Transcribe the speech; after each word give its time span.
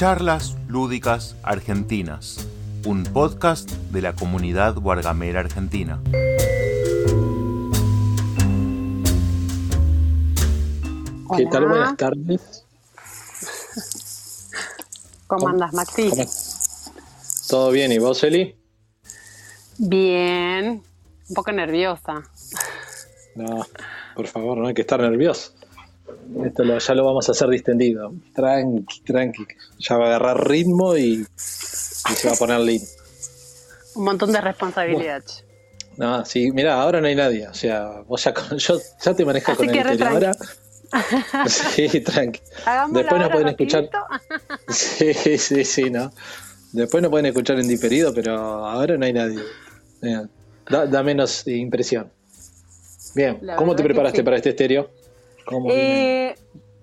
Charlas 0.00 0.56
Lúdicas 0.66 1.36
Argentinas, 1.42 2.48
un 2.86 3.04
podcast 3.04 3.70
de 3.92 4.00
la 4.00 4.14
comunidad 4.14 4.74
Guargamera 4.76 5.40
Argentina. 5.40 6.00
¿Qué 11.36 11.44
tal? 11.52 11.68
Buenas 11.68 11.96
tardes. 11.98 12.64
¿Cómo 15.26 15.48
andas, 15.48 15.74
Maxi? 15.74 16.08
¿Cómo- 16.08 16.24
¿Todo 17.50 17.70
bien? 17.70 17.92
¿Y 17.92 17.98
vos, 17.98 18.24
Eli? 18.24 18.56
Bien, 19.76 20.82
un 21.28 21.34
poco 21.34 21.52
nerviosa. 21.52 22.22
No, 23.34 23.66
por 24.16 24.26
favor, 24.28 24.56
no 24.56 24.66
hay 24.68 24.72
que 24.72 24.80
estar 24.80 24.98
nervioso. 24.98 25.52
Esto 26.44 26.64
lo- 26.64 26.78
ya 26.78 26.94
lo 26.94 27.04
vamos 27.04 27.28
a 27.28 27.32
hacer 27.32 27.48
distendido. 27.48 28.12
Tranqui, 28.34 29.00
tranqui. 29.02 29.46
Ya 29.78 29.96
va 29.96 30.04
a 30.04 30.08
agarrar 30.08 30.48
ritmo 30.48 30.96
y, 30.96 31.24
y 31.24 32.14
se 32.14 32.28
va 32.28 32.34
a 32.34 32.36
poner 32.38 32.60
lindo. 32.60 32.86
Un 33.94 34.04
montón 34.04 34.32
de 34.32 34.40
responsabilidad. 34.40 35.22
No, 35.96 36.24
sí, 36.24 36.50
mira, 36.52 36.80
ahora 36.80 37.00
no 37.00 37.08
hay 37.08 37.14
nadie. 37.14 37.48
O 37.48 37.54
sea, 37.54 38.00
vos 38.06 38.22
ya, 38.24 38.32
con- 38.32 38.56
yo, 38.58 38.78
ya 39.04 39.14
te 39.14 39.24
manejas 39.24 39.56
Así 39.58 39.66
con 39.66 39.74
que 39.74 39.80
el 39.80 39.86
tele 39.98 40.04
ahora. 40.06 40.32
Sí, 41.46 42.00
tranqui. 42.00 42.40
Hagámoslo 42.64 42.98
Después 43.00 43.20
nos 43.22 43.30
pueden 43.30 43.48
escuchar. 43.48 43.90
Sí, 44.68 45.14
sí, 45.38 45.64
sí, 45.64 45.90
¿no? 45.90 46.12
Después 46.72 47.02
nos 47.02 47.10
pueden 47.10 47.26
escuchar 47.26 47.58
en 47.58 47.66
diferido, 47.68 48.14
pero 48.14 48.32
ahora 48.38 48.96
no 48.96 49.04
hay 49.04 49.12
nadie. 49.12 49.40
Da, 50.68 50.86
da 50.86 51.02
menos 51.02 51.46
impresión. 51.48 52.10
Bien, 53.14 53.38
La 53.42 53.56
¿cómo 53.56 53.74
te 53.74 53.82
preparaste 53.82 54.18
sí. 54.18 54.22
para 54.22 54.36
este 54.36 54.50
estéreo? 54.50 54.90
Eh, 55.70 56.34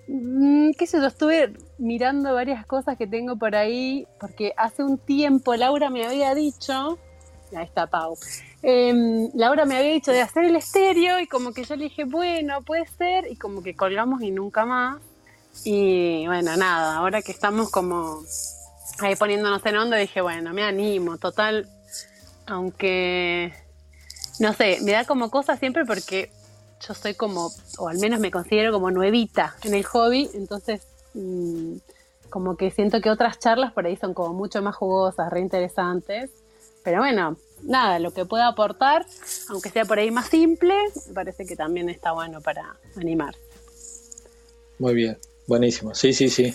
mm, 0.08 0.72
qué 0.78 0.88
sé 0.88 1.00
yo, 1.00 1.08
estuve 1.08 1.54
mirando 1.78 2.34
varias 2.34 2.66
cosas 2.66 2.98
que 2.98 3.08
tengo 3.08 3.38
por 3.38 3.56
ahí, 3.56 4.08
porque 4.20 4.54
hace 4.58 4.84
un 4.84 4.98
tiempo 4.98 5.56
Laura 5.56 5.90
me 5.90 6.06
había 6.06 6.34
dicho, 6.36 6.98
ahí 7.56 7.66
está 7.66 7.88
Pau, 7.88 8.18
Em, 8.64 9.30
Laura 9.36 9.66
me 9.66 9.78
había 9.78 9.92
dicho 9.92 10.12
de 10.12 10.22
hacer 10.22 10.46
el 10.46 10.56
estéreo 10.56 11.20
y 11.20 11.28
como 11.28 11.54
que 11.54 11.64
yo 11.64 11.76
le 11.76 11.86
dije, 11.86 12.06
bueno, 12.06 12.64
puede 12.64 12.88
ser, 12.88 13.28
y 13.30 13.36
como 13.36 13.62
que 13.62 13.76
colgamos 13.76 14.22
y 14.22 14.32
nunca 14.32 14.66
más. 14.66 14.98
Y 15.64 16.26
bueno, 16.28 16.56
nada, 16.58 16.98
ahora 16.98 17.22
que 17.22 17.32
estamos 17.32 17.70
como 17.72 18.22
ahí 19.00 19.16
poniéndonos 19.16 19.66
en 19.66 19.78
onda, 19.78 19.98
dije, 19.98 20.22
bueno, 20.22 20.54
me 20.54 20.64
animo, 20.64 21.18
total, 21.18 21.70
aunque, 22.46 23.54
no 24.40 24.54
sé, 24.54 24.80
me 24.82 24.92
da 24.92 25.06
como 25.06 25.30
cosa 25.30 25.56
siempre 25.56 25.86
porque 25.86 26.32
yo 26.86 26.94
soy 26.94 27.14
como, 27.14 27.52
o 27.78 27.88
al 27.88 27.98
menos 27.98 28.20
me 28.20 28.32
considero 28.32 28.72
como 28.72 28.92
nuevita 28.92 29.56
en 29.64 29.74
el 29.74 29.84
hobby, 29.84 30.30
entonces 30.34 30.82
mm, 31.14 31.76
como 32.30 32.56
que 32.58 32.72
siento 32.72 33.02
que 33.02 33.10
otras 33.10 33.40
charlas 33.40 33.74
por 33.74 33.86
ahí 33.86 33.96
son 33.96 34.14
como 34.14 34.34
mucho 34.34 34.62
más 34.62 34.76
jugosas, 34.76 35.32
reinteresantes. 35.32 36.30
Pero 36.84 37.00
bueno, 37.00 37.38
nada, 37.64 38.00
lo 38.00 38.12
que 38.12 38.26
pueda 38.26 38.48
aportar, 38.48 39.06
aunque 39.50 39.70
sea 39.70 39.86
por 39.86 40.00
ahí 40.00 40.12
más 40.12 40.28
simple, 40.28 40.74
me 41.08 41.14
parece 41.14 41.46
que 41.46 41.56
también 41.56 41.90
está 41.90 42.12
bueno 42.12 42.42
para 42.42 42.78
animar. 42.96 43.36
Muy 44.80 44.94
bien, 44.94 45.18
buenísimo. 45.48 45.94
Sí, 45.96 46.14
sí, 46.14 46.30
sí. 46.30 46.54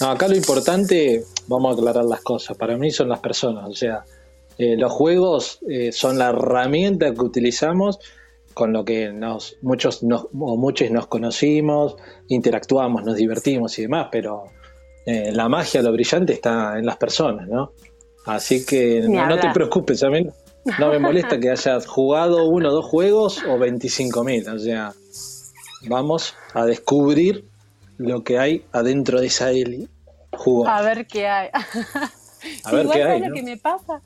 No, 0.00 0.10
acá 0.10 0.28
lo 0.28 0.36
importante, 0.36 1.24
vamos 1.46 1.70
a 1.70 1.78
aclarar 1.78 2.04
las 2.04 2.20
cosas. 2.20 2.56
Para 2.56 2.76
mí 2.76 2.90
son 2.90 3.08
las 3.08 3.20
personas. 3.20 3.68
O 3.68 3.74
sea, 3.74 4.04
eh, 4.58 4.76
los 4.76 4.92
juegos 4.92 5.60
eh, 5.68 5.92
son 5.92 6.18
la 6.18 6.30
herramienta 6.30 7.14
que 7.14 7.20
utilizamos 7.20 7.98
con 8.54 8.72
lo 8.72 8.84
que 8.84 9.12
nos, 9.12 9.56
muchos 9.62 10.02
nos, 10.02 10.26
o 10.38 10.56
muchos 10.56 10.90
nos 10.90 11.06
conocimos, 11.06 11.96
interactuamos, 12.28 13.04
nos 13.04 13.16
divertimos 13.16 13.78
y 13.78 13.82
demás, 13.82 14.08
pero 14.10 14.44
eh, 15.06 15.30
la 15.32 15.48
magia, 15.48 15.82
lo 15.82 15.92
brillante 15.92 16.32
está 16.32 16.78
en 16.78 16.86
las 16.86 16.96
personas, 16.96 17.48
¿no? 17.48 17.72
Así 18.26 18.66
que 18.66 19.02
no, 19.08 19.26
no 19.26 19.38
te 19.38 19.50
preocupes, 19.50 20.02
a 20.02 20.10
mí 20.10 20.26
no 20.78 20.90
me 20.90 20.98
molesta 20.98 21.40
que 21.40 21.50
hayas 21.50 21.86
jugado 21.86 22.44
uno 22.46 22.68
o 22.68 22.72
dos 22.72 22.84
juegos 22.84 23.42
o 23.44 23.58
25 23.58 24.24
mil. 24.24 24.48
O 24.48 24.58
sea, 24.58 24.92
vamos 25.88 26.34
a 26.54 26.66
descubrir 26.66 27.44
lo 27.98 28.22
que 28.22 28.38
hay 28.38 28.64
adentro 28.72 29.20
de 29.20 29.26
esa 29.28 29.50
Eli 29.50 29.88
jugosa. 30.32 30.76
A 30.76 30.82
ver 30.82 31.06
qué 31.06 31.28
hay. 31.28 31.48
A 32.64 32.72
ver 32.72 32.86
Igual 32.86 32.96
qué 32.96 33.02
¿sabes 33.02 33.14
hay, 33.14 33.20
lo 33.20 33.28
¿no? 33.28 33.34
que 33.34 33.42
me 33.42 33.56
pasa? 33.58 34.02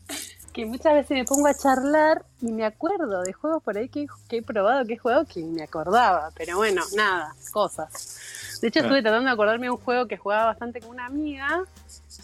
Que 0.54 0.64
muchas 0.64 0.94
veces 0.94 1.10
me 1.10 1.24
pongo 1.24 1.48
a 1.48 1.54
charlar 1.54 2.24
y 2.40 2.52
me 2.52 2.64
acuerdo 2.64 3.22
de 3.22 3.32
juegos 3.32 3.62
por 3.62 3.76
ahí 3.76 3.88
que, 3.88 4.06
que 4.28 4.38
he 4.38 4.42
probado, 4.42 4.86
que 4.86 4.94
he 4.94 4.98
jugado, 4.98 5.24
que 5.26 5.42
me 5.42 5.62
acordaba. 5.64 6.30
Pero 6.36 6.56
bueno, 6.58 6.80
nada, 6.96 7.34
cosas. 7.52 8.60
De 8.62 8.68
hecho, 8.68 8.78
Ah. 8.78 8.82
estuve 8.84 9.02
tratando 9.02 9.26
de 9.26 9.32
acordarme 9.34 9.66
de 9.66 9.70
un 9.72 9.78
juego 9.78 10.06
que 10.06 10.16
jugaba 10.16 10.46
bastante 10.46 10.80
con 10.80 10.90
una 10.90 11.06
amiga 11.06 11.64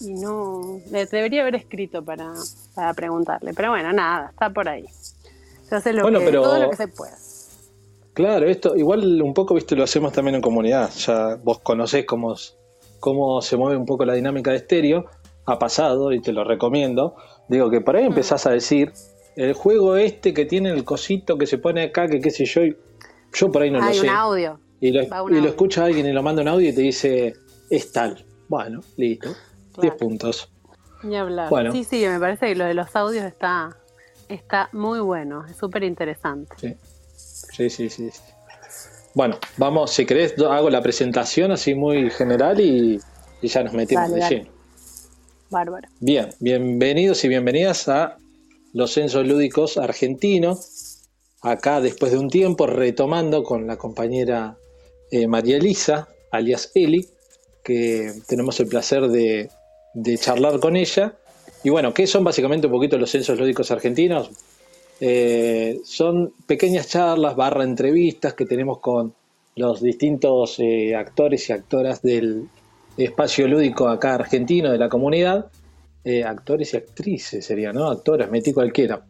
y 0.00 0.14
no. 0.14 0.78
le 0.92 1.06
debería 1.06 1.42
haber 1.42 1.56
escrito 1.56 2.04
para, 2.04 2.32
para 2.74 2.94
preguntarle. 2.94 3.52
Pero 3.52 3.70
bueno, 3.70 3.92
nada, 3.92 4.30
está 4.30 4.48
por 4.48 4.69
ahí. 4.69 4.84
Se 5.69 5.74
hace 5.74 5.92
lo 5.92 6.02
Bueno, 6.02 6.20
que, 6.20 6.26
pero- 6.26 6.42
todo 6.42 6.58
lo 6.60 6.70
que 6.70 6.76
se 6.76 6.88
pueda. 6.88 7.16
Claro, 8.14 8.46
esto 8.48 8.76
igual 8.76 9.20
un 9.22 9.34
poco, 9.34 9.54
viste, 9.54 9.74
lo 9.76 9.84
hacemos 9.84 10.12
también 10.12 10.36
en 10.36 10.40
comunidad. 10.42 10.90
Ya 10.90 11.36
vos 11.42 11.60
conocés 11.60 12.04
cómo, 12.06 12.34
cómo 13.00 13.40
se 13.42 13.56
mueve 13.56 13.76
un 13.76 13.86
poco 13.86 14.04
la 14.04 14.14
dinámica 14.14 14.50
de 14.52 14.58
estéreo. 14.58 15.06
Ha 15.46 15.58
pasado 15.58 16.12
y 16.12 16.20
te 16.20 16.32
lo 16.32 16.44
recomiendo. 16.44 17.16
Digo 17.50 17.69
que 17.69 17.81
por 17.81 17.97
ahí 17.97 18.05
empezás 18.06 18.47
a 18.47 18.50
decir, 18.50 18.93
el 19.37 19.53
juego 19.55 19.97
este 19.97 20.33
que 20.33 20.44
tiene 20.47 20.71
el 20.71 20.84
cosito 20.84 21.37
que 21.37 21.47
se 21.47 21.59
pone 21.59 21.83
acá, 21.83 22.06
que 22.06 22.21
qué 22.21 22.31
sé 22.31 22.44
yo, 22.44 22.62
y 22.62 22.77
yo 23.33 23.50
por 23.50 23.62
ahí 23.62 23.71
no 23.71 23.81
lo 23.81 23.93
sé. 23.93 24.09
audio. 24.09 24.61
Y 24.81 24.93
lo, 24.93 25.03
y 25.03 25.47
escucha 25.47 25.84
alguien 25.84 26.06
y 26.06 26.12
lo 26.12 26.22
manda 26.22 26.43
un 26.43 26.49
audio 26.49 26.69
y 26.71 26.72
te 26.72 26.81
dice, 26.81 27.34
es 27.69 27.93
tal. 27.93 28.25
Bueno, 28.49 28.81
listo. 28.97 29.28
10 29.28 29.37
Claro. 29.81 29.97
puntos. 29.97 30.50
Ni 31.03 31.16
hablar. 31.16 31.50
Bueno. 31.50 31.72
Sí, 31.72 31.84
sí, 31.84 32.05
me 32.06 32.19
parece 32.21 32.47
que 32.47 32.55
lo 32.55 32.65
de 32.65 32.75
los 32.75 32.94
audios 32.94 33.25
está, 33.25 33.77
está 34.28 34.69
muy 34.72 35.00
bueno, 35.00 35.44
es 35.47 35.56
súper 35.56 35.82
interesante. 35.82 36.55
Sí. 36.56 36.75
Sí, 37.17 37.69
sí, 37.69 37.91
sí. 37.91 38.11
sí. 38.11 38.21
Bueno, 39.15 39.38
vamos, 39.56 39.91
si 39.91 40.06
querés, 40.06 40.34
hago 40.38 40.71
la 40.71 40.81
presentación 40.81 41.50
así 41.50 41.75
muy 41.75 42.11
general 42.11 42.61
y, 42.61 43.00
y 43.43 43.49
ya 43.49 43.65
nos 43.65 43.72
metemos 43.72 44.09
Dale, 44.11 44.15
de 44.15 44.21
dale. 44.21 44.37
lleno. 44.37 44.50
Bárbaro. 45.50 45.88
Bien, 45.99 46.31
bienvenidos 46.38 47.25
y 47.25 47.28
bienvenidas 47.28 47.88
a 47.88 48.19
los 48.72 48.93
censos 48.93 49.27
lúdicos 49.27 49.78
argentinos. 49.78 51.09
Acá, 51.43 51.81
después 51.81 52.12
de 52.12 52.19
un 52.19 52.31
tiempo, 52.31 52.69
retomando 52.69 53.43
con 53.43 53.66
la 53.66 53.77
compañera 53.77 54.56
eh, 55.11 55.27
María 55.27 55.56
Elisa, 55.56 56.09
alias 56.31 56.71
Eli, 56.75 57.09
que 57.65 58.12
tenemos 58.28 58.61
el 58.61 58.69
placer 58.69 59.09
de, 59.09 59.50
charlar 60.19 60.61
con 60.61 60.77
ella. 60.77 61.16
Y 61.65 61.71
bueno, 61.71 61.93
¿qué 61.93 62.06
son 62.06 62.22
básicamente 62.22 62.69
un 62.69 62.72
poquito 62.72 62.97
los 62.97 63.11
censos 63.11 63.37
lúdicos 63.37 63.72
argentinos? 63.72 64.31
Eh, 65.00 65.81
son 65.84 66.32
pequeñas 66.47 66.88
charlas 66.88 67.34
barra 67.34 67.65
entrevistas 67.65 68.34
que 68.34 68.47
tenemos 68.47 68.78
con 68.78 69.15
los 69.56 69.82
distintos 69.82 70.61
eh, 70.61 70.94
actores 70.94 71.49
y 71.49 71.53
actoras 71.53 72.03
del 72.03 72.49
espacio 73.05 73.47
lúdico 73.49 73.88
acá 73.88 74.15
argentino 74.15 74.71
de 74.71 74.78
la 74.78 74.88
comunidad. 74.88 75.47
Eh, 76.03 76.25
actores 76.25 76.72
y 76.72 76.78
actrices 76.78 77.44
sería, 77.44 77.72
¿no? 77.72 77.91
Actoras, 77.91 78.31
metí 78.31 78.53
cualquiera. 78.53 79.05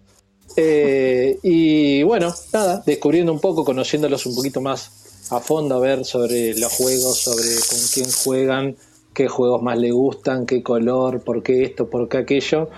Eh, 0.56 1.39
y 1.43 2.03
bueno, 2.03 2.34
nada, 2.53 2.83
descubriendo 2.84 3.33
un 3.33 3.41
poco, 3.41 3.65
conociéndolos 3.65 4.27
un 4.27 4.34
poquito 4.34 4.61
más 4.61 5.28
a 5.31 5.41
fondo, 5.41 5.77
a 5.77 5.78
ver 5.78 6.05
sobre 6.05 6.59
los 6.59 6.73
juegos, 6.73 7.19
sobre 7.19 7.55
con 7.69 7.78
quién 7.95 8.11
juegan, 8.11 8.77
qué 9.15 9.28
juegos 9.28 9.62
más 9.62 9.78
le 9.78 9.93
gustan, 9.93 10.47
qué 10.47 10.62
color, 10.62 11.22
por 11.22 11.43
qué 11.43 11.62
esto, 11.62 11.89
por 11.89 12.09
qué 12.09 12.19
aquello, 12.19 12.69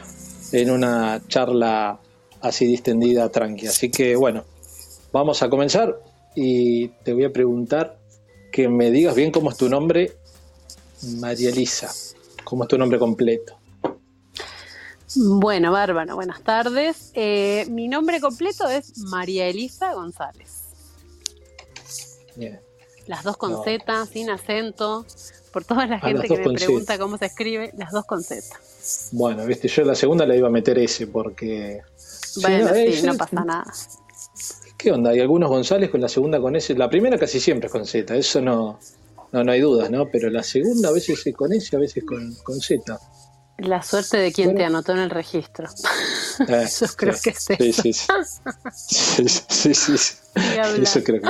en 0.52 0.70
una 0.70 1.22
charla 1.28 1.98
así 2.42 2.66
distendida, 2.66 3.30
tranqui. 3.30 3.66
Así 3.66 3.90
que 3.90 4.16
bueno, 4.16 4.44
vamos 5.12 5.42
a 5.42 5.48
comenzar 5.48 5.98
y 6.34 6.88
te 6.88 7.14
voy 7.14 7.24
a 7.24 7.32
preguntar 7.32 7.98
que 8.50 8.68
me 8.68 8.90
digas 8.90 9.14
bien 9.14 9.30
cómo 9.30 9.50
es 9.50 9.56
tu 9.56 9.68
nombre, 9.70 10.12
María 11.18 11.50
Elisa, 11.50 11.92
cómo 12.44 12.64
es 12.64 12.68
tu 12.68 12.78
nombre 12.78 12.98
completo. 12.98 13.56
Bueno, 15.14 15.72
bárbaro, 15.72 16.14
buenas 16.14 16.42
tardes. 16.42 17.10
Eh, 17.14 17.66
mi 17.68 17.88
nombre 17.88 18.20
completo 18.20 18.68
es 18.68 18.96
María 18.98 19.46
Elisa 19.46 19.92
González. 19.94 20.62
Bien. 22.36 22.60
Las 23.06 23.24
dos 23.24 23.36
con 23.36 23.52
No. 23.52 23.62
Z, 23.64 24.06
sin 24.06 24.30
acento. 24.30 25.04
Por 25.52 25.64
toda 25.64 25.86
la 25.86 25.96
Ah, 25.96 26.00
gente 26.00 26.28
que 26.28 26.38
me 26.38 26.54
pregunta 26.54 26.94
Z. 26.94 26.98
cómo 26.98 27.18
se 27.18 27.26
escribe, 27.26 27.72
las 27.76 27.92
dos 27.92 28.06
con 28.06 28.22
Z. 28.22 28.42
Bueno, 29.12 29.44
viste, 29.44 29.68
yo 29.68 29.84
la 29.84 29.94
segunda 29.94 30.24
la 30.24 30.34
iba 30.34 30.48
a 30.48 30.50
meter 30.50 30.78
ese 30.78 31.08
porque. 31.08 31.82
Bueno, 32.40 32.68
no, 32.68 32.74
eh, 32.74 32.92
sí, 32.96 33.06
no 33.06 33.14
pasa 33.18 33.44
nada. 33.44 33.64
¿Qué 34.78 34.90
onda? 34.92 35.10
Hay 35.10 35.20
algunos 35.20 35.50
González 35.50 35.90
con 35.90 36.00
la 36.00 36.08
segunda 36.08 36.40
con 36.40 36.56
S. 36.56 36.74
La 36.74 36.88
primera 36.88 37.18
casi 37.18 37.38
siempre 37.38 37.66
es 37.66 37.72
con 37.72 37.84
Z, 37.84 38.16
eso 38.16 38.40
no, 38.40 38.78
no, 39.32 39.44
no 39.44 39.52
hay 39.52 39.60
dudas, 39.60 39.90
¿no? 39.90 40.08
Pero 40.10 40.30
la 40.30 40.42
segunda 40.42 40.88
a 40.90 40.92
veces 40.92 41.26
es 41.26 41.34
con 41.34 41.52
S, 41.52 41.74
a 41.74 41.78
veces 41.78 42.04
con, 42.04 42.34
con 42.44 42.60
Z. 42.60 42.98
La 43.58 43.82
suerte 43.82 44.16
de 44.16 44.32
quien 44.32 44.48
Bueno. 44.48 44.58
te 44.58 44.64
anotó 44.64 44.92
en 44.92 44.98
el 44.98 45.10
registro. 45.10 45.68
Eh, 46.48 46.66
Yo 46.80 46.86
creo 46.96 47.14
que 47.22 47.30
es 47.30 47.38
sí, 47.44 47.54
eso. 47.58 47.82
sí, 47.82 49.28
sí. 49.28 49.28
Sí, 49.28 49.74
sí, 49.74 49.98
sí. 49.98 50.14
Eso 50.82 51.02
creo 51.04 51.20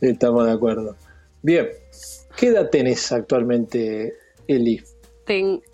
que 0.00 0.08
estamos 0.08 0.46
de 0.46 0.52
acuerdo. 0.52 0.96
Bien, 1.42 1.68
¿qué 2.36 2.48
edad 2.48 2.68
tenés 2.70 3.12
actualmente, 3.12 4.14
Eli? 4.46 4.82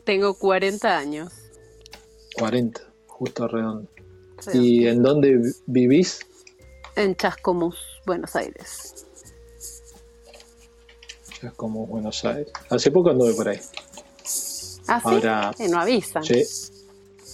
tengo 0.04 0.34
40 0.38 0.96
años. 0.96 1.32
40, 2.36 2.80
justo 3.06 3.48
redondo. 3.48 3.90
¿Y 4.52 4.86
en 4.86 5.02
dónde 5.02 5.40
vivís? 5.66 6.20
En 6.96 7.16
Chascomús, 7.16 7.76
Buenos 8.06 8.36
Aires. 8.36 9.06
Chascomús, 11.40 11.88
Buenos 11.88 12.24
Aires. 12.24 12.52
Hace 12.68 12.90
poco 12.90 13.10
anduve 13.10 13.34
por 13.34 13.48
ahí. 13.48 13.60
Ah, 14.88 15.00
sí. 15.56 15.64
Eh, 15.64 15.68
no 15.68 15.80
avisan. 15.80 16.24
Sí. 16.24 16.44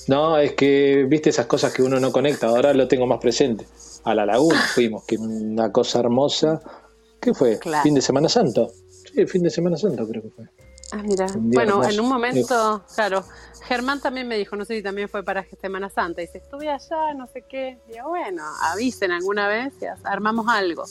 No, 0.09 0.39
es 0.39 0.55
que 0.55 1.05
viste 1.09 1.31
esas 1.31 1.47
cosas 1.47 1.73
que 1.73 1.83
uno 1.83 1.99
no 1.99 2.13
conecta. 2.13 2.49
Ahora 2.49 2.73
lo 2.73 2.87
tengo 2.87 3.07
más 3.07 3.19
presente. 3.19 3.67
A 4.05 4.15
la 4.15 4.25
laguna 4.25 4.61
fuimos, 4.75 5.05
que 5.05 5.17
una 5.17 5.73
cosa 5.73 6.01
hermosa. 6.01 6.61
¿Qué 7.21 7.35
fue? 7.35 7.59
¿Fin 7.83 7.95
de 7.95 8.03
Semana 8.03 8.29
Santo? 8.29 8.71
Sí, 9.13 9.27
fin 9.27 9.43
de 9.43 9.51
Semana 9.51 9.77
Santo 9.77 10.07
creo 10.07 10.23
que 10.23 10.31
fue. 10.31 10.45
Ah, 10.93 11.03
mira. 11.03 11.27
Bueno, 11.35 11.83
en 11.83 11.99
un 11.99 12.09
momento, 12.09 12.85
claro, 12.95 13.25
Germán 13.67 14.01
también 14.01 14.29
me 14.29 14.37
dijo, 14.37 14.55
no 14.55 14.65
sé 14.65 14.77
si 14.77 14.83
también 14.83 15.09
fue 15.09 15.25
para 15.25 15.45
Semana 15.61 15.91
Santa, 15.91 16.21
dice, 16.21 16.39
estuve 16.39 16.69
allá, 16.69 17.15
no 17.17 17.27
sé 17.27 17.43
qué. 17.49 17.79
Yo, 17.89 18.09
bueno, 18.09 18.45
avisen 18.63 19.11
alguna 19.11 19.49
vez 19.49 19.73
y 19.81 19.87
armamos 20.05 20.47
algo. 20.49 20.85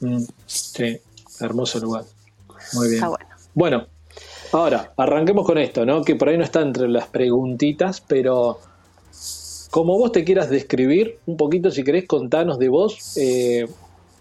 Mm, 0.00 0.24
sí, 0.46 0.98
hermoso 1.38 1.78
lugar. 1.78 2.04
Muy 2.74 2.90
bien. 2.90 3.04
bueno. 3.06 3.26
Bueno, 3.52 3.86
ahora, 4.52 4.92
arranquemos 4.96 5.46
con 5.46 5.58
esto, 5.58 5.84
¿no? 5.84 6.02
Que 6.02 6.14
por 6.14 6.28
ahí 6.28 6.38
no 6.38 6.44
está 6.44 6.60
entre 6.60 6.88
las 6.88 7.08
preguntitas, 7.08 8.00
pero 8.00 8.60
como 9.70 9.98
vos 9.98 10.12
te 10.12 10.24
quieras 10.24 10.50
describir, 10.50 11.18
un 11.26 11.36
poquito 11.36 11.70
si 11.70 11.84
querés 11.84 12.06
contanos 12.06 12.58
de 12.58 12.68
vos, 12.68 13.16
eh, 13.16 13.66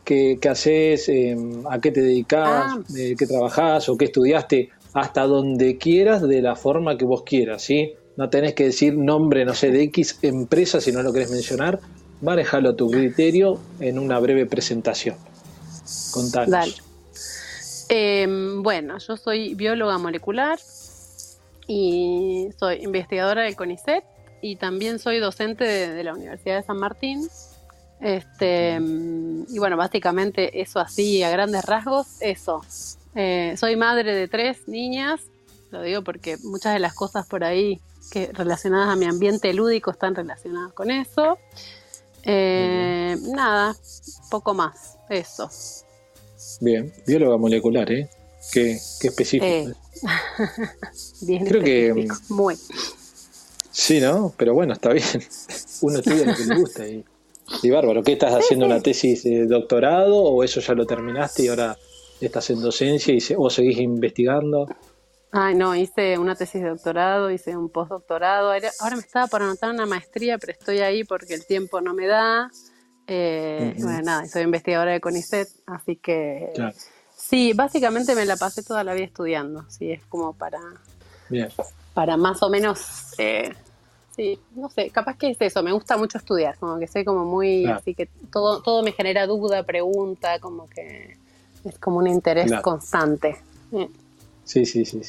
qué, 0.03 0.39
haces, 0.50 1.09
eh, 1.09 1.36
a 1.69 1.80
qué 1.80 1.91
te 1.91 2.01
dedicas, 2.01 2.47
ah. 2.47 2.80
eh, 2.97 3.15
qué 3.18 3.27
trabajás 3.27 3.89
o 3.89 3.97
qué 3.97 4.06
estudiaste 4.06 4.69
hasta 4.94 5.25
donde 5.27 5.77
quieras 5.77 6.21
de 6.27 6.41
la 6.41 6.56
forma 6.56 6.97
que 6.97 7.06
vos 7.06 7.24
quieras, 7.24 7.62
¿sí? 7.62 7.94
No 8.18 8.30
tenés 8.30 8.53
que 8.53 8.65
decir 8.65 8.97
nombre, 8.97 9.45
no 9.45 9.53
sé, 9.53 9.71
de 9.71 9.83
X 9.83 10.19
empresa 10.24 10.81
si 10.81 10.91
no 10.91 11.03
lo 11.03 11.13
querés 11.13 11.31
mencionar. 11.31 11.80
Manejalo 12.21 12.71
a 12.71 12.75
tu 12.75 12.89
criterio 12.89 13.59
en 13.80 13.97
una 13.97 14.19
breve 14.19 14.45
presentación. 14.45 15.15
Contanos. 16.12 16.50
Dale. 16.50 16.88
Em, 17.89 18.62
bueno, 18.62 19.00
yo 19.00 19.18
soy 19.18 19.56
bióloga 19.56 19.97
molecular 19.97 20.59
y 21.68 22.50
soy 22.59 22.83
investigadora 22.83 23.41
del 23.44 23.56
CONICET 23.56 24.03
y 24.41 24.56
también 24.57 25.00
soy 25.00 25.18
docente 25.19 25.63
de, 25.63 26.03
la 26.03 26.13
Universidad 26.13 26.57
de 26.57 26.63
San 26.63 26.77
Martín. 26.77 27.27
Este, 28.00 28.80
y 28.80 29.59
bueno, 29.59 29.75
básicamente 29.75 30.62
eso 30.62 30.80
así, 30.80 31.24
a 31.24 31.31
grandes 31.31 31.65
rasgos, 31.65 32.21
eso. 32.21 32.62
Eh, 33.15 33.56
soy 33.57 33.75
madre 33.75 34.13
de 34.13 34.27
tres 34.27 34.68
niñas, 34.68 35.21
lo 35.71 35.81
digo 35.81 36.03
porque 36.03 36.38
muchas 36.44 36.74
de 36.74 36.80
las 36.80 36.94
cosas 36.94 37.27
por 37.27 37.44
ahí 37.44 37.81
que 38.12 38.31
relacionadas 38.33 38.89
a 38.89 38.95
mi 38.95 39.06
ambiente 39.06 39.51
lúdico 39.53 39.89
están 39.91 40.13
relacionadas 40.13 40.74
con 40.74 40.91
eso. 40.91 41.39
Eh, 42.24 43.18
nada, 43.33 43.75
poco 44.30 44.53
más, 44.53 44.97
eso. 45.09 45.50
Bien, 46.60 46.92
bióloga 47.06 47.38
molecular, 47.38 47.92
¿eh? 47.92 48.10
Qué, 48.52 48.72
específico. 49.02 49.46
Eh, 49.46 49.74
bien 51.22 51.46
Creo 51.46 51.64
que 51.64 52.08
muy. 52.30 52.56
Sí, 53.72 54.00
¿no? 54.00 54.34
Pero 54.38 54.54
bueno, 54.54 54.74
está 54.74 54.92
bien. 54.92 55.06
Uno 55.82 56.00
estudia 56.00 56.26
lo 56.26 56.36
que 56.36 56.46
le 56.46 56.56
gusta 56.56 56.88
y, 56.88 57.06
y 57.64 57.70
bárbaro. 57.70 58.04
¿Qué 58.04 58.14
estás 58.14 58.34
haciendo 58.34 58.66
una 58.66 58.82
tesis 58.82 59.24
de 59.24 59.46
doctorado 59.46 60.18
o 60.18 60.44
eso 60.44 60.60
ya 60.60 60.74
lo 60.74 60.86
terminaste 60.86 61.44
y 61.44 61.48
ahora 61.48 61.78
estás 62.20 62.50
en 62.50 62.62
docencia 62.62 63.14
y 63.14 63.20
o 63.38 63.50
seguís 63.50 63.80
investigando? 63.80 64.68
Ay, 65.32 65.54
no, 65.54 65.76
hice 65.76 66.18
una 66.18 66.36
tesis 66.36 66.62
de 66.62 66.70
doctorado, 66.70 67.30
hice 67.30 67.56
un 67.56 67.70
postdoctorado. 67.70 68.52
Ahora 68.52 68.96
me 68.96 69.02
estaba 69.02 69.28
por 69.28 69.44
anotar 69.44 69.70
una 69.70 69.86
maestría, 69.86 70.38
pero 70.40 70.54
estoy 70.54 70.80
ahí 70.80 71.04
porque 71.04 71.36
el 71.36 71.46
tiempo 71.46 71.82
no 71.82 71.94
me 71.94 72.08
da. 72.08 72.50
Eh, 73.12 73.74
Bueno, 73.82 74.02
nada, 74.04 74.28
soy 74.28 74.44
investigadora 74.44 74.92
de 74.92 75.02
CONICET, 75.02 75.50
así 75.66 75.96
que 75.96 76.52
sí, 77.18 77.54
básicamente 77.54 78.14
me 78.16 78.26
la 78.26 78.38
pasé 78.38 78.62
toda 78.64 78.84
la 78.84 78.94
vida 78.94 79.06
estudiando. 79.06 79.66
Sí, 79.70 79.92
es 79.92 80.06
como 80.06 80.34
para, 80.34 80.60
para 81.96 82.18
más 82.18 82.44
o 82.44 82.50
menos, 82.50 83.16
eh, 83.18 83.52
sí, 84.16 84.40
no 84.56 84.70
sé, 84.70 84.92
capaz 84.92 85.18
que 85.18 85.32
es 85.32 85.38
eso. 85.42 85.64
Me 85.64 85.72
gusta 85.72 85.98
mucho 85.98 86.20
estudiar, 86.20 86.58
como 86.60 86.78
que 86.78 86.88
soy 86.88 87.04
como 87.04 87.26
muy, 87.26 87.66
así 87.66 87.96
que 87.96 88.06
todo, 88.32 88.62
todo 88.62 88.84
me 88.84 88.92
genera 88.92 89.26
duda, 89.26 89.64
pregunta, 89.64 90.40
como 90.40 90.70
que 90.70 91.18
es 91.66 91.80
como 91.80 91.98
un 91.98 92.08
interés 92.08 92.52
constante. 92.62 93.38
Sí, 94.46 94.66
sí, 94.66 94.86
sí. 94.86 95.02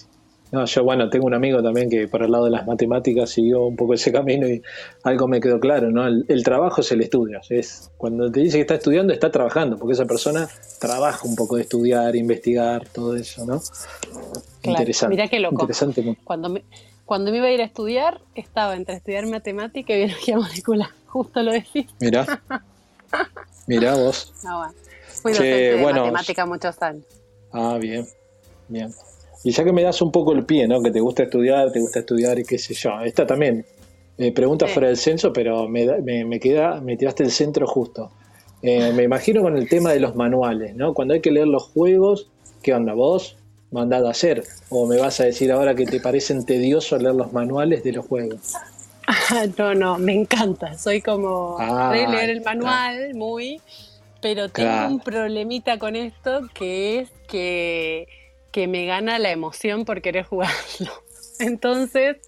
No, 0.53 0.65
yo, 0.65 0.83
bueno, 0.83 1.09
tengo 1.09 1.27
un 1.27 1.35
amigo 1.35 1.63
también 1.63 1.89
que 1.89 2.09
por 2.09 2.23
el 2.23 2.33
lado 2.33 2.47
de 2.47 2.51
las 2.51 2.67
matemáticas 2.67 3.31
siguió 3.31 3.63
un 3.63 3.77
poco 3.77 3.95
ese 3.95 4.11
camino 4.11 4.49
y 4.49 4.61
algo 5.05 5.29
me 5.29 5.41
quedó 5.41 5.61
claro, 5.61 5.91
¿no? 5.91 6.07
El, 6.07 6.43
trabajo 6.43 6.81
es 6.81 6.91
el 6.91 7.03
estudio. 7.03 7.41
Es, 7.49 7.91
cuando 7.97 8.31
te 8.33 8.41
dice 8.41 8.57
que 8.57 8.63
está 8.63 8.75
estudiando, 8.75 9.13
está 9.13 9.31
trabajando, 9.31 9.79
porque 9.79 9.93
esa 9.93 10.07
persona 10.07 10.49
trabaja 10.81 11.27
un 11.27 11.37
poco 11.37 11.57
de 11.57 11.63
estudiar, 11.63 12.17
investigar, 12.17 12.89
todo 12.89 13.15
eso, 13.15 13.47
¿no? 13.47 13.61
Interesante. 14.63 15.15
Mira 15.15 15.29
qué 15.29 15.39
loco. 15.39 15.55
Interesante. 15.55 16.17
Cuando 16.25 16.49
me, 16.49 16.65
cuando 17.05 17.31
me 17.31 17.39
iba 17.39 17.47
a 17.47 17.53
ir 17.53 17.61
a 17.61 17.65
estudiar, 17.65 18.21
estaba 18.35 18.75
entre 18.75 18.97
estudiar 18.97 19.27
matemática 19.27 19.95
y 19.95 19.99
biología 19.99 20.37
molecular. 20.37 20.91
Justo 21.07 21.43
lo 21.43 21.53
decís. 21.53 21.87
Mira. 22.01 22.43
Mira 23.67 23.95
vos. 23.95 24.33
No, 24.45 24.59
bueno. 24.59 24.75
Fui 25.23 25.33
docente 25.33 25.77
de 25.77 25.83
matemática 25.83 26.47
muchos 26.47 26.81
años. 26.83 27.05
Ah, 27.53 27.79
bien, 27.81 28.07
bien. 28.69 28.93
Y 29.43 29.53
ya 29.53 29.65
que 29.65 29.73
me 29.73 29.83
das 29.83 30.03
un 30.03 30.13
poco 30.13 30.33
el 30.33 30.45
pie, 30.45 30.69
¿no? 30.69 30.83
Que 30.83 30.91
te 30.91 31.01
gusta 31.01 31.23
estudiar, 31.23 31.73
te 31.73 31.81
gusta 31.81 32.01
estudiar 32.01 32.39
y 32.39 32.45
qué 32.45 32.59
sé 32.59 32.75
yo. 32.75 33.01
Esta 33.01 33.27
también, 33.27 33.65
eh, 34.19 34.33
pregunta 34.33 34.67
fuera 34.67 34.89
del 34.89 34.99
censo, 34.99 35.33
pero 35.33 35.69
me, 35.69 35.87
me, 36.25 36.41
queda, 36.41 36.81
me 36.81 36.97
tiraste 36.97 37.23
el 37.23 37.31
centro 37.31 37.67
justo. 37.67 38.11
Eh, 38.63 38.93
me 38.93 39.05
imagino 39.05 39.41
con 39.41 39.57
el 39.57 39.69
tema 39.69 39.93
de 39.93 40.01
los 40.01 40.15
manuales, 40.15 40.77
¿no? 40.77 40.93
Cuando 40.93 41.15
hay 41.15 41.21
que 41.21 41.31
leer 41.31 41.49
los 41.49 41.65
juegos, 41.65 42.29
¿qué 42.63 42.75
onda? 42.75 42.93
¿Vos 42.93 43.37
mandado 43.71 44.09
a 44.09 44.11
hacer? 44.11 44.45
¿O 44.69 44.87
me 44.87 44.99
vas 44.99 45.21
a 45.21 45.25
decir 45.25 45.51
ahora 45.53 45.75
que 45.75 45.87
te 45.87 46.01
parecen 46.01 46.45
tediosos 46.45 47.01
leer 47.01 47.15
los 47.15 47.33
manuales 47.33 47.83
de 47.83 47.93
los 47.93 48.07
juegos? 48.07 48.55
no, 49.59 49.75
no, 49.75 49.99
me 49.99 50.13
encanta. 50.13 50.77
Soy 50.77 51.01
como 51.01 51.57
ah, 51.59 51.91
leer 51.95 52.29
el 52.29 52.43
manual, 52.43 53.15
muy 53.15 53.61
pero 54.21 54.49
tengo 54.49 54.87
un 54.87 55.01
problemita 55.01 55.79
con 55.79 55.97
esto 55.97 56.43
que 56.55 57.01
es 57.01 57.11
que, 57.29 58.07
me 58.67 58.87
gana 58.87 59.19
la 59.19 59.31
emoción 59.31 59.85
por 59.85 60.03
querer 60.03 60.25
jugarlo. 60.25 60.91
Entonces, 61.39 62.19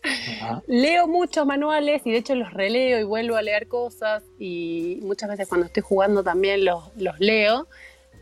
leo 0.67 1.07
muchos 1.07 1.45
manuales 1.45 2.03
y 2.05 2.13
de 2.13 2.19
hecho 2.19 2.35
los 2.35 2.53
releo 2.53 2.99
y 2.99 3.05
vuelvo 3.05 3.37
a 3.37 3.43
leer 3.43 3.69
cosas 3.69 4.23
y 4.39 5.01
muchas 5.03 5.29
veces 5.29 5.49
cuando 5.49 5.67
estoy 5.67 5.83
jugando 5.83 6.25
también 6.25 6.65
los, 6.65 6.85
los 6.97 7.21
leo. 7.21 7.67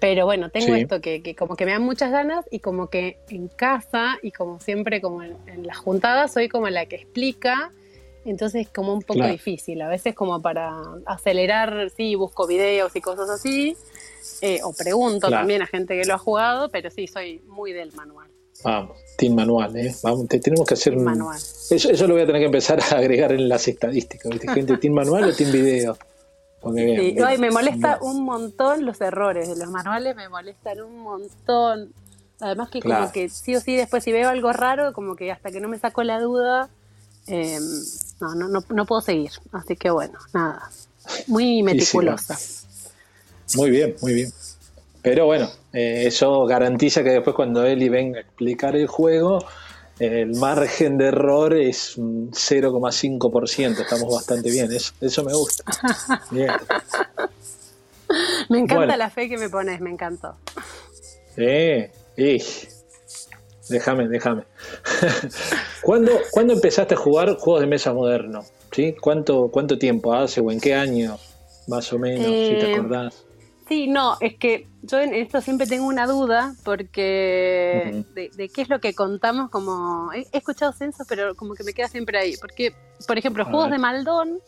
Pero 0.01 0.25
bueno, 0.25 0.49
tengo 0.49 0.75
esto 0.75 1.01
que, 1.01 1.23
que, 1.23 1.37
como 1.37 1.57
que 1.57 1.67
me 1.67 1.73
dan 1.73 1.83
muchas 1.83 2.11
ganas 2.11 2.47
y 2.51 2.61
como 2.61 2.89
que 2.89 3.19
en 3.29 3.49
casa 3.49 4.19
y 4.23 4.33
como 4.33 4.59
siempre 4.59 5.01
como 5.01 5.23
en, 5.23 5.37
en 5.47 5.67
las 5.67 5.77
juntadas 5.77 6.33
soy 6.33 6.49
como 6.49 6.69
la 6.71 6.87
que 6.87 6.97
explica 6.97 7.71
entonces 8.25 8.67
es 8.67 8.73
como 8.73 8.93
un 8.93 9.03
poco 9.03 9.27
difícil. 9.27 9.81
A 9.83 9.89
veces 9.89 10.15
como 10.15 10.41
para 10.43 10.73
acelerar, 11.07 11.91
sí, 11.97 12.15
busco 12.15 12.47
videos 12.47 12.95
y 12.95 13.01
cosas 13.01 13.31
así. 13.31 13.77
Eh, 14.41 14.61
o 14.63 14.73
pregunto 14.73 15.29
también 15.29 15.63
a 15.63 15.67
gente 15.67 15.99
que 16.01 16.07
lo 16.07 16.15
ha 16.15 16.19
jugado, 16.19 16.71
pero 16.71 16.91
sí, 16.91 17.07
soy 17.07 17.43
muy 17.47 17.73
del 17.73 17.93
manual. 17.93 18.29
Vamos, 18.63 18.99
team 19.17 19.35
manual, 19.35 19.77
¿eh? 19.77 19.95
Vamos, 20.03 20.29
te, 20.29 20.39
tenemos 20.39 20.67
que 20.67 20.75
hacer 20.75 20.97
un... 20.97 21.05
manual. 21.05 21.39
Eso, 21.39 21.91
eso, 21.91 22.07
lo 22.07 22.15
voy 22.15 22.23
a 22.23 22.27
tener 22.27 22.41
que 22.41 22.47
empezar 22.47 22.81
a 22.81 22.99
agregar 22.99 23.33
en 23.33 23.49
las 23.49 23.67
estadísticas. 23.69 24.33
Gente, 24.53 24.77
team 24.77 24.95
manual 24.95 25.25
o 25.25 25.35
team 25.35 25.51
video. 25.53 25.97
sí. 26.75 27.15
me 27.39 27.51
molesta 27.51 27.99
un 28.03 28.25
montón 28.25 28.85
los 28.85 29.01
errores 29.01 29.49
de 29.49 29.57
los 29.57 29.71
manuales, 29.71 30.15
me 30.15 30.29
molestan 30.29 30.81
un 30.83 30.99
montón. 30.99 31.93
Además 32.41 32.71
que 32.71 32.81
como 32.81 33.13
que 33.13 33.29
sí 33.29 33.55
o 33.55 33.61
sí 33.61 33.77
después 33.77 34.03
si 34.05 34.13
veo 34.13 34.29
algo 34.29 34.53
raro, 34.53 34.93
como 34.93 35.15
que 35.15 35.31
hasta 35.31 35.51
que 35.51 35.61
no 35.61 35.69
me 35.69 35.79
saco 35.79 36.03
la 36.03 36.21
duda, 36.21 36.71
eh, 37.27 37.59
no, 38.21 38.35
no, 38.35 38.49
no, 38.49 38.65
no 38.69 38.87
puedo 38.87 39.01
seguir. 39.01 39.31
Así 39.53 39.77
que 39.77 39.91
bueno, 39.91 40.19
nada. 40.33 40.71
Muy 41.27 41.63
meticulosa. 41.63 42.39
Muy 43.57 43.71
bien, 43.71 43.97
muy 44.01 44.15
bien. 44.15 44.33
Pero 45.03 45.27
bueno, 45.27 45.49
eh, 45.73 46.05
eso 46.07 46.45
garantiza 46.45 47.03
que 47.03 47.11
después 47.11 47.35
cuando 47.35 47.65
Eli 47.65 47.89
venga 47.89 48.19
a 48.19 48.23
explicar 48.23 48.77
el 48.77 48.87
juego, 48.87 49.39
el 49.99 50.35
margen 50.37 50.97
de 50.97 51.09
error 51.09 51.55
es 51.55 51.97
un 51.97 52.31
0,5%. 52.31 53.81
Estamos 53.81 54.15
bastante 54.15 54.51
bien. 54.51 54.73
Eso, 54.73 54.95
eso 55.01 55.25
me 55.25 55.35
gusta. 55.35 55.65
Bien. 56.31 56.51
me 58.49 58.61
encanta 58.61 58.97
la 58.97 59.11
fe 59.11 59.29
que 59.29 59.37
me 59.37 59.51
pones, 59.51 59.81
me 59.81 59.91
encantó. 59.91 60.37
Sí, 61.37 61.87
sí. 62.17 62.69
Déjame, 63.69 64.09
déjame. 64.09 64.45
¿Cuándo, 65.83 66.13
¿Cuándo, 66.31 66.55
empezaste 66.55 66.95
a 66.95 66.97
jugar 66.97 67.37
juegos 67.37 67.61
de 67.61 67.67
mesa 67.67 67.93
moderno? 67.93 68.45
¿Sí? 68.73 68.97
¿Cuánto, 69.01 69.49
¿Cuánto 69.53 69.79
tiempo 69.79 70.15
hace 70.15 70.41
o 70.41 70.51
en 70.51 70.61
qué 70.61 70.75
año, 70.75 71.19
más 71.69 71.93
o 71.93 71.99
menos, 71.99 72.27
si 72.27 72.59
te 72.59 72.71
eh, 72.71 72.75
acordás? 72.75 73.25
Sí, 73.71 73.87
no, 73.87 74.17
es 74.19 74.35
que 74.35 74.67
yo 74.83 74.99
en 74.99 75.15
esto 75.15 75.41
siempre 75.41 75.65
tengo 75.65 75.87
una 75.87 76.09
duda 76.09 76.57
porque 76.65 78.05
de, 78.17 78.49
qué 78.49 78.63
es 78.63 78.69
lo 78.69 78.81
que 78.81 78.95
contamos 78.95 79.49
como... 79.49 80.13
He, 80.13 80.27
escuchado 80.33 80.73
censos, 80.73 81.07
pero 81.09 81.37
como 81.37 81.55
que 81.55 81.63
me 81.63 81.73
queda 81.73 81.87
siempre 81.87 82.19
ahí. 82.19 82.37
Porque, 82.37 82.75
por 83.07 83.17
ejemplo, 83.17 83.45
juegos 83.45 83.71
de 83.71 83.79
Maldón, 83.79 84.41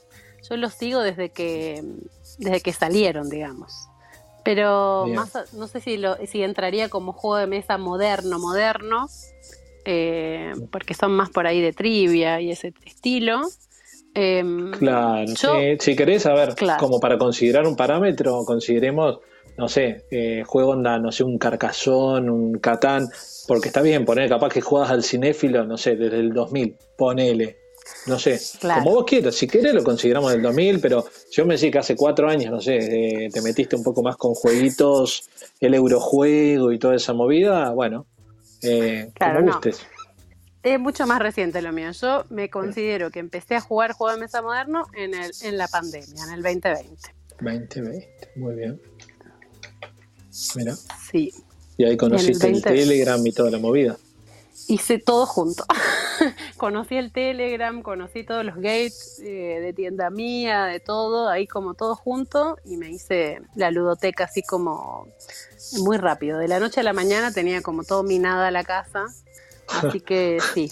yo 0.50 0.56
los 0.56 0.74
sigo 0.74 0.98
desde 0.98 1.30
que, 1.30 1.84
desde 2.38 2.60
que 2.62 2.72
salieron, 2.72 3.30
digamos. 3.30 3.72
Pero 4.44 5.06
más, 5.06 5.52
no 5.52 5.68
sé 5.68 5.78
si, 5.78 5.98
lo, 5.98 6.16
si 6.26 6.42
entraría 6.42 6.88
como 6.88 7.12
juego 7.12 7.36
de 7.36 7.46
mesa 7.46 7.78
moderno, 7.78 8.40
moderno, 8.40 9.06
eh, 9.84 10.52
porque 10.72 10.94
son 10.94 11.12
más 11.12 11.30
por 11.30 11.46
ahí 11.46 11.60
de 11.60 11.72
trivia 11.72 12.40
y 12.40 12.50
ese 12.50 12.74
estilo. 12.84 13.42
Em, 14.14 14.70
claro, 14.72 15.26
si 15.78 15.96
querés, 15.96 16.26
a 16.26 16.34
ver, 16.34 16.54
como 16.78 17.00
para 17.00 17.16
considerar 17.16 17.66
un 17.66 17.76
parámetro, 17.76 18.44
consideremos, 18.44 19.20
no 19.56 19.68
sé, 19.68 20.04
eh, 20.10 20.42
juego 20.46 20.72
onda, 20.72 20.98
no 20.98 21.10
sé, 21.10 21.24
un 21.24 21.38
carcazón, 21.38 22.28
un 22.28 22.58
catán, 22.58 23.08
porque 23.48 23.68
está 23.68 23.80
bien 23.80 24.04
poner 24.04 24.28
capaz 24.28 24.50
que 24.50 24.60
juegas 24.60 24.90
al 24.90 25.02
cinéfilo, 25.02 25.64
no 25.64 25.78
sé, 25.78 25.96
desde 25.96 26.18
el 26.18 26.32
2000, 26.32 26.76
ponele, 26.96 27.56
no 28.06 28.18
sé, 28.18 28.38
como 28.60 28.92
vos 28.92 29.04
quieras, 29.06 29.34
si 29.34 29.46
querés 29.46 29.72
lo 29.74 29.82
consideramos 29.82 30.32
del 30.32 30.42
2000, 30.42 30.80
pero 30.80 31.04
yo 31.30 31.46
me 31.46 31.54
decís 31.54 31.70
que 31.70 31.78
hace 31.78 31.96
cuatro 31.96 32.28
años, 32.28 32.52
no 32.52 32.60
sé, 32.60 32.76
eh, 32.76 33.28
te 33.32 33.40
metiste 33.40 33.76
un 33.76 33.82
poco 33.82 34.02
más 34.02 34.16
con 34.16 34.34
jueguitos, 34.34 35.28
el 35.58 35.74
eurojuego 35.74 36.70
y 36.70 36.78
toda 36.78 36.96
esa 36.96 37.14
movida, 37.14 37.70
bueno, 37.70 38.06
eh, 38.62 39.10
como 39.18 39.52
gustes. 39.52 39.86
Es 40.62 40.78
mucho 40.78 41.06
más 41.06 41.18
reciente 41.20 41.60
lo 41.60 41.72
mío. 41.72 41.90
Yo 41.90 42.24
me 42.30 42.48
considero 42.48 43.10
que 43.10 43.18
empecé 43.18 43.56
a 43.56 43.60
jugar 43.60 43.92
juego 43.92 44.14
de 44.14 44.20
mesa 44.20 44.42
moderno 44.42 44.86
en, 44.94 45.14
el, 45.14 45.32
en 45.42 45.58
la 45.58 45.66
pandemia, 45.66 46.24
en 46.24 46.32
el 46.32 46.42
2020. 46.42 47.14
2020, 47.40 48.30
muy 48.36 48.54
bien. 48.54 48.80
Mira. 50.54 50.74
Sí. 51.10 51.32
Y 51.76 51.84
ahí 51.84 51.96
conociste 51.96 52.48
el, 52.48 52.62
Telegram 52.62 53.26
y 53.26 53.32
toda 53.32 53.50
la 53.50 53.58
movida. 53.58 53.96
Hice 54.68 54.98
todo 54.98 55.26
junto. 55.26 55.64
conocí 56.56 56.96
el 56.96 57.10
Telegram, 57.10 57.82
conocí 57.82 58.22
todos 58.22 58.44
los 58.44 58.54
gates 58.54 59.18
eh, 59.20 59.58
de 59.60 59.72
tienda 59.72 60.10
mía, 60.10 60.66
de 60.66 60.78
todo, 60.78 61.28
ahí 61.28 61.48
como 61.48 61.74
todo 61.74 61.96
junto 61.96 62.56
y 62.64 62.76
me 62.76 62.90
hice 62.90 63.40
la 63.56 63.72
ludoteca 63.72 64.24
así 64.24 64.42
como 64.42 65.08
muy 65.80 65.96
rápido. 65.96 66.38
De 66.38 66.46
la 66.46 66.60
noche 66.60 66.80
a 66.80 66.84
la 66.84 66.92
mañana 66.92 67.32
tenía 67.32 67.62
como 67.62 67.82
todo 67.82 68.04
minada 68.04 68.52
la 68.52 68.62
casa 68.62 69.06
Así 69.72 70.00
que 70.00 70.38
sí. 70.54 70.70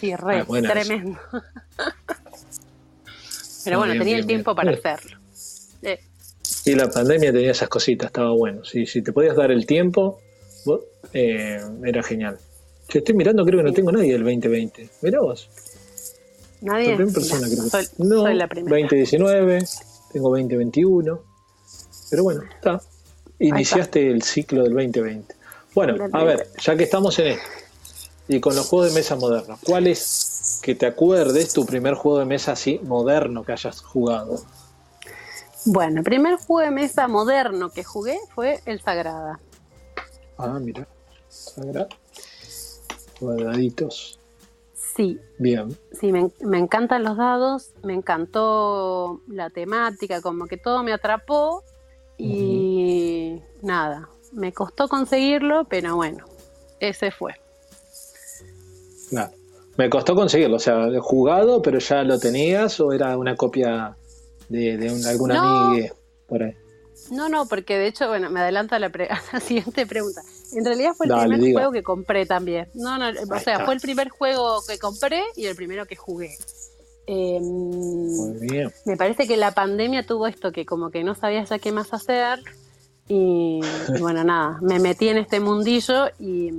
Sí, 0.00 0.14
re, 0.16 0.40
ah, 0.40 0.62
tremendo. 0.62 1.18
Pero 3.64 3.78
bueno, 3.78 3.94
tenía 3.94 4.18
el 4.18 4.26
tiempo 4.26 4.54
para 4.54 4.72
hacerlo. 4.72 5.18
Y 6.66 6.74
la 6.74 6.88
pandemia 6.88 7.32
tenía 7.32 7.50
esas 7.50 7.68
cositas, 7.68 8.06
estaba 8.06 8.30
bueno. 8.30 8.64
Si, 8.64 8.86
si 8.86 9.02
te 9.02 9.12
podías 9.12 9.36
dar 9.36 9.50
el 9.50 9.66
tiempo, 9.66 10.20
eh, 11.12 11.60
era 11.84 12.02
genial. 12.02 12.38
Yo 12.88 12.98
estoy 12.98 13.14
mirando, 13.14 13.44
creo 13.44 13.58
que 13.58 13.64
no 13.64 13.72
tengo 13.72 13.92
nadie 13.92 14.12
del 14.12 14.22
2020. 14.22 14.88
Mirá 15.02 15.20
vos. 15.20 15.48
Nadie. 16.60 16.96
persona, 16.96 17.46
creo. 17.46 17.82
no, 17.98 18.22
soy 18.22 18.34
la 18.34 18.48
primera. 18.48 18.76
2019, 18.76 19.64
tengo 20.12 20.30
2021. 20.30 21.20
Pero 22.10 22.22
bueno, 22.22 22.42
está. 22.54 22.80
Iniciaste 23.38 24.10
el 24.10 24.22
ciclo 24.22 24.62
del 24.62 24.72
2020. 24.72 25.34
Bueno, 25.74 26.08
a 26.12 26.24
ver, 26.24 26.46
ya 26.62 26.76
que 26.76 26.84
estamos 26.84 27.18
en 27.18 27.26
esto, 27.28 27.42
y 28.28 28.40
con 28.40 28.54
los 28.54 28.68
juegos 28.68 28.88
de 28.88 28.94
mesa 28.94 29.16
modernos, 29.16 29.60
¿cuál 29.64 29.86
es 29.86 30.60
que 30.62 30.74
te 30.74 30.86
acuerdes 30.86 31.52
tu 31.52 31.66
primer 31.66 31.94
juego 31.94 32.18
de 32.18 32.24
mesa 32.24 32.52
así 32.52 32.80
moderno 32.84 33.44
que 33.44 33.52
hayas 33.52 33.80
jugado? 33.82 34.40
Bueno, 35.66 35.98
el 35.98 36.04
primer 36.04 36.36
juego 36.36 36.60
de 36.60 36.70
mesa 36.70 37.08
moderno 37.08 37.70
que 37.70 37.84
jugué 37.84 38.18
fue 38.34 38.60
el 38.66 38.80
Sagrada. 38.80 39.40
Ah, 40.36 40.58
mira. 40.60 40.86
Sagrada. 41.28 41.88
Cuadraditos. 43.18 44.18
Sí. 44.74 45.18
Bien. 45.38 45.76
Sí, 45.98 46.12
me, 46.12 46.30
me, 46.40 46.58
encantan 46.58 47.02
los 47.02 47.16
dados, 47.16 47.72
me 47.82 47.94
encantó 47.94 49.20
la 49.26 49.50
temática, 49.50 50.20
como 50.20 50.46
que 50.46 50.56
todo 50.56 50.82
me 50.82 50.92
atrapó 50.92 51.64
y 52.16 53.42
nada, 53.62 54.08
me 54.32 54.52
costó 54.52 54.88
conseguirlo, 54.88 55.64
pero 55.64 55.96
bueno, 55.96 56.24
ese 56.78 57.10
fue. 57.10 57.34
Me 59.76 59.90
costó 59.90 60.14
conseguirlo, 60.14 60.56
o 60.56 60.60
sea, 60.60 60.88
jugado, 61.00 61.60
pero 61.60 61.78
ya 61.78 62.02
lo 62.04 62.18
tenías 62.18 62.78
o 62.80 62.92
era 62.92 63.16
una 63.18 63.34
copia 63.34 63.96
de, 64.48 64.76
de 64.76 65.08
alguna 65.08 65.68
amiga 65.70 65.92
por 66.28 66.42
ahí. 66.42 66.54
No, 67.10 67.28
no, 67.28 67.46
porque 67.46 67.76
de 67.76 67.88
hecho, 67.88 68.08
bueno, 68.08 68.30
me 68.30 68.40
adelanto 68.40 68.74
a 68.74 68.78
la, 68.78 68.90
siguiente 69.40 69.86
pregunta. 69.86 70.22
En 70.52 70.64
realidad 70.64 70.92
fue 70.96 71.06
el 71.06 71.12
primer 71.12 71.52
juego 71.52 71.72
que 71.72 71.82
compré 71.82 72.26
también. 72.26 72.68
No, 72.74 72.98
no, 72.98 73.08
o 73.08 73.40
sea, 73.40 73.64
fue 73.64 73.74
el 73.74 73.80
primer 73.80 74.08
juego 74.08 74.62
que 74.66 74.78
compré 74.78 75.22
y 75.36 75.46
el 75.46 75.56
primero 75.56 75.86
que 75.86 75.96
jugué. 75.96 76.36
Em, 77.06 77.42
Muy 77.42 78.46
bien. 78.48 78.72
Me 78.86 78.96
parece 78.96 79.26
que 79.26 79.36
la 79.36 79.52
pandemia 79.52 80.06
tuvo 80.06 80.26
esto 80.26 80.52
que 80.52 80.64
como 80.64 80.90
que 80.90 81.04
no 81.04 81.14
sabías 81.14 81.50
ya 81.50 81.58
qué 81.58 81.70
más 81.70 81.92
hacer 81.92 82.40
y, 83.06 83.60
bueno, 84.00 84.24
nada, 84.24 84.58
me 84.62 84.78
metí 84.78 85.08
en 85.08 85.18
este 85.18 85.38
mundillo 85.38 86.06
y, 86.18 86.50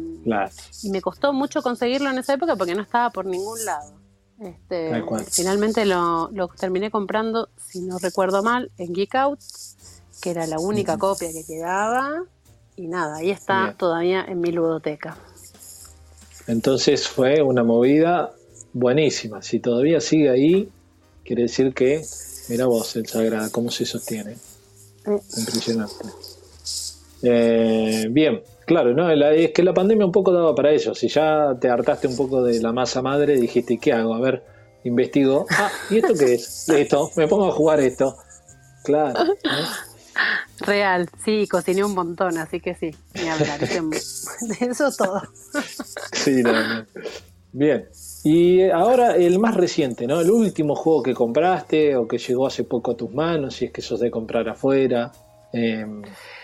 me 0.84 1.02
costó 1.02 1.34
mucho 1.34 1.62
conseguirlo 1.62 2.10
en 2.10 2.20
esa 2.20 2.34
época 2.34 2.56
porque 2.56 2.76
no 2.76 2.82
estaba 2.84 3.10
por 3.10 3.26
ningún 3.26 3.64
lado. 3.66 3.94
Este, 4.40 5.04
finalmente 5.32 5.86
lo, 5.86 6.30
terminé 6.60 6.92
comprando, 6.92 7.50
si 7.58 7.82
no 7.82 7.98
recuerdo 7.98 8.44
mal, 8.44 8.72
en 8.78 8.94
Geek 8.94 9.16
Out, 9.16 9.40
que 10.22 10.32
era 10.32 10.46
la 10.46 10.60
única 10.60 10.98
copia 10.98 11.32
que 11.32 11.44
quedaba. 11.46 12.24
Y 12.76 12.88
nada, 12.88 13.18
ahí 13.18 13.32
está 13.32 13.74
todavía 13.78 14.24
en 14.28 14.42
mi 14.42 14.52
ludoteca. 14.52 15.18
Entonces 16.48 17.08
fue 17.08 17.42
una 17.42 17.64
movida 17.64 18.34
buenísima. 18.74 19.42
Si 19.42 19.60
todavía 19.60 20.02
sigue 20.02 20.30
ahí, 20.30 20.70
quiere 21.24 21.44
decir 21.44 21.74
que, 21.74 22.06
mira 22.50 22.66
vos, 22.66 22.96
el 22.98 23.08
Sagrada, 23.08 23.50
cómo 23.50 23.72
se 23.72 23.86
sostiene. 23.86 24.36
Impresionante. 25.38 26.06
Eh, 27.28 28.08
bien, 28.12 28.44
claro, 28.66 28.94
¿no? 28.94 29.10
es 29.10 29.52
que 29.52 29.64
la 29.64 29.74
pandemia 29.74 30.06
un 30.06 30.12
poco 30.12 30.32
daba 30.32 30.54
para 30.54 30.72
eso. 30.72 30.94
Si 30.94 31.08
ya 31.08 31.58
te 31.60 31.70
hartaste 31.70 32.08
un 32.08 32.16
poco 32.16 32.44
de 32.44 32.62
la 32.62 32.72
masa 32.72 33.02
madre, 33.02 33.36
dijiste, 33.38 33.80
¿qué 33.80 33.94
hago? 33.94 34.14
A 34.14 34.20
ver, 34.20 34.44
investigo. 34.84 35.48
Ah, 35.50 35.72
¿y 35.90 35.98
esto 35.98 36.14
qué 36.14 36.36
es? 36.36 36.70
Esto, 36.70 37.10
me 37.18 37.28
pongo 37.28 37.48
a 37.48 37.52
jugar 37.52 37.80
esto. 37.80 38.16
Claro. 38.84 39.34
Real, 40.60 41.10
sí, 41.24 41.48
cociné 41.48 41.84
un 41.84 41.96
montón, 41.96 42.38
así 42.38 42.60
que 42.60 42.76
sí, 42.76 42.92
ni 43.16 43.28
hablar. 43.28 43.60
de 43.60 44.66
eso 44.66 44.92
todo. 44.96 45.22
Sí, 46.14 46.44
no, 46.44 46.86
Bien. 47.52 47.88
Y 48.24 48.70
ahora 48.70 49.16
el 49.16 49.40
más 49.40 49.56
reciente, 49.56 50.08
¿no? 50.08 50.22
El 50.22 50.30
último 50.30 50.76
juego 50.76 51.04
que 51.04 51.14
compraste 51.14 51.96
o 51.96 52.08
que 52.08 52.18
llegó 52.18 52.48
hace 52.48 52.64
poco 52.64 52.92
a 52.92 52.98
tus 52.98 53.12
manos, 53.12 53.56
si 53.56 53.66
es 53.66 53.72
que 53.72 53.82
sos 53.82 54.00
de 54.00 54.12
comprar 54.12 54.48
afuera. 54.50 55.12
Eh, 55.54 55.86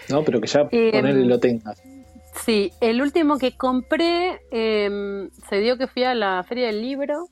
¿no? 0.10 0.24
Pero 0.24 0.42
que 0.42 0.48
ya 0.48 0.68
eh, 0.72 0.92
ponerle 0.92 1.26
lo 1.26 1.40
tengas. 1.40 1.82
Sí, 2.46 2.72
el 2.80 3.02
último 3.02 3.38
que 3.38 3.58
compré 3.58 4.42
em, 4.52 5.30
se 5.50 5.60
dio 5.60 5.78
que 5.78 5.88
fui 5.88 6.04
a 6.04 6.16
la 6.16 6.44
Feria 6.44 6.68
del 6.68 6.82
Libro 6.82 7.30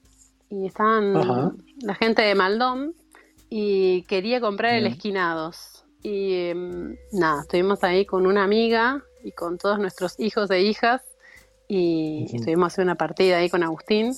y 0.49 0.65
estaban 0.65 1.13
la 1.81 1.95
gente 1.95 2.21
de 2.21 2.35
Maldón 2.35 2.93
y 3.49 4.03
quería 4.03 4.41
comprar 4.41 4.75
el 4.75 4.87
Esquinados. 4.87 5.85
Y 6.03 6.33
em, 6.33 6.95
nada, 7.11 7.41
estuvimos 7.41 7.83
ahí 7.83 8.05
con 8.05 8.25
una 8.25 8.43
amiga 8.43 9.03
y 9.23 9.31
con 9.31 9.57
todos 9.57 9.79
nuestros 9.79 10.19
hijos 10.19 10.49
e 10.51 10.61
hijas 10.61 11.01
y 11.67 12.25
estuvimos 12.33 12.73
haciendo 12.73 12.91
una 12.91 12.97
partida 12.97 13.37
ahí 13.37 13.49
con 13.49 13.63
Agustín 13.63 14.13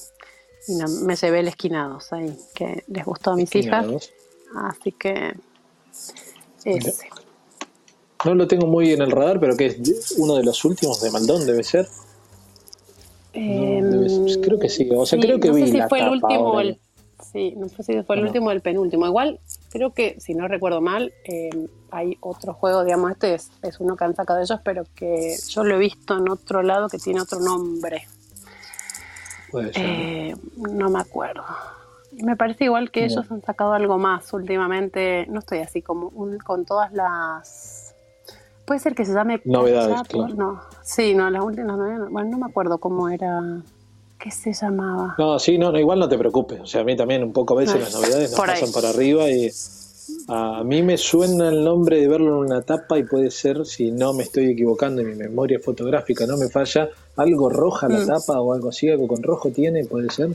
y 0.68 1.06
me 1.06 1.16
llevé 1.16 1.40
el 1.40 1.48
Esquinados 1.48 2.12
ahí, 2.14 2.36
que 2.54 2.84
les 2.88 3.06
gustó 3.06 3.32
a 3.32 3.36
mis 3.36 3.54
hijas. 3.56 4.12
Así 4.56 4.92
que 4.92 5.34
ese. 6.66 7.10
No 8.26 8.36
lo 8.36 8.48
tengo 8.48 8.68
muy 8.68 8.92
en 8.92 9.02
el 9.02 9.12
radar, 9.12 9.40
pero 9.40 9.58
que 9.58 9.66
es 9.66 10.16
uno 10.18 10.36
de 10.36 10.44
los 10.44 10.64
últimos 10.64 11.02
de 11.02 11.12
Maldón, 11.12 11.46
debe 11.46 11.64
ser. 11.64 11.88
Em, 13.34 14.06
creo 14.42 14.60
que 14.60 14.70
sí, 14.70 14.90
o 14.94 15.06
sea, 15.06 15.20
creo 15.20 15.40
que 15.40 15.48
no 15.48 15.54
vi 15.56 15.68
sé 15.68 15.72
si 15.72 15.82
fue 15.88 16.02
el 16.02 16.10
último 16.10 16.60
el, 16.60 16.78
Sí, 17.32 17.54
no 17.56 17.70
sé 17.70 17.84
si 17.84 18.02
fue 18.04 18.18
el 18.18 18.26
último 18.26 18.48
o 18.48 18.52
el 18.52 18.62
penúltimo. 18.62 19.06
Igual, 19.06 19.40
creo 19.70 19.94
que, 19.94 20.20
si 20.20 20.34
no 20.34 20.48
recuerdo 20.48 20.82
mal, 20.82 21.14
em, 21.24 21.68
hay 21.90 22.18
otro 22.20 22.54
juego, 22.54 22.84
digamos, 22.84 23.12
este 23.12 23.36
es, 23.36 23.80
uno 23.80 23.96
que 23.96 24.04
han 24.04 24.16
sacado 24.16 24.42
ellos, 24.42 24.60
pero 24.64 24.84
que 24.96 25.38
yo 25.48 25.64
lo 25.64 25.76
he 25.76 25.80
visto 25.80 26.18
en 26.18 26.30
otro 26.30 26.62
lado 26.62 26.90
que 26.90 26.98
tiene 26.98 27.22
otro 27.22 27.40
nombre. 27.40 28.08
Puede 29.50 29.74
ser. 29.74 29.86
Eh, 29.86 30.36
no 30.56 30.90
me 30.90 31.00
acuerdo. 31.00 31.44
Me 32.22 32.36
parece 32.36 32.66
igual 32.66 32.92
que 32.92 33.06
ellos 33.06 33.26
han 33.32 33.42
sacado 33.42 33.74
algo 33.74 33.98
más 33.98 34.34
últimamente. 34.34 35.26
No 35.30 35.40
estoy 35.40 35.60
así 35.60 35.82
como 35.82 36.12
con 36.44 36.66
todas 36.66 36.92
las 36.92 37.81
Puede 38.66 38.80
ser 38.80 38.96
que 38.96 39.06
se 39.06 39.14
llame 39.14 39.42
Novedades, 39.44 39.98
No, 40.36 40.62
sí, 40.84 41.14
no, 41.14 41.30
las 41.30 41.44
últimas 41.44 41.78
novedades. 41.78 42.10
Bueno, 42.10 42.30
no 42.32 42.38
me 42.40 42.46
acuerdo 42.46 42.78
cómo 42.78 43.10
era. 43.10 43.62
¿Qué 44.20 44.30
se 44.30 44.54
llamaba? 44.54 45.16
No, 45.18 45.40
sí, 45.40 45.58
no, 45.58 45.76
igual 45.80 45.98
no 46.00 46.08
te 46.08 46.18
preocupes. 46.18 46.62
O 46.62 46.66
sea, 46.68 46.82
a 46.82 46.84
mí 46.84 46.96
también 46.96 47.24
un 47.24 47.34
poco 47.34 47.56
a 47.56 47.58
veces 47.62 47.82
las 47.82 47.94
novedades 47.94 48.32
nos 48.32 48.40
pasan 48.40 48.72
para 48.72 48.90
arriba 48.90 49.30
y 49.30 49.50
A 50.28 50.64
mí 50.66 50.84
me 50.84 50.98
suena 50.98 51.50
el 51.50 51.64
nombre 51.64 52.00
de 52.02 52.08
verlo 52.08 52.28
en 52.44 52.52
una 52.52 52.62
tapa 52.62 52.98
y 53.00 53.04
puede 53.04 53.32
ser, 53.32 53.66
si 53.66 53.92
no 53.92 54.14
me 54.14 54.24
estoy 54.24 54.52
equivocando 54.52 55.02
y 55.02 55.06
mi 55.06 55.16
memoria 55.16 55.60
fotográfica 55.60 56.26
no 56.28 56.38
me 56.38 56.50
falla, 56.50 56.90
algo 57.16 57.50
roja 57.50 57.88
la 57.88 58.00
Mm. 58.00 58.08
tapa 58.08 58.40
o 58.42 58.54
algo 58.54 58.70
así, 58.70 58.90
algo 58.90 59.08
con 59.08 59.24
rojo 59.24 59.50
tiene, 59.52 59.86
puede 59.86 60.10
ser. 60.12 60.30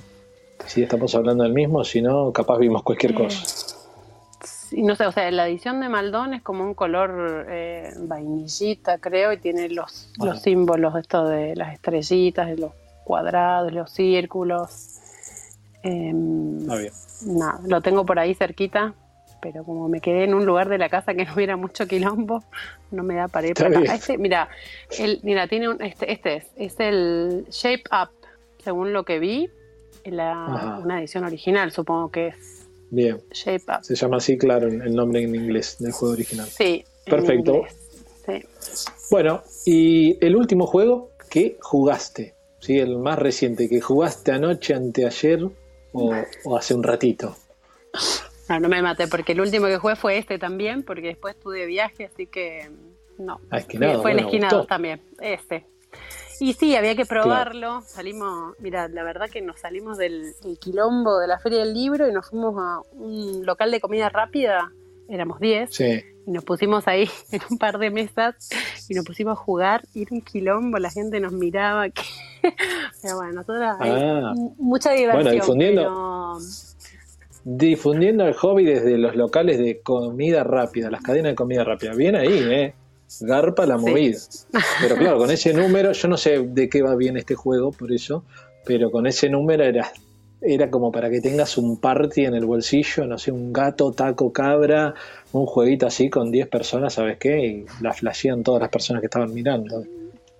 Si 0.66 0.82
estamos 0.82 1.14
hablando 1.14 1.44
del 1.44 1.52
mismo, 1.52 1.84
si 1.84 2.00
no, 2.00 2.32
capaz 2.32 2.58
vimos 2.58 2.82
cualquier 2.82 3.12
Eh, 3.12 3.14
cosa. 3.16 3.42
Sí, 4.68 4.82
no 4.82 4.96
sé, 4.96 5.06
o 5.06 5.12
sea, 5.12 5.30
la 5.30 5.46
edición 5.46 5.80
de 5.80 5.88
Maldón 5.88 6.34
es 6.34 6.42
como 6.42 6.64
un 6.64 6.74
color 6.74 7.46
eh, 7.48 7.94
vainillita, 7.98 8.98
creo, 8.98 9.32
y 9.32 9.36
tiene 9.36 9.68
los, 9.68 10.10
los 10.18 10.42
símbolos 10.42 10.96
esto 10.96 11.24
de 11.24 11.54
las 11.54 11.72
estrellitas, 11.72 12.48
de 12.48 12.56
los 12.56 12.72
cuadrados, 13.04 13.72
los 13.72 13.90
círculos. 13.92 15.00
Em, 15.84 16.62
Está 16.62 16.76
bien. 16.76 16.92
nada, 17.26 17.60
lo 17.64 17.80
tengo 17.80 18.04
por 18.04 18.18
ahí 18.18 18.34
cerquita, 18.34 18.94
pero 19.40 19.62
como 19.62 19.88
me 19.88 20.00
quedé 20.00 20.24
en 20.24 20.34
un 20.34 20.44
lugar 20.44 20.68
de 20.68 20.78
la 20.78 20.88
casa 20.88 21.14
que 21.14 21.24
no 21.24 21.34
hubiera 21.34 21.56
mucho 21.56 21.86
quilombo, 21.86 22.42
no 22.90 23.04
me 23.04 23.14
da 23.14 23.28
para 23.28 23.46
ir 23.46 23.54
para 23.54 23.78
acá. 23.78 23.94
Este, 23.94 24.18
mira, 24.18 24.48
el, 24.98 25.20
mira, 25.22 25.46
tiene 25.46 25.68
un, 25.68 25.80
este, 25.80 26.10
este 26.10 26.36
es, 26.36 26.46
es 26.56 26.80
el 26.80 27.46
Shape 27.50 27.84
Up, 27.92 28.10
según 28.64 28.92
lo 28.92 29.04
que 29.04 29.20
vi, 29.20 29.48
en 30.02 30.16
la, 30.16 30.80
una 30.82 30.98
edición 30.98 31.24
original, 31.24 31.70
supongo 31.70 32.10
que 32.10 32.28
es 32.28 32.55
Bien. 32.90 33.20
Shape 33.32 33.64
Up. 33.68 33.84
Se 33.84 33.94
llama 33.94 34.18
así, 34.18 34.38
claro, 34.38 34.68
el 34.68 34.94
nombre 34.94 35.22
en 35.22 35.34
inglés 35.34 35.76
del 35.78 35.92
juego 35.92 36.14
original. 36.14 36.46
Sí. 36.48 36.84
Perfecto. 37.04 37.62
Sí. 38.26 38.42
Bueno, 39.10 39.42
y 39.64 40.24
el 40.24 40.36
último 40.36 40.66
juego 40.66 41.10
que 41.30 41.56
jugaste, 41.60 42.34
¿sí? 42.60 42.78
el 42.78 42.98
más 42.98 43.18
reciente, 43.18 43.68
que 43.68 43.80
jugaste 43.80 44.32
anoche, 44.32 44.74
anteayer 44.74 45.44
o, 45.92 46.14
o 46.44 46.56
hace 46.56 46.74
un 46.74 46.82
ratito. 46.82 47.36
No, 48.48 48.60
no 48.60 48.68
me 48.68 48.82
maté, 48.82 49.08
porque 49.08 49.32
el 49.32 49.40
último 49.40 49.66
que 49.66 49.78
jugué 49.78 49.96
fue 49.96 50.18
este 50.18 50.38
también, 50.38 50.82
porque 50.82 51.08
después 51.08 51.34
estuve 51.34 51.60
de 51.60 51.66
viaje, 51.66 52.04
así 52.04 52.26
que 52.26 52.70
no. 53.18 53.40
Ah, 53.50 53.58
esquinado, 53.58 54.02
fue 54.02 54.12
el 54.12 54.16
bueno, 54.16 54.28
esquinado 54.28 54.56
gustó. 54.58 54.68
también, 54.68 55.00
este. 55.20 55.66
Y 56.40 56.52
sí, 56.54 56.76
había 56.76 56.94
que 56.96 57.06
probarlo. 57.06 57.80
Salimos, 57.82 58.54
mira, 58.58 58.88
la 58.88 59.02
verdad 59.02 59.28
que 59.30 59.40
nos 59.42 59.58
salimos 59.60 59.96
del, 59.98 60.34
quilombo 60.60 61.18
de 61.18 61.26
la 61.28 61.38
Feria 61.38 61.60
del 61.60 61.74
Libro 61.74 62.08
y 62.08 62.12
nos 62.12 62.28
fuimos 62.30 62.54
a 62.58 62.80
un 62.92 63.44
local 63.46 63.70
de 63.70 63.80
comida 63.80 64.08
rápida. 64.08 64.70
Éramos 65.08 65.38
10 65.40 65.72
Sí. 65.72 66.00
y 66.26 66.30
nos 66.32 66.44
pusimos 66.44 66.86
ahí 66.88 67.08
en 67.32 67.40
un 67.50 67.58
par 67.58 67.78
de 67.78 67.90
mesas 67.90 68.48
y 68.88 68.94
nos 68.94 69.04
pusimos 69.04 69.38
a 69.38 69.40
jugar. 69.42 69.82
Y 69.94 70.02
era 70.02 70.10
un 70.12 70.20
quilombo, 70.22 70.78
la 70.78 70.90
gente 70.90 71.20
nos 71.20 71.32
miraba. 71.32 71.88
que- 71.90 72.02
Pero 73.02 73.16
bueno, 73.16 73.32
nosotros 73.34 73.62
Ah. 73.80 74.32
mucha 74.58 74.92
diversión. 74.92 75.32
difundiendo. 75.34 75.82
pero- 75.82 76.38
Difundiendo 77.48 78.26
el 78.26 78.34
hobby 78.34 78.64
desde 78.64 78.98
los 78.98 79.14
locales 79.14 79.58
de 79.58 79.80
comida 79.80 80.42
rápida, 80.42 80.90
las 80.90 81.00
cadenas 81.02 81.30
de 81.32 81.36
comida 81.36 81.62
rápida. 81.62 81.94
Bien 81.94 82.16
ahí, 82.16 82.28
¿eh? 82.50 82.74
Garpa 83.20 83.66
la 83.66 83.78
Sí. 83.78 83.84
movida. 83.86 84.18
Pero 84.80 84.96
claro, 84.96 85.18
con 85.18 85.30
ese 85.30 85.52
número, 85.54 85.92
yo 85.92 86.08
no 86.08 86.16
sé 86.16 86.40
de 86.40 86.68
qué 86.68 86.82
va 86.82 86.94
bien 86.96 87.16
este 87.16 87.34
juego, 87.34 87.72
por 87.72 87.92
eso, 87.92 88.24
pero 88.64 88.90
con 88.90 89.06
ese 89.06 89.28
número 89.28 89.64
era, 89.64 89.92
era 90.40 90.70
como 90.70 90.90
para 90.92 91.08
que 91.08 91.20
tengas 91.20 91.56
un 91.56 91.78
party 91.80 92.24
en 92.26 92.34
el 92.34 92.44
bolsillo, 92.44 93.06
no 93.06 93.16
sé, 93.18 93.30
un 93.32 93.52
gato, 93.52 93.92
taco, 93.92 94.32
cabra, 94.32 94.94
un 95.32 95.46
jueguito 95.46 95.86
así 95.86 96.10
con 96.10 96.30
10 96.30 96.48
personas, 96.48 96.94
¿sabes 96.94 97.18
qué? 97.18 97.38
Y 97.46 97.66
la 97.80 97.92
flashean 97.92 98.42
todas 98.42 98.60
las 98.60 98.70
personas 98.70 99.00
que 99.00 99.06
estaban 99.06 99.32
mirando. 99.32 99.84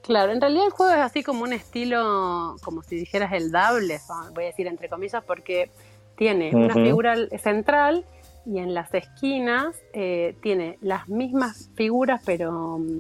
Claro, 0.02 0.30
en 0.32 0.40
realidad 0.40 0.66
el 0.66 0.70
juego 0.72 0.92
es 0.92 1.00
así 1.00 1.22
como 1.24 1.42
un 1.42 1.52
estilo, 1.52 2.56
como 2.62 2.82
si 2.82 2.94
dijeras 2.96 3.32
el 3.32 3.50
double, 3.50 3.98
voy 4.34 4.44
a 4.44 4.46
decir 4.48 4.66
entre 4.68 4.88
comillas, 4.88 5.22
porque 5.24 5.68
tiene 6.16 6.54
una 6.54 6.74
figura 6.74 7.16
central 7.42 8.04
y 8.46 8.58
en 8.58 8.72
las 8.74 8.94
esquinas 8.94 9.76
eh, 9.92 10.36
tiene 10.40 10.78
las 10.80 11.08
mismas 11.08 11.68
figuras, 11.74 12.22
pero 12.24 12.78
mm, 12.78 12.98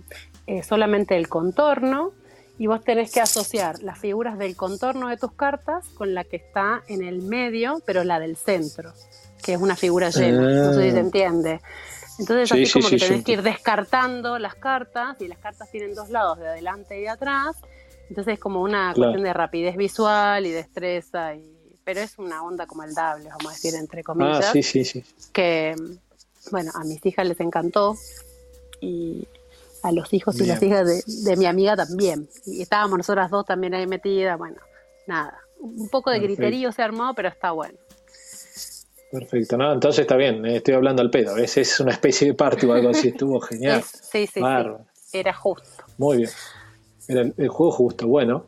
eh, 0.48 0.62
solamente 0.62 1.16
el 1.16 1.28
contorno. 1.28 2.12
Y 2.58 2.68
vos 2.68 2.82
tenés 2.82 3.12
que 3.12 3.20
asociar 3.20 3.82
las 3.82 3.98
figuras 3.98 4.38
del 4.38 4.56
contorno 4.56 5.08
de 5.08 5.18
tus 5.18 5.32
cartas 5.32 5.88
con 5.90 6.14
la 6.14 6.24
que 6.24 6.36
está 6.36 6.82
en 6.88 7.02
el 7.04 7.20
medio, 7.22 7.82
pero 7.84 8.02
la 8.02 8.18
del 8.18 8.36
centro, 8.36 8.92
que 9.44 9.52
es 9.52 9.60
una 9.60 9.76
figura 9.76 10.08
llena. 10.08 10.40
No 10.40 10.72
sé 10.72 10.84
si 10.84 10.90
se 10.92 10.96
Ah. 10.96 11.00
entiende. 11.00 11.60
Entonces, 12.18 12.48
Sí, 12.48 12.54
así 12.62 12.66
sí, 12.66 12.72
como 12.72 12.88
sí, 12.88 12.96
que 12.96 13.04
tenés 13.04 13.18
sí. 13.18 13.24
que 13.24 13.32
ir 13.32 13.42
descartando 13.42 14.38
las 14.38 14.54
cartas, 14.54 15.20
y 15.20 15.28
las 15.28 15.36
cartas 15.38 15.70
tienen 15.70 15.94
dos 15.94 16.08
lados, 16.08 16.38
de 16.38 16.48
adelante 16.48 16.98
y 16.98 17.02
de 17.02 17.10
atrás. 17.10 17.56
Entonces 18.08 18.34
es 18.34 18.40
como 18.40 18.62
una 18.62 18.92
Claro. 18.94 19.10
cuestión 19.12 19.24
de 19.24 19.32
rapidez 19.34 19.76
visual 19.76 20.46
y 20.46 20.50
destreza, 20.50 21.34
y, 21.34 21.55
pero 21.86 22.00
es 22.00 22.18
una 22.18 22.42
onda 22.42 22.66
como 22.66 22.82
el 22.82 22.92
dable, 22.94 23.28
vamos 23.28 23.46
a 23.46 23.50
decir, 23.50 23.74
entre 23.76 24.02
comillas 24.02 24.44
Ah, 24.48 24.52
sí, 24.52 24.62
sí, 24.64 24.84
sí. 24.84 25.04
que, 25.32 25.74
bueno, 26.50 26.72
a 26.74 26.82
mis 26.82 27.04
hijas 27.06 27.26
les 27.28 27.38
encantó 27.38 27.96
y 28.80 29.26
a 29.82 29.92
los 29.92 30.12
hijos 30.12 30.38
y 30.40 30.46
las 30.46 30.60
hijas 30.64 30.84
de, 30.84 31.02
de 31.06 31.36
mi 31.36 31.46
amiga 31.46 31.76
también. 31.76 32.28
Y 32.44 32.60
estábamos 32.60 32.98
nosotras 32.98 33.30
dos 33.30 33.46
también 33.46 33.72
ahí 33.72 33.86
metidas, 33.86 34.36
bueno, 34.36 34.56
nada. 35.06 35.38
Un 35.60 35.88
poco 35.88 36.10
de 36.10 36.18
Perfecto. 36.18 36.42
griterío 36.42 36.72
se 36.72 36.82
armó, 36.82 37.14
pero 37.14 37.28
está 37.28 37.52
bueno. 37.52 37.78
Perfecto, 39.12 39.56
no, 39.56 39.72
entonces 39.72 40.00
está 40.00 40.16
bien, 40.16 40.44
eh, 40.44 40.56
estoy 40.56 40.74
hablando 40.74 41.00
al 41.00 41.10
pedo, 41.10 41.36
ese 41.36 41.60
es 41.60 41.78
una 41.78 41.92
especie 41.92 42.26
de 42.26 42.34
party 42.34 42.66
o 42.66 42.72
algo 42.72 42.88
así, 42.90 43.08
estuvo 43.08 43.40
genial. 43.48 43.78
Es- 43.78 43.86
sí, 44.10 44.26
sí, 44.26 44.32
sí, 44.34 44.40
Bárbaro. 44.40 44.84
era 45.12 45.32
justo. 45.32 45.84
Muy 45.98 46.16
bien. 46.18 46.30
Era 47.06 47.20
el, 47.20 47.32
el 47.36 47.48
juego 47.48 47.70
justo. 47.72 48.08
Bueno, 48.08 48.46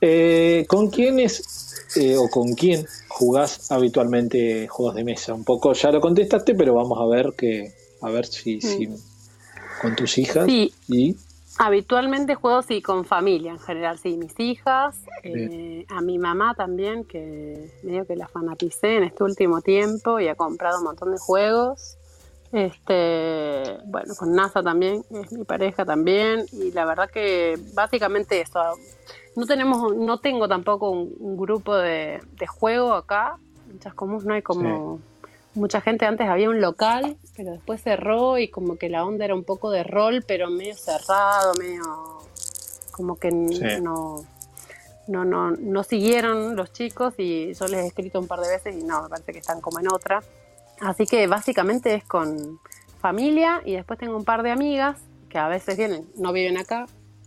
eh, 0.00 0.64
¿con 0.68 0.88
quiénes 0.90 1.65
eh, 1.96 2.16
o 2.16 2.28
con 2.28 2.54
quién 2.54 2.86
jugás 3.08 3.70
habitualmente 3.70 4.66
juegos 4.68 4.94
de 4.94 5.04
mesa? 5.04 5.34
Un 5.34 5.44
poco 5.44 5.72
ya 5.72 5.90
lo 5.90 6.00
contestaste, 6.00 6.54
pero 6.54 6.74
vamos 6.74 6.98
a 7.00 7.06
ver 7.06 7.32
que 7.36 7.72
a 8.02 8.10
ver 8.10 8.26
si, 8.26 8.60
si 8.60 8.88
con 9.80 9.96
tus 9.96 10.18
hijas 10.18 10.46
Sí. 10.46 10.72
y 10.88 11.16
Habitualmente 11.58 12.34
juego 12.34 12.60
sí 12.60 12.82
con 12.82 13.06
familia 13.06 13.50
en 13.52 13.58
general, 13.58 13.98
sí, 13.98 14.18
mis 14.18 14.38
hijas, 14.38 14.94
eh, 15.22 15.86
a 15.88 16.02
mi 16.02 16.18
mamá 16.18 16.52
también, 16.54 17.04
que 17.04 17.70
medio 17.82 18.06
que 18.06 18.14
la 18.14 18.28
fanaticé 18.28 18.96
en 18.96 19.04
este 19.04 19.24
último 19.24 19.62
tiempo 19.62 20.20
y 20.20 20.28
ha 20.28 20.34
comprado 20.34 20.78
un 20.80 20.84
montón 20.84 21.12
de 21.12 21.18
juegos. 21.18 21.96
Este, 22.52 23.78
bueno, 23.86 24.14
con 24.18 24.34
NASA 24.34 24.62
también, 24.62 25.02
es 25.10 25.32
mi 25.32 25.44
pareja 25.44 25.86
también, 25.86 26.44
y 26.52 26.72
la 26.72 26.84
verdad 26.84 27.08
que 27.10 27.58
básicamente 27.72 28.40
eso. 28.42 28.60
No 29.36 29.46
tenemos, 29.46 29.94
no 29.94 30.18
tengo 30.18 30.48
tampoco 30.48 30.90
un, 30.90 31.14
un 31.20 31.36
grupo 31.36 31.74
de, 31.76 32.20
de 32.38 32.46
juego 32.46 32.94
acá. 32.94 33.36
En 33.70 33.78
Chascomús 33.78 34.24
no 34.24 34.34
hay 34.34 34.42
como 34.42 34.98
mucha 35.54 35.80
gente. 35.80 36.06
Antes 36.06 36.26
había 36.28 36.48
un 36.48 36.60
local, 36.60 37.16
pero 37.36 37.52
después 37.52 37.82
cerró 37.82 38.38
y 38.38 38.48
como 38.48 38.76
que 38.76 38.88
la 38.88 39.04
onda 39.04 39.24
era 39.24 39.34
un 39.34 39.44
poco 39.44 39.70
de 39.70 39.84
rol, 39.84 40.24
pero 40.26 40.50
medio 40.50 40.74
cerrado, 40.74 41.54
medio 41.58 41.82
como 42.92 43.18
que 43.18 43.30
Sí. 43.30 43.82
no, 43.82 44.24
no, 45.06 45.24
no, 45.24 45.50
no 45.50 45.82
siguieron 45.84 46.56
los 46.56 46.72
chicos 46.72 47.14
y 47.18 47.52
yo 47.52 47.68
les 47.68 47.84
he 47.84 47.86
escrito 47.88 48.18
un 48.18 48.26
par 48.26 48.40
de 48.40 48.48
veces 48.48 48.74
y 48.74 48.84
no, 48.84 49.02
me 49.02 49.08
parece 49.10 49.32
que 49.32 49.38
están 49.38 49.60
como 49.60 49.80
en 49.80 49.88
otra. 49.92 50.22
Así 50.80 51.06
que 51.06 51.26
básicamente 51.26 51.94
es 51.94 52.04
con 52.04 52.58
familia 53.00 53.60
y 53.64 53.74
después 53.74 53.98
tengo 53.98 54.16
un 54.16 54.24
par 54.24 54.42
de 54.42 54.50
amigas 54.50 54.96
que 55.28 55.38
a 55.38 55.48
veces 55.48 55.76
vienen, 55.76 56.06
no 56.16 56.32
viven 56.32 56.56
acá 56.56 56.86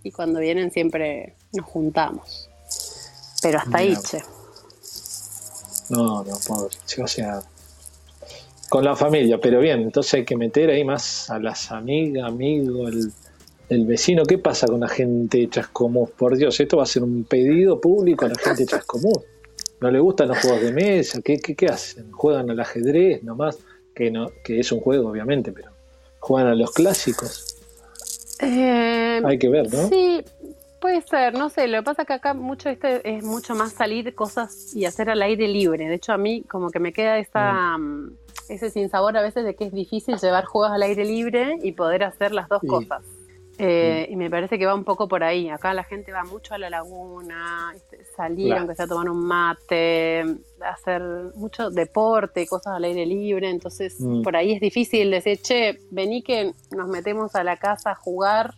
y 0.10 0.12
cuando 0.12 0.39
vienen 0.39 0.72
siempre 0.72 1.36
nos 1.54 1.65
juntamos. 1.67 2.50
Pero 3.43 3.60
hasta 3.60 3.78
ahí, 3.78 3.95
che. 3.95 4.17
no, 5.89 6.24
no, 6.24 6.38
pobre, 6.48 6.76
o 7.04 7.08
sea, 7.08 7.41
con 8.69 8.84
la 8.84 8.95
familia, 8.95 9.39
pero 9.39 9.60
bien, 9.60 9.82
entonces 9.82 10.15
hay 10.15 10.26
que 10.26 10.36
meter 10.36 10.72
ahí 10.72 10.84
más 10.84 11.30
a 11.30 11.38
las 11.38 11.72
amigas, 11.72 12.28
amigos, 12.28 12.89
el, 12.91 13.12
el 13.69 13.86
vecino. 13.86 14.24
¿Qué 14.24 14.39
pasa 14.39 14.65
con 14.65 14.80
la 14.80 14.89
gente 14.89 15.48
Chascomús? 15.48 16.10
Por 16.10 16.36
Dios, 16.36 16.60
esto 16.60 16.78
va 16.78 16.84
a 16.84 16.88
ser 16.88 17.04
un 17.04 17.24
pedido 17.24 17.80
público 17.80 18.26
a 18.26 18.30
la 18.30 18.36
gente 18.36 18.65
Chascomús. 18.65 19.19
¿No 19.80 19.91
le 19.91 20.00
gustan 20.00 20.30
los 20.30 20.39
juegos 20.39 20.62
de 20.62 20.74
mesa? 20.74 21.22
¿Qué, 21.22 21.38
qué, 21.38 21.56
qué 21.56 21.67
hacen? 21.67 22.12
¿Juegan 22.12 22.50
al 22.50 22.60
ajedrez 22.60 23.24
nomás? 23.24 23.60
Que, 23.93 24.10
no, 24.10 24.32
que 24.43 24.60
es 24.60 24.72
un 24.72 24.80
juego, 24.80 25.10
obviamente, 25.10 25.52
pero 25.52 25.72
juegan 26.19 26.52
a 26.52 26.56
los 26.56 26.72
clásicos. 26.72 27.59
Eh, 28.39 29.21
Hay 29.25 29.38
que 29.38 29.49
ver, 29.49 29.71
¿no? 29.73 29.88
Sí, 29.89 30.23
puede 30.80 31.02
ser, 31.02 31.34
no 31.34 31.49
sé, 31.49 31.67
lo 31.67 31.80
que 31.80 31.84
pasa 31.84 32.02
es 32.04 32.08
que 32.08 32.13
acá 32.13 32.34
mucho 32.34 32.69
este 32.69 33.17
es 33.17 33.23
mucho 33.23 33.54
más 33.56 33.73
salir 33.73 34.15
cosas 34.15 34.73
y 34.75 34.86
hacer 34.86 35.10
al 35.10 35.21
aire 35.21 35.47
libre. 35.47 35.88
De 35.88 35.95
hecho, 35.95 36.13
a 36.13 36.17
mí 36.17 36.43
como 36.43 36.69
que 36.71 36.80
me 36.80 36.93
queda 36.93 37.17
esa, 37.17 37.78
mm, 37.78 38.13
ese 38.49 38.69
sinsabor 38.69 39.17
a 39.17 39.21
veces 39.21 39.43
de 39.43 39.56
que 39.56 39.65
es 39.65 39.73
difícil 39.73 40.17
llevar 40.17 40.45
juegos 40.45 40.71
al 40.71 40.82
aire 40.84 41.04
libre 41.06 41.58
y 41.62 41.73
poder 41.73 42.04
hacer 42.04 42.32
las 42.32 42.47
dos 42.47 42.62
Sí. 42.62 42.67
cosas. 42.67 43.04
Eh, 43.62 44.08
Y 44.10 44.15
me 44.15 44.30
parece 44.30 44.58
que 44.58 44.65
va 44.65 44.74
un 44.74 44.84
poco 44.86 45.08
por 45.08 45.24
ahí. 45.24 45.50
Acá 45.50 45.74
la 45.74 45.84
gente 45.84 46.12
va 46.12 46.24
mucho 46.24 46.54
a 46.54 46.58
la 46.58 46.69
laguna, 46.69 47.74
este, 47.76 48.06
salir 48.15 48.48
Claro. 48.48 48.62
aunque 48.62 48.76
sea 48.76 48.86
a 48.86 48.88
tomar 48.88 49.10
un 49.10 49.24
mate, 49.26 50.24
hacer 50.62 51.02
mucho 51.36 51.69
deporte, 51.69 52.48
cosas 52.48 52.74
al 52.76 52.84
aire 52.86 53.06
libre. 53.06 53.50
Entonces, 53.50 53.95
Mm. 54.00 54.22
por 54.24 54.36
ahí 54.36 54.54
es 54.54 54.62
difícil 54.62 55.12
decir, 55.12 55.41
che, 55.41 55.80
vení 55.91 56.22
que 56.24 56.54
nos 56.76 56.88
metemos 56.88 57.36
a 57.36 57.43
la 57.43 57.58
casa 57.58 57.91
a 57.91 57.95
jugar 57.95 58.54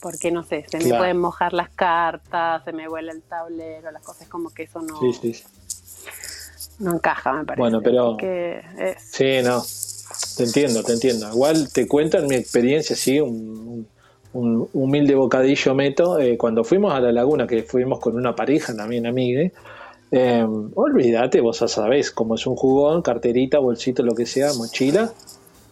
porque 0.00 0.32
no 0.32 0.42
sé, 0.42 0.64
se 0.68 0.78
me 0.78 0.96
pueden 0.98 1.18
mojar 1.20 1.52
las 1.52 1.70
cartas, 1.70 2.64
se 2.64 2.72
me 2.72 2.88
vuela 2.88 3.12
el 3.12 3.22
tablero, 3.22 3.88
las 3.92 4.02
cosas 4.02 4.26
como 4.28 4.50
que 4.50 4.64
eso 4.64 4.80
no, 4.82 4.98
Sí, 4.98 5.12
sí, 5.32 5.44
no 6.80 6.94
encaja, 6.94 7.32
me 7.34 7.44
parece. 7.44 7.60
Bueno, 7.60 7.80
pero- 7.82 8.16
es- 8.18 9.02
Sí, 9.12 9.42
no. 9.44 9.62
Te 10.36 10.44
entiendo, 10.44 10.82
te 10.82 10.92
entiendo. 10.92 11.28
Igual 11.28 11.72
te 11.72 11.86
cuento 11.86 12.18
en 12.18 12.26
mi 12.26 12.34
experiencia, 12.34 12.94
sí, 12.96 13.20
un, 13.20 13.30
un 13.30 13.88
humilde 14.32 15.14
bocadillo 15.14 15.74
meto. 15.74 16.18
Eh, 16.18 16.36
cuando 16.36 16.64
fuimos 16.64 16.92
a 16.94 17.00
la 17.00 17.12
laguna, 17.12 17.46
que 17.46 17.62
fuimos 17.62 17.98
con 18.00 18.16
una 18.16 18.34
pareja, 18.34 18.74
también 18.74 19.06
amiga, 19.06 19.50
eh, 20.10 20.46
olvídate, 20.74 21.40
vos 21.40 21.60
ya 21.60 21.68
sabés 21.68 22.10
cómo 22.10 22.34
es 22.34 22.46
un 22.46 22.54
jugón, 22.54 23.02
carterita, 23.02 23.58
bolsito, 23.58 24.02
lo 24.02 24.14
que 24.14 24.26
sea, 24.26 24.52
mochila, 24.54 25.10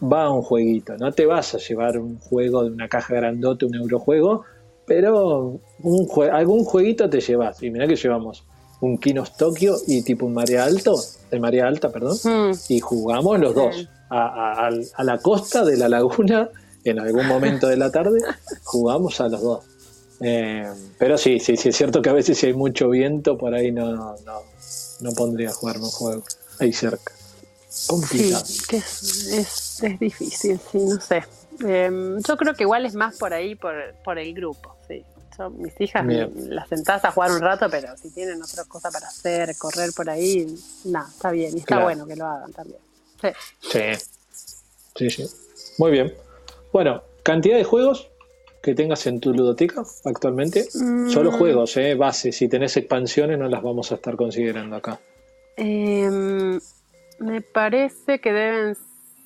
va 0.03 0.25
a 0.25 0.31
un 0.31 0.43
jueguito. 0.43 0.97
No 0.97 1.13
te 1.13 1.27
vas 1.27 1.55
a 1.55 1.59
llevar 1.59 1.99
un 1.99 2.19
juego 2.19 2.65
de 2.65 2.71
una 2.71 2.89
caja 2.89 3.15
grandote, 3.15 3.67
un 3.67 3.75
eurojuego, 3.75 4.45
pero 4.87 5.61
un 5.83 6.09
algún 6.33 6.65
jueguito 6.65 7.09
te 7.09 7.21
llevas. 7.21 7.63
Y 7.63 7.71
mira 7.71 7.87
que 7.87 7.97
llevamos 7.97 8.45
un 8.81 8.99
Kinos 8.99 9.37
Tokio 9.37 9.77
y 9.87 10.03
tipo 10.03 10.27
un 10.27 10.35
María 10.35 10.65
Alto, 10.65 10.97
de 11.31 11.39
María 11.39 11.67
Alta, 11.67 11.91
perdón, 11.91 12.17
mm. 12.25 12.53
y 12.69 12.81
jugamos 12.81 13.39
los 13.39 13.55
dos 13.55 13.89
a, 14.11 14.71
la 15.03 15.19
costa 15.19 15.65
de 15.65 15.77
la 15.77 15.89
laguna 15.89 16.49
en 16.85 16.99
algún 16.99 17.27
momento 17.27 17.69
de 17.69 17.77
la 17.77 17.91
tarde, 17.91 18.21
jugamos 18.65 19.21
a 19.21 19.29
los 19.29 19.41
dos. 19.41 19.65
Eh, 20.21 20.71
pero 20.99 21.17
sí, 21.17 21.41
sí, 21.41 21.57
sí, 21.57 21.71
es 21.71 21.77
cierto 21.77 22.03
que 22.03 22.11
a 22.11 22.13
veces 22.13 22.39
si 22.39 22.47
hay 22.47 22.53
mucho 22.53 22.91
viento, 22.91 23.39
por 23.39 23.55
ahí 23.55 23.73
no, 23.73 24.17
no, 24.25 24.43
no 25.01 25.13
pondría 25.13 25.51
a 25.51 25.53
jugarme 25.53 25.85
un 25.85 25.91
juego 25.91 26.25
ahí 26.59 26.73
cerca. 26.73 27.13
Complicado. 27.87 28.45
Sí, 28.45 28.61
que 28.69 28.77
es, 28.77 29.83
es, 29.83 29.99
difícil, 29.99 30.61
sí, 30.71 30.79
no 30.79 31.01
sé. 31.01 31.25
Em, 31.65 32.21
yo 32.21 32.37
creo 32.37 32.55
que 32.55 32.65
igual 32.65 32.85
es 32.85 32.95
más 32.95 33.17
por 33.17 33.33
ahí, 33.33 33.55
por, 33.55 33.75
por 34.05 34.19
el 34.19 34.35
grupo, 34.35 34.77
sí. 34.89 35.05
mis 35.57 35.81
hijas 35.81 36.05
las 36.07 36.69
sentadas 36.69 37.05
a 37.05 37.13
jugar 37.13 37.33
un 37.33 37.41
rato, 37.41 37.69
pero 37.71 37.97
si 37.97 38.11
tienen 38.11 38.43
otra 38.43 38.65
cosa 38.65 38.91
para 38.91 39.09
hacer, 39.09 39.57
correr 39.57 39.93
por 39.95 40.11
ahí, 40.11 40.55
nada, 40.85 41.09
está 41.09 41.31
bien. 41.31 41.57
Y 41.57 41.61
está 41.61 41.83
bueno 41.83 42.07
que 42.07 42.17
lo 42.17 42.27
hagan 42.27 42.53
también. 42.53 42.81
Sí. 43.21 43.29
sí. 43.61 45.09
Sí, 45.09 45.25
Muy 45.79 45.93
bien. 45.93 46.13
Bueno, 46.73 47.03
cantidad 47.23 47.57
de 47.57 47.65
juegos 47.65 48.11
que 48.63 48.75
tengas 48.75 49.07
en 49.07 49.21
tu 49.21 49.33
ludoteca 49.33 49.83
actualmente. 50.05 50.65
Solo 50.71 51.33
mm. 51.33 51.39
juegos, 51.39 51.77
¿eh? 51.77 51.95
Base. 51.95 52.33
Si 52.33 52.49
tenés 52.49 52.77
expansiones, 52.77 53.39
no 53.39 53.49
las 53.49 53.63
vamos 53.63 53.91
a 53.93 53.97
estar 53.97 54.17
considerando 54.17 54.77
acá. 54.77 55.01
Em, 55.57 56.61
me 57.19 57.41
parece 57.41 58.21
que 58.21 58.33
deben 58.33 58.77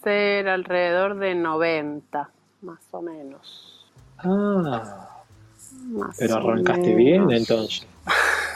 ser 0.03 0.49
alrededor 0.49 1.19
de 1.19 1.35
90, 1.35 2.31
más 2.63 2.81
o 2.91 3.03
menos. 3.03 3.87
Ah. 4.19 5.23
pero 6.19 6.37
arrancaste 6.37 6.95
bien 6.95 7.31
entonces. 7.31 7.87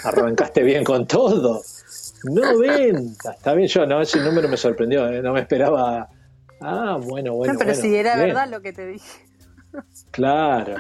Arrancaste 0.04 0.62
bien 0.62 0.84
con 0.84 1.06
todo. 1.06 1.60
90. 2.24 3.32
Está 3.32 3.54
bien, 3.54 3.68
yo 3.68 3.86
no, 3.86 4.00
ese 4.00 4.20
número 4.20 4.48
me 4.48 4.56
sorprendió, 4.56 5.08
¿eh? 5.08 5.22
no 5.22 5.32
me 5.32 5.40
esperaba. 5.40 6.08
Ah, 6.60 6.98
bueno, 7.00 7.34
bueno. 7.34 7.52
No, 7.52 7.58
pero 7.58 7.74
si 7.74 7.94
era 7.94 8.16
verdad 8.16 8.48
lo 8.48 8.60
que 8.60 8.72
te 8.72 8.86
dije. 8.86 9.24
Claro. 10.10 10.76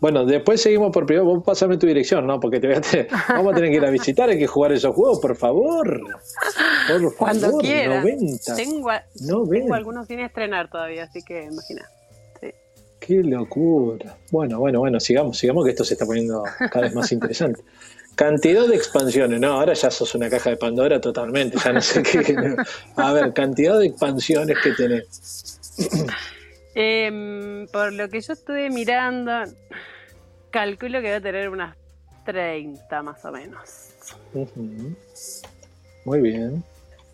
Bueno, 0.00 0.24
después 0.24 0.62
seguimos 0.62 0.92
por 0.92 1.06
primero. 1.06 1.26
Vos 1.26 1.42
pasame 1.44 1.76
tu 1.76 1.86
dirección, 1.86 2.26
¿no? 2.26 2.38
Porque 2.38 2.60
te 2.60 2.68
voy 2.68 2.76
a 2.76 3.34
vamos 3.34 3.52
a 3.52 3.54
tener 3.56 3.70
que 3.70 3.76
ir 3.76 3.84
a 3.84 3.90
visitar, 3.90 4.30
hay 4.30 4.38
que 4.38 4.46
jugar 4.46 4.72
esos 4.72 4.94
juegos, 4.94 5.18
por 5.20 5.36
favor. 5.36 6.00
Por 6.00 6.98
favor, 7.00 7.16
Cuando 7.16 7.58
quieras. 7.58 8.04
90. 8.04 8.54
Tengo, 8.54 8.90
tengo 9.50 9.74
algunos 9.74 10.06
sin 10.06 10.20
estrenar 10.20 10.70
todavía, 10.70 11.04
así 11.04 11.22
que 11.22 11.44
imagina. 11.44 11.84
Qué 13.00 13.22
locura. 13.22 14.16
Bueno, 14.30 14.58
bueno, 14.58 14.80
bueno, 14.80 15.00
sigamos, 15.00 15.38
sigamos 15.38 15.64
que 15.64 15.70
esto 15.70 15.84
se 15.84 15.94
está 15.94 16.04
poniendo 16.04 16.42
cada 16.70 16.82
vez 16.86 16.94
más 16.94 17.10
interesante. 17.12 17.62
Cantidad 18.18 18.66
de 18.66 18.74
expansiones, 18.74 19.38
no, 19.38 19.52
ahora 19.52 19.74
ya 19.74 19.92
sos 19.92 20.12
una 20.16 20.28
caja 20.28 20.50
de 20.50 20.56
Pandora 20.56 21.00
totalmente, 21.00 21.56
ya 21.64 21.72
no 21.72 21.80
sé 21.80 22.02
qué. 22.02 22.56
A 22.96 23.12
ver, 23.12 23.32
cantidad 23.32 23.78
de 23.78 23.86
expansiones 23.86 24.56
que 24.60 24.72
tenés. 24.72 25.60
Em, 26.74 27.68
por 27.68 27.92
lo 27.92 28.08
que 28.08 28.20
yo 28.20 28.32
estuve 28.32 28.70
mirando, 28.70 29.44
calculo 30.50 31.00
que 31.00 31.10
va 31.12 31.16
a 31.18 31.20
tener 31.20 31.48
unas 31.48 31.76
30 32.24 33.02
más 33.04 33.24
o 33.24 33.30
menos. 33.30 33.90
Muy 36.04 36.20
bien. 36.20 36.64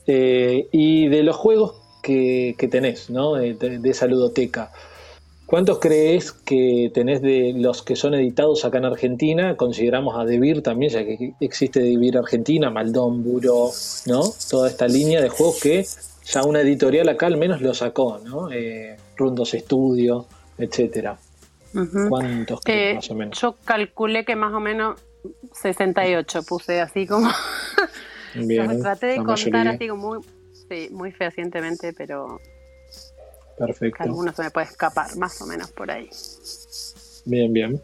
Eh, 0.06 0.68
y 0.72 1.08
de 1.08 1.22
los 1.22 1.36
juegos 1.36 1.82
que, 2.02 2.56
tenés, 2.70 3.10
¿no? 3.10 3.34
De, 3.34 3.52
de, 3.54 3.90
esa 3.90 4.06
ludoteca, 4.06 4.72
¿Cuántos 5.46 5.78
crees 5.78 6.32
que 6.32 6.90
tenés 6.94 7.20
de 7.20 7.52
los 7.54 7.82
que 7.82 7.96
son 7.96 8.14
editados 8.14 8.64
acá 8.64 8.78
en 8.78 8.86
Argentina? 8.86 9.56
Consideramos 9.56 10.18
a 10.18 10.24
Debir 10.24 10.62
también, 10.62 10.90
ya 10.90 11.04
que 11.04 11.34
existe 11.40 11.80
Debir 11.80 12.16
Argentina, 12.16 12.70
Maldón, 12.70 13.22
Buro, 13.22 13.70
¿no? 14.06 14.22
Toda 14.50 14.68
esta 14.68 14.88
línea 14.88 15.20
de 15.20 15.28
juegos 15.28 15.60
que 15.60 15.86
ya 16.24 16.44
una 16.44 16.60
editorial 16.60 17.08
acá 17.10 17.26
al 17.26 17.36
menos 17.36 17.60
lo 17.60 17.74
sacó, 17.74 18.18
¿no? 18.24 18.50
Eh, 18.50 18.96
Rundos 19.16 19.52
Estudio, 19.52 20.26
etcétera. 20.56 21.18
¿Cuántos 22.08 22.60
crees 22.62 22.92
eh, 22.92 22.94
más 22.94 23.10
o 23.10 23.14
menos? 23.14 23.40
Yo 23.40 23.56
calculé 23.64 24.24
que 24.24 24.36
más 24.36 24.54
o 24.54 24.60
menos 24.60 24.98
68 25.52 26.42
puse 26.44 26.80
así 26.80 27.06
como... 27.06 27.28
Bien, 28.34 28.80
traté 28.80 29.06
de 29.06 29.16
contar 29.22 29.68
así 29.68 29.86
como 29.86 30.14
muy, 30.14 30.24
sí, 30.68 30.88
muy 30.90 31.12
fehacientemente, 31.12 31.92
pero 31.92 32.40
Perfecto. 33.56 34.02
Algunos 34.02 34.34
se 34.36 34.42
me 34.42 34.50
puede 34.50 34.66
escapar, 34.66 35.16
más 35.16 35.40
o 35.42 35.46
menos 35.46 35.70
por 35.70 35.90
ahí. 35.90 36.08
Bien, 37.24 37.52
bien. 37.52 37.80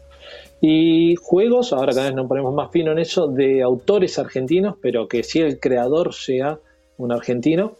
Y 0.59 1.15
juegos, 1.15 1.73
ahora 1.73 1.93
cada 1.93 2.07
vez 2.07 2.15
nos 2.15 2.27
ponemos 2.27 2.53
más 2.53 2.71
fino 2.71 2.91
en 2.91 2.99
eso, 2.99 3.27
de 3.27 3.63
autores 3.63 4.19
argentinos, 4.19 4.75
pero 4.81 5.07
que 5.07 5.23
si 5.23 5.39
el 5.39 5.59
creador 5.59 6.13
sea 6.13 6.59
un 6.97 7.11
argentino. 7.11 7.77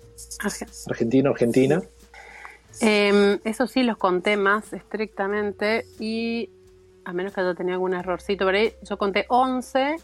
Argentino, 0.87 1.29
argentina. 1.29 1.81
Em, 2.79 3.39
eso 3.43 3.67
sí 3.67 3.83
los 3.83 3.97
conté 3.97 4.37
más 4.37 4.73
estrictamente 4.73 5.85
y 5.99 6.49
a 7.05 7.13
menos 7.13 7.33
que 7.33 7.41
yo 7.41 7.53
tenía 7.53 7.75
algún 7.75 7.93
errorcito 7.93 8.45
por 8.45 8.55
ahí, 8.55 8.73
yo 8.81 8.97
conté 8.97 9.25
11 9.29 9.97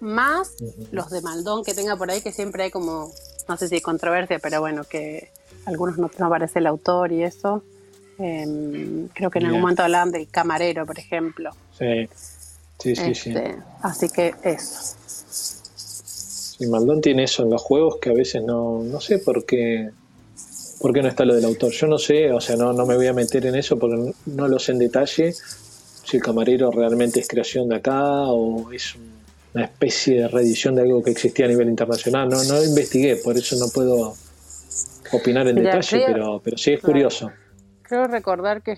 más 0.00 0.56
los 0.90 1.10
de 1.10 1.20
Maldón 1.22 1.62
que 1.64 1.74
tenga 1.74 1.96
por 1.96 2.10
ahí, 2.10 2.22
que 2.22 2.32
siempre 2.32 2.64
hay 2.64 2.70
como, 2.70 3.10
no 3.48 3.56
sé 3.56 3.68
si 3.68 3.80
controversia, 3.80 4.38
pero 4.38 4.60
bueno, 4.60 4.84
que 4.84 5.30
algunos 5.66 5.98
no, 5.98 6.10
aparece 6.20 6.58
el 6.58 6.66
autor 6.66 7.12
y 7.12 7.22
eso. 7.22 7.62
Em, 8.18 9.08
creo 9.08 9.30
que 9.30 9.38
en 9.38 9.46
algún 9.46 9.60
momento 9.60 9.82
hablaban 9.82 10.10
del 10.10 10.28
camarero, 10.28 10.86
por 10.86 10.98
ejemplo. 10.98 11.50
Sí, 11.78 12.08
sí, 12.78 12.96
sí. 12.96 13.14
sí. 13.14 13.30
Este, 13.30 13.56
así 13.82 14.08
que 14.08 14.34
eso. 14.42 14.96
Sí, 16.58 16.66
Maldón 16.66 17.00
tiene 17.00 17.24
eso 17.24 17.42
en 17.42 17.50
los 17.50 17.62
juegos 17.62 17.98
que 18.00 18.10
a 18.10 18.12
veces 18.12 18.42
no, 18.42 18.82
no 18.82 19.00
sé 19.00 19.18
por 19.18 19.44
qué, 19.44 19.90
por 20.80 20.92
qué 20.92 21.02
no 21.02 21.08
está 21.08 21.24
lo 21.24 21.34
del 21.34 21.44
autor. 21.44 21.72
Yo 21.72 21.86
no 21.86 21.98
sé, 21.98 22.30
o 22.32 22.40
sea, 22.40 22.56
no, 22.56 22.72
no 22.72 22.86
me 22.86 22.96
voy 22.96 23.06
a 23.06 23.12
meter 23.12 23.46
en 23.46 23.56
eso 23.56 23.78
porque 23.78 24.12
no 24.26 24.48
lo 24.48 24.58
sé 24.58 24.72
en 24.72 24.78
detalle 24.78 25.32
si 25.32 26.16
el 26.16 26.22
camarero 26.22 26.70
realmente 26.70 27.20
es 27.20 27.28
creación 27.28 27.68
de 27.68 27.76
acá 27.76 28.26
o 28.26 28.70
es 28.72 28.94
una 29.54 29.64
especie 29.64 30.20
de 30.20 30.28
reedición 30.28 30.74
de 30.74 30.82
algo 30.82 31.02
que 31.02 31.10
existía 31.10 31.46
a 31.46 31.48
nivel 31.48 31.68
internacional. 31.68 32.28
No, 32.28 32.42
no 32.44 32.62
investigué, 32.62 33.16
por 33.16 33.36
eso 33.36 33.56
no 33.56 33.68
puedo 33.68 34.14
opinar 35.12 35.46
en 35.48 35.56
detalle, 35.56 36.04
pero, 36.06 36.40
pero 36.42 36.56
sí 36.56 36.72
es 36.72 36.80
curioso. 36.80 37.30
Creo 37.82 38.06
recordar 38.06 38.62
que 38.62 38.76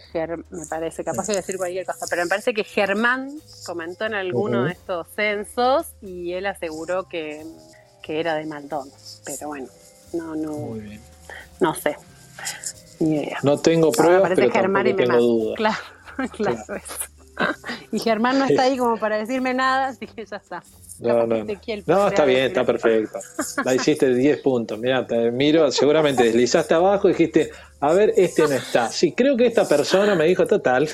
me 0.51 0.67
parece, 0.69 1.05
capaz 1.05 1.29
de 1.29 1.37
decir 1.37 1.57
cualquier 1.57 1.87
cosa, 1.87 2.07
pero 2.11 2.23
me 2.23 2.29
parece 2.29 2.53
que 2.53 2.65
Germán 2.65 3.31
comentó 3.65 4.07
en 4.07 4.15
alguno 4.15 4.65
de 4.65 4.73
estos 4.73 5.07
censos 5.15 5.95
y 6.03 6.33
él 6.33 6.47
aseguró 6.47 7.09
que, 7.09 7.45
era 8.07 8.35
de 8.35 8.47
Maldón. 8.47 8.89
Pero 9.25 9.49
bueno, 9.49 9.69
no, 10.13 10.35
no, 10.35 10.77
no 11.61 11.75
sé. 11.75 11.97
No 13.43 13.59
tengo 13.59 13.93
pruebas, 13.93 14.33
pero 14.35 14.51
Germán 14.51 14.87
y 14.89 14.95
tengo 14.95 15.17
dudas. 15.17 15.57
Claro, 15.57 16.31
claro, 16.33 16.65
Y 17.93 17.99
Germán 17.99 18.39
no 18.39 18.45
está 18.47 18.63
ahí 18.63 18.77
como 18.77 18.97
para 18.97 19.17
decirme 19.19 19.55
nada, 19.55 19.89
así 19.89 20.07
que 20.07 20.25
ya 20.25 20.37
está. 20.37 20.63
No, 21.01 21.27
no, 21.27 21.45
no. 21.45 22.09
está 22.09 22.25
bien, 22.25 22.47
está 22.47 22.65
perfecto. 22.65 23.19
La 23.65 23.75
hiciste 23.75 24.09
de 24.09 24.15
10 24.15 24.41
puntos. 24.41 24.79
Mira, 24.79 25.07
te 25.07 25.31
miro, 25.31 25.71
seguramente 25.71 26.23
deslizaste 26.23 26.75
abajo 26.75 27.09
y 27.09 27.13
dijiste, 27.13 27.51
a 27.81 27.93
ver, 27.93 28.13
este 28.17 28.43
no 28.43 28.53
está. 28.53 28.89
Sí, 28.89 29.13
creo 29.13 29.37
que 29.37 29.47
esta 29.47 29.69
persona 29.69 30.15
me 30.15 30.25
dijo, 30.27 30.47
total, 30.47 30.89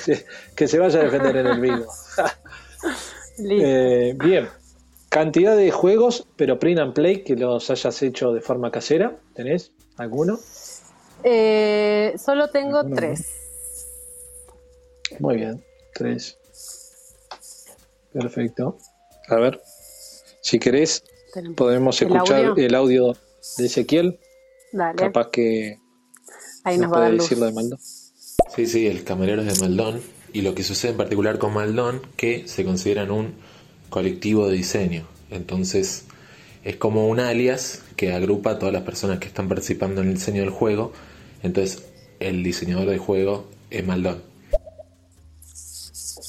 que 0.55 0.67
se 0.67 0.79
vaya 0.79 0.99
a 0.99 1.03
defender 1.03 1.37
en 1.37 1.47
el 1.47 1.59
vivo. 1.59 1.85
Eh, 3.43 4.13
bien, 4.17 4.49
cantidad 5.09 5.55
de 5.55 5.71
juegos, 5.71 6.27
pero 6.35 6.59
print 6.59 6.79
and 6.79 6.93
play 6.93 7.23
que 7.23 7.35
los 7.35 7.69
hayas 7.69 8.01
hecho 8.03 8.33
de 8.33 8.41
forma 8.41 8.71
casera. 8.71 9.15
¿Tenés 9.33 9.71
alguno? 9.97 10.39
Eh, 11.23 12.13
solo 12.17 12.49
tengo 12.49 12.83
tres. 12.93 13.25
Muy 15.19 15.37
bien, 15.37 15.63
tres. 15.93 16.37
Perfecto. 18.13 18.77
A 19.29 19.35
ver. 19.35 19.61
Si 20.41 20.59
querés, 20.59 21.03
podemos 21.55 22.01
escuchar 22.01 22.53
el 22.57 22.75
audio 22.75 23.15
de 23.57 23.65
Ezequiel. 23.65 24.19
Dale. 24.73 24.95
Capaz 24.95 25.29
que 25.29 25.77
Ahí 26.63 26.77
nos, 26.77 26.91
va 26.91 27.05
a 27.05 27.11
decir 27.11 27.37
lo 27.37 27.45
de 27.45 27.53
Maldón. 27.53 27.79
Sí, 28.55 28.67
sí, 28.67 28.87
el 28.87 29.03
camarero 29.03 29.41
es 29.41 29.59
de 29.59 29.67
Maldón. 29.67 30.01
Y 30.33 30.41
lo 30.41 30.55
que 30.55 30.63
sucede 30.63 30.91
en 30.91 30.97
particular 30.97 31.39
con 31.39 31.53
Maldón, 31.53 32.01
que 32.15 32.47
se 32.47 32.63
consideran 32.63 33.11
un 33.11 33.33
colectivo 33.89 34.47
de 34.47 34.55
diseño. 34.55 35.05
Entonces, 35.29 36.03
es 36.63 36.75
como 36.77 37.07
un 37.07 37.19
alias 37.19 37.81
que 37.95 38.13
agrupa 38.13 38.51
a 38.51 38.59
todas 38.59 38.73
las 38.73 38.83
personas 38.83 39.19
que 39.19 39.27
están 39.27 39.49
participando 39.49 40.01
en 40.01 40.09
el 40.09 40.13
diseño 40.15 40.41
del 40.41 40.51
juego. 40.51 40.93
Entonces, 41.43 41.83
el 42.19 42.43
diseñador 42.43 42.89
de 42.89 42.97
juego 42.97 43.47
es 43.69 43.85
Maldon. 43.85 44.21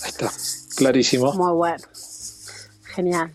Ahí 0.03 0.09
está, 0.09 0.33
clarísimo. 0.77 1.33
Muy 1.35 1.53
bueno. 1.53 1.85
Genial. 2.95 3.33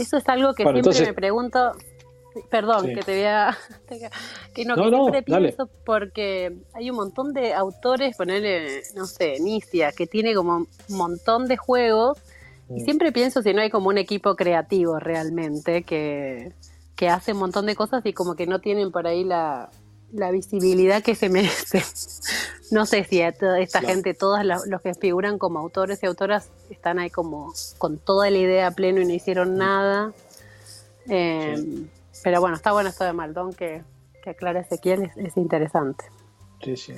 Eso 0.00 0.16
es 0.16 0.28
algo 0.28 0.54
que 0.54 0.64
Bueno, 0.64 0.76
siempre 0.76 0.90
entonces- 0.90 1.06
me 1.08 1.14
pregunto. 1.14 1.72
Perdón, 2.48 2.86
Sí. 2.86 2.94
que 2.94 3.02
te 3.02 3.14
vea. 3.14 3.58
Que 4.54 4.64
no, 4.64 4.76
No, 4.76 4.84
que 4.84 4.90
no, 4.90 4.96
siempre 5.10 5.24
dale. 5.26 5.48
pienso 5.48 5.68
porque 5.84 6.56
hay 6.74 6.88
un 6.90 6.96
montón 6.96 7.32
de 7.32 7.54
autores, 7.54 8.16
ponerle, 8.16 8.82
no 8.94 9.06
sé, 9.06 9.40
Nicia, 9.40 9.90
que 9.92 10.06
tiene 10.06 10.34
como 10.34 10.56
un 10.58 10.68
montón 10.96 11.46
de 11.46 11.56
juegos. 11.56 12.18
Y 12.68 12.74
Mm. 12.82 12.84
siempre 12.84 13.10
pienso 13.12 13.42
si 13.42 13.52
no 13.52 13.60
hay 13.62 13.70
como 13.70 13.88
un 13.88 13.98
equipo 13.98 14.36
creativo 14.36 15.00
realmente 15.00 15.82
que, 15.82 16.52
que 16.94 17.08
hace 17.08 17.32
un 17.32 17.38
montón 17.40 17.66
de 17.66 17.74
cosas 17.74 18.06
y 18.06 18.12
como 18.12 18.36
que 18.36 18.46
no 18.46 18.60
tienen 18.60 18.92
por 18.92 19.08
ahí 19.08 19.24
la, 19.24 19.68
la 20.12 20.30
visibilidad 20.30 21.02
que 21.02 21.14
se 21.14 21.28
merece. 21.28 21.82
No 22.72 22.86
sé 22.86 23.02
si 23.02 23.20
a 23.20 23.32
toda 23.32 23.58
esta 23.58 23.80
Claro. 23.80 23.94
gente, 23.94 24.14
todos 24.14 24.44
los, 24.44 24.64
los 24.68 24.80
que 24.80 24.94
figuran 24.94 25.38
como 25.38 25.58
autores 25.58 26.00
y 26.04 26.06
autoras, 26.06 26.50
están 26.70 27.00
ahí 27.00 27.10
como 27.10 27.52
con 27.78 27.98
toda 27.98 28.30
la 28.30 28.38
idea 28.38 28.68
a 28.68 28.70
pleno 28.70 29.00
y 29.00 29.06
no 29.06 29.12
hicieron 29.12 29.56
nada. 29.56 30.12
Eh, 31.08 31.56
Pero 32.22 32.40
bueno, 32.40 32.54
está 32.54 32.70
bueno 32.70 32.90
esto 32.90 33.02
de 33.02 33.12
Maldón 33.12 33.52
que, 33.54 33.82
que 34.22 34.30
aclara 34.30 34.60
Ezequiel, 34.60 35.02
es, 35.02 35.16
es 35.16 35.36
interesante. 35.36 36.04
Sí, 36.62 36.76
sí. 36.76 36.92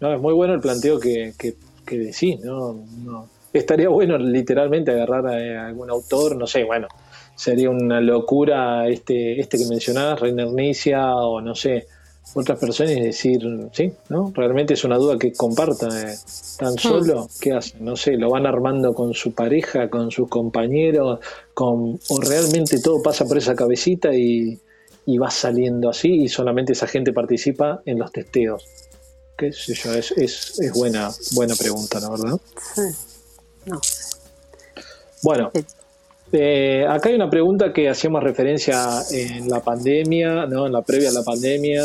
No, 0.00 0.12
es 0.12 0.20
muy 0.20 0.34
bueno 0.34 0.52
el 0.52 0.60
planteo 0.60 1.00
que, 1.00 1.32
que, 1.38 1.54
que 1.86 1.98
decís, 1.98 2.40
¿no? 2.40 2.84
no. 3.04 3.26
Estaría 3.52 3.88
bueno 3.88 4.18
literalmente 4.18 4.90
agarrar 4.90 5.26
a, 5.26 5.40
eh, 5.40 5.56
algún 5.56 5.88
autor, 5.88 6.36
no 6.36 6.46
sé, 6.46 6.64
bueno, 6.64 6.88
sería 7.34 7.70
una 7.70 8.00
locura 8.02 8.88
este, 8.88 9.40
este 9.40 9.56
que 9.56 9.64
mencionabas, 9.70 10.20
Reiner 10.20 10.48
Nicia 10.48 11.14
o 11.14 11.40
no 11.40 11.54
sé, 11.54 11.86
otras 12.32 12.58
personas 12.58 12.92
y 12.96 13.00
decir, 13.00 13.40
sí, 13.72 13.92
¿no? 14.08 14.32
Realmente 14.34 14.74
es 14.74 14.84
una 14.84 14.96
duda 14.96 15.18
que 15.18 15.32
comparta 15.32 15.88
eh, 15.88 16.16
tan 16.58 16.78
solo, 16.78 17.28
¿qué 17.40 17.52
hacen? 17.52 17.84
No 17.84 17.96
sé, 17.96 18.12
lo 18.12 18.30
van 18.30 18.46
armando 18.46 18.94
con 18.94 19.14
su 19.14 19.32
pareja, 19.32 19.88
con 19.90 20.10
sus 20.10 20.28
compañeros, 20.28 21.20
con, 21.52 22.00
o 22.08 22.20
realmente 22.20 22.80
todo 22.80 23.02
pasa 23.02 23.24
por 23.24 23.38
esa 23.38 23.54
cabecita 23.54 24.14
y, 24.14 24.58
y 25.06 25.18
va 25.18 25.30
saliendo 25.30 25.90
así 25.90 26.22
y 26.22 26.28
solamente 26.28 26.72
esa 26.72 26.86
gente 26.86 27.12
participa 27.12 27.82
en 27.84 27.98
los 27.98 28.10
testeos. 28.10 28.64
¿Qué 29.36 29.52
sé 29.52 29.74
yo? 29.74 29.92
Es, 29.94 30.12
es, 30.12 30.58
es 30.60 30.72
buena, 30.72 31.10
buena 31.32 31.54
pregunta, 31.54 32.00
la 32.00 32.10
verdad. 32.10 32.40
Sí. 32.74 32.82
No. 33.66 33.80
Bueno, 35.22 35.50
Sí. 35.54 35.64
Eh, 36.36 36.84
acá 36.88 37.10
hay 37.10 37.14
una 37.14 37.30
pregunta 37.30 37.72
que 37.72 37.88
hacíamos 37.88 38.22
referencia 38.22 39.02
en 39.12 39.48
la 39.48 39.60
pandemia, 39.60 40.46
¿no? 40.46 40.66
En 40.66 40.72
la 40.72 40.82
previa 40.82 41.10
a 41.10 41.12
la 41.12 41.22
pandemia 41.22 41.84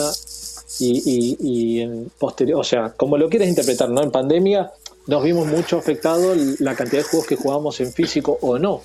y, 0.79 1.81
en 1.81 2.12
posterior, 2.17 2.59
o 2.59 2.63
sea, 2.63 2.93
como 2.97 3.17
lo 3.17 3.29
quieras 3.29 3.47
interpretar, 3.47 3.89
¿no? 3.89 4.01
En 4.01 4.09
pandemia 4.09 4.71
nos 5.05 5.23
vimos 5.23 5.45
mucho 5.45 5.77
afectado 5.77 6.33
la 6.59 6.75
cantidad 6.75 7.03
de 7.03 7.07
juegos 7.07 7.27
que 7.27 7.35
jugábamos 7.35 7.79
en 7.79 7.91
físico 7.91 8.39
o 8.41 8.57
no, 8.57 8.81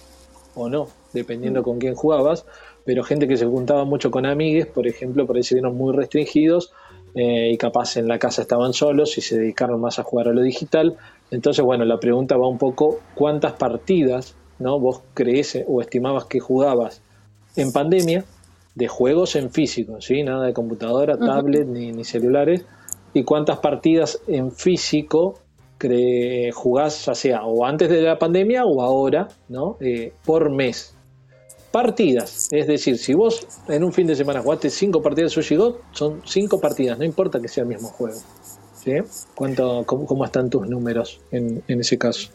o 0.55 0.68
no, 0.68 0.88
dependiendo 1.14 1.62
con 1.62 1.79
quién 1.79 1.94
jugabas, 1.94 2.44
pero 2.85 3.03
gente 3.03 3.27
que 3.27 3.38
se 3.38 3.46
juntaba 3.46 3.87
mucho 3.87 4.11
con 4.11 4.27
amigues, 4.27 4.66
por 4.66 4.87
ejemplo, 4.87 5.27
por 5.27 5.37
ahí 5.37 5.44
se 5.44 5.55
vieron 5.55 5.77
muy 5.77 5.94
restringidos 5.94 6.72
eh, 7.14 7.50
y 7.53 7.57
capaz 7.57 7.96
en 7.96 8.07
la 8.07 8.18
casa 8.18 8.42
estaban 8.42 8.74
solos 8.74 9.16
y 9.16 9.22
se 9.22 9.38
dedicaron 9.38 9.81
más 9.81 9.98
a 9.98 10.03
jugar 10.03 10.29
a 10.29 10.33
lo 10.33 10.42
digital. 10.42 10.96
Entonces, 11.31 11.64
bueno, 11.64 11.87
la 11.87 11.98
pregunta 11.98 12.37
va 12.37 12.48
un 12.48 12.59
poco, 12.59 13.00
¿cuántas 13.14 13.53
partidas 13.53 14.35
¿no? 14.64 14.81
vos 14.81 15.03
crees 15.14 15.57
o 15.68 15.81
estimabas 15.81 16.24
que 16.24 16.40
jugabas 16.40 17.00
en 17.55 17.70
pandemia 17.70 18.24
de 18.74 18.88
juegos 18.88 19.37
en 19.37 19.50
físico, 19.50 20.00
¿sí? 20.00 20.24
nada 20.24 20.46
de 20.46 20.53
computadora, 20.53 21.16
tablet 21.16 21.68
ni, 21.68 21.92
ni 21.92 22.03
celulares? 22.03 22.64
¿Y 23.12 23.22
cuántas 23.22 23.59
partidas 23.59 24.18
en 24.27 24.50
físico 24.50 25.38
cre- 25.79 26.50
jugás, 26.53 27.05
ya 27.07 27.14
sea 27.14 27.44
o 27.44 27.64
antes 27.64 27.88
de 27.88 28.03
la 28.03 28.18
pandemia 28.18 28.64
o 28.64 28.83
ahora, 28.83 29.29
¿no? 29.48 29.77
Eh, 29.81 30.12
por 30.24 30.50
mes? 30.50 30.90
partidas. 31.70 32.48
Es 32.53 32.68
decir, 32.68 32.98
si 32.98 33.14
vos 33.14 33.48
en 33.66 33.83
un 33.83 33.92
fin 33.92 34.07
de 34.07 34.14
semana 34.14 34.40
jugaste 34.40 34.70
cinco 34.70 35.03
partidas 35.03 35.33
de 35.33 35.35
Sushi 35.35 35.57
God, 35.57 35.74
son 35.90 36.22
cinco 36.24 36.61
partidas, 36.61 36.96
no 36.96 37.05
importa 37.05 37.40
que 37.40 37.48
sea 37.48 37.62
el 37.64 37.68
mismo 37.68 37.88
juego. 37.88 38.16
¿Sí? 38.77 38.92
¿Cuánto, 39.35 39.83
cómo, 39.85 40.07
cómo 40.07 40.24
están 40.24 40.48
tus 40.50 40.68
números 40.68 41.20
en, 41.33 41.64
en 41.66 41.81
ese 41.81 41.98
caso? 41.98 42.29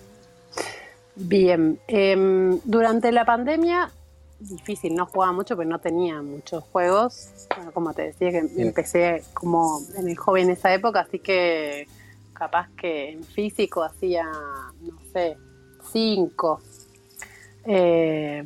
Bien, 1.21 1.79
em, 1.87 2.59
durante 2.63 3.11
la 3.11 3.25
pandemia, 3.25 3.91
difícil, 4.39 4.95
no 4.95 5.05
jugaba 5.05 5.33
mucho, 5.33 5.57
pero 5.57 5.69
no 5.69 5.79
tenía 5.79 6.21
muchos 6.21 6.63
juegos. 6.65 7.47
Bueno, 7.55 7.71
como 7.73 7.93
te 7.93 8.03
decía, 8.03 8.31
que 8.31 8.41
Bien. 8.41 8.67
empecé 8.67 9.23
como 9.33 9.81
en 9.97 10.07
el 10.07 10.17
joven 10.17 10.45
en 10.45 10.51
esa 10.51 10.73
época, 10.73 11.01
así 11.01 11.19
que 11.19 11.87
capaz 12.33 12.69
que 12.77 13.11
en 13.11 13.23
físico 13.23 13.83
hacía, 13.83 14.23
no 14.23 14.97
sé, 15.11 15.37
cinco. 15.91 16.61
Eh, 17.65 18.43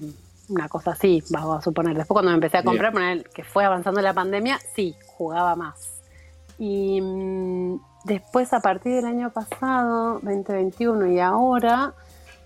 una 0.50 0.68
cosa 0.68 0.92
así, 0.92 1.24
vamos 1.30 1.60
a 1.60 1.62
suponer. 1.62 1.96
Después 1.96 2.16
cuando 2.16 2.32
me 2.32 2.36
empecé 2.36 2.58
a 2.58 2.64
comprar, 2.64 2.92
poner 2.92 3.30
que 3.30 3.44
fue 3.44 3.64
avanzando 3.64 4.02
la 4.02 4.14
pandemia, 4.14 4.60
sí, 4.76 4.96
jugaba 5.06 5.56
más. 5.56 6.02
Y 6.58 7.00
mm, 7.02 7.80
después 8.06 8.52
a 8.54 8.62
partir 8.62 8.96
del 8.96 9.06
año 9.06 9.32
pasado, 9.32 10.20
2021 10.24 11.08
y 11.12 11.20
ahora, 11.20 11.94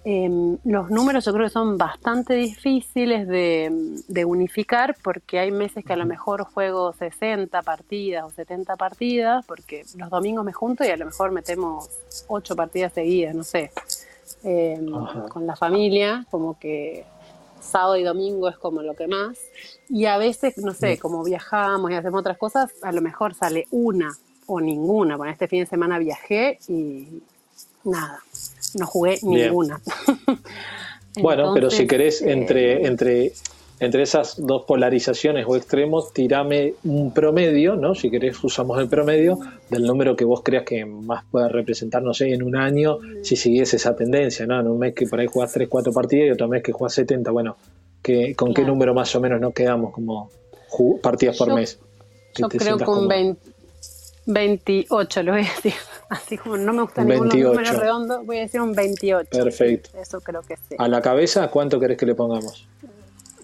em, 0.09 0.57
los 0.63 0.89
números 0.89 1.25
yo 1.25 1.33
creo 1.33 1.47
que 1.47 1.51
son 1.51 1.77
bastante 1.77 2.35
difíciles 2.35 3.27
de, 3.27 3.69
de 4.07 4.25
unificar 4.25 4.95
porque 5.03 5.39
hay 5.39 5.51
meses 5.51 5.83
que 5.83 5.91
a 5.91 5.97
lo 5.97 6.05
mejor 6.05 6.45
juego 6.45 6.93
60 6.93 7.61
partidas 7.61 8.23
o 8.23 8.29
70 8.29 8.75
partidas 8.77 9.45
porque 9.45 9.83
los 9.97 10.09
domingos 10.09 10.45
me 10.45 10.53
junto 10.53 10.85
y 10.85 10.87
a 10.87 10.97
lo 10.97 11.05
mejor 11.05 11.31
metemos 11.31 11.89
8 12.27 12.55
partidas 12.55 12.93
seguidas, 12.93 13.35
no 13.35 13.43
sé, 13.43 13.71
em, 14.43 14.89
con 15.29 15.45
la 15.45 15.55
familia, 15.55 16.25
como 16.31 16.57
que 16.57 17.05
sábado 17.59 17.97
y 17.97 18.03
domingo 18.03 18.49
es 18.49 18.57
como 18.57 18.81
lo 18.81 18.95
que 18.95 19.07
más. 19.07 19.37
Y 19.89 20.05
a 20.05 20.17
veces, 20.17 20.57
no 20.57 20.73
sé, 20.73 20.97
como 20.97 21.23
viajamos 21.23 21.91
y 21.91 21.95
hacemos 21.95 22.21
otras 22.21 22.37
cosas, 22.37 22.71
a 22.81 22.91
lo 22.91 23.01
mejor 23.01 23.33
sale 23.33 23.67
una 23.71 24.11
o 24.45 24.61
ninguna. 24.61 25.17
Bueno, 25.17 25.31
este 25.31 25.47
fin 25.47 25.61
de 25.61 25.65
semana 25.65 25.99
viajé 25.99 26.59
y 26.67 27.21
nada, 27.83 28.19
no 28.75 28.85
jugué 28.85 29.17
Bien. 29.23 29.47
ninguna. 29.47 29.81
Bueno, 31.19 31.51
pero 31.55 31.71
si 31.71 31.87
querés, 31.87 32.21
eh, 32.21 32.31
entre, 32.31 32.85
entre, 32.85 33.31
entre 33.79 34.03
esas 34.03 34.35
dos 34.37 34.65
polarizaciones 34.65 35.45
o 35.47 35.55
extremos, 35.55 36.13
tirame 36.13 36.75
un 36.83 37.11
promedio, 37.11 37.75
¿no? 37.75 37.95
Si 37.95 38.11
querés, 38.11 38.43
usamos 38.43 38.79
el 38.79 38.87
promedio 38.87 39.39
del 39.71 39.81
número 39.83 40.15
que 40.15 40.25
vos 40.25 40.41
creas 40.43 40.63
que 40.63 40.85
más 40.85 41.23
pueda 41.31 41.47
representar, 41.47 42.03
no 42.03 42.13
sé, 42.13 42.31
en 42.33 42.43
un 42.43 42.55
año, 42.55 42.99
si 43.23 43.35
siguiese 43.35 43.77
esa 43.77 43.95
tendencia, 43.95 44.45
¿no? 44.45 44.59
En 44.59 44.67
un 44.67 44.77
mes 44.77 44.93
que 44.93 45.07
por 45.07 45.19
ahí 45.19 45.25
jugás 45.25 45.51
3, 45.53 45.67
4 45.67 45.91
partidas 45.91 46.27
y 46.27 46.31
otro 46.31 46.47
mes 46.47 46.61
que 46.61 46.71
jugás 46.71 46.93
70, 46.93 47.31
bueno, 47.31 47.57
que, 48.03 48.35
¿con 48.35 48.53
qué 48.53 48.63
número 48.63 48.93
más 48.93 49.15
o 49.15 49.19
menos 49.19 49.41
nos 49.41 49.53
quedamos 49.53 49.91
como 49.93 50.29
partidas 51.01 51.35
por 51.35 51.47
Yo- 51.47 51.55
mes? 51.55 51.79
Yo 52.35 52.47
creo 52.49 52.77
que 52.77 52.83
un 52.83 52.85
cómodo. 52.85 53.07
20 53.07 53.39
28, 54.27 55.23
lo 55.23 55.31
voy 55.33 55.41
a 55.41 55.43
decir. 55.45 55.73
Así 56.09 56.37
como 56.37 56.55
no 56.57 56.71
me 56.73 56.81
ninguno 56.81 57.05
28. 57.29 57.49
números 57.49 57.77
redondos, 57.77 58.25
voy 58.25 58.37
a 58.37 58.41
decir 58.41 58.61
un 58.61 58.73
28. 58.73 59.29
Perfecto. 59.31 59.89
Eso 59.99 60.21
creo 60.21 60.41
que 60.41 60.55
sí. 60.57 60.75
A 60.77 60.87
la 60.87 61.01
cabeza, 61.01 61.49
¿cuánto 61.49 61.79
querés 61.79 61.97
que 61.97 62.05
le 62.05 62.15
pongamos? 62.15 62.67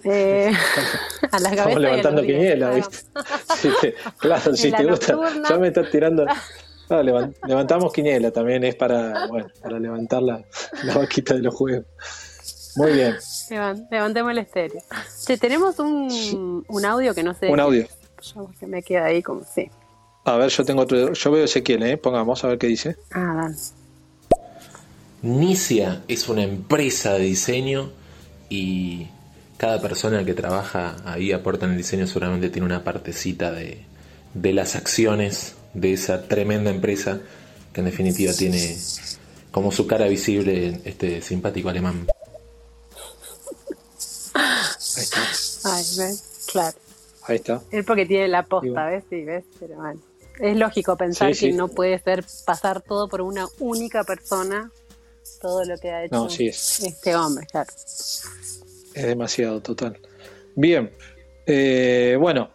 Eh, 0.04 0.52
a 1.32 1.38
la 1.40 1.48
cabeza 1.48 1.62
Estamos 1.62 1.80
levantando 1.80 2.22
quiniela, 2.22 2.70
claro. 2.70 2.74
¿viste? 2.76 2.98
Sí, 3.56 3.70
te- 3.80 3.94
claro, 4.18 4.54
si 4.54 4.70
te 4.70 4.84
gusta, 4.84 5.12
nocturna. 5.14 5.48
ya 5.48 5.58
me 5.58 5.68
estás 5.68 5.90
tirando. 5.90 6.26
Levan- 6.90 7.34
levantamos 7.46 7.92
quiniela 7.92 8.30
también, 8.30 8.62
es 8.64 8.74
para, 8.74 9.26
bueno, 9.28 9.48
para 9.62 9.78
levantar 9.78 10.22
la, 10.22 10.44
la 10.84 10.94
vaquita 10.94 11.32
de 11.34 11.40
los 11.40 11.54
juegos. 11.54 11.86
Muy 12.76 12.92
bien, 12.92 13.14
Levan- 13.50 13.88
levantemos 13.90 14.32
el 14.32 14.38
estéreo. 14.38 14.82
Che, 15.26 15.38
tenemos 15.38 15.78
un, 15.78 16.62
un 16.68 16.84
audio 16.84 17.14
que 17.14 17.22
no 17.22 17.32
sé. 17.32 17.48
un 17.48 17.60
audio. 17.60 17.86
Yo, 18.34 18.50
que 18.60 18.66
me 18.66 18.82
queda 18.82 19.06
ahí 19.06 19.22
como 19.22 19.44
sí. 19.44 19.70
A 20.24 20.36
ver, 20.36 20.50
yo 20.50 20.64
tengo 20.64 20.82
otro, 20.82 21.12
yo 21.12 21.30
veo 21.30 21.44
Ezequiel, 21.44 21.82
¿eh? 21.82 21.96
Pongamos 21.96 22.42
a 22.44 22.48
ver 22.48 22.58
qué 22.58 22.66
dice. 22.66 22.96
Ah, 23.12 23.34
dan. 23.36 23.56
Nicia 25.22 26.02
es 26.08 26.28
una 26.28 26.42
empresa 26.42 27.14
de 27.14 27.24
diseño 27.24 27.90
y 28.48 29.06
cada 29.56 29.80
persona 29.80 30.24
que 30.24 30.34
trabaja 30.34 30.96
ahí 31.04 31.32
aporta 31.32 31.64
en 31.66 31.72
el 31.72 31.78
diseño 31.78 32.06
seguramente 32.06 32.50
tiene 32.50 32.66
una 32.66 32.84
partecita 32.84 33.50
de, 33.50 33.84
de 34.34 34.52
las 34.52 34.76
acciones 34.76 35.54
de 35.72 35.94
esa 35.94 36.28
tremenda 36.28 36.70
empresa 36.70 37.20
que 37.72 37.80
en 37.80 37.86
definitiva 37.86 38.32
tiene 38.32 38.76
como 39.50 39.72
su 39.72 39.86
cara 39.86 40.06
visible 40.06 40.80
este 40.84 41.22
simpático 41.22 41.68
alemán. 41.70 42.06
Ahí 44.34 45.02
está, 45.02 45.20
Ay, 45.64 45.84
¿ves? 45.98 46.44
Claro. 46.52 46.76
ahí 47.22 47.36
está. 47.36 47.62
Él 47.70 47.84
porque 47.84 48.06
tiene 48.06 48.28
la 48.28 48.44
posta. 48.44 48.86
¿ves? 48.86 49.04
Sí, 49.08 49.24
¿ves? 49.24 49.44
Pero 49.58 49.76
bueno. 49.76 50.00
Es 50.40 50.56
lógico 50.56 50.96
pensar 50.96 51.34
Sí, 51.34 51.40
sí. 51.40 51.50
que 51.50 51.56
no 51.56 51.68
puede 51.68 51.98
ser 51.98 52.24
pasar 52.44 52.80
todo 52.82 53.08
por 53.08 53.20
una 53.20 53.46
única 53.60 54.04
persona, 54.04 54.70
todo 55.40 55.64
lo 55.64 55.76
que 55.78 55.90
ha 55.90 56.04
hecho 56.04 56.14
No, 56.14 56.30
sí 56.30 56.46
es. 56.48 56.80
este 56.80 57.14
hombre, 57.14 57.46
claro. 57.50 57.70
Es 57.72 59.06
demasiado, 59.06 59.60
total. 59.60 59.98
Bien, 60.56 60.90
eh, 61.46 62.16
bueno, 62.20 62.50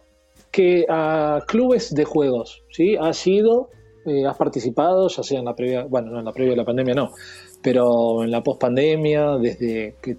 que 0.50 0.84
a 0.88 1.42
clubes 1.46 1.94
de 1.94 2.04
juegos, 2.04 2.62
¿sí? 2.70 2.96
Ha 3.00 3.12
sido 3.12 3.70
eh, 4.06 4.26
has 4.26 4.36
participado, 4.36 5.08
ya 5.08 5.22
sea 5.22 5.38
en 5.38 5.44
la 5.44 5.54
previa, 5.54 5.84
bueno, 5.84 6.10
no 6.10 6.18
en 6.20 6.24
la 6.24 6.32
previa 6.32 6.52
de 6.52 6.56
la 6.56 6.64
pandemia, 6.64 6.94
no, 6.94 7.12
pero 7.62 8.24
en 8.24 8.30
la 8.30 8.42
pospandemia, 8.42 9.36
desde 9.36 9.94
que 10.00 10.16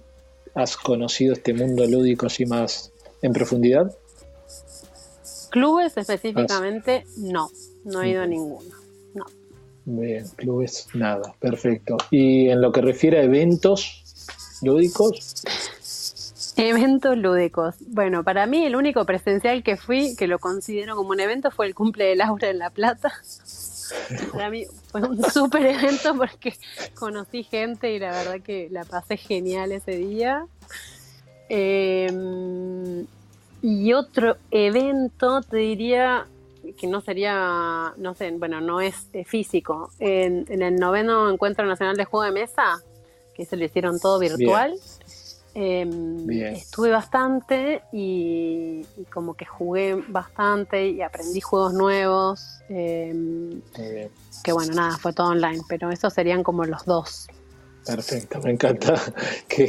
has 0.54 0.76
conocido 0.76 1.32
este 1.32 1.52
mundo 1.52 1.84
lúdico 1.86 2.26
así 2.26 2.46
más 2.46 2.92
en 3.22 3.32
profundidad? 3.32 3.90
Clubes 5.52 5.96
específicamente, 5.96 7.04
no, 7.18 7.48
no 7.84 8.02
he 8.02 8.08
ido 8.08 8.22
a 8.22 8.26
ninguno. 8.26 8.74
No. 9.14 9.24
Bien, 9.84 10.24
clubes, 10.36 10.88
nada, 10.94 11.34
perfecto. 11.38 11.96
¿Y 12.10 12.48
en 12.48 12.60
lo 12.60 12.72
que 12.72 12.80
refiere 12.80 13.18
a 13.18 13.22
eventos 13.22 14.02
lúdicos? 14.62 15.44
Eventos 16.56 17.16
lúdicos. 17.16 17.74
Bueno, 17.88 18.24
para 18.24 18.46
mí 18.46 18.64
el 18.64 18.76
único 18.76 19.04
presencial 19.04 19.62
que 19.62 19.76
fui, 19.76 20.16
que 20.16 20.26
lo 20.26 20.38
considero 20.38 20.96
como 20.96 21.10
un 21.10 21.20
evento, 21.20 21.50
fue 21.50 21.66
el 21.66 21.74
cumple 21.74 22.04
de 22.04 22.16
Laura 22.16 22.50
en 22.50 22.58
La 22.58 22.70
Plata. 22.70 23.12
Para 24.32 24.48
mí 24.48 24.64
fue 24.90 25.02
un 25.02 25.22
súper 25.22 25.66
evento 25.66 26.16
porque 26.16 26.54
conocí 26.94 27.42
gente 27.42 27.92
y 27.92 27.98
la 27.98 28.10
verdad 28.10 28.40
que 28.40 28.68
la 28.70 28.84
pasé 28.84 29.16
genial 29.16 29.72
ese 29.72 29.96
día. 29.96 30.46
Em, 31.48 33.06
y 33.62 33.92
otro 33.92 34.36
evento, 34.50 35.40
te 35.40 35.58
diría 35.58 36.26
que 36.78 36.86
no 36.86 37.00
sería, 37.00 37.92
no 37.96 38.14
sé, 38.14 38.30
bueno, 38.32 38.60
no 38.60 38.80
es 38.80 39.08
físico. 39.26 39.90
En, 39.98 40.46
el 40.62 40.76
noveno 40.76 41.30
Encuentro 41.30 41.64
Nacional 41.64 41.96
de 41.96 42.04
Juego 42.04 42.24
de 42.24 42.40
Mesa, 42.40 42.80
que 43.34 43.44
se 43.44 43.56
lo 43.56 43.64
hicieron 43.64 44.00
todo 44.00 44.18
virtual. 44.18 44.74
Em, 45.54 46.30
estuve 46.30 46.90
bastante 46.90 47.82
y, 47.92 48.84
como 49.12 49.34
que 49.34 49.44
jugué 49.44 50.02
bastante 50.08 50.88
y 50.88 51.02
aprendí 51.02 51.40
juegos 51.40 51.74
nuevos. 51.74 52.60
Em, 52.68 53.60
que 54.42 54.52
bueno, 54.52 54.74
nada, 54.74 54.96
fue 54.98 55.12
todo 55.12 55.28
online, 55.28 55.62
pero 55.68 55.90
esos 55.90 56.12
serían 56.12 56.42
como 56.42 56.64
los 56.64 56.84
dos. 56.84 57.28
Perfecto, 57.84 58.40
me 58.42 58.52
encanta 58.52 58.94
que 59.48 59.68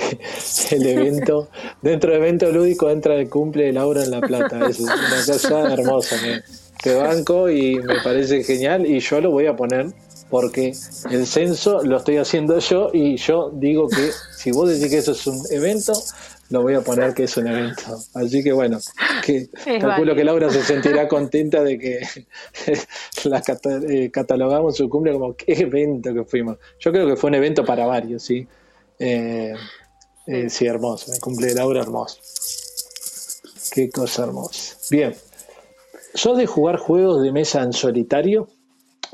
el 0.71 0.86
evento, 0.86 1.49
dentro 1.82 2.12
del 2.12 2.21
evento 2.21 2.52
lúdico 2.52 2.89
entra 2.89 3.15
el 3.15 3.30
cumple 3.30 3.65
de 3.65 3.73
Laura 3.73 4.04
en 4.04 4.12
La 4.12 4.21
Plata. 4.21 4.67
Es 4.69 4.80
una 4.80 4.95
cosa 5.26 5.73
hermosa, 5.73 6.15
me, 6.21 6.43
te 6.82 6.93
banco 6.95 7.49
y 7.49 7.76
me 7.76 8.02
parece 8.04 8.43
genial 8.43 8.86
y 8.86 8.99
yo 8.99 9.21
lo 9.21 9.32
voy 9.32 9.47
a 9.47 9.56
poner 9.56 9.88
porque 10.30 10.73
el 11.12 11.28
censo 11.28 11.84
lo 11.84 11.97
estoy 11.97 12.17
haciendo 12.17 12.58
yo 12.60 12.89
y 12.91 13.17
yo 13.17 13.52
digo 13.54 13.88
que 13.88 14.10
si 14.36 14.52
vos 14.52 14.69
decís 14.69 14.89
que 14.89 14.97
eso 14.97 15.12
es 15.12 15.28
un 15.28 15.41
evento, 15.52 15.93
lo 16.54 16.62
voy 16.62 16.76
a 16.76 16.82
poner 16.82 17.16
que 17.16 17.24
es 17.24 17.36
un 17.36 17.48
evento. 17.48 17.82
Así 18.13 18.44
que 18.44 18.54
bueno, 18.54 18.78
que 19.26 19.50
calculo 19.80 20.16
que 20.16 20.24
Laura 20.24 20.52
se 20.52 20.62
sentirá 20.62 21.08
contenta 21.10 21.63
de 21.63 21.80
que 21.80 22.00
la 23.26 23.44
eh, 23.89 24.12
catalogamos 24.12 24.78
su 24.78 24.88
cumple 24.88 25.13
como 25.13 25.36
qué 25.36 25.54
evento 25.54 26.13
que 26.13 26.24
fuimos. 26.24 26.60
Yo 26.80 26.92
creo 26.92 27.08
que 27.08 27.16
fue 27.16 27.32
un 27.32 27.36
evento 27.36 27.66
para 27.66 27.88
varios, 27.88 28.22
¿sí? 28.22 28.48
Eh, 29.00 29.56
eh, 30.28 30.50
sí, 30.50 30.68
hermoso, 30.68 31.12
el 31.12 31.20
cumple 31.20 31.48
de 31.48 31.56
Laura 31.56 31.82
hermoso. 31.82 32.20
Qué 33.72 33.89
cosa 33.89 34.26
hermosa. 34.26 34.78
Bien. 34.92 35.16
¿Sos 36.13 36.38
de 36.38 36.46
jugar 36.46 36.78
juegos 36.78 37.24
de 37.24 37.32
mesa 37.32 37.63
en 37.63 37.74
solitario? 37.74 38.48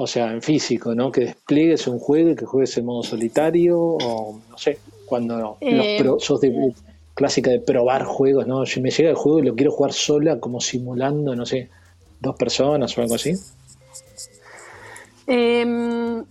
o 0.02 0.08
sea, 0.08 0.32
en 0.32 0.42
físico, 0.42 0.96
¿no? 0.96 1.12
Que 1.12 1.22
despliegues 1.26 1.86
un 1.88 2.00
juego 2.00 2.30
y 2.30 2.36
que 2.36 2.46
juegues 2.46 2.78
en 2.78 2.86
modo 2.86 3.04
solitario, 3.04 3.78
o 3.78 4.40
no 4.50 4.58
sé, 4.58 4.80
cuando 5.06 5.58
eh, 5.60 6.02
sos 6.20 6.40
de, 6.40 6.74
clásica 7.20 7.52
de 7.52 7.60
probar 7.60 8.06
juegos, 8.06 8.48
¿no? 8.48 8.66
Si 8.66 8.80
me 8.80 8.92
llega 8.92 9.10
el 9.10 9.18
juego 9.18 9.40
y 9.40 9.42
lo 9.42 9.54
quiero 9.54 9.74
jugar 9.74 9.92
sola, 9.92 10.40
como 10.40 10.62
simulando, 10.62 11.36
no 11.36 11.46
sé, 11.46 11.70
dos 12.22 12.38
personas 12.38 12.98
o 12.98 13.02
algo 13.02 13.16
así. 13.16 13.34
Em, 15.28 16.24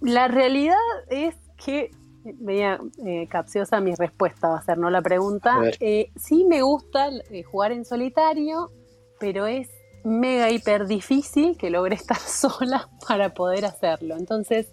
la 0.00 0.28
realidad 0.28 0.76
es 1.10 1.34
que, 1.56 1.90
media 2.38 2.80
eh, 3.04 3.26
capciosa 3.28 3.80
mi 3.80 3.96
respuesta 3.96 4.46
va 4.46 4.58
a 4.58 4.62
ser, 4.62 4.78
no 4.78 4.90
la 4.90 5.02
pregunta. 5.02 5.58
Eh, 5.80 6.12
sí 6.14 6.44
me 6.44 6.62
gusta 6.62 7.10
eh, 7.32 7.42
jugar 7.42 7.72
en 7.72 7.84
solitario, 7.84 8.70
pero 9.18 9.48
es 9.48 9.68
mega 10.08 10.50
hiper 10.50 10.86
difícil 10.86 11.56
que 11.56 11.70
logre 11.70 11.94
estar 11.96 12.18
sola 12.18 12.88
para 13.06 13.34
poder 13.34 13.64
hacerlo. 13.64 14.16
Entonces, 14.16 14.66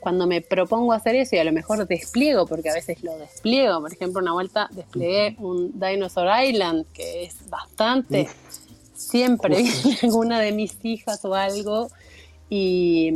cuando 0.00 0.26
me 0.26 0.40
propongo 0.40 0.92
hacer 0.92 1.16
eso 1.16 1.36
y 1.36 1.38
a 1.40 1.44
lo 1.44 1.52
mejor 1.52 1.86
despliego, 1.86 2.46
porque 2.46 2.70
a 2.70 2.74
veces 2.74 3.02
lo 3.02 3.16
despliego, 3.18 3.80
por 3.80 3.92
ejemplo, 3.92 4.20
una 4.20 4.32
vuelta 4.32 4.68
desplegué 4.70 5.36
un 5.38 5.78
Dinosaur 5.78 6.28
Island, 6.44 6.86
que 6.92 7.24
es 7.24 7.48
bastante, 7.50 8.28
siempre 8.94 9.62
viene 9.62 9.98
alguna 10.02 10.40
de 10.40 10.52
mis 10.52 10.76
hijas 10.84 11.24
o 11.24 11.34
algo, 11.34 11.88
y, 12.48 13.10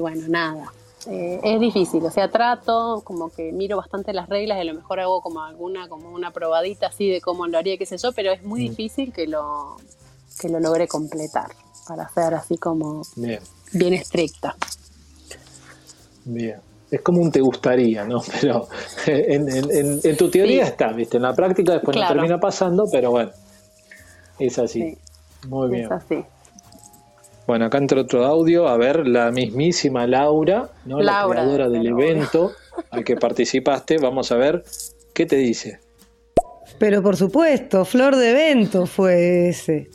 bueno, 0.00 0.26
nada. 0.28 0.72
Eh, 1.06 1.40
es 1.42 1.60
difícil, 1.60 2.04
o 2.04 2.10
sea, 2.10 2.28
trato, 2.28 3.02
como 3.04 3.30
que 3.30 3.50
miro 3.50 3.76
bastante 3.76 4.12
las 4.12 4.28
reglas 4.28 4.58
y 4.58 4.60
a 4.60 4.64
lo 4.64 4.74
mejor 4.74 5.00
hago 5.00 5.20
como 5.20 5.42
alguna, 5.42 5.88
como 5.88 6.12
una 6.12 6.30
probadita 6.30 6.86
así 6.88 7.08
de 7.08 7.20
cómo 7.20 7.48
lo 7.48 7.58
haría, 7.58 7.76
qué 7.76 7.86
sé 7.86 7.96
yo, 7.98 8.12
pero 8.12 8.30
es 8.30 8.44
muy 8.44 8.60
difícil 8.60 9.12
que 9.12 9.26
lo, 9.26 9.78
que 10.38 10.48
lo 10.48 10.60
logré 10.60 10.88
completar 10.88 11.50
para 11.86 12.08
ser 12.08 12.34
así 12.34 12.56
como 12.56 13.02
bien, 13.16 13.94
estricta. 13.94 14.56
Bien. 16.24 16.56
Es 16.90 17.00
como 17.00 17.22
un 17.22 17.32
te 17.32 17.40
gustaría, 17.40 18.04
¿no? 18.04 18.22
Pero 18.40 18.68
en, 19.06 20.16
tu 20.16 20.30
teoría 20.30 20.64
está, 20.64 20.92
¿viste? 20.92 21.16
En 21.16 21.22
la 21.22 21.34
práctica 21.34 21.72
después 21.72 21.96
no 21.96 22.06
termina 22.06 22.38
pasando, 22.38 22.86
pero 22.90 23.10
bueno, 23.10 23.30
es 24.38 24.58
así. 24.58 24.98
Muy 25.48 25.70
bien. 25.70 25.84
Es 25.86 25.90
así. 25.92 26.24
Bueno, 27.46 27.64
acá 27.66 27.78
entra 27.78 28.00
otro 28.00 28.24
audio. 28.24 28.68
A 28.68 28.76
ver, 28.76 29.06
la 29.06 29.30
mismísima 29.30 30.06
Laura, 30.06 30.68
¿no? 30.84 31.00
la 31.00 31.26
creadora 31.28 31.68
del 31.68 31.86
evento 31.86 32.52
al 32.90 33.04
que 33.04 33.16
participaste. 33.16 33.98
Vamos 33.98 34.30
a 34.30 34.36
ver 34.36 34.62
qué 35.14 35.26
te 35.26 35.36
dice. 35.36 35.80
Pero 36.78 37.02
por 37.02 37.16
supuesto, 37.16 37.84
flor 37.84 38.16
de 38.16 38.30
evento 38.30 38.86
fue 38.86 39.48
ese. 39.48 39.90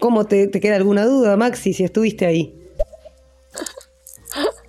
¿Cómo 0.00 0.26
te, 0.26 0.50
queda 0.50 0.76
alguna 0.76 1.04
duda, 1.04 1.36
Maxi, 1.36 1.72
si 1.72 1.84
estuviste 1.84 2.26
ahí? 2.26 2.54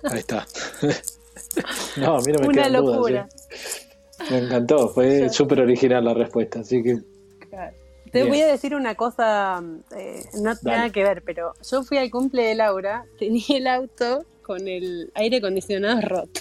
Ahí 0.04 0.18
está. 0.18 0.46
no, 1.96 2.16
a 2.16 2.20
mí 2.22 2.32
no 2.32 2.40
me 2.40 2.48
Una 2.48 2.68
locura. 2.68 3.28
¿eh? 3.28 4.24
Me 4.30 4.38
encantó, 4.38 4.88
fue 4.88 5.28
súper 5.28 5.60
original 5.60 6.04
la 6.04 6.14
respuesta, 6.14 6.60
así 6.60 6.82
que... 6.82 6.98
Te 8.12 8.24
voy 8.24 8.40
a 8.40 8.48
decir 8.48 8.74
una 8.74 8.96
cosa, 8.96 9.62
eh, 9.96 10.24
no 10.42 10.56
tiene 10.56 10.76
nada 10.76 10.90
que 10.90 11.04
ver, 11.04 11.22
pero 11.22 11.52
yo 11.70 11.84
fui 11.84 11.96
al 11.96 12.10
cumple 12.10 12.42
de 12.42 12.54
Laura, 12.56 13.06
tenía 13.18 13.44
el 13.50 13.66
auto 13.68 14.24
con 14.42 14.66
el 14.66 15.12
aire 15.14 15.36
acondicionado 15.36 16.00
roto. 16.00 16.40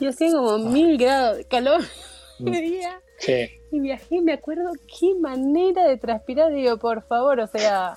Y 0.00 0.06
hacía 0.06 0.32
como 0.32 0.50
ah. 0.50 0.58
mil 0.58 0.98
grados 0.98 1.38
de 1.38 1.44
calor 1.44 1.82
mm. 2.40 2.50
día. 2.50 3.00
Sí. 3.18 3.57
Y 3.70 3.80
viajé, 3.80 4.20
me 4.22 4.32
acuerdo 4.32 4.72
qué 4.98 5.14
manera 5.14 5.84
de 5.84 5.98
transpirar, 5.98 6.52
digo, 6.52 6.78
por 6.78 7.02
favor, 7.02 7.40
o 7.40 7.46
sea, 7.46 7.96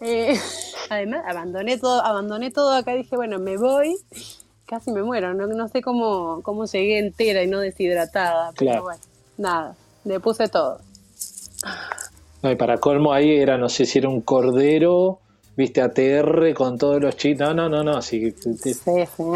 eh, 0.00 0.34
además 0.90 1.24
abandoné 1.26 1.78
todo, 1.78 2.04
abandoné 2.04 2.50
todo 2.50 2.72
acá, 2.72 2.94
dije, 2.94 3.16
bueno, 3.16 3.38
me 3.38 3.56
voy, 3.56 3.96
casi 4.66 4.90
me 4.90 5.02
muero, 5.02 5.34
no, 5.34 5.46
no 5.46 5.68
sé 5.68 5.82
cómo, 5.82 6.40
cómo 6.42 6.64
llegué 6.64 6.98
entera 6.98 7.42
y 7.42 7.46
no 7.46 7.60
deshidratada, 7.60 8.52
pero 8.58 8.82
bueno, 8.82 9.00
nada, 9.36 9.76
le 10.04 10.18
puse 10.18 10.48
todo. 10.48 10.80
No, 12.42 12.50
y 12.50 12.56
para 12.56 12.78
colmo 12.78 13.12
ahí 13.12 13.36
era, 13.36 13.58
no 13.58 13.68
sé 13.68 13.86
si 13.86 13.98
era 13.98 14.08
un 14.08 14.22
cordero, 14.22 15.20
viste, 15.56 15.80
ATR 15.80 16.54
con 16.54 16.76
todos 16.76 17.00
los 17.00 17.16
chips. 17.16 17.38
No, 17.38 17.54
no, 17.54 17.68
no, 17.68 17.84
no. 17.84 18.02
sí, 18.02 18.34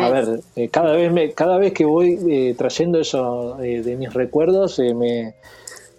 A 0.01 0.11
ver, 0.11 0.41
eh, 0.57 0.69
cada, 0.69 0.93
vez 0.93 1.13
me, 1.13 1.33
cada 1.33 1.59
vez 1.59 1.73
que 1.73 1.85
voy 1.85 2.19
eh, 2.29 2.55
trayendo 2.59 2.99
eso 2.99 3.57
de 3.61 3.97
mis 3.97 4.13
recuerdos, 4.13 4.81
me, 4.81 5.35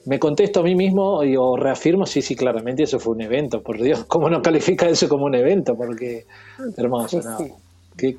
me 0.07 0.19
contesto 0.19 0.61
a 0.61 0.63
mí 0.63 0.73
mismo 0.73 1.21
y, 1.23 1.35
o 1.35 1.57
reafirmo, 1.57 2.05
sí, 2.05 2.21
sí, 2.21 2.35
claramente 2.35 2.83
eso 2.83 2.97
fue 2.97 3.13
un 3.13 3.21
evento, 3.21 3.61
por 3.61 3.81
Dios, 3.81 4.05
¿cómo 4.07 4.29
no 4.29 4.41
califica 4.41 4.87
eso 4.87 5.09
como 5.09 5.25
un 5.25 5.35
evento? 5.35 5.75
Porque 5.75 6.25
hermoso, 6.77 7.19
¿no? 7.21 7.37
Qué, 7.97 8.17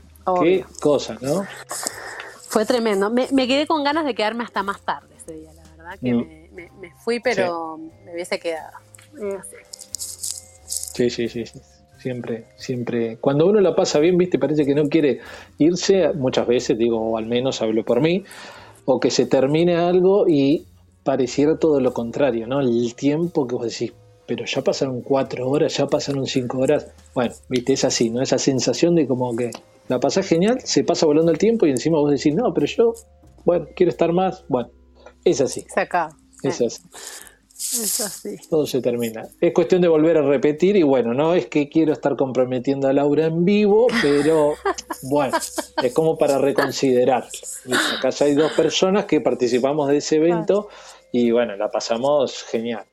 cosa, 0.80 1.16
¿no? 1.22 1.44
Fue 2.48 2.66
tremendo. 2.66 3.10
Me, 3.10 3.26
quedé 3.46 3.66
con 3.66 3.82
ganas 3.82 4.04
de 4.04 4.14
quedarme 4.14 4.44
hasta 4.44 4.62
más 4.62 4.82
tarde 4.82 5.08
ese 5.16 5.32
día, 5.32 5.50
la 5.54 5.62
verdad, 5.76 5.98
que 5.98 6.12
mm. 6.12 6.80
me, 6.80 6.90
fui, 7.02 7.20
pero 7.20 7.78
me 8.04 8.12
hubiese 8.12 8.38
quedado. 8.38 8.72
Sí, 10.66 11.08
sí, 11.08 11.28
sí, 11.28 11.46
sí. 11.46 11.58
Siempre, 11.98 12.44
siempre. 12.56 13.16
Cuando 13.16 13.46
uno 13.46 13.60
la 13.60 13.74
pasa 13.74 13.98
bien, 13.98 14.18
viste, 14.18 14.38
parece 14.38 14.64
que 14.66 14.74
no 14.74 14.84
quiere 14.88 15.20
irse, 15.56 16.12
muchas 16.12 16.46
veces, 16.46 16.76
digo, 16.76 16.98
o 17.00 17.16
al 17.16 17.26
menos 17.26 17.62
hablo 17.62 17.82
por 17.84 18.02
mí, 18.02 18.24
o 18.84 19.00
que 19.00 19.10
se 19.10 19.26
termine 19.26 19.76
algo 19.76 20.28
y 20.28 20.66
pareciera 21.09 21.56
todo 21.56 21.80
lo 21.80 21.94
contrario, 21.94 22.46
¿no? 22.46 22.61
El 22.61 22.94
tiempo 22.94 23.46
que 23.46 23.54
vos 23.54 23.64
decís, 23.64 23.94
pero 24.26 24.44
ya 24.44 24.61
pasaron 24.61 25.00
cuatro 25.00 25.48
horas, 25.48 25.74
ya 25.74 25.86
pasaron 25.86 26.26
cinco 26.26 26.59
horas. 26.59 26.88
Bueno, 27.14 27.32
viste, 27.48 27.72
es 27.72 27.82
así, 27.82 28.11
¿no? 28.11 28.20
Esa 28.20 28.36
sensación 28.36 28.94
de 28.94 29.06
como 29.06 29.34
que 29.34 29.50
la 29.88 30.00
pasás 30.00 30.28
genial, 30.28 30.61
se 30.62 30.84
pasa 30.84 31.06
volando 31.06 31.32
el 31.32 31.38
tiempo 31.38 31.64
y 31.64 31.70
encima 31.70 31.96
vos 31.98 32.11
decís, 32.11 32.34
no, 32.34 32.52
pero 32.52 32.66
yo, 32.66 32.92
bueno, 33.46 33.68
quiero 33.74 33.88
estar 33.88 34.12
más. 34.12 34.44
Bueno, 34.48 34.68
es 35.24 35.40
así. 35.40 35.64
Se 35.72 35.80
acaba. 35.80 36.14
Es 36.42 36.61
así. 36.61 36.82
Es 37.56 38.00
así. 38.02 38.36
Todo 38.50 38.66
se 38.66 38.82
termina. 38.82 39.26
Es 39.40 39.54
cuestión 39.54 39.80
de 39.80 39.88
volver 39.88 40.18
a 40.18 40.22
repetir 40.22 40.76
y 40.76 40.82
bueno, 40.82 41.14
no 41.14 41.34
es 41.34 41.46
que 41.46 41.70
quiero 41.70 41.94
estar 41.94 42.16
comprometiendo 42.16 42.86
a 42.86 42.92
Laura 42.92 43.24
en 43.24 43.46
vivo, 43.46 43.86
pero 44.02 44.52
bueno, 45.04 45.38
es 45.82 45.94
como 45.94 46.18
para 46.18 46.36
reconsiderar. 46.36 47.26
Acá 47.96 48.11
ya 48.11 48.26
hay 48.26 48.34
dos 48.34 48.52
personas 48.52 49.06
que 49.06 49.22
participamos 49.22 49.88
de 49.88 49.96
ese 49.96 50.16
evento 50.16 50.68
y 51.12 51.30
bueno, 51.30 51.56
la 51.56 51.70
pasamos 51.70 52.44
genial. 52.44 52.84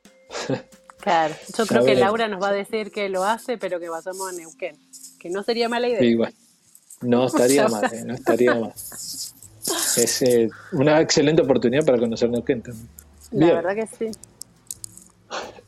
Claro, 1.00 1.36
yo 1.56 1.68
creo 1.68 1.86
que 1.86 1.96
Laura 1.96 2.28
nos 2.28 2.42
va 2.42 2.50
a 2.50 2.54
decir 2.54 2.92
que 2.92 3.10
lo 3.10 3.24
hace, 3.24 3.60
pero 3.60 3.80
que 3.80 3.88
pasamos 3.88 4.28
a 4.28 4.32
Neuquén, 4.32 4.76
que 5.20 5.30
no 5.30 5.44
sería 5.44 5.70
mala 5.70 5.88
idea. 5.88 6.00
Sí, 6.00 6.16
bueno, 6.16 6.36
no 7.02 7.26
estaría 7.28 7.68
mal, 7.68 7.94
eh, 7.94 8.04
no 8.06 8.16
estaría 8.16 8.56
mal. 8.56 8.74
Es 8.76 10.22
eh, 10.24 10.50
una 10.72 11.02
excelente 11.02 11.44
oportunidad 11.44 11.86
para 11.86 12.00
conocer 12.00 12.30
Neuquén 12.30 12.64
también. 12.64 12.90
La 13.32 13.54
verdad 13.54 13.76
que 13.76 13.88
sí. 13.88 14.20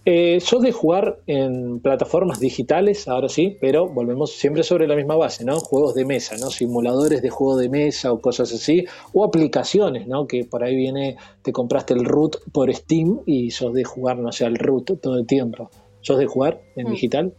Eh, 0.10 0.40
sos 0.40 0.62
de 0.62 0.72
jugar 0.72 1.20
en 1.28 1.82
plataformas 1.82 2.40
digitales, 2.40 3.10
ahora 3.10 3.28
sí, 3.28 3.58
pero 3.60 3.90
volvemos 3.90 4.32
siempre 4.32 4.64
sobre 4.64 4.88
la 4.88 4.96
misma 4.96 5.18
base, 5.18 5.44
¿no? 5.44 5.60
Juegos 5.60 5.96
de 5.96 6.06
mesa, 6.06 6.38
¿no? 6.38 6.50
Simuladores 6.50 7.22
de 7.22 7.30
juego 7.30 7.58
de 7.58 7.68
mesa 7.68 8.14
o 8.14 8.22
cosas 8.22 8.54
así, 8.54 8.86
o 9.12 9.26
aplicaciones, 9.26 10.08
¿no? 10.08 10.26
Que 10.26 10.46
por 10.46 10.64
ahí 10.64 10.78
viene, 10.78 11.18
te 11.42 11.52
compraste 11.52 11.94
el 11.94 12.06
root 12.06 12.38
por 12.54 12.74
Steam 12.74 13.20
y 13.26 13.52
sos 13.52 13.74
de 13.74 13.84
jugar, 13.84 14.18
no 14.18 14.32
sé, 14.32 14.46
el 14.46 14.58
root 14.58 14.98
todo 15.02 15.18
el 15.18 15.28
tiempo. 15.28 15.70
¿Sos 16.00 16.18
de 16.20 16.26
jugar 16.26 16.62
en 16.78 16.88
mm. 16.88 16.92
digital? 16.92 17.34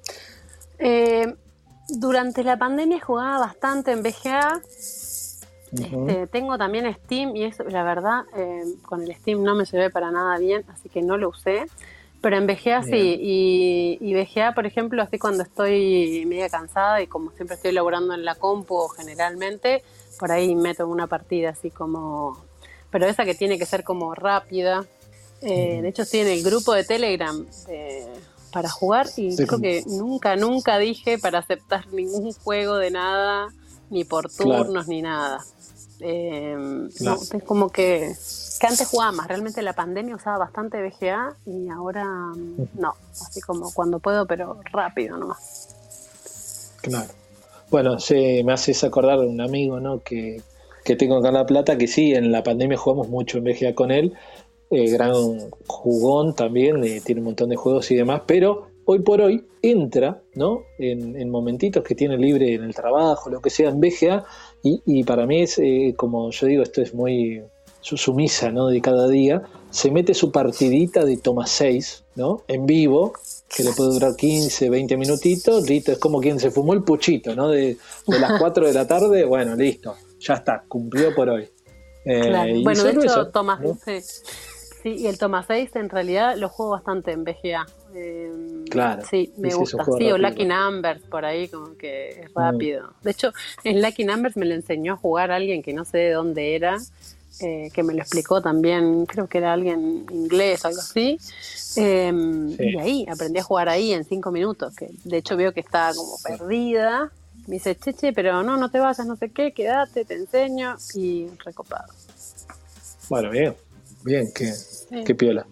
Eh, 0.79 1.25
durante 1.89 2.45
la 2.45 2.59
pandemia 2.59 3.01
jugaba 3.01 3.39
bastante 3.39 3.93
en 3.93 4.03
BGA. 4.03 4.61
Este, 5.73 6.27
tengo 6.27 6.59
también 6.59 6.95
Steam 6.97 7.35
y 7.35 7.45
eso, 7.45 7.65
la 7.65 7.83
verdad, 7.83 8.25
eh, 8.37 8.63
con 8.83 9.05
el 9.05 9.15
Steam 9.15 9.43
no 9.43 9.55
me 9.55 9.65
se 9.65 9.79
ve 9.79 9.89
para 9.89 10.11
nada 10.11 10.37
bien, 10.37 10.67
así 10.69 10.91
que 10.91 11.01
no 11.01 11.17
lo 11.17 11.31
usé. 11.31 11.65
Pero 12.21 12.37
en 12.37 12.47
VGA 12.47 12.83
sí, 12.83 13.17
y, 13.21 13.99
y 14.01 14.15
VGA, 14.15 14.53
por 14.53 14.67
ejemplo, 14.67 15.03
así 15.03 15.19
cuando 15.19 15.45
estoy 15.45 16.25
media 16.27 16.49
cansada 16.49 17.01
y 17.01 17.07
como 17.07 17.31
siempre 17.31 17.55
estoy 17.55 17.73
laborando 17.73 18.13
en 18.15 18.25
la 18.25 18.35
compu 18.35 18.89
generalmente, 18.89 19.85
por 20.19 20.33
ahí 20.33 20.55
meto 20.55 20.87
una 20.89 21.07
partida 21.07 21.51
así 21.51 21.71
como... 21.71 22.45
Pero 22.91 23.07
esa 23.07 23.25
que 23.25 23.35
tiene 23.35 23.59
que 23.59 23.67
ser 23.67 23.85
como 23.85 24.15
rápida. 24.15 24.85
Eh, 25.43 25.81
de 25.81 25.89
hecho 25.89 26.03
estoy 26.03 26.21
en 26.21 26.29
el 26.29 26.43
grupo 26.43 26.73
de 26.73 26.83
Telegram 26.83 27.47
eh, 27.69 28.07
para 28.51 28.69
jugar 28.69 29.07
y 29.17 29.37
creo 29.37 29.61
que 29.61 29.85
nunca, 29.87 30.35
nunca 30.35 30.79
dije 30.79 31.19
para 31.19 31.39
aceptar 31.39 31.87
ningún 31.93 32.33
juego 32.33 32.77
de 32.77 32.91
nada, 32.91 33.49
ni 33.91 34.05
por 34.05 34.33
turnos, 34.33 34.89
ni 34.89 35.03
nada. 35.03 35.45
Eh, 36.01 36.89
es 36.91 37.43
como 37.45 37.71
que 37.71 38.17
que 38.59 38.67
antes 38.67 38.89
jugaba 38.89 39.13
más, 39.13 39.29
realmente 39.29 39.63
la 39.63 39.73
pandemia 39.73 40.17
usaba 40.17 40.39
bastante 40.39 40.83
VGA 40.83 41.37
y 41.47 41.69
ahora 41.69 42.05
mm, 42.05 42.81
no, 42.81 42.95
así 43.13 43.41
como 43.41 43.73
cuando 43.73 43.99
puedo, 43.99 44.27
pero 44.27 44.61
rápido 44.73 45.17
nomás. 45.17 46.77
Claro. 46.83 47.09
Bueno, 47.71 47.99
sí, 47.99 48.43
me 48.45 48.53
haces 48.53 48.83
acordar 48.83 49.21
de 49.21 49.27
un 49.27 49.41
amigo 49.41 49.79
¿no? 49.79 50.01
que, 50.01 50.41
que 50.85 50.97
tengo 50.97 51.19
acá 51.19 51.29
en 51.29 51.35
La 51.35 51.47
Plata, 51.47 51.77
que 51.77 51.87
sí, 51.87 52.15
en 52.15 52.33
la 52.33 52.43
pandemia 52.43 52.79
jugamos 52.79 53.09
mucho 53.09 53.39
en 53.39 53.45
VGA 53.45 53.75
con 53.75 53.91
él, 53.91 54.15
eh, 54.71 54.91
gran 54.91 55.13
jugón 55.67 56.35
también, 56.35 56.83
eh, 56.85 57.01
tiene 57.05 57.21
un 57.21 57.27
montón 57.27 57.51
de 57.51 57.57
juegos 57.57 57.91
y 57.91 57.97
demás, 57.97 58.23
pero 58.27 58.69
hoy 58.87 59.01
por 59.01 59.21
hoy 59.21 59.45
entra, 59.61 60.23
¿no? 60.35 60.63
En, 60.79 61.31
momentitos 61.31 61.83
que 61.83 61.95
tiene 61.95 62.17
libre 62.17 62.55
en 62.55 62.65
el 62.65 62.75
trabajo, 62.75 63.29
lo 63.29 63.41
que 63.41 63.51
sea, 63.51 63.69
en 63.69 63.81
VGA, 63.81 64.25
y, 64.63 64.83
y 64.87 65.05
para 65.05 65.27
mí 65.27 65.43
es, 65.43 65.59
eh, 65.59 65.95
como 65.97 66.31
yo 66.31 66.47
digo, 66.47 66.63
esto 66.63 66.81
es 66.81 66.95
muy 66.95 67.43
su, 67.89 67.97
sumisa 67.97 68.51
¿no? 68.51 68.67
de 68.67 68.83
cada 68.83 69.09
día, 69.09 69.43
se 69.71 69.91
mete 69.91 70.13
su 70.13 70.31
partidita 70.31 71.07
de 71.07 71.17
toma 71.17 71.47
6, 71.47 72.05
¿no? 72.17 72.43
En 72.47 72.67
vivo, 72.67 73.15
que 73.55 73.65
le 73.65 73.73
puede 73.73 73.91
durar 73.91 74.15
15, 74.15 74.69
20 74.69 74.97
minutitos, 74.99 75.67
listo, 75.69 75.93
es 75.93 75.99
como 75.99 76.21
quien 76.21 76.39
se 76.39 76.51
fumó 76.51 76.75
el 76.75 76.83
puchito, 76.83 77.35
¿no? 77.35 77.49
De, 77.49 77.79
las 78.07 78.33
4 78.39 78.67
de 78.67 78.73
la 78.75 78.87
tarde, 78.87 79.25
bueno, 79.25 79.57
listo, 79.57 79.97
ya 80.21 80.35
está, 80.35 80.63
cumplió 80.69 81.15
por 81.15 81.31
hoy. 81.31 81.49
Eh, 82.05 82.61
bueno, 82.63 82.85
de 82.85 82.91
hecho, 82.91 83.29
Toma, 83.29 83.59
sí. 83.85 84.01
sí. 84.03 84.91
y 84.91 85.07
el 85.07 85.19
Toma 85.19 85.45
6 85.47 85.71
en 85.77 85.89
realidad 85.89 86.37
lo 86.37 86.51
juego 86.51 86.73
bastante 86.73 87.13
en 87.13 87.25
VGA. 87.25 87.67
Eh, 87.95 88.65
claro. 88.71 89.03
Sí, 89.09 89.33
me 89.39 89.53
gusta. 89.55 89.83
Sí, 89.99 90.11
o 90.13 90.19
Lucky 90.19 90.45
Numbers 90.45 91.03
por 91.05 91.25
ahí, 91.25 91.49
como 91.49 91.75
que 91.77 92.11
es 92.11 92.31
mm. 92.31 92.39
rápido. 92.39 92.93
De 93.03 93.11
hecho, 93.11 93.33
en 93.65 93.81
Lucky 93.83 94.05
Numbers 94.05 94.37
me 94.37 94.45
lo 94.45 94.55
enseñó 94.55 94.95
a 94.95 94.97
jugar 94.97 95.31
alguien 95.31 95.63
que 95.63 95.73
no 95.73 95.85
sé 95.85 95.99
de 95.99 96.13
dónde 96.13 96.55
era 96.55 96.79
eh, 97.41 97.71
que 97.73 97.83
me 97.83 97.95
lo 97.95 98.01
explicó 98.01 98.43
también, 98.43 99.07
creo 99.07 99.29
que 99.29 99.39
era 99.39 99.53
alguien 99.53 100.07
inglés 100.11 100.65
o 100.65 100.69
algo 100.69 100.81
así. 100.81 101.19
Em, 101.77 102.51
y 102.59 102.79
ahí, 102.79 103.07
aprendí 103.09 103.39
a 103.39 103.43
jugar 103.43 103.69
ahí 103.69 103.93
en 103.93 104.05
cinco 104.05 104.31
minutos, 104.31 104.75
que 104.75 104.91
de 105.05 105.19
hecho 105.19 105.37
veo 105.37 105.53
que 105.53 105.61
está 105.61 105.93
como 105.95 106.17
perdida. 106.23 107.11
Me 107.47 107.55
dice, 107.55 107.77
cheche, 107.77 108.13
pero 108.13 108.43
no, 108.43 108.57
no 108.57 108.71
te 108.71 108.79
vayas, 108.79 109.07
no 109.07 109.17
sé 109.17 109.31
qué, 109.31 109.53
quédate, 109.53 110.05
te 110.05 110.15
enseño 110.15 110.77
y 110.95 111.29
recopado. 111.45 111.93
Bueno, 113.09 113.31
bien, 113.31 113.55
bien, 114.05 114.29
qué, 114.35 114.53
qué 115.05 115.15
piola. 115.15 115.47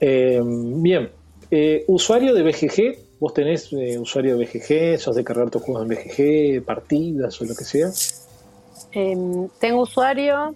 Em, 0.00 0.82
bien, 0.82 1.10
eh, 1.50 1.84
usuario 1.86 2.34
de 2.34 2.42
BGG, 2.42 3.18
vos 3.20 3.32
tenés 3.32 3.72
eh, 3.72 3.98
usuario 3.98 4.36
de 4.36 4.44
BGG, 4.44 4.98
sos 4.98 5.14
de 5.16 5.24
cargar 5.24 5.50
tus 5.50 5.62
juegos 5.62 5.82
en 5.84 5.88
BGG, 5.88 6.64
partidas 6.64 7.40
o 7.40 7.44
lo 7.44 7.54
que 7.54 7.64
sea. 7.64 7.90
Em, 8.92 9.48
tengo 9.60 9.82
usuario, 9.82 10.54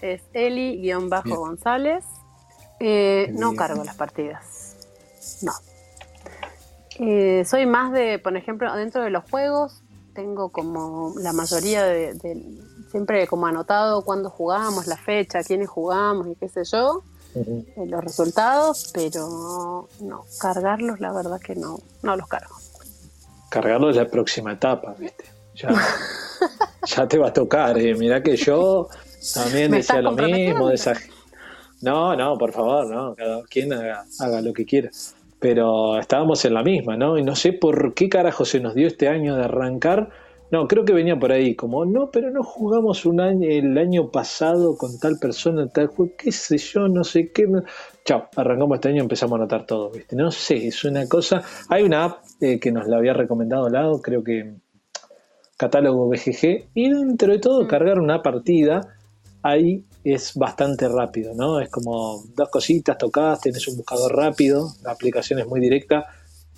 es 0.00 0.22
Eli-González. 0.32 2.04
Eh, 2.80 3.28
no 3.32 3.54
cargo 3.54 3.84
las 3.84 3.96
partidas. 3.96 4.76
No. 5.42 5.52
Eh, 6.98 7.44
soy 7.46 7.66
más 7.66 7.92
de, 7.92 8.18
por 8.18 8.36
ejemplo, 8.36 8.74
dentro 8.74 9.02
de 9.02 9.10
los 9.10 9.24
juegos, 9.30 9.82
tengo 10.14 10.50
como 10.50 11.14
la 11.18 11.32
mayoría 11.32 11.84
de, 11.84 12.44
siempre 12.90 13.26
como 13.26 13.46
anotado 13.46 14.04
cuándo 14.04 14.30
jugamos, 14.30 14.86
la 14.86 14.96
fecha, 14.96 15.42
quiénes 15.42 15.68
jugamos 15.68 16.26
y 16.28 16.34
qué 16.34 16.48
sé 16.48 16.64
yo, 16.64 17.02
eh, 17.34 17.86
los 17.86 18.04
resultados, 18.04 18.90
pero 18.92 19.88
no, 20.00 20.24
cargarlos 20.38 21.00
la 21.00 21.12
verdad 21.12 21.40
que 21.40 21.54
no, 21.54 21.78
no 22.02 22.16
los 22.16 22.28
cargo. 22.28 22.54
Cargarlos 23.48 23.90
es 23.90 23.96
la 23.96 24.08
próxima 24.08 24.52
etapa, 24.52 24.94
¿viste? 24.98 25.24
Ya. 25.54 25.70
ya 26.86 27.08
te 27.08 27.18
va 27.18 27.28
a 27.28 27.32
tocar. 27.32 27.78
Eh. 27.78 27.94
Mirá 27.94 28.22
que 28.22 28.36
yo 28.36 28.88
también 29.34 29.70
decía 29.70 30.00
lo 30.00 30.12
mismo. 30.12 30.68
De 30.68 30.74
esa... 30.74 30.94
No, 31.80 32.14
no, 32.14 32.38
por 32.38 32.52
favor, 32.52 32.88
no. 32.88 33.14
Cada 33.14 33.42
quien 33.44 33.72
haga, 33.72 34.04
haga 34.20 34.40
lo 34.40 34.52
que 34.52 34.64
quiera. 34.64 34.90
Pero 35.40 35.98
estábamos 35.98 36.44
en 36.44 36.54
la 36.54 36.62
misma, 36.62 36.96
¿no? 36.96 37.18
Y 37.18 37.22
no 37.22 37.34
sé 37.34 37.52
por 37.52 37.94
qué 37.94 38.08
carajo 38.08 38.44
se 38.44 38.60
nos 38.60 38.74
dio 38.74 38.86
este 38.86 39.08
año 39.08 39.34
de 39.36 39.44
arrancar. 39.44 40.10
No, 40.52 40.68
creo 40.68 40.84
que 40.84 40.92
venía 40.92 41.18
por 41.18 41.32
ahí, 41.32 41.56
como, 41.56 41.86
no, 41.86 42.10
pero 42.10 42.30
no 42.30 42.42
jugamos 42.42 43.06
un 43.06 43.20
año, 43.20 43.48
el 43.48 43.76
año 43.78 44.10
pasado 44.10 44.76
con 44.76 45.00
tal 45.00 45.18
persona, 45.18 45.66
tal 45.68 45.86
juego, 45.86 46.12
qué 46.16 46.30
sé 46.30 46.58
yo, 46.58 46.88
no 46.88 47.04
sé 47.04 47.32
qué. 47.32 47.46
Chao, 48.04 48.28
arrancamos 48.36 48.76
este 48.76 48.88
año 48.90 48.98
y 48.98 49.00
empezamos 49.00 49.36
a 49.36 49.44
notar 49.44 49.64
todo, 49.64 49.90
¿viste? 49.90 50.14
No 50.14 50.30
sé, 50.30 50.66
es 50.66 50.84
una 50.84 51.08
cosa. 51.08 51.42
Hay 51.70 51.82
una 51.84 52.04
app 52.04 52.18
eh, 52.40 52.60
que 52.60 52.70
nos 52.70 52.86
la 52.86 52.98
había 52.98 53.14
recomendado 53.14 53.70
Lado, 53.70 54.02
creo 54.02 54.22
que 54.22 54.56
catálogo 55.62 56.08
BGG 56.08 56.70
y 56.74 56.90
dentro 56.90 57.32
de 57.32 57.38
todo 57.38 57.62
mm. 57.62 57.68
cargar 57.68 58.00
una 58.00 58.20
partida 58.20 58.80
ahí 59.44 59.84
es 60.02 60.34
bastante 60.34 60.88
rápido, 60.88 61.34
¿no? 61.36 61.60
Es 61.60 61.68
como 61.68 62.24
dos 62.34 62.48
cositas, 62.48 62.98
tocas, 62.98 63.40
tenés 63.40 63.68
un 63.68 63.76
buscador 63.76 64.12
rápido, 64.16 64.72
la 64.82 64.90
aplicación 64.90 65.38
es 65.38 65.46
muy 65.46 65.60
directa. 65.60 66.06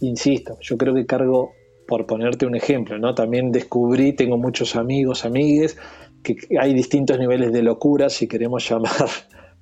Insisto, 0.01 0.57
yo 0.63 0.79
creo 0.79 0.95
que 0.95 1.05
cargo, 1.05 1.53
por 1.87 2.07
ponerte 2.07 2.47
un 2.47 2.57
ejemplo, 2.57 2.99
¿no? 2.99 3.15
También 3.15 3.53
descubrí, 3.53 4.15
tengo 4.15 4.39
muchos 4.39 4.75
amigos, 4.75 5.27
amigues, 5.27 5.77
que 6.23 6.37
hay 6.59 6.73
distintos 6.73 7.19
niveles 7.19 7.53
de 7.53 7.63
locura, 7.63 8.09
si 8.09 8.27
queremos 8.27 8.67
llamar, 8.71 9.11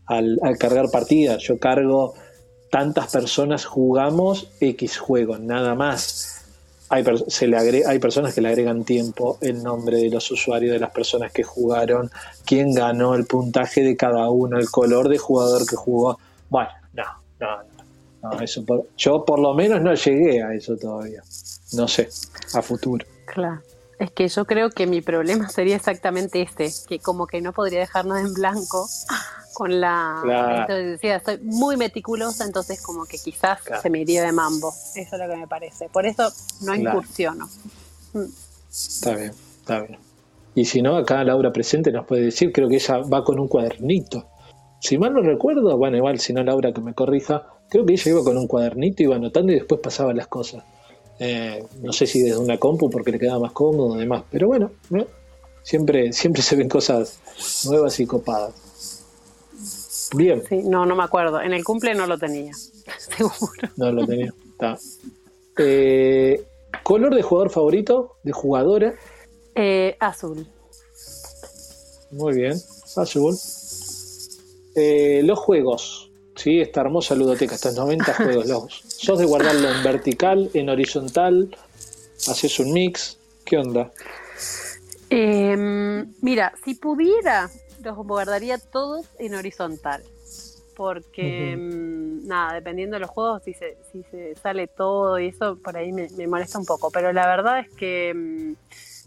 al, 0.07 0.38
al 0.40 0.57
cargar 0.57 0.88
partidas. 0.93 1.43
Yo 1.43 1.59
cargo 1.59 2.14
tantas 2.70 3.11
personas 3.11 3.64
jugamos 3.64 4.53
X 4.61 4.99
juego, 4.99 5.36
nada 5.38 5.74
más 5.74 6.41
hay, 6.93 7.05
se 7.28 7.47
le 7.47 7.86
hay 7.86 7.99
personas 7.99 8.34
que 8.34 8.43
le 8.43 8.49
agregan 8.49 8.84
tiempo, 8.84 9.38
el 9.40 9.62
nombre 9.62 9.97
de 9.97 10.11
los 10.11 10.30
usuarios, 10.30 10.74
de 10.74 10.78
las 10.78 10.90
personas 10.90 11.32
que 11.32 11.43
jugaron, 11.43 12.11
quién 12.45 12.74
ganó, 12.74 13.14
el 13.14 13.24
puntaje 13.24 13.82
de 13.82 13.97
cada 13.97 14.28
uno, 14.28 14.59
el 14.59 14.68
color 14.68 15.09
de 15.09 15.16
jugador 15.16 15.66
que 15.66 15.74
jugó. 15.74 16.18
Bueno, 16.51 16.68
no, 16.93 17.05
no, 17.40 18.30
no. 18.30 18.40
eso 18.43 18.62
yo 18.99 19.24
por 19.24 19.38
lo 19.38 19.55
menos 19.55 19.80
no 19.80 19.95
llegué 19.95 20.43
a 20.43 20.53
eso 20.53 20.76
todavía. 20.76 21.22
No 21.72 21.88
sé, 21.88 22.11
a 22.53 22.61
futuro. 22.61 23.07
Claro. 23.24 23.62
Es 23.99 24.11
que 24.11 24.28
yo 24.28 24.45
creo 24.45 24.68
que 24.68 24.86
mi 24.86 25.01
problema 25.01 25.49
sería 25.49 25.76
exactamente 25.76 26.43
este, 26.43 26.70
que 26.86 26.99
como 26.99 27.26
que 27.26 27.40
no 27.40 27.55
podría 27.55 27.80
dejarnos 27.80 28.18
en 28.18 28.34
blanco 28.34 28.86
con 29.53 29.80
la... 29.80 30.66
decía, 30.68 31.16
estoy 31.16 31.38
muy 31.42 31.76
meticulosa, 31.76 32.44
entonces 32.44 32.80
como 32.82 33.05
que 33.07 33.18
quizás 33.18 33.61
se 33.82 33.90
me 33.90 34.00
iría 34.00 34.22
de 34.22 34.32
mambo. 34.32 34.72
Eso 34.94 35.16
es 35.16 35.20
lo 35.20 35.28
que 35.28 35.36
me 35.36 35.46
parece. 35.46 35.88
Por 35.88 36.07
eso 36.07 36.30
no 36.62 36.74
incursiono. 36.74 37.48
Mm. 38.12 38.24
Está 38.70 39.14
bien, 39.16 39.32
está 39.61 39.80
bien. 39.80 39.98
Y 40.55 40.64
si 40.64 40.82
no, 40.82 40.96
acá 40.96 41.24
Laura 41.24 41.53
presente 41.53 41.92
nos 41.92 42.07
puede 42.07 42.22
decir, 42.22 42.53
creo 42.53 42.68
que 42.68 42.76
ella 42.76 42.98
va 42.98 43.24
con 43.24 43.38
un 43.38 43.48
cuadernito. 43.48 44.26
si 44.80 44.98
mal 44.98 45.14
no 45.14 45.22
recuerdo, 45.22 45.76
bueno, 45.76 45.96
igual 45.96 46.18
si 46.18 46.32
no 46.32 46.42
Laura 46.42 46.72
que 46.72 46.80
me 46.80 46.94
corrija, 46.94 47.46
creo 47.68 47.86
que 47.86 47.94
ella 47.94 48.11
iba 48.11 48.24
con 48.24 48.36
un 48.36 48.46
cuadernito, 48.46 49.03
iba 49.03 49.16
anotando 49.16 49.53
y 49.53 49.57
después 49.57 49.80
pasaba 49.80 50.12
las 50.12 50.26
cosas. 50.26 50.64
Eh, 51.18 51.64
no 51.80 51.92
sé 51.92 52.07
si 52.07 52.20
desde 52.20 52.38
una 52.38 52.59
compu 52.59 52.90
porque 52.90 53.12
le 53.12 53.18
quedaba 53.18 53.40
más 53.40 53.53
cómodo, 53.53 53.96
demás, 53.96 54.24
pero 54.30 54.48
bueno, 54.48 54.72
siempre, 55.62 56.12
siempre 56.12 56.42
se 56.42 56.57
ven 56.57 56.68
cosas 56.68 57.18
nuevas 57.64 57.98
y 58.00 58.07
copadas. 58.07 58.53
Bien. 60.14 60.42
Sí, 60.48 60.62
no, 60.64 60.86
no 60.86 60.96
me 60.96 61.05
acuerdo. 61.05 61.40
En 61.40 61.53
el 61.53 61.64
cumple 61.64 61.94
no 61.94 62.07
lo 62.07 62.18
tenía, 62.18 62.53
seguro. 62.98 63.68
No 63.76 63.92
lo 63.92 64.07
tenía. 64.07 64.32
Está. 64.53 64.78
Eh, 65.59 66.44
¿Color 66.82 67.14
de 67.14 67.22
jugador 67.22 67.50
favorito? 67.50 68.16
¿De 68.22 68.32
jugadora? 68.32 68.94
Eh, 69.55 69.96
azul. 70.00 70.46
Muy 72.11 72.34
bien, 72.34 72.59
azul. 72.96 73.36
Eh, 74.74 75.22
los 75.24 75.38
juegos. 75.38 76.11
Sí, 76.34 76.61
esta 76.61 76.80
hermosa 76.80 77.14
ludoteca, 77.14 77.55
estos 77.55 77.74
90 77.74 78.14
juegos. 78.16 78.46
Los, 78.46 78.82
¿Sos 78.86 79.18
de 79.18 79.26
guardarlo 79.26 79.70
en 79.70 79.82
vertical, 79.82 80.50
en 80.55 80.68
horizontal? 80.70 81.55
¿Haces 82.28 82.59
un 82.61 82.72
mix? 82.72 83.18
¿Qué 83.44 83.59
onda? 83.59 83.92
Em, 85.11 86.14
mira, 86.22 86.55
si 86.64 86.74
pudiera, 86.74 87.50
los 87.82 87.96
guardaría 87.96 88.58
todos 88.58 89.06
en 89.18 89.34
horizontal. 89.34 90.02
Porque, 90.76 91.52
em, 91.52 92.26
nada, 92.26 92.54
dependiendo 92.54 92.96
de 92.96 93.00
los 93.00 93.10
juegos, 93.10 93.42
si 93.44 93.52
se, 93.52 93.76
si 93.92 94.02
se 94.04 94.34
sale 94.36 94.66
todo 94.68 95.18
y 95.18 95.28
eso, 95.28 95.56
por 95.62 95.76
ahí 95.76 95.92
me, 95.92 96.08
me 96.16 96.26
molesta 96.26 96.58
un 96.58 96.64
poco. 96.64 96.90
Pero 96.90 97.12
la 97.12 97.26
verdad 97.26 97.60
es 97.60 97.70
que 97.74 98.08
em, 98.10 98.56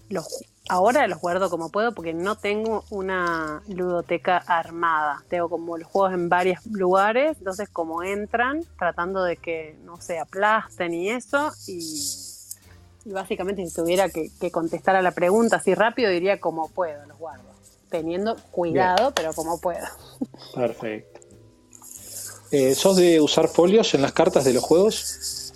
los 0.09 0.28
Ahora 0.67 1.07
los 1.07 1.21
guardo 1.21 1.51
como 1.51 1.69
puedo 1.69 1.93
porque 1.93 2.13
no 2.13 2.38
tengo 2.38 2.86
una 2.89 3.61
ludoteca 3.67 4.38
armada. 4.38 5.23
Tengo 5.30 5.47
como 5.47 5.78
los 5.78 5.88
juegos 5.88 6.13
en 6.13 6.28
varios 6.28 6.65
lugares, 6.65 7.38
entonces 7.38 7.69
como 7.69 8.01
entran, 8.01 8.63
tratando 8.80 9.23
de 9.23 9.38
que 9.38 9.78
no 9.84 10.01
se 10.01 10.17
aplasten 10.17 10.95
y 10.95 11.09
eso. 11.09 11.51
Y, 11.67 13.11
básicamente 13.11 13.63
si 13.63 13.76
tuviera 13.76 14.09
que, 14.09 14.32
contestar 14.51 14.95
a 14.95 15.03
la 15.03 15.11
pregunta 15.11 15.57
así 15.57 15.76
rápido, 15.76 16.09
diría 16.09 16.39
como 16.39 16.67
puedo, 16.69 17.05
los 17.05 17.19
guardo. 17.19 17.55
Teniendo 17.90 18.36
cuidado, 18.52 19.12
pero 19.16 19.34
como 19.34 19.60
puedo. 19.60 19.86
Perfecto. 20.54 21.22
Eh, 22.52 22.76
¿Sos 22.76 22.98
de 22.98 23.20
usar 23.20 23.48
folios 23.48 23.94
en 23.94 24.02
las 24.02 24.14
cartas 24.14 24.46
de 24.46 24.54
los 24.54 24.64
juegos? 24.64 25.52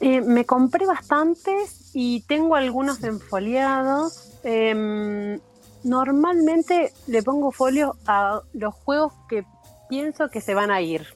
Eh, 0.00 0.20
me 0.20 0.44
compré 0.44 0.86
bastantes 0.86 1.90
y 1.94 2.20
tengo 2.22 2.56
algunos 2.56 3.02
enfoliados. 3.02 4.30
Em, 4.44 5.40
normalmente 5.82 6.92
le 7.06 7.22
pongo 7.22 7.52
folio 7.52 7.96
a 8.06 8.42
los 8.52 8.74
juegos 8.74 9.12
que 9.28 9.44
pienso 9.88 10.28
que 10.28 10.40
se 10.40 10.54
van 10.54 10.70
a 10.70 10.80
ir 10.80 11.06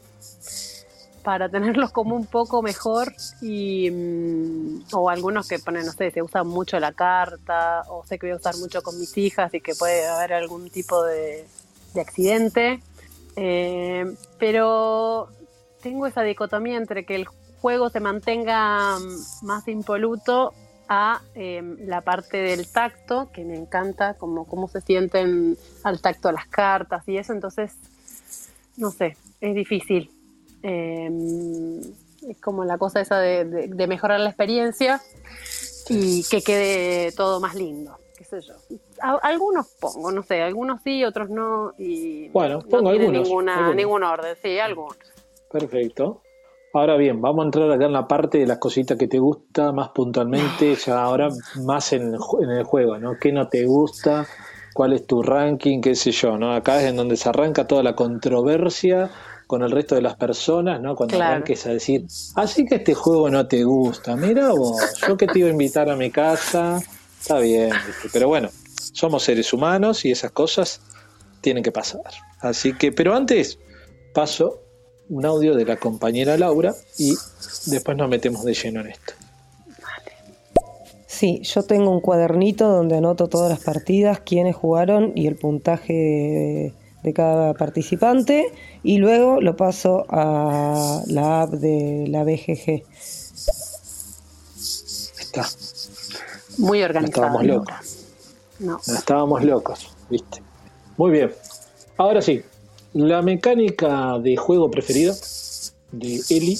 para 1.22 1.48
tenerlos 1.48 1.92
como 1.92 2.16
un 2.16 2.26
poco 2.26 2.62
mejor 2.62 3.12
y 3.40 3.90
mm, 3.90 4.82
o 4.92 5.10
algunos 5.10 5.48
que 5.48 5.58
ponen 5.58 5.86
no 5.86 5.92
sé 5.92 6.10
se 6.10 6.22
usa 6.22 6.44
mucho 6.44 6.78
la 6.80 6.92
carta 6.92 7.82
o 7.88 8.04
sé 8.04 8.18
que 8.18 8.26
voy 8.26 8.34
a 8.34 8.36
usar 8.36 8.56
mucho 8.56 8.82
con 8.82 8.98
mis 8.98 9.16
hijas 9.18 9.52
y 9.54 9.60
que 9.60 9.74
puede 9.74 10.06
haber 10.06 10.32
algún 10.32 10.70
tipo 10.70 11.02
de, 11.04 11.46
accidente 12.00 12.80
eh, 13.36 14.04
pero 14.38 15.28
tengo 15.82 16.06
esa 16.06 16.22
dicotomía 16.22 16.76
entre 16.76 17.04
que 17.04 17.16
el 17.16 17.26
juego 17.60 17.90
se 17.90 18.00
mantenga 18.00 18.98
mm, 18.98 19.46
más 19.46 19.68
impoluto 19.68 20.52
a 20.92 21.22
em, 21.36 21.76
la 21.86 22.00
parte 22.00 22.38
del 22.38 22.66
tacto, 22.66 23.30
que 23.32 23.44
me 23.44 23.54
encanta, 23.54 24.14
como 24.14 24.44
cómo 24.44 24.66
se 24.66 24.80
sienten 24.80 25.56
al 25.84 26.00
tacto 26.00 26.32
las 26.32 26.48
cartas 26.48 27.06
y 27.06 27.16
eso, 27.16 27.32
entonces, 27.32 27.76
no 28.76 28.90
sé, 28.90 29.16
es 29.40 29.54
difícil. 29.54 30.10
Em, 30.62 31.80
es 32.28 32.40
como 32.40 32.64
la 32.64 32.78
cosa 32.78 33.00
esa 33.00 33.18
de, 33.18 33.86
mejorar 33.86 34.20
la 34.20 34.28
experiencia 34.28 35.00
y 35.88 36.22
que 36.24 36.42
quede 36.42 37.12
todo 37.12 37.40
más 37.40 37.54
lindo, 37.54 37.96
qué 38.16 38.24
sé 38.24 38.40
yo. 38.40 38.54
algunos 39.22 39.68
pongo, 39.80 40.12
no 40.12 40.22
sé, 40.22 40.42
algunos 40.42 40.82
sí, 40.82 41.04
otros 41.04 41.30
no. 41.30 41.72
Y 41.78 42.28
bueno, 42.28 42.60
pongo 42.60 42.90
algunos, 42.90 43.22
ninguna, 43.22 43.74
Ningún 43.74 44.02
orden, 44.04 44.36
sí, 44.42 44.58
algunos. 44.58 44.98
Perfecto. 45.50 46.22
Ahora 46.72 46.96
bien, 46.96 47.20
vamos 47.20 47.42
a 47.42 47.46
entrar 47.46 47.70
acá 47.72 47.86
en 47.86 47.92
la 47.92 48.06
parte 48.06 48.38
de 48.38 48.46
las 48.46 48.58
cositas 48.58 48.96
que 48.96 49.08
te 49.08 49.18
gusta 49.18 49.72
más 49.72 49.88
puntualmente, 49.88 50.74
ya 50.86 51.02
ahora 51.02 51.28
más 51.64 51.92
en 51.92 52.14
el, 52.14 52.64
juego, 52.64 52.98
¿no? 52.98 53.16
¿Qué 53.20 53.32
no 53.32 53.48
te 53.48 53.64
gusta? 53.64 54.26
¿Cuál 54.72 54.92
es 54.92 55.04
tu 55.04 55.20
ranking? 55.20 55.80
¿Qué 55.80 55.96
sé 55.96 56.12
yo? 56.12 56.38
¿no? 56.38 56.52
Acá 56.54 56.80
es 56.80 56.88
en 56.88 56.96
donde 56.96 57.16
se 57.16 57.28
arranca 57.28 57.66
toda 57.66 57.82
la 57.82 57.96
controversia 57.96 59.10
con 59.50 59.64
el 59.64 59.72
resto 59.72 59.96
de 59.96 60.00
las 60.00 60.14
personas, 60.14 60.80
¿no? 60.80 60.94
Cuando 60.94 61.20
arranques 61.20 61.66
a 61.66 61.70
decir, 61.70 62.06
así 62.36 62.64
que 62.64 62.76
este 62.76 62.94
juego 62.94 63.28
no 63.30 63.48
te 63.48 63.64
gusta, 63.64 64.14
mira 64.14 64.52
vos, 64.52 64.80
yo 65.04 65.16
que 65.16 65.26
te 65.26 65.40
iba 65.40 65.48
a 65.48 65.50
invitar 65.50 65.90
a 65.90 65.96
mi 65.96 66.08
casa, 66.12 66.80
está 67.20 67.40
bien, 67.40 67.72
pero 68.12 68.28
bueno, 68.28 68.48
somos 68.92 69.24
seres 69.24 69.52
humanos 69.52 70.04
y 70.04 70.12
esas 70.12 70.30
cosas 70.30 70.80
tienen 71.40 71.64
que 71.64 71.72
pasar. 71.72 72.02
Así 72.38 72.74
que, 72.74 72.92
pero 72.92 73.12
antes 73.12 73.58
paso 74.14 74.60
un 75.08 75.26
audio 75.26 75.56
de 75.56 75.64
la 75.64 75.78
compañera 75.78 76.36
Laura 76.36 76.72
y 76.96 77.16
después 77.66 77.96
nos 77.96 78.08
metemos 78.08 78.44
de 78.44 78.54
lleno 78.54 78.82
en 78.82 78.86
esto. 78.86 79.14
Sí, 81.08 81.40
yo 81.42 81.64
tengo 81.64 81.90
un 81.90 82.00
cuadernito 82.00 82.68
donde 82.68 82.98
anoto 82.98 83.26
todas 83.26 83.50
las 83.50 83.64
partidas, 83.64 84.20
quiénes 84.20 84.54
jugaron 84.54 85.10
y 85.16 85.26
el 85.26 85.34
puntaje 85.34 86.72
de, 87.02 87.12
cada 87.12 87.54
participante 87.54 88.52
y 88.82 88.98
luego 88.98 89.40
lo 89.40 89.56
paso 89.56 90.06
a 90.08 91.02
la 91.06 91.42
app 91.42 91.50
de 91.50 92.06
la 92.08 92.24
BGG. 92.24 92.84
Está. 95.20 95.46
Muy 96.58 96.82
organizado. 96.82 97.26
estábamos 97.26 97.46
locos. 97.46 97.96
No. 98.58 98.78
estábamos 98.78 99.44
locos, 99.44 99.96
¿viste? 100.10 100.42
Muy 100.96 101.12
bien. 101.12 101.32
Ahora 101.96 102.20
sí, 102.20 102.42
la 102.92 103.22
mecánica 103.22 104.18
de 104.18 104.36
juego 104.36 104.70
preferida 104.70 105.14
de 105.92 106.20
Eli, 106.28 106.58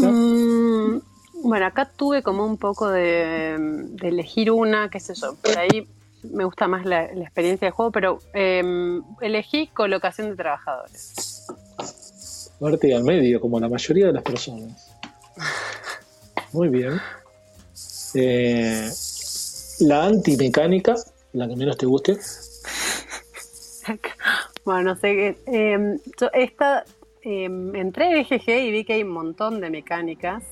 mm, 0.00 1.00
bueno, 1.42 1.66
acá 1.66 1.90
tuve 1.96 2.22
como 2.22 2.44
un 2.44 2.56
poco 2.56 2.88
de, 2.88 3.54
elegir 4.02 4.50
una, 4.50 4.88
qué 4.90 5.00
sé 5.00 5.14
yo, 5.14 5.34
por 5.36 5.58
ahí 5.58 5.86
me 6.32 6.44
gusta 6.44 6.68
más 6.68 6.84
la, 6.84 7.04
experiencia 7.04 7.68
de 7.68 7.72
juego, 7.72 7.90
pero 7.92 8.18
em, 8.32 9.02
elegí 9.20 9.68
colocación 9.68 10.30
de 10.30 10.36
trabajadores. 10.36 11.46
Parte 12.58 12.94
al 12.94 13.04
medio, 13.04 13.40
como 13.40 13.60
la 13.60 13.68
mayoría 13.68 14.06
de 14.06 14.12
las 14.12 14.22
personas. 14.22 14.94
Muy 16.52 16.68
bien. 16.68 17.00
Eh, 18.14 18.88
la 19.80 20.04
antimecánica, 20.04 20.94
la 21.32 21.48
que 21.48 21.56
menos 21.56 21.76
te 21.76 21.86
guste. 21.86 22.16
Bueno, 24.64 24.94
no 24.94 24.96
sé, 24.96 25.36
eh, 25.46 25.96
esta, 26.32 26.84
em, 27.22 27.76
entré 27.76 28.06
en 28.06 28.22
BGG 28.24 28.48
y 28.48 28.70
vi 28.72 28.84
que 28.84 28.94
hay 28.94 29.02
un 29.04 29.10
montón 29.10 29.60
de 29.60 29.70
mecánicas. 29.70 30.42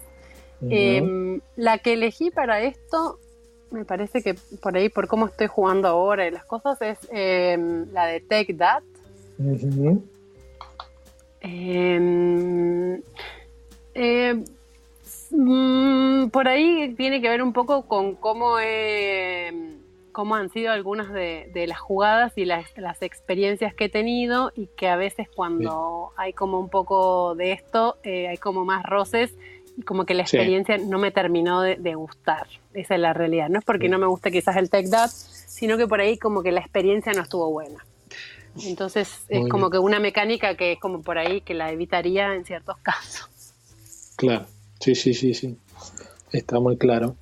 La 1.57 1.79
que 1.79 1.95
elegí 1.95 2.31
para 2.31 2.63
esto, 2.63 3.19
me 3.75 3.85
parece 3.85 4.23
que 4.23 4.35
por 4.63 4.77
ahí, 4.77 4.89
por 4.89 5.09
cómo 5.09 5.27
estoy 5.27 5.49
jugando 5.49 5.89
ahora 5.89 6.27
y 6.27 6.31
las 6.31 6.45
cosas, 6.45 6.79
es 6.81 6.99
la 7.11 8.07
de 8.07 8.21
Take 8.21 8.55
That. 8.55 8.83
Mm, 15.31 16.29
por 16.29 16.49
ahí 16.49 16.95
tiene 16.97 17.21
que 17.21 17.29
ver 17.29 17.43
un 17.43 17.53
poco 17.53 17.87
con 17.87 18.15
cómo 18.15 18.59
he 18.61 19.53
cómo 20.13 20.37
han 20.37 20.49
sido 20.49 20.71
algunas 20.71 21.13
de, 21.13 21.65
las 21.67 21.81
jugadas 21.81 22.33
y 22.37 22.45
las, 22.45 22.67
experiencias 23.03 23.75
que 23.75 23.87
he 23.87 23.89
tenido 23.89 24.53
y 24.55 24.69
que 24.69 24.89
a 24.89 24.97
veces 24.97 25.29
cuando 25.29 26.13
hay 26.17 26.33
como 26.33 26.61
un 26.61 26.69
poco 26.69 27.35
de 27.35 27.51
esto, 27.51 27.99
eh, 28.05 28.29
hay 28.29 28.37
como 28.37 28.65
más 28.65 28.85
roces 28.85 29.35
y 29.77 29.83
como 29.83 30.07
que 30.07 30.15
la 30.15 30.23
experiencia 30.23 30.79
no 30.79 30.99
me 30.99 31.11
terminó 31.11 31.63
de, 31.63 31.95
gustar. 31.95 32.47
Esa 32.73 32.95
es 32.95 33.01
la 33.01 33.13
realidad. 33.13 33.49
No 33.49 33.59
es 33.59 33.65
porque 33.65 33.89
no 33.89 33.99
me 33.99 34.07
guste 34.07 34.31
quizás 34.31 34.57
el 34.57 34.71
Tech 34.71 34.87
Dot, 34.87 35.11
sino 35.11 35.77
que 35.77 35.87
por 35.87 36.01
ahí 36.01 36.19
como 36.19 36.43
que 36.43 36.53
la 36.53 36.61
experiencia 36.61 37.13
no 37.13 37.23
estuvo 37.23 37.51
buena. 37.51 37.85
Entonces 38.65 39.25
es 39.29 39.49
como 39.49 39.69
que 39.69 39.79
una 39.79 39.99
mecánica 39.99 40.57
que 40.57 40.73
es 40.73 40.81
como 40.81 41.03
por 41.03 41.19
ahí 41.19 41.41
que 41.41 41.55
la 41.55 41.73
evitaría 41.73 42.35
en 42.35 42.45
ciertos 42.45 42.77
casos. 42.79 43.29
Claro, 44.17 44.47
sí, 44.79 44.95
sí, 44.95 45.13
sí, 45.13 45.35
sí. 45.35 45.57
Está 46.31 46.61
muy 46.61 46.77
claro. 46.77 47.17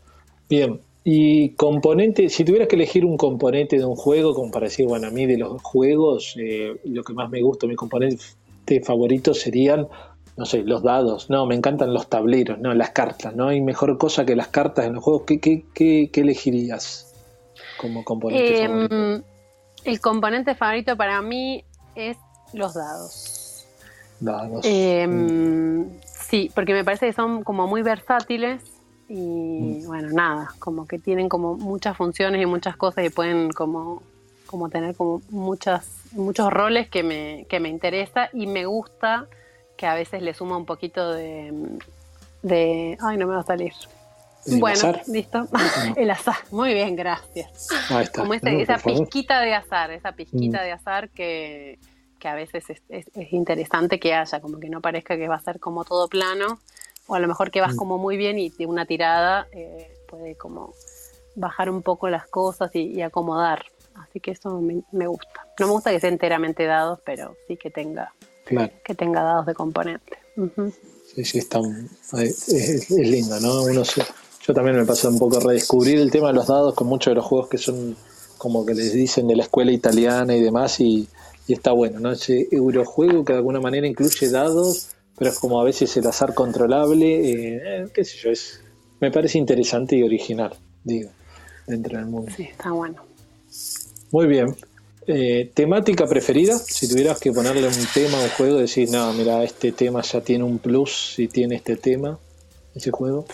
Bien, 0.48 0.80
y 1.04 1.50
componente, 1.50 2.28
si 2.28 2.44
tuvieras 2.44 2.68
que 2.68 2.76
elegir 2.76 3.04
un 3.04 3.16
componente 3.16 3.78
de 3.78 3.84
un 3.84 3.96
juego, 3.96 4.34
como 4.34 4.50
para 4.52 4.66
decir, 4.66 4.86
bueno, 4.86 5.08
a 5.08 5.10
mí 5.10 5.26
de 5.26 5.38
los 5.38 5.60
juegos, 5.62 6.34
eh, 6.38 6.76
lo 6.84 7.02
que 7.02 7.12
más 7.12 7.28
me 7.28 7.42
gusta, 7.42 7.66
mis 7.66 7.76
componentes 7.76 8.36
favoritos 8.84 9.40
serían, 9.40 9.88
no 10.36 10.46
sé, 10.46 10.62
los 10.62 10.82
dados, 10.82 11.28
no, 11.28 11.46
me 11.46 11.54
encantan 11.54 11.92
los 11.92 12.08
tableros, 12.08 12.58
no, 12.58 12.72
las 12.74 12.90
cartas, 12.90 13.34
no 13.34 13.48
hay 13.48 13.60
mejor 13.60 13.98
cosa 13.98 14.24
que 14.24 14.34
las 14.34 14.48
cartas 14.48 14.86
en 14.86 14.94
los 14.94 15.04
juegos. 15.04 15.22
¿Qué, 15.26 15.40
qué, 15.40 15.64
qué, 15.74 16.20
elegirías 16.20 17.12
como 17.78 18.04
componente 18.04 18.62
em, 18.64 19.22
El 19.84 20.00
componente 20.00 20.54
favorito 20.54 20.96
para 20.96 21.20
mí 21.20 21.64
es 21.94 22.16
los 22.54 22.74
dados. 22.74 23.66
Dados. 24.20 24.64
Em, 24.64 25.88
sí, 26.04 26.50
porque 26.54 26.72
me 26.72 26.84
parece 26.84 27.06
que 27.06 27.12
son 27.12 27.42
como 27.42 27.66
muy 27.66 27.82
versátiles 27.82 28.62
y 29.08 29.84
bueno, 29.84 30.08
nada, 30.12 30.48
como 30.58 30.86
que 30.86 30.98
tienen 30.98 31.28
como 31.28 31.56
muchas 31.56 31.96
funciones 31.96 32.40
y 32.40 32.46
muchas 32.46 32.76
cosas 32.76 33.04
y 33.04 33.10
pueden 33.10 33.50
como, 33.50 34.02
como 34.46 34.70
tener 34.70 34.94
como 34.96 35.20
muchas, 35.28 35.86
muchos 36.12 36.50
roles 36.50 36.88
que 36.88 37.02
me, 37.02 37.44
que 37.50 37.60
me 37.60 37.68
interesa 37.68 38.30
y 38.32 38.46
me 38.46 38.64
gusta 38.64 39.26
que 39.76 39.86
a 39.86 39.94
veces 39.94 40.22
le 40.22 40.34
suma 40.34 40.56
un 40.56 40.66
poquito 40.66 41.12
de, 41.12 41.52
de 42.42 42.96
ay 43.00 43.16
no 43.16 43.26
me 43.26 43.34
va 43.34 43.40
a 43.40 43.44
salir. 43.44 43.72
¿El 44.46 44.58
bueno, 44.58 44.76
azar? 44.76 45.02
listo. 45.06 45.46
El 45.96 46.10
azar, 46.10 46.34
muy 46.50 46.74
bien, 46.74 46.96
gracias. 46.96 47.68
Ahí 47.90 48.04
está. 48.04 48.22
Como 48.22 48.34
ese- 48.34 48.50
No, 48.52 48.58
esa 48.60 48.78
pizquita 48.78 49.40
de 49.40 49.54
azar, 49.54 49.90
esa 49.92 50.12
pizquita 50.12 50.58
Mm. 50.60 50.64
de 50.64 50.72
azar 50.72 51.10
que, 51.10 51.78
que 52.18 52.28
a 52.28 52.34
veces 52.34 52.68
es, 52.70 52.82
es- 52.88 53.06
es 53.14 53.32
interesante 53.32 54.00
que 54.00 54.14
haya, 54.14 54.40
como 54.40 54.58
que 54.58 54.68
no 54.68 54.80
parezca 54.80 55.16
que 55.16 55.28
va 55.28 55.36
a 55.36 55.40
ser 55.40 55.60
como 55.60 55.84
todo 55.84 56.08
plano, 56.08 56.58
o 57.06 57.14
a 57.14 57.20
lo 57.20 57.28
mejor 57.28 57.50
que 57.52 57.60
vas 57.60 57.74
Mm. 57.74 57.76
como 57.76 57.98
muy 57.98 58.16
bien 58.16 58.38
y 58.38 58.50
de 58.50 58.66
una 58.66 58.84
tirada 58.84 59.46
eh, 59.52 59.94
puede 60.08 60.34
como 60.36 60.72
bajar 61.36 61.70
un 61.70 61.82
poco 61.82 62.08
las 62.10 62.26
cosas 62.26 62.70
y, 62.74 62.80
y 62.94 63.02
acomodar. 63.02 63.64
Así 63.94 64.18
que 64.20 64.32
eso 64.32 64.60
me, 64.60 64.82
me 64.90 65.06
gusta. 65.06 65.46
No 65.60 65.66
me 65.66 65.72
gusta 65.72 65.90
que 65.92 66.00
sea 66.00 66.10
enteramente 66.10 66.64
dados, 66.66 66.98
pero 67.04 67.36
sí 67.46 67.56
que 67.56 67.70
tenga, 67.70 68.12
Claro. 68.56 68.72
que 68.84 68.94
tenga 68.94 69.22
dados 69.22 69.46
de 69.46 69.54
componente. 69.54 70.12
Sí, 71.14 71.24
sí, 71.24 71.38
está, 71.38 71.60
es, 72.18 72.48
es- 72.48 72.90
es 72.90 73.08
lindo, 73.08 73.38
¿no? 73.40 73.64
Uno 73.64 73.84
se- 73.84 74.02
yo 74.46 74.54
también 74.54 74.76
me 74.76 74.84
pasa 74.84 75.08
un 75.08 75.18
poco 75.18 75.36
a 75.36 75.40
redescubrir 75.40 75.98
el 75.98 76.10
tema 76.10 76.28
de 76.28 76.34
los 76.34 76.46
dados 76.46 76.74
con 76.74 76.86
muchos 76.86 77.10
de 77.12 77.16
los 77.16 77.24
juegos 77.24 77.48
que 77.48 77.58
son 77.58 77.96
como 78.38 78.66
que 78.66 78.74
les 78.74 78.92
dicen 78.92 79.28
de 79.28 79.36
la 79.36 79.44
escuela 79.44 79.70
italiana 79.70 80.34
y 80.34 80.40
demás, 80.42 80.80
y, 80.80 81.06
y 81.46 81.52
está 81.52 81.70
bueno, 81.72 82.00
¿no? 82.00 82.10
Ese 82.12 82.48
eurojuego 82.50 83.24
que 83.24 83.32
de 83.34 83.38
alguna 83.38 83.60
manera 83.60 83.86
incluye 83.86 84.28
dados, 84.30 84.88
pero 85.16 85.30
es 85.30 85.38
como 85.38 85.60
a 85.60 85.64
veces 85.64 85.96
el 85.96 86.06
azar 86.08 86.34
controlable, 86.34 87.06
eh, 87.30 87.60
eh, 87.64 87.84
qué 87.94 88.04
sé 88.04 88.16
yo, 88.18 88.30
es, 88.30 88.60
me 89.00 89.10
parece 89.12 89.38
interesante 89.38 89.94
y 89.96 90.02
original, 90.02 90.54
digo, 90.82 91.10
dentro 91.68 91.96
del 91.98 92.06
mundo. 92.06 92.32
Sí, 92.36 92.42
está 92.44 92.72
bueno. 92.72 92.96
Muy 94.10 94.26
bien. 94.26 94.56
Eh, 95.06 95.50
¿Temática 95.54 96.06
preferida? 96.06 96.56
Si 96.58 96.88
tuvieras 96.88 97.18
que 97.18 97.32
ponerle 97.32 97.66
un 97.66 97.86
tema 97.92 98.18
a 98.18 98.22
un 98.22 98.28
juego, 98.30 98.58
decís, 98.58 98.90
no, 98.90 99.12
mira, 99.12 99.42
este 99.42 99.72
tema 99.72 100.00
ya 100.02 100.20
tiene 100.20 100.44
un 100.44 100.58
plus 100.58 101.14
si 101.16 101.28
tiene 101.28 101.56
este 101.56 101.76
tema, 101.76 102.18
ese 102.74 102.90
juego. 102.90 103.24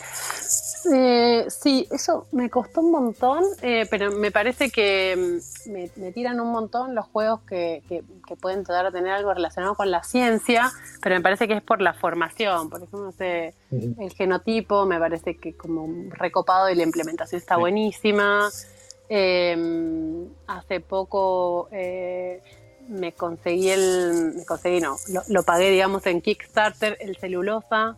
Eh, 0.95 1.45
sí, 1.51 1.87
eso 1.91 2.27
me 2.33 2.49
costó 2.49 2.81
un 2.81 2.91
montón, 2.93 3.45
eh, 3.61 3.87
pero 3.91 4.11
me 4.12 4.31
parece 4.31 4.71
que 4.71 5.41
mm, 5.66 5.71
me, 5.73 5.91
me 5.97 6.12
tiran 6.12 6.41
un 6.41 6.51
montón 6.51 6.95
los 6.95 7.05
juegos 7.07 7.41
que, 7.47 7.83
que- 7.89 8.03
que 8.27 8.37
pueden 8.37 8.62
tratar 8.64 8.87
de 8.93 8.99
tener 8.99 9.12
algo 9.12 9.35
relacionado 9.35 9.75
con 9.75 9.91
la 9.91 10.03
ciencia, 10.03 10.71
pero 11.03 11.14
me 11.16 11.21
parece 11.21 11.47
que 11.49 11.55
es 11.55 11.62
por 11.62 11.83
la 11.83 11.93
formación. 11.95 12.71
Por 12.71 12.79
ejemplo, 12.79 13.01
no 13.05 13.12
sé, 13.12 13.55
el 13.71 14.12
genotipo 14.16 14.87
me 14.87 14.99
parece 14.99 15.37
que 15.37 15.55
como 15.55 15.87
recopado 16.12 16.71
y 16.71 16.75
la 16.75 16.83
implementación 16.85 17.39
está 17.41 17.57
Sí. 17.57 17.61
Eh, 19.11 20.27
hace 20.47 20.81
poco 20.81 21.69
eh, 21.73 22.43
me 22.89 23.13
conseguí 23.13 23.71
el, 23.71 24.35
me 24.37 24.45
conseguí 24.45 24.81
no, 24.81 24.97
lo, 25.13 25.23
lo 25.29 25.43
pagué 25.45 25.71
digamos 25.71 26.05
en 26.07 26.21
Kickstarter 26.21 26.97
el 27.01 27.17
celulosa, 27.17 27.97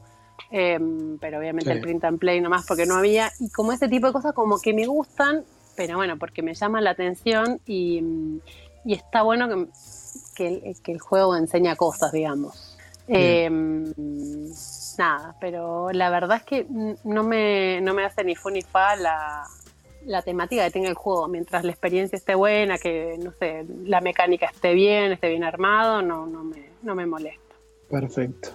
eh, 0.53 0.79
pero 1.21 1.39
obviamente 1.39 1.71
Sí. 1.71 1.77
el 1.77 1.81
print 1.83 2.05
and 2.05 2.19
play 2.19 2.41
nomás 2.41 2.65
porque 2.67 2.87
no 2.87 2.95
había 2.95 3.33
y 3.41 3.51
como 3.51 3.73
ese 3.73 3.89
tipo 3.89 4.07
de 4.07 4.13
cosas 4.13 4.33
como 4.35 4.61
que 4.61 4.73
me 4.73 4.87
gustan, 4.87 5.45
pero 5.77 5.97
bueno 5.97 6.17
porque 6.19 6.43
me 6.43 6.55
llama 6.55 6.81
la 6.81 6.91
atención 6.91 7.61
y, 7.67 8.41
y 8.85 8.95
está 8.95 9.23
bueno 9.23 9.49
que, 9.49 9.67
que, 10.37 10.47
el, 10.71 10.83
que 10.83 10.93
el 10.93 11.01
juego 11.01 11.35
enseña 11.37 11.75
cosas 11.77 12.13
digamos. 12.13 12.77
Eh, 13.13 13.51
nada, 14.97 15.35
pero 15.41 15.91
la 15.91 16.11
verdad 16.11 16.37
es 16.37 16.45
que 16.45 16.67
no 17.05 17.25
me, 17.25 17.81
no 17.81 17.95
me 17.95 18.05
hace 18.05 18.23
ni 18.23 18.37
fu 18.37 18.51
ni 18.51 18.63
fa 18.63 18.95
la, 18.95 19.45
la 20.07 20.23
temática 20.23 20.65
que 20.65 20.71
tenga 20.71 20.89
el 20.89 20.95
juego. 20.95 21.29
Mientras 21.29 21.65
la 21.65 21.71
experiencia 21.71 22.17
esté 22.17 22.35
buena, 22.35 22.79
que 22.79 23.17
no 23.23 23.33
sé, 23.39 23.65
la 23.85 24.01
mecánica 24.01 24.47
esté 24.47 24.75
bien, 24.75 25.13
esté 25.13 25.29
bien 25.29 25.45
armado, 25.45 26.03
no, 26.03 26.27
no, 26.27 26.45
me, 26.45 26.71
no 26.83 26.95
me 26.95 27.07
molesta. 27.07 27.41
Perfecto, 27.89 28.51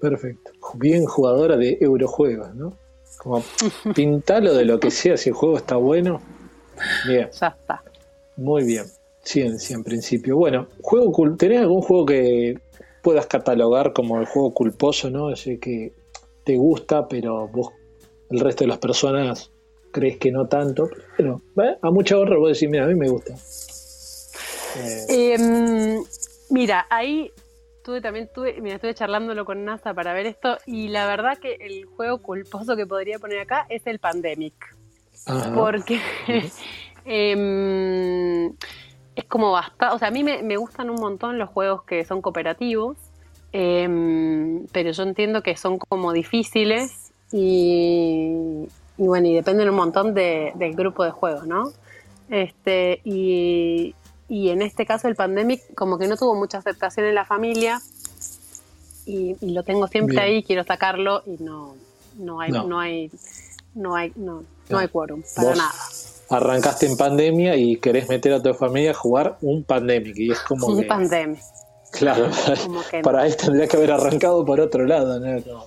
perfecto. 0.00 0.50
Bien 0.74 1.04
jugadora 1.06 1.56
de 1.56 1.78
eurojuegos, 1.80 2.54
¿no? 2.54 2.72
Como 3.18 3.42
pintalo 3.94 4.54
de 4.54 4.64
lo 4.64 4.78
que 4.80 4.90
sea, 4.90 5.16
si 5.16 5.30
el 5.30 5.34
juego 5.34 5.56
está 5.56 5.76
bueno. 5.76 6.20
Bien, 7.06 7.28
Ya 7.40 7.48
está. 7.48 7.82
muy 8.36 8.64
bien. 8.64 8.84
Ciencia 9.22 9.74
en 9.74 9.84
principio. 9.84 10.36
Bueno, 10.36 10.66
juego 10.82 11.34
¿tenés 11.36 11.60
algún 11.60 11.80
juego 11.80 12.04
que 12.04 12.58
puedas 13.02 13.26
catalogar 13.26 13.92
como 13.94 14.18
el 14.20 14.26
juego 14.26 14.52
culposo, 14.52 15.08
¿no? 15.08 15.30
Ese 15.30 15.58
que 15.58 15.92
te 16.44 16.56
gusta, 16.56 17.08
pero 17.08 17.48
vos, 17.48 17.72
el 18.30 18.40
resto 18.40 18.64
de 18.64 18.68
las 18.68 18.78
personas 18.78 19.50
crees 19.94 20.18
que 20.18 20.32
no 20.32 20.46
tanto. 20.46 20.90
Pero 21.16 21.40
¿eh? 21.62 21.78
a 21.80 21.90
mucha 21.90 22.18
honra 22.18 22.36
vos 22.36 22.52
decís, 22.52 22.68
mira, 22.68 22.84
a 22.84 22.88
mí 22.88 22.94
me 22.96 23.08
gusta. 23.08 23.32
Eh, 24.76 25.06
Eh, 25.08 25.98
mira, 26.50 26.86
ahí 26.90 27.30
tuve 27.84 28.00
también, 28.00 28.28
tuve, 28.34 28.60
mira, 28.60 28.76
estuve 28.76 28.94
charlándolo 28.94 29.44
con 29.44 29.64
NASA 29.64 29.94
para 29.94 30.12
ver 30.12 30.26
esto 30.26 30.58
y 30.66 30.88
la 30.88 31.06
verdad 31.06 31.38
que 31.38 31.56
el 31.60 31.84
juego 31.84 32.18
culposo 32.18 32.76
que 32.76 32.86
podría 32.86 33.18
poner 33.18 33.38
acá 33.38 33.66
es 33.68 33.86
el 33.86 34.00
Pandemic. 34.00 34.54
ajá. 35.26 35.54
porque 35.54 36.00
em, 37.04 38.46
es 39.14 39.24
como 39.28 39.52
bastante, 39.52 39.94
o 39.94 39.98
sea, 39.98 40.08
a 40.08 40.10
mí 40.10 40.24
me, 40.24 40.42
me 40.42 40.56
gustan 40.56 40.90
un 40.90 40.96
montón 40.96 41.38
los 41.38 41.50
juegos 41.50 41.84
que 41.84 42.04
son 42.04 42.20
cooperativos, 42.20 42.96
em, 43.52 44.66
pero 44.72 44.90
yo 44.90 45.02
entiendo 45.04 45.42
que 45.42 45.56
son 45.56 45.78
como 45.78 46.12
difíciles 46.12 47.12
y, 47.30 48.66
y 48.98 49.02
bueno, 49.06 49.26
y 49.28 49.34
dependen 49.34 49.68
un 49.68 49.76
montón 49.76 50.14
de- 50.14 50.52
del 50.56 50.74
grupo 50.74 51.04
de 51.04 51.10
juegos, 51.10 51.46
¿no? 51.46 51.72
Este, 52.30 53.00
y, 53.04 53.94
y 54.28 54.48
en 54.50 54.62
este 54.62 54.86
caso 54.86 55.08
el 55.08 55.14
Pandemic 55.16 55.74
como 55.74 55.98
que 55.98 56.06
no 56.08 56.16
tuvo 56.16 56.34
mucha 56.34 56.58
aceptación 56.58 57.06
en 57.06 57.14
la 57.14 57.24
familia 57.24 57.80
y, 59.06 59.36
y 59.40 59.50
lo 59.50 59.62
tengo 59.62 59.86
siempre 59.88 60.16
Bien. 60.16 60.26
ahí, 60.26 60.42
quiero 60.42 60.64
sacarlo 60.64 61.22
y 61.26 61.42
no, 61.42 61.74
no 62.18 62.40
hay, 62.40 62.50
No. 62.52 62.64
no, 62.64 62.80
hay, 62.80 63.10
no 63.74 63.94
hay, 63.96 64.12
no, 64.16 64.36
no 64.40 64.44
No. 64.70 64.78
hay 64.78 64.88
quórum 64.88 65.22
para 65.36 65.48
Vos 65.50 65.58
nada. 65.58 65.72
Arrancaste 66.30 66.86
en 66.86 66.96
pandemia 66.96 67.54
y 67.56 67.76
querés 67.76 68.08
meter 68.08 68.32
a 68.32 68.42
tu 68.42 68.54
familia 68.54 68.92
a 68.92 68.94
jugar 68.94 69.36
un 69.42 69.62
pandemic. 69.62 70.16
Y 70.16 70.32
es 70.32 70.40
como 70.40 70.66
Un 70.68 70.80
que, 70.80 70.86
Pandemic. 70.86 71.38
claro, 71.92 72.28
Como 72.64 72.80
que 72.90 72.96
no. 72.98 73.02
para 73.02 73.22
ahí 73.22 73.34
tendría 73.36 73.68
que 73.68 73.76
haber 73.76 73.92
arrancado 73.92 74.42
por 74.44 74.58
otro 74.58 74.86
lado. 74.86 75.20
No, 75.20 75.66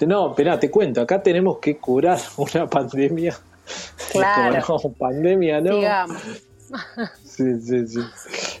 no. 0.00 0.30
Esperá, 0.30 0.58
te 0.58 0.70
cuento. 0.70 1.00
Acá 1.00 1.22
tenemos 1.22 1.58
que 1.58 1.78
curar 1.78 2.18
una 2.36 2.68
pandemia. 2.68 3.34
Claro. 4.12 4.62
Como, 4.66 4.78
no, 4.84 4.94
pandemia 4.94 5.60
no. 5.60 5.80
Sí, 7.24 7.60
sí, 7.60 7.86
sí. 7.86 8.00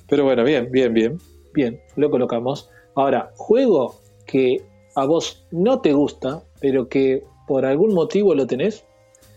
Pero 0.08 0.24
bueno, 0.24 0.44
bien, 0.44 0.68
bien, 0.70 0.92
bien. 0.92 1.18
Bien, 1.52 1.80
lo 1.96 2.10
colocamos. 2.10 2.68
Ahora, 2.94 3.30
juego 3.36 3.96
que 4.26 4.62
a 4.94 5.04
vos 5.06 5.44
no 5.50 5.80
te 5.80 5.92
gusta, 5.92 6.42
pero 6.60 6.88
que 6.88 7.24
por 7.46 7.64
algún 7.64 7.94
motivo 7.94 8.34
lo 8.34 8.46
tenés, 8.46 8.84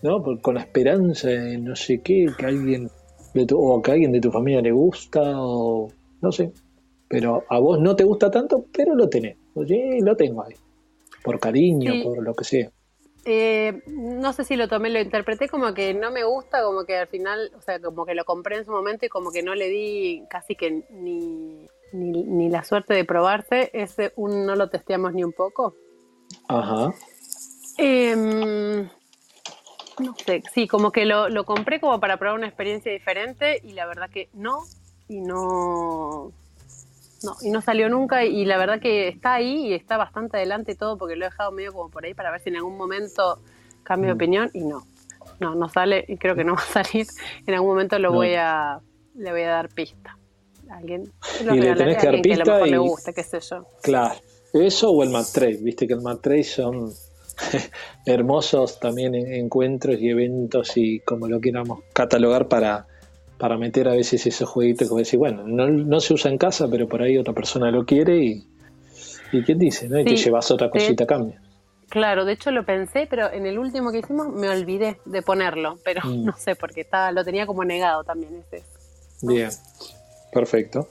¿no? 0.02 0.22
Por- 0.22 0.40
con 0.40 0.54
la 0.56 0.60
esperanza 0.62 1.28
de 1.28 1.58
no 1.58 1.74
sé 1.76 2.00
qué, 2.02 2.26
que 2.36 2.46
alguien 2.46 2.90
de 3.34 3.46
tu, 3.46 3.58
o 3.60 3.80
que 3.82 3.92
alguien 3.92 4.12
de 4.12 4.20
tu 4.20 4.30
familia 4.30 4.60
le 4.62 4.72
gusta, 4.72 5.20
o 5.36 5.88
no 6.20 6.32
sé. 6.32 6.52
Pero 7.08 7.44
a 7.48 7.58
vos 7.58 7.80
no 7.80 7.96
te 7.96 8.04
gusta 8.04 8.30
tanto, 8.30 8.64
pero 8.72 8.94
lo 8.94 9.08
tenés. 9.08 9.36
Oye, 9.54 9.98
lo 10.02 10.16
tengo 10.16 10.42
ahí. 10.44 10.54
Por 11.32 11.40
cariño, 11.40 11.92
Sí. 11.92 12.02
por 12.02 12.22
lo 12.22 12.34
que 12.34 12.44
sea. 12.44 12.70
Eh, 13.24 13.82
no 13.88 14.32
sé 14.32 14.44
si 14.44 14.56
lo 14.56 14.68
tomé, 14.68 14.88
lo 14.88 15.00
interpreté 15.00 15.48
como 15.48 15.74
que 15.74 15.92
no 15.92 16.10
me 16.10 16.24
gusta, 16.24 16.62
como 16.62 16.84
que 16.84 16.96
al 16.96 17.08
final, 17.08 17.50
o 17.56 17.60
sea, 17.60 17.78
como 17.80 18.06
que 18.06 18.14
lo 18.14 18.24
compré 18.24 18.56
en 18.56 18.64
su 18.64 18.70
momento 18.70 19.04
y 19.04 19.08
como 19.10 19.30
que 19.30 19.42
no 19.42 19.54
le 19.54 19.68
di 19.68 20.24
casi 20.30 20.54
que 20.56 20.84
ni, 20.90 21.68
ni, 21.92 22.22
ni 22.22 22.48
la 22.48 22.64
suerte 22.64 22.94
de 22.94 23.04
probarse. 23.04 23.70
Ese 23.74 24.12
un 24.16 24.46
no 24.46 24.56
lo 24.56 24.70
testeamos 24.70 25.12
ni 25.12 25.24
un 25.24 25.32
poco. 25.32 25.74
Ajá. 26.48 26.94
Em, 27.76 28.88
no 29.98 30.14
sé, 30.24 30.42
sí, 30.54 30.66
como 30.66 30.90
que 30.90 31.04
lo, 31.04 31.28
lo 31.28 31.44
compré 31.44 31.80
como 31.80 32.00
para 32.00 32.16
probar 32.16 32.38
una 32.38 32.46
experiencia 32.48 32.90
diferente 32.92 33.60
y 33.62 33.72
la 33.72 33.86
verdad 33.86 34.08
que 34.10 34.30
no, 34.32 34.60
y 35.08 35.20
no, 35.20 36.32
no, 37.22 37.36
y 37.42 37.50
no 37.50 37.60
salió 37.60 37.88
nunca 37.88 38.24
y 38.24 38.44
la 38.44 38.56
verdad 38.58 38.80
que 38.80 39.08
está 39.08 39.34
ahí 39.34 39.66
y 39.68 39.74
está 39.74 39.96
bastante 39.96 40.36
adelante 40.36 40.74
todo 40.74 40.96
porque 40.98 41.16
lo 41.16 41.24
he 41.26 41.28
dejado 41.28 41.50
medio 41.52 41.72
como 41.72 41.90
por 41.90 42.04
ahí 42.04 42.14
para 42.14 42.30
ver 42.30 42.40
si 42.40 42.50
en 42.50 42.56
algún 42.56 42.76
momento 42.76 43.40
cambio 43.82 44.08
de 44.08 44.14
Mm. 44.14 44.16
opinión 44.16 44.50
y 44.54 44.60
no, 44.64 44.84
no, 45.40 45.54
no 45.54 45.68
sale 45.68 46.04
y 46.06 46.16
creo 46.16 46.34
que 46.36 46.44
no 46.44 46.54
va 46.54 46.62
a 46.62 46.84
salir. 46.84 47.06
En 47.46 47.54
algún 47.54 47.70
momento 47.70 47.98
lo 47.98 48.10
No. 48.10 48.16
voy 48.18 48.34
a, 48.36 48.78
le 49.16 49.30
voy 49.32 49.42
a 49.42 49.48
dar 49.50 49.68
pista. 49.68 50.16
Alguien, 50.70 51.10
lo 51.44 51.54
Y 51.54 51.60
le 51.60 51.74
tenés 51.74 51.96
que 51.96 52.06
dar 52.06 52.14
alguien 52.14 52.22
que 52.22 52.32
a 52.34 52.36
lo 52.36 52.44
pista 52.44 52.52
mejor 52.52 52.68
le 52.68 52.76
y- 52.76 52.78
guste, 52.78 53.14
qué 53.14 53.22
sé 53.22 53.40
yo. 53.40 53.66
Claro, 53.82 54.14
eso 54.52 54.90
o 54.90 55.02
el 55.02 55.08
Mat 55.10 55.26
Trade, 55.32 55.56
viste 55.62 55.86
que 55.86 55.94
el 55.94 56.02
Mat 56.02 56.20
Trade 56.20 56.44
son 56.44 56.92
hermosos 58.06 58.78
también 58.80 59.14
en- 59.14 59.32
encuentros 59.32 59.98
y 60.00 60.08
eventos 60.10 60.76
y 60.76 61.00
como 61.00 61.26
lo 61.28 61.40
queramos 61.40 61.80
catalogar 61.92 62.48
para, 62.48 62.86
para 63.38 63.56
meter 63.56 63.88
a 63.88 63.92
veces 63.92 64.26
esos 64.26 64.48
jueguitos 64.48 64.88
que 64.88 64.96
decir, 64.96 65.18
bueno, 65.18 65.44
no, 65.46 65.68
no 65.68 66.00
se 66.00 66.14
usa 66.14 66.30
en 66.30 66.38
casa, 66.38 66.68
pero 66.68 66.88
por 66.88 67.02
ahí 67.02 67.16
otra 67.16 67.32
persona 67.32 67.70
lo 67.70 67.84
quiere 67.86 68.18
y, 68.18 68.46
y 69.32 69.42
quién 69.42 69.58
dice, 69.58 69.88
¿no? 69.88 69.98
Y 69.98 70.04
te 70.04 70.16
llevas 70.16 70.50
otra 70.50 70.70
cosita 70.70 71.04
a 71.04 71.06
cambio. 71.06 71.36
Claro, 71.88 72.24
de 72.24 72.32
hecho 72.32 72.50
lo 72.50 72.64
pensé, 72.64 73.06
pero 73.08 73.32
en 73.32 73.46
el 73.46 73.58
último 73.58 73.90
que 73.90 74.00
hicimos 74.00 74.28
me 74.28 74.48
olvidé 74.48 74.98
de 75.06 75.22
ponerlo, 75.22 75.78
pero 75.84 76.02
Mm. 76.04 76.24
no 76.26 76.36
sé 76.36 76.54
porque 76.54 76.82
estaba, 76.82 77.12
lo 77.12 77.24
tenía 77.24 77.46
como 77.46 77.64
negado 77.64 78.04
también 78.04 78.34
este. 78.36 78.62
Bien, 79.22 79.50
perfecto. 80.32 80.88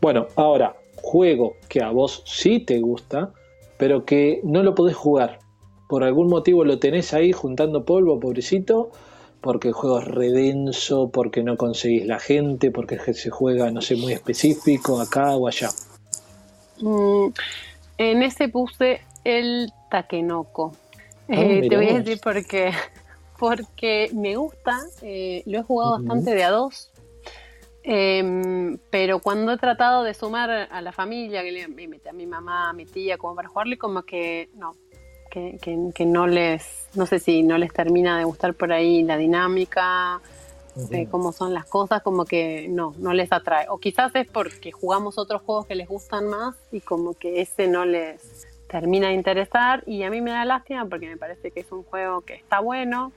Bueno, 0.00 0.26
ahora, 0.36 0.76
juego 0.96 1.56
que 1.68 1.82
a 1.82 1.90
vos 1.90 2.22
sí 2.26 2.60
te 2.60 2.78
gusta, 2.80 3.32
pero 3.76 4.04
que 4.04 4.40
no 4.44 4.62
lo 4.62 4.74
podés 4.74 4.96
jugar. 4.96 5.40
Por 5.88 6.02
algún 6.02 6.28
motivo 6.28 6.64
lo 6.64 6.78
tenés 6.78 7.12
ahí 7.12 7.32
juntando 7.32 7.84
polvo, 7.84 8.18
pobrecito, 8.18 8.90
porque 9.44 9.68
el 9.68 9.74
juego 9.74 9.98
es 9.98 10.06
redenso, 10.06 11.10
porque 11.10 11.42
no 11.42 11.58
conseguís 11.58 12.06
la 12.06 12.18
gente, 12.18 12.70
porque 12.70 12.98
se 13.12 13.28
juega, 13.28 13.70
no 13.70 13.82
sé, 13.82 13.94
muy 13.94 14.14
específico, 14.14 14.98
acá 14.98 15.36
o 15.36 15.46
allá. 15.46 15.68
Mm, 16.80 17.26
en 17.98 18.22
ese 18.22 18.48
puse 18.48 19.02
el 19.22 19.70
Takenoko. 19.90 20.72
Ah, 21.28 21.34
Eh, 21.36 21.68
te 21.68 21.76
voy 21.76 21.90
a 21.90 21.98
decir 21.98 22.20
porque, 22.24 22.72
porque 23.38 24.10
me 24.14 24.34
gusta, 24.36 24.80
eh, 25.02 25.42
lo 25.44 25.58
he 25.58 25.62
jugado 25.62 25.98
bastante 25.98 26.34
de 26.34 26.42
a 26.42 26.50
dos, 26.50 26.90
em, 27.82 28.78
pero 28.88 29.18
cuando 29.18 29.52
he 29.52 29.58
tratado 29.58 30.04
de 30.04 30.14
sumar 30.14 30.50
a 30.50 30.80
la 30.80 30.92
familia, 30.92 31.42
que 31.42 31.52
le 31.52 31.68
me 31.68 32.00
a 32.08 32.12
mi 32.14 32.26
mamá, 32.26 32.70
a 32.70 32.72
mi 32.72 32.86
tía, 32.86 33.18
como 33.18 33.34
para 33.34 33.48
jugarle, 33.48 33.76
como 33.76 34.04
que 34.04 34.48
no, 34.54 34.74
que, 35.34 35.58
que- 35.60 35.90
que 35.92 36.06
no 36.06 36.26
les, 36.28 36.86
no 36.94 37.06
sé 37.06 37.18
si 37.18 37.42
no 37.42 37.58
les 37.58 37.72
termina 37.72 38.16
de 38.16 38.24
gustar 38.24 38.54
por 38.54 38.72
ahí 38.72 39.02
la 39.02 39.16
dinámica, 39.16 40.20
eh, 40.90 41.06
cómo 41.10 41.32
son 41.32 41.52
las 41.52 41.66
cosas, 41.66 42.02
como 42.02 42.24
que 42.24 42.68
no, 42.68 42.94
no 42.98 43.12
les 43.12 43.32
atrae. 43.32 43.66
O 43.68 43.78
quizás 43.78 44.14
es 44.14 44.28
porque 44.28 44.70
jugamos 44.72 45.18
otros 45.18 45.42
juegos 45.42 45.66
que 45.66 45.74
les 45.74 45.88
gustan 45.88 46.28
más 46.28 46.54
y 46.70 46.80
como 46.80 47.14
que 47.14 47.40
ese 47.40 47.66
no 47.66 47.84
les 47.84 48.46
termina 48.68 49.08
de 49.08 49.14
interesar 49.14 49.82
y 49.86 50.02
a 50.04 50.10
mí 50.10 50.20
me 50.20 50.30
da 50.30 50.44
lástima 50.44 50.86
porque 50.86 51.08
me 51.08 51.16
parece 51.16 51.50
que 51.50 51.60
es 51.60 51.70
un 51.72 51.82
juego 51.82 52.20
que 52.22 52.34
está 52.34 52.60
bueno 52.60 53.12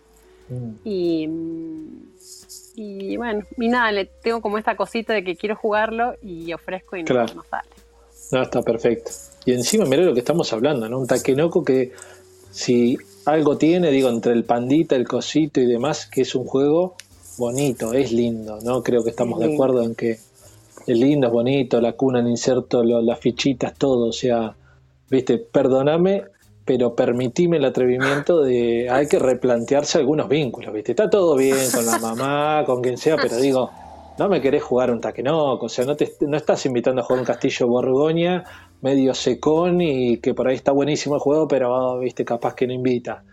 y, 0.84 1.28
mm, 1.28 2.13
y 2.76 3.18
bueno, 3.18 3.43
y 3.57 3.68
nada, 3.68 3.91
le 3.91 4.05
tengo 4.05 4.41
como 4.41 4.57
esta 4.57 4.76
cosita 4.76 5.13
de 5.13 5.24
que 5.24 5.36
quiero 5.36 5.55
jugarlo 5.55 6.15
y 6.22 6.51
ofrezco 6.53 6.95
y 6.95 7.01
no, 7.03 7.07
Claro. 7.07 7.34
no 7.36 7.43
sale. 7.43 7.68
No, 8.32 8.41
está 8.41 8.61
perfecto. 8.61 9.11
Y 9.45 9.53
encima, 9.53 9.86
mirá 9.86 10.03
lo 10.03 10.13
que 10.13 10.19
estamos 10.19 10.51
hablando, 10.53 10.89
¿no? 10.89 10.99
Un 10.99 11.07
taquenoco 11.07 11.63
que 11.63 11.93
si 12.51 12.97
algo 13.25 13.57
tiene, 13.57 13.91
digo, 13.91 14.09
entre 14.09 14.34
el 14.34 14.43
pandita, 14.43 14.95
el 14.95 15.07
cosito 15.07 15.59
y 15.61 15.65
demás, 15.65 16.07
que 16.07 16.21
es 16.21 16.36
un 16.36 16.45
juego 16.45 16.95
bonito, 17.38 17.93
es 17.93 18.11
lindo, 18.11 18.59
¿no? 18.63 18.84
Creo 18.84 19.03
que 19.03 19.11
estamos 19.11 19.39
Es 19.41 19.47
de 19.47 19.53
acuerdo 19.53 19.84
en 19.84 19.95
que 19.95 20.11
es 20.11 20.97
lindo, 20.97 21.28
es 21.28 21.34
bonito, 21.34 21.80
la 21.82 21.93
cuna, 21.93 22.19
el 22.19 22.28
inserto, 22.28 22.84
lo- 22.84 23.01
las 23.01 23.19
fichitas, 23.19 23.73
todo, 23.78 24.07
o 24.09 24.13
sea, 24.13 24.55
viste, 25.09 25.38
perdóname, 25.38 26.23
pero 26.65 26.95
permitime 26.95 27.57
el 27.57 27.65
atrevimiento 27.65 28.41
de, 28.41 28.89
hay 28.89 29.07
que 29.07 29.19
replantearse 29.19 29.99
algunos 29.99 30.28
vínculos, 30.28 30.73
viste, 30.73 30.91
está 30.93 31.09
todo 31.09 31.36
bien 31.36 31.71
con 31.73 31.86
la 31.86 31.97
mamá, 31.99 32.63
con 32.65 32.82
quien 32.82 32.97
sea, 32.97 33.15
pero 33.17 33.38
digo, 33.38 33.69
no 34.18 34.30
me 34.30 34.41
querés 34.41 34.63
jugar 34.63 34.91
un 34.91 34.99
taquenoco, 35.01 35.65
o 35.65 35.70
sea, 35.70 35.86
no, 35.86 35.95
te, 35.95 36.11
no 36.22 36.38
estás 36.38 36.65
invitando 36.65 37.01
a 37.01 37.03
jugar 37.03 37.20
un 37.20 37.26
castillo 37.26 37.68
Borgoña 37.68 38.43
medio 38.82 39.13
secón 39.13 39.82
y 39.82 40.18
que 40.20 40.34
por 40.34 40.47
ahí 40.47 40.55
está 40.55 40.72
buenísimo 40.72 41.15
el 41.15 41.22
juego, 41.22 41.47
pero 41.47 41.99
viste, 41.99 42.24
capaz 42.26 42.53
que 42.55 42.68
no 42.68 42.74
invita. 42.74 43.24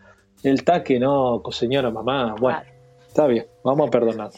El 0.42 0.62
taquenoco, 0.64 1.52
señora 1.52 1.90
mamá, 1.90 2.34
bueno, 2.38 2.60
está 3.06 3.26
bien, 3.26 3.46
vamos 3.62 3.88
a 3.88 3.90
perdonar. 3.90 4.30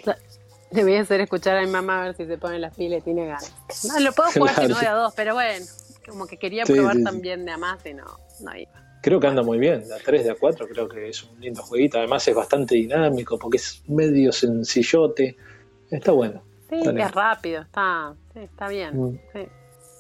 Le 0.72 0.82
voy 0.82 0.96
a 0.96 1.00
hacer 1.02 1.20
escuchar 1.20 1.56
a 1.58 1.62
mi 1.62 1.70
mamá 1.70 2.00
a 2.02 2.04
ver 2.06 2.16
si 2.16 2.26
se 2.26 2.38
pone 2.38 2.58
las 2.58 2.76
pilas 2.76 3.00
y 3.00 3.02
tiene 3.04 3.26
ganas. 3.26 3.52
No, 3.84 4.00
lo 4.00 4.12
puedo 4.12 4.30
jugar 4.30 4.50
si 4.54 4.54
Claro. 4.66 4.74
no 4.74 4.80
de 4.80 4.86
a 4.86 4.94
dos, 4.94 5.14
pero 5.16 5.34
bueno, 5.34 5.64
como 6.08 6.26
que 6.26 6.36
quería 6.38 6.66
Sí, 6.66 6.72
probar 6.74 6.96
sí. 6.96 7.04
también 7.04 7.44
de 7.44 7.52
a 7.52 7.56
más 7.58 7.84
y 7.86 7.94
no, 7.94 8.04
no 8.40 8.56
iba. 8.56 8.72
Creo 9.02 9.20
que 9.20 9.26
anda 9.28 9.42
muy 9.44 9.58
bien, 9.58 9.86
de 9.86 9.94
a 9.94 9.98
3, 9.98 10.24
de 10.24 10.30
a 10.32 10.34
4 10.34 10.66
creo 10.66 10.88
que 10.88 11.08
es 11.08 11.22
un 11.22 11.40
lindo 11.40 11.62
jueguito, 11.62 11.98
además 11.98 12.26
es 12.26 12.34
bastante 12.34 12.74
dinámico 12.74 13.38
porque 13.38 13.58
es 13.58 13.82
medio 13.86 14.32
sencillote, 14.32 15.36
está 15.90 16.12
bueno. 16.12 16.42
Sí, 16.68 16.76
Está 16.76 17.06
es 17.06 17.12
rápido, 17.12 17.62
está, 17.62 18.14
sí, 18.34 18.40
está 18.40 18.68
bien. 18.68 19.00
Mm. 19.00 19.18
sí. 19.32 19.40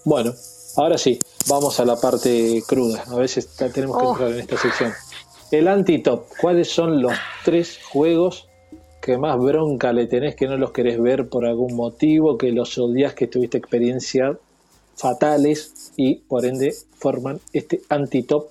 Bueno, 0.04 0.32
ahora 0.76 0.98
sí, 0.98 1.18
vamos 1.48 1.78
a 1.80 1.84
la 1.84 1.96
parte 1.96 2.62
cruda. 2.66 3.04
A 3.08 3.16
veces 3.16 3.48
tenemos 3.56 3.96
que 3.98 4.04
Oh. 4.06 4.12
entrar 4.12 4.30
en 4.32 4.40
esta 4.40 4.56
sección. 4.56 4.92
El 5.50 5.68
anti-top, 5.68 6.26
¿cuáles 6.40 6.68
son 6.68 7.00
los 7.02 7.12
tres 7.44 7.78
juegos 7.84 8.48
que 9.00 9.16
más 9.18 9.38
bronca 9.38 9.92
le 9.92 10.06
tenés 10.06 10.34
que 10.34 10.46
no 10.46 10.56
los 10.56 10.72
querés 10.72 11.00
ver 11.00 11.28
por 11.28 11.46
algún 11.46 11.74
motivo, 11.74 12.36
que 12.36 12.50
los 12.50 12.76
odias, 12.78 13.14
que 13.14 13.28
tuviste 13.28 13.58
experiencias 13.58 14.36
fatales 14.96 15.92
y 15.96 16.16
por 16.16 16.44
ende 16.44 16.74
forman 16.98 17.38
este 17.52 17.82
anti-top 17.88 18.48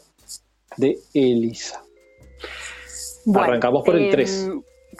de 0.77 0.99
Elisa? 1.13 1.83
Arrancamos 3.33 3.83
por 3.83 3.95
el 3.95 4.05
em, 4.05 4.11
tres. 4.11 4.49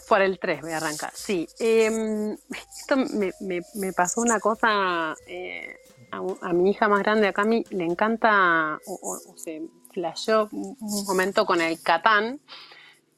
Por 0.07 0.21
el 0.21 0.37
3 0.39 0.61
voy 0.61 0.71
a 0.71 0.77
arrancar, 0.77 1.11
sí. 1.13 1.47
Em, 1.59 2.33
esto 2.51 2.95
me, 2.97 3.33
me- 3.39 3.61
me 3.73 3.93
pasó 3.93 4.21
una 4.21 4.39
cosa 4.39 5.15
eh, 5.27 5.75
a, 6.11 6.53
mi 6.53 6.69
hija 6.71 6.87
más 6.87 6.99
grande, 6.99 7.27
acá 7.27 7.41
a 7.41 7.45
mí 7.45 7.63
le 7.71 7.83
encanta, 7.85 8.79
o, 8.85 8.93
o- 9.01 9.31
o 9.33 9.37
se 9.37 9.63
flasheó 9.91 10.47
un 10.51 10.77
momento 11.07 11.45
con 11.45 11.59
el 11.61 11.81
Catán. 11.81 12.39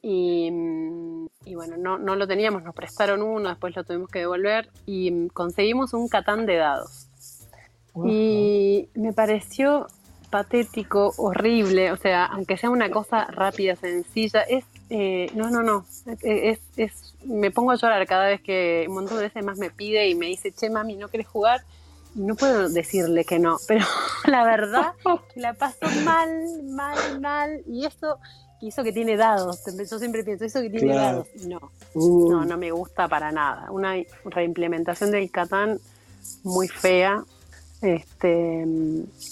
Y, 0.02 0.50
y 1.44 1.56
bueno, 1.56 1.76
no, 1.78 1.98
no 1.98 2.16
lo 2.16 2.28
teníamos, 2.28 2.64
nos 2.64 2.74
prestaron 2.76 3.22
uno, 3.22 3.50
después 3.50 3.76
lo 3.76 3.84
tuvimos 3.84 4.10
que 4.10 4.20
devolver 4.20 4.70
y 4.86 5.28
conseguimos 5.30 5.94
un 5.94 6.08
Catán 6.08 6.46
de 6.46 6.56
dados. 6.56 7.10
Y 8.06 8.90
me 8.94 9.12
pareció 9.12 9.88
patético, 10.30 11.14
horrible, 11.18 11.92
o 11.92 11.98
sea, 11.98 12.26
aunque 12.26 12.58
sea 12.58 12.70
una 12.70 12.90
cosa 12.90 13.26
rápida, 13.26 13.76
sencilla, 13.76 14.42
es, 14.42 14.66
eh, 14.90 15.30
no, 15.36 15.50
no, 15.50 15.64
no, 15.64 15.86
es, 16.22 16.60
es, 16.76 17.14
me 17.26 17.52
pongo 17.52 17.72
a 17.72 17.76
llorar 17.76 18.06
cada 18.08 18.28
vez 18.28 18.42
que 18.42 18.86
un 18.88 18.96
montón 18.96 19.18
de 19.18 19.24
veces 19.24 19.44
más 19.44 19.58
me 19.58 19.70
pide 19.70 20.08
y 20.10 20.16
me 20.16 20.28
dice, 20.28 20.52
che, 20.52 20.70
mami, 20.70 20.96
¿no 20.96 21.08
querés 21.10 21.28
jugar? 21.28 21.62
Y 22.16 22.22
no 22.22 22.36
puedo 22.36 22.70
decirle 22.70 23.26
que 23.26 23.40
no, 23.40 23.58
pero 23.68 23.86
la 24.28 24.44
verdad 24.44 24.94
que 25.34 25.40
la 25.40 25.54
paso 25.54 25.86
mal, 26.04 26.30
mal, 26.64 27.22
mal, 27.22 27.62
y 27.68 27.86
esto 27.86 28.18
hizo 28.60 28.84
que 28.84 28.92
tiene 28.92 29.18
dados, 29.18 29.62
yo 29.90 30.00
siempre 30.00 30.24
pienso, 30.24 30.44
eso 30.46 30.62
que 30.62 30.70
tiene 30.70 30.94
Claro. 30.94 31.18
dados, 31.18 31.28
no, 31.48 31.72
Uh, 31.94 32.30
no, 32.30 32.46
no 32.46 32.58
me 32.58 32.70
gusta 32.72 33.08
para 33.08 33.32
nada. 33.32 33.72
Una 33.72 33.96
reimplementación 34.26 35.10
del 35.10 35.32
Catán 35.32 35.80
muy 36.44 36.68
fea. 36.68 37.24
Este, 37.82 38.66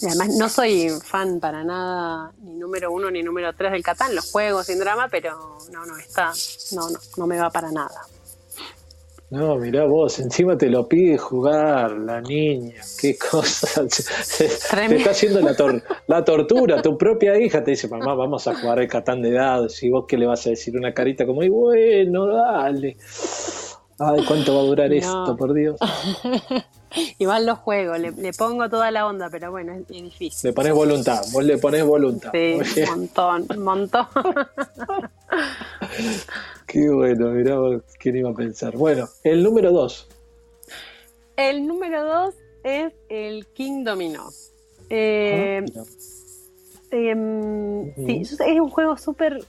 y 0.02 0.06
además 0.06 0.36
no 0.38 0.50
soy 0.50 0.90
fan 1.04 1.40
para 1.40 1.64
nada 1.64 2.32
ni 2.44 2.54
número 2.54 2.92
uno 2.92 3.10
ni 3.10 3.24
número 3.24 3.54
tres 3.54 3.72
del 3.72 3.82
Catán, 3.84 4.14
los 4.14 4.32
juegos 4.32 4.68
sin 4.68 4.78
drama, 4.80 5.08
pero 5.10 5.58
no, 5.72 5.86
no 5.86 5.98
está, 5.98 6.32
no, 6.74 6.90
no, 6.92 7.00
no 7.18 7.28
me 7.28 7.40
va 7.40 7.50
para 7.50 7.72
nada. 7.72 8.02
No, 9.32 9.56
mirá 9.58 9.86
vos, 9.86 10.20
encima 10.20 10.56
te 10.56 10.70
lo 10.70 10.88
pide 10.88 11.18
jugar 11.18 11.92
la 11.94 12.22
niña, 12.22 12.76
qué 13.02 13.18
cosa. 13.18 13.68
Te 14.38 14.46
está 14.98 15.10
haciendo 15.10 15.42
la, 15.42 15.56
tor- 15.56 15.82
la 16.08 16.24
tortura, 16.24 16.80
tu 16.84 16.96
propia 16.96 17.38
hija 17.40 17.64
te 17.64 17.72
dice, 17.72 17.88
mamá, 17.88 18.14
vamos 18.14 18.48
a 18.48 18.54
jugar 18.56 18.80
el 18.80 18.88
catán 18.88 19.24
de 19.24 19.32
dados, 19.32 19.82
y 19.82 19.90
vos 19.90 20.06
qué 20.08 20.18
le 20.18 20.28
vas 20.28 20.46
a 20.46 20.52
decir, 20.52 20.78
una 20.78 20.94
carita 20.94 21.26
como, 21.26 21.42
y 21.42 21.50
bueno, 21.50 22.28
dale. 22.28 22.98
Ay, 23.98 24.26
¿cuánto 24.28 24.56
va 24.56 24.62
a 24.62 24.66
durar 24.66 24.90
No. 24.90 24.96
esto, 24.96 25.38
por 25.38 25.54
Dios? 25.54 25.78
Igual 27.20 27.46
los 27.46 27.60
juegos, 27.60 28.00
le, 28.00 28.12
le 28.12 28.32
pongo 28.34 28.70
toda 28.70 28.90
la 28.92 29.06
onda, 29.08 29.30
pero 29.30 29.52
bueno, 29.52 29.74
es, 29.74 29.82
es 29.90 30.04
difícil. 30.04 30.50
Le 30.50 30.54
pones 30.54 30.74
voluntad, 30.74 31.22
vos 31.34 31.44
le 31.44 31.58
pones 31.58 31.84
voluntad. 31.86 32.32
Sí, 32.34 32.82
un 32.84 32.90
montón, 33.00 33.46
un 33.50 33.64
montón. 33.64 34.08
Qué 36.68 36.90
bueno, 36.90 37.30
mirá 37.32 37.56
quién 38.00 38.18
iba 38.18 38.30
a 38.30 38.34
pensar. 38.34 38.76
Bueno, 38.76 39.08
el 39.24 39.44
número 39.44 39.72
dos. 39.72 40.08
El 41.38 41.68
número 41.68 42.04
dos 42.06 42.36
es 42.64 42.94
el 43.10 43.48
King 43.48 43.84
Domino. 43.84 44.30
Eh, 44.90 45.64
Ah. 45.76 45.84
Em, 46.92 47.94
Sí, 47.96 48.22
es 48.22 48.40
un 48.60 48.70
juego 48.70 48.96
súper 48.98 49.44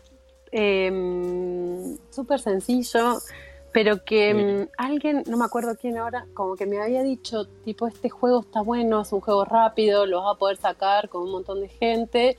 em, 0.50 1.96
súper 2.10 2.40
sencillo, 2.40 3.18
pero 3.76 4.02
que 4.02 4.30
em, 4.30 4.68
alguien, 4.78 5.22
no 5.26 5.36
me 5.36 5.44
acuerdo 5.44 5.76
quién 5.78 5.98
ahora, 5.98 6.24
como 6.32 6.56
que 6.56 6.64
me 6.64 6.80
había 6.80 7.02
dicho, 7.02 7.44
tipo, 7.62 7.86
este 7.86 8.08
juego 8.08 8.40
está 8.40 8.62
bueno, 8.62 9.02
es 9.02 9.12
un 9.12 9.20
juego 9.20 9.44
rápido, 9.44 10.06
lo 10.06 10.22
vas 10.22 10.34
a 10.34 10.38
poder 10.38 10.56
sacar 10.56 11.10
con 11.10 11.24
un 11.24 11.32
montón 11.32 11.60
de 11.60 11.68
gente. 11.68 12.38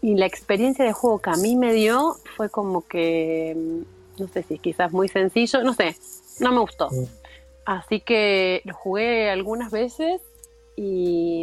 Y 0.00 0.14
la 0.14 0.24
experiencia 0.24 0.86
de 0.86 0.94
juego 0.94 1.18
que 1.18 1.28
a 1.28 1.36
mí 1.36 1.56
me 1.56 1.74
dio 1.74 2.16
fue 2.38 2.48
como 2.48 2.88
que, 2.88 3.50
em, 3.50 3.84
no 4.18 4.28
sé 4.28 4.42
si 4.44 4.54
es 4.54 4.60
quizás 4.62 4.90
muy 4.90 5.08
sencillo, 5.08 5.62
no 5.62 5.74
sé, 5.74 5.94
no 6.40 6.52
me 6.52 6.60
gustó. 6.60 6.88
Mm. 6.90 7.04
Así 7.66 8.00
que 8.00 8.62
lo 8.64 8.72
jugué 8.72 9.28
algunas 9.28 9.70
veces 9.70 10.22
y, 10.74 11.42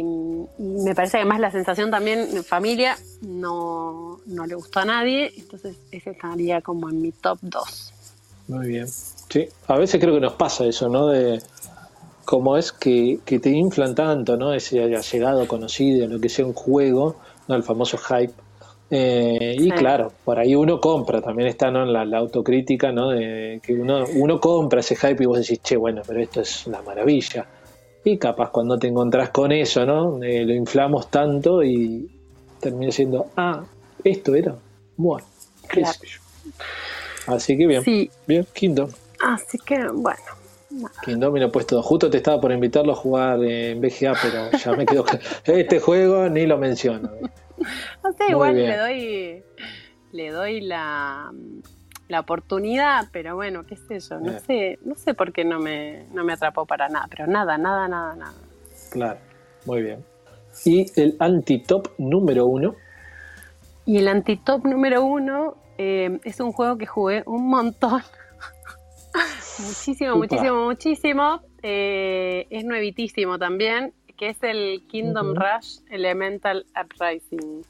y 0.58 0.62
me 0.82 0.92
parece 0.96 1.18
que 1.18 1.18
además 1.18 1.38
la 1.38 1.52
sensación 1.52 1.92
también 1.92 2.36
en 2.36 2.42
familia 2.42 2.98
no, 3.20 4.18
no 4.26 4.44
le 4.44 4.56
gustó 4.56 4.80
a 4.80 4.86
nadie, 4.86 5.32
entonces 5.36 5.76
ese 5.92 6.10
estaría 6.10 6.62
como 6.62 6.90
en 6.90 7.00
mi 7.00 7.12
top 7.12 7.38
2. 7.42 7.92
Muy 8.48 8.66
bien. 8.66 8.86
Sí, 9.36 9.48
a 9.66 9.76
veces 9.76 10.00
creo 10.00 10.14
que 10.14 10.20
nos 10.20 10.32
pasa 10.32 10.64
eso, 10.64 10.88
¿no? 10.88 11.08
De 11.08 11.40
cómo 12.24 12.56
es 12.56 12.72
que, 12.72 13.18
que 13.24 13.38
te 13.38 13.50
inflan 13.50 13.94
tanto, 13.94 14.36
¿no? 14.38 14.54
Ese 14.54 14.82
haya 14.82 15.00
llegado 15.00 15.46
conocido, 15.46 16.06
lo 16.08 16.18
que 16.18 16.30
sea 16.30 16.46
un 16.46 16.54
juego, 16.54 17.16
¿no? 17.46 17.54
El 17.54 17.62
famoso 17.62 17.98
hype. 17.98 18.32
Eh, 18.88 19.56
y 19.58 19.70
claro, 19.72 20.12
por 20.24 20.38
ahí 20.38 20.54
uno 20.54 20.80
compra, 20.80 21.20
también 21.20 21.48
está 21.48 21.70
¿no? 21.70 21.84
la, 21.84 22.04
la 22.06 22.18
autocrítica, 22.18 22.92
¿no? 22.92 23.10
De 23.10 23.60
que 23.62 23.74
uno, 23.74 24.04
uno 24.14 24.40
compra 24.40 24.80
ese 24.80 24.96
hype 24.96 25.22
y 25.22 25.26
vos 25.26 25.38
decís, 25.40 25.60
che, 25.62 25.76
bueno, 25.76 26.00
pero 26.06 26.20
esto 26.20 26.40
es 26.40 26.66
una 26.66 26.80
maravilla. 26.80 27.46
Y 28.04 28.16
capaz 28.16 28.50
cuando 28.50 28.78
te 28.78 28.86
encontrás 28.86 29.30
con 29.30 29.52
eso, 29.52 29.84
¿no? 29.84 30.22
Eh, 30.22 30.46
lo 30.46 30.54
inflamos 30.54 31.10
tanto 31.10 31.62
y 31.62 32.08
termina 32.58 32.90
siendo, 32.90 33.26
ah, 33.36 33.64
esto 34.02 34.34
era. 34.34 34.54
Bueno, 34.96 35.26
qué 35.68 35.80
Claro. 35.82 35.92
sé 36.00 36.06
yo. 36.06 36.20
Así 37.26 37.58
que 37.58 37.66
bien, 37.66 37.82
Sí, 37.82 38.08
bien, 38.26 38.46
Kingdom. 38.54 38.88
Así 39.34 39.58
que 39.58 39.86
bueno. 39.88 40.22
Lo 41.06 41.36
he 41.36 41.48
puesto. 41.48 41.80
Justo 41.82 42.10
te 42.10 42.18
estaba 42.18 42.40
por 42.40 42.52
invitarlo 42.52 42.92
a 42.92 42.96
jugar 42.96 43.42
en 43.42 43.80
BGA, 43.80 44.14
pero 44.20 44.50
ya 44.50 44.72
me 44.72 44.84
quedo. 44.84 45.04
este 45.44 45.80
juego 45.80 46.28
ni 46.28 46.46
lo 46.46 46.58
menciono. 46.58 47.10
No 48.02 48.12
sé, 48.12 48.24
Muy 48.24 48.30
igual 48.30 48.54
bien. 48.54 48.68
le 48.68 48.76
doy, 48.76 49.44
le 50.12 50.30
doy 50.30 50.60
la, 50.60 51.30
la 52.08 52.20
oportunidad, 52.20 53.08
pero 53.12 53.34
bueno, 53.36 53.64
qué 53.64 53.76
sé 53.76 54.00
yo, 54.00 54.16
no 54.18 54.30
Bien. 54.30 54.40
sé, 54.40 54.78
no 54.84 54.94
sé 54.96 55.14
por 55.14 55.32
qué 55.32 55.44
no 55.44 55.58
me, 55.58 56.04
no 56.12 56.24
me 56.24 56.34
atrapó 56.34 56.66
para 56.66 56.88
nada, 56.88 57.06
pero 57.08 57.26
nada, 57.26 57.56
nada, 57.56 57.88
nada, 57.88 58.14
nada. 58.14 58.34
Claro, 58.90 59.18
muy 59.64 59.82
bien. 59.82 60.04
Y 60.64 60.86
el 61.00 61.16
anti-top 61.18 61.88
número 61.98 62.46
uno. 62.46 62.74
Y 63.84 63.98
el 63.98 64.08
antitop 64.08 64.64
número 64.66 65.04
uno 65.04 65.56
eh, 65.78 66.18
es 66.24 66.40
un 66.40 66.52
juego 66.52 66.76
que 66.76 66.86
jugué 66.86 67.22
un 67.26 67.48
montón. 67.48 68.02
Muchísimo, 69.58 70.10
Upa. 70.14 70.18
muchísimo, 70.18 70.64
muchísimo. 70.64 71.40
Eh, 71.62 72.46
es 72.50 72.64
nuevitísimo 72.64 73.38
también, 73.38 73.92
que 74.16 74.28
es 74.30 74.42
el 74.42 74.86
Kingdom. 74.88 75.34
Rush 75.34 75.78
Elemental 75.90 76.64
Uprising. 76.82 77.62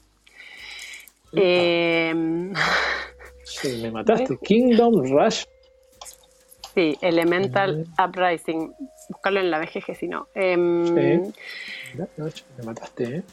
Eh, 1.33 2.13
Sí, 3.43 3.79
me 3.81 3.91
mataste. 3.91 4.37
Kingdom 4.43 5.03
Rush. 5.11 5.43
sí, 6.75 6.97
Elemental 7.01 7.85
Uprising. 7.97 8.71
Buscarlo 9.09 9.39
en 9.39 9.51
la 9.51 9.59
BGG 9.59 9.95
si 9.95 10.07
no. 10.07 10.27
Em, 10.35 10.85
Sí. 10.85 11.33
Me 12.57 12.63
mataste, 12.65 13.03
¿eh? 13.17 13.23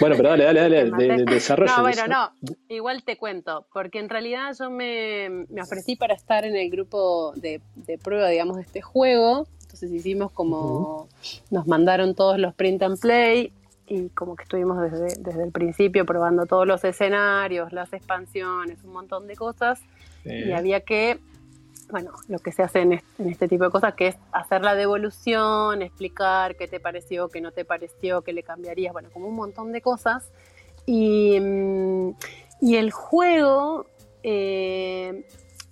Bueno, 0.00 0.16
pero 0.16 0.28
dale, 0.30 0.44
dale, 0.44 0.60
dale. 0.60 0.84
De, 0.96 1.16
de- 1.16 1.24
desarrollo. 1.24 1.72
No, 1.76 1.82
bueno, 1.82 2.06
no, 2.06 2.32
igual 2.68 3.02
te 3.04 3.16
cuento, 3.16 3.66
porque 3.72 3.98
en 3.98 4.08
realidad 4.08 4.54
yo 4.58 4.70
me, 4.70 5.46
me 5.48 5.62
ofrecí 5.62 5.96
para 5.96 6.14
estar 6.14 6.44
en 6.44 6.56
el 6.56 6.70
grupo 6.70 7.32
de, 7.36 7.60
de 7.74 7.98
prueba, 7.98 8.28
digamos, 8.28 8.56
de 8.56 8.62
este 8.62 8.80
juego. 8.82 9.46
Entonces 9.62 9.92
hicimos 9.92 10.32
como, 10.32 11.08
nos 11.50 11.66
mandaron 11.66 12.14
todos 12.14 12.38
los 12.38 12.54
print 12.54 12.82
and 12.82 12.98
play 12.98 13.52
y 13.86 14.08
como 14.10 14.34
que 14.36 14.44
estuvimos 14.44 14.80
desde, 14.80 15.20
desde 15.20 15.44
el 15.44 15.52
principio 15.52 16.04
probando 16.06 16.46
todos 16.46 16.66
los 16.66 16.82
escenarios, 16.84 17.72
las 17.72 17.92
expansiones, 17.92 18.82
un 18.84 18.92
montón 18.92 19.26
de 19.26 19.36
cosas. 19.36 19.80
Y 20.24 20.52
había 20.52 20.80
que, 20.80 21.18
bueno, 21.90 22.12
lo 22.28 22.38
que 22.38 22.52
se 22.52 22.62
hace 22.62 22.80
en 22.80 22.92
este, 22.94 23.22
en 23.22 23.30
este 23.30 23.48
tipo 23.48 23.64
de 23.64 23.70
cosas, 23.70 23.94
que 23.94 24.08
es 24.08 24.16
hacer 24.32 24.62
la 24.62 24.74
devolución, 24.74 25.82
explicar 25.82 26.56
qué 26.56 26.68
te 26.68 26.80
pareció, 26.80 27.28
qué 27.28 27.40
no 27.40 27.52
te 27.52 27.64
pareció, 27.64 28.22
qué 28.22 28.32
le 28.32 28.42
cambiarías, 28.42 28.92
bueno, 28.92 29.08
como 29.12 29.28
un 29.28 29.36
montón 29.36 29.72
de 29.72 29.80
cosas. 29.80 30.30
Y, 30.86 31.38
mm, 31.40 32.10
y 32.60 32.76
el 32.76 32.90
juego, 32.90 33.86
eh, 34.22 35.24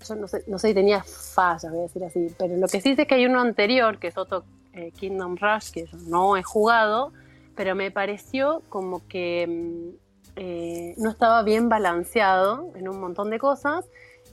yo 0.09 0.15
no 0.15 0.29
sé, 0.29 0.45
no 0.47 0.59
sé 0.59 0.69
si 0.69 0.75
tenía 0.75 1.03
fallas, 1.03 1.71
voy 1.71 1.81
a 1.81 1.83
decir 1.83 2.05
así, 2.05 2.35
pero 2.39 2.57
lo 2.57 2.69
que 2.69 2.81
sí 2.81 2.95
sé 2.95 3.03
es 3.03 3.09
que 3.09 3.15
hay 3.17 3.27
uno 3.27 3.41
anterior, 3.41 3.99
que 3.99 4.09
es 4.09 4.17
otro 4.17 4.45
eh, 4.73 4.93
Kingdom 4.93 5.37
Rush, 5.37 5.71
que 5.71 5.87
yo 5.87 5.99
no 6.07 6.37
he 6.37 6.43
jugado, 6.43 7.13
pero 7.55 7.75
me 7.75 7.91
pareció 7.91 8.63
como 8.69 9.07
que 9.09 9.47
mm, 9.47 10.07
eh, 10.37 10.95
no 10.99 11.11
estaba 11.11 11.43
bien 11.43 11.69
balanceado 11.69 12.71
en 12.75 12.89
un 12.89 13.01
montón 13.01 13.31
de 13.31 13.39
cosas 13.39 13.87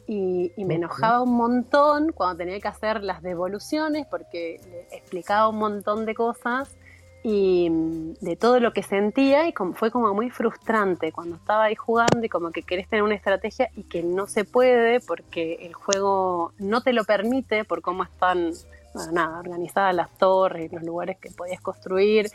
y, 0.08 0.52
y 0.58 0.66
me 0.66 0.76
enojaba 0.76 1.22
un 1.22 1.36
montón 1.36 2.12
cuando 2.12 2.38
tenía 2.38 2.60
que 2.60 2.68
hacer 2.68 3.04
las 3.04 3.22
devoluciones 3.22 4.06
porque 4.10 4.60
le 4.70 4.98
explicaba 4.98 5.48
un 5.50 5.58
montón 5.58 6.06
de 6.06 6.14
cosas 6.14 6.76
y 7.24 7.70
mm, 7.70 8.14
de 8.20 8.36
todo 8.36 8.60
lo 8.60 8.74
que 8.74 8.84
sentía 8.84 9.48
y 9.48 9.54
como- 9.54 9.74
fue 9.74 9.92
como 9.92 10.14
muy 10.14 10.30
frustrante 10.30 11.12
cuando 11.14 11.38
estaba 11.38 11.64
ahí 11.66 11.76
jugando 11.76 12.22
y 12.22 12.28
como 12.30 12.52
que 12.52 12.64
querés 12.64 12.90
tener 12.90 13.02
una 13.04 13.16
estrategia 13.16 13.70
y 13.76 13.84
que 13.84 14.04
no 14.04 14.28
se 14.28 14.44
puede 14.44 15.00
porque 15.00 15.54
el 15.62 15.74
juego 15.74 16.52
no 16.58 16.82
te 16.82 16.92
lo 16.92 17.06
permite 17.06 17.64
por 17.64 17.82
cómo 17.82 18.04
están 18.04 18.52
bueno, 18.94 19.12
nada, 19.14 19.40
organizadas 19.40 19.96
las 19.96 20.10
torres 20.18 20.70
y 20.72 20.76
los 20.76 20.84
lugares 20.84 21.18
que 21.18 21.32
podías 21.32 21.62
construir, 21.62 22.30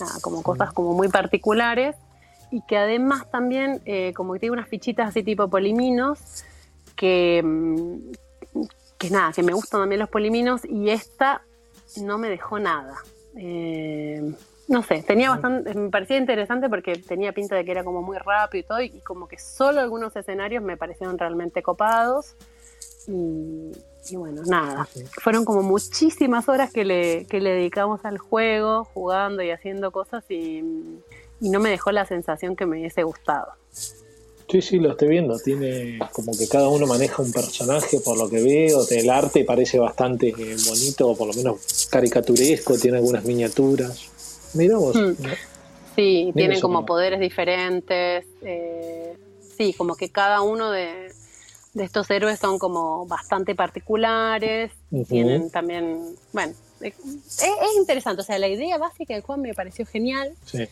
nada, 0.00 0.12
como 0.20 0.42
cosas 0.42 0.72
como 0.72 0.92
muy 0.92 1.08
particulares 1.08 1.96
y 2.50 2.60
que 2.60 2.76
además 2.76 3.28
también 3.30 3.80
eh, 3.86 4.12
como 4.14 4.34
que 4.34 4.38
tiene 4.40 4.52
unas 4.52 4.68
fichitas 4.68 5.08
así 5.08 5.22
tipo 5.24 5.48
poliminos 5.48 6.44
que, 6.96 7.42
mm, 7.44 7.96
que 8.98 9.10
nada, 9.10 9.32
que 9.32 9.42
me 9.42 9.52
gustan 9.52 9.82
también 9.82 10.00
los 10.00 10.08
poliminos 10.08 10.64
y 10.64 10.90
esta 10.90 11.42
no 12.02 12.18
me 12.18 12.28
dejó 12.28 12.58
nada. 12.58 12.96
Eh, 13.36 14.32
no 14.68 14.82
sé, 14.82 15.02
tenía 15.02 15.30
bastante, 15.30 15.74
me 15.74 15.90
parecía 15.90 16.16
interesante 16.16 16.68
porque 16.68 16.96
tenía 16.96 17.32
pinta 17.32 17.54
de 17.54 17.64
que 17.64 17.70
era 17.70 17.84
como 17.84 18.02
muy 18.02 18.18
rápido 18.18 18.60
y 18.60 18.62
todo, 18.64 18.80
y 18.80 19.00
como 19.00 19.28
que 19.28 19.38
solo 19.38 19.80
algunos 19.80 20.16
escenarios 20.16 20.62
me 20.62 20.76
parecieron 20.76 21.18
realmente 21.18 21.62
copados. 21.62 22.34
Y, 23.06 23.70
y 24.10 24.16
bueno, 24.16 24.42
nada, 24.46 24.88
fueron 25.22 25.44
como 25.44 25.62
muchísimas 25.62 26.48
horas 26.48 26.72
que 26.72 26.84
le, 26.84 27.26
que 27.26 27.40
le 27.40 27.50
dedicamos 27.50 28.04
al 28.04 28.18
juego, 28.18 28.84
jugando 28.84 29.42
y 29.42 29.50
haciendo 29.50 29.92
cosas, 29.92 30.24
y, 30.28 30.64
y 31.40 31.50
no 31.50 31.60
me 31.60 31.70
dejó 31.70 31.92
la 31.92 32.04
sensación 32.04 32.56
que 32.56 32.66
me 32.66 32.78
hubiese 32.78 33.04
gustado. 33.04 33.52
Sí, 34.48 34.62
sí, 34.62 34.78
lo 34.78 34.92
estoy 34.92 35.08
viendo. 35.08 35.38
Tiene 35.40 35.98
como 36.12 36.36
que 36.36 36.46
cada 36.48 36.68
uno 36.68 36.86
maneja 36.86 37.20
un 37.22 37.32
personaje, 37.32 37.98
por 38.00 38.16
lo 38.16 38.28
que 38.30 38.40
veo. 38.42 38.86
El 38.88 39.10
arte 39.10 39.44
parece 39.44 39.78
bastante 39.78 40.32
bonito, 40.66 41.08
o 41.08 41.16
por 41.16 41.26
lo 41.28 41.34
menos 41.34 41.86
caricaturesco. 41.90 42.78
Tiene 42.78 42.98
algunas 42.98 43.24
miniaturas. 43.24 43.98
Mira 44.54 44.76
vos. 44.78 44.96
Sí, 45.96 46.30
tienen 46.34 46.60
como 46.60 46.86
poderes 46.86 47.18
diferentes. 47.20 48.24
eh, 48.42 49.16
sí, 49.56 49.72
como 49.72 49.96
que 49.96 50.10
cada 50.10 50.42
uno 50.42 50.70
de, 50.70 51.10
de 51.74 51.84
estos 51.84 52.08
héroes 52.10 52.38
son 52.38 52.58
como 52.60 53.04
bastante 53.06 53.54
particulares. 53.56 54.70
Ujú. 54.92 55.04
Tienen 55.06 55.50
también, 55.50 56.14
bueno, 56.32 56.52
es, 56.80 56.94
es 57.04 57.76
interesante. 57.78 58.22
O 58.22 58.24
sea, 58.24 58.38
la 58.38 58.48
idea 58.48 58.78
básica 58.78 59.14
del 59.14 59.22
juego 59.24 59.42
me 59.42 59.54
pareció 59.54 59.86
genial, 59.86 60.32
Sí. 60.44 60.68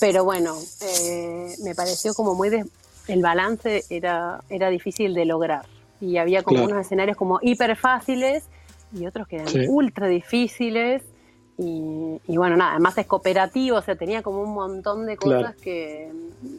pero 0.00 0.24
bueno, 0.24 0.58
eh, 0.82 1.54
me 1.62 1.74
pareció 1.74 2.12
como 2.12 2.34
muy... 2.34 2.50
des- 2.50 2.66
el 3.10 3.22
balance 3.22 3.84
era, 3.90 4.40
era 4.48 4.68
difícil 4.70 5.14
de 5.14 5.24
lograr. 5.24 5.64
Y 6.00 6.16
había 6.16 6.42
como 6.42 6.58
Claro. 6.60 6.72
unos 6.74 6.86
escenarios 6.86 7.16
como 7.16 7.38
hiper 7.42 7.76
fáciles 7.76 8.44
y 8.92 9.06
otros 9.06 9.28
que 9.28 9.36
eran 9.36 9.48
Sí. 9.48 9.66
ultra 9.68 10.06
difíciles. 10.08 11.02
Y, 11.58 12.18
y 12.26 12.36
bueno, 12.38 12.56
nada, 12.56 12.70
además 12.72 12.96
es 12.96 13.06
cooperativo, 13.06 13.76
o 13.76 13.82
sea, 13.82 13.94
tenía 13.94 14.22
como 14.22 14.40
un 14.42 14.54
montón 14.54 15.04
de 15.04 15.18
cosas 15.18 15.40
Claro. 15.42 15.56
que, 15.62 16.10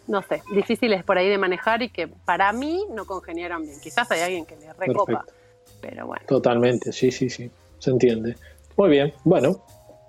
no 0.07 0.21
sé, 0.21 0.43
difíciles 0.53 1.03
por 1.03 1.17
ahí 1.17 1.27
de 1.27 1.39
manejar 1.39 1.81
y 1.81 1.89
que 1.89 2.07
para 2.07 2.53
mí 2.53 2.83
no 2.93 3.05
congeniaron 3.05 3.63
bien. 3.63 3.79
Quizás 3.81 4.11
hay 4.11 4.21
alguien 4.21 4.45
que 4.45 4.55
le 4.57 4.71
recopa, 4.73 5.23
Perfecto. 5.23 5.33
pero 5.81 6.05
bueno. 6.05 6.23
Totalmente, 6.27 6.91
sí, 6.91 7.11
sí, 7.11 7.31
sí. 7.31 7.49
Se 7.79 7.89
entiende. 7.89 8.35
Muy 8.77 8.89
bien. 8.91 9.11
Bueno, 9.23 9.63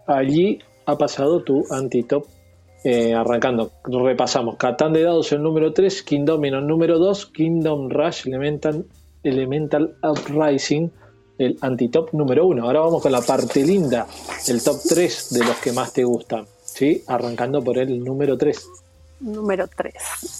allí 0.06 0.58
ha 0.84 0.98
pasado 0.98 1.42
tu 1.42 1.64
anti-top. 1.70 2.26
Eh, 2.84 3.14
arrancando, 3.14 3.70
repasamos. 3.84 4.56
Catán 4.56 4.92
de 4.92 5.02
dados 5.02 5.30
el 5.32 5.42
número 5.42 5.72
3, 5.72 6.02
Kingdom 6.02 6.44
el 6.44 6.66
número 6.66 6.98
2, 6.98 7.26
Kingdom 7.26 7.88
Rush 7.88 8.26
Elemental, 8.26 8.84
Elemental 9.22 9.94
Uprising 10.02 10.90
el 11.38 11.58
anti-top 11.60 12.12
número 12.12 12.46
1. 12.46 12.64
Ahora 12.64 12.80
vamos 12.80 13.02
con 13.02 13.12
la 13.12 13.20
parte 13.20 13.64
linda, 13.64 14.06
el 14.48 14.62
top 14.62 14.76
3 14.88 15.28
de 15.30 15.44
los 15.44 15.56
que 15.56 15.72
más 15.72 15.92
te 15.92 16.04
gustan. 16.04 16.46
¿sí? 16.64 17.02
Arrancando 17.06 17.62
por 17.62 17.78
el 17.78 18.02
número 18.02 18.36
3. 18.36 18.68
Número 19.20 19.68
3. 19.68 19.94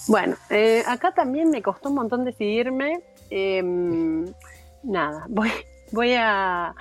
Bueno, 0.09 0.37
eh, 0.51 0.83
acá 0.87 1.13
también 1.13 1.51
me 1.51 1.63
costó 1.63 1.89
un 1.89 1.97
montón 1.97 2.25
decidirme. 2.25 3.01
Em, 3.31 4.27
nada, 4.83 5.27
voy, 5.29 5.51
voy 5.93 6.15
a 6.15 6.75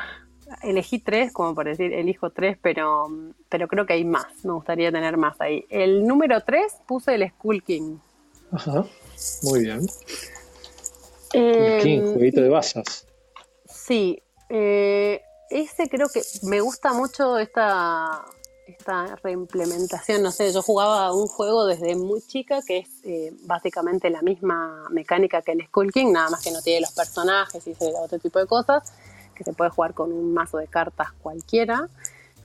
elegí 0.62 1.00
tres, 1.00 1.32
como 1.32 1.56
por 1.56 1.66
decir, 1.66 1.94
elijo 1.94 2.30
tres, 2.30 2.58
pero, 2.62 3.08
pero 3.50 3.68
creo 3.68 3.86
que 3.86 3.94
hay 3.94 4.06
más. 4.06 4.28
Me 4.44 4.54
gustaría 4.54 4.92
tener 4.92 5.18
más 5.18 5.40
ahí. 5.40 5.66
El 5.70 6.06
número 6.06 6.42
3 6.42 6.74
puse 6.88 7.16
el 7.16 7.30
Skull 7.30 7.64
King. 7.64 7.98
Ajá. 8.52 8.86
Muy 9.44 9.62
bien. 9.62 9.82
Em, 11.34 11.82
King, 11.82 12.02
jueguito 12.14 12.42
de 12.42 12.50
basas. 12.50 13.08
Sí, 13.66 14.22
eh, 14.50 15.22
ese 15.50 15.90
creo 15.90 16.10
que 16.10 16.22
me 16.44 16.62
gusta 16.62 16.94
mucho 16.94 17.38
esta, 17.38 18.26
esta 18.68 19.16
reimplementación, 19.24 20.22
no 20.22 20.32
sé, 20.32 20.52
yo 20.52 20.62
jugaba 20.62 21.14
un 21.14 21.28
juego 21.28 21.66
desde 21.66 21.96
muy 21.96 22.22
chica 22.22 22.62
que 22.66 22.80
es 22.80 22.90
eh, 23.04 23.34
básicamente 23.44 24.10
la 24.10 24.22
misma 24.22 24.88
mecánica 24.90 25.42
que 25.42 25.54
el 25.54 25.66
Skull 25.68 25.92
King, 25.92 26.12
nada 26.12 26.30
más 26.30 26.42
que 26.42 26.52
no 26.52 26.62
tiene 26.62 26.82
los 26.82 26.92
personajes 26.92 27.66
y 27.68 27.76
otro 28.02 28.20
tipo 28.20 28.40
de 28.40 28.48
cosas, 28.48 28.92
que 29.36 29.44
se 29.44 29.54
puede 29.54 29.70
jugar 29.70 29.94
con 29.94 30.12
un 30.12 30.34
mazo 30.34 30.58
de 30.58 30.68
cartas 30.68 31.12
cualquiera. 31.22 31.90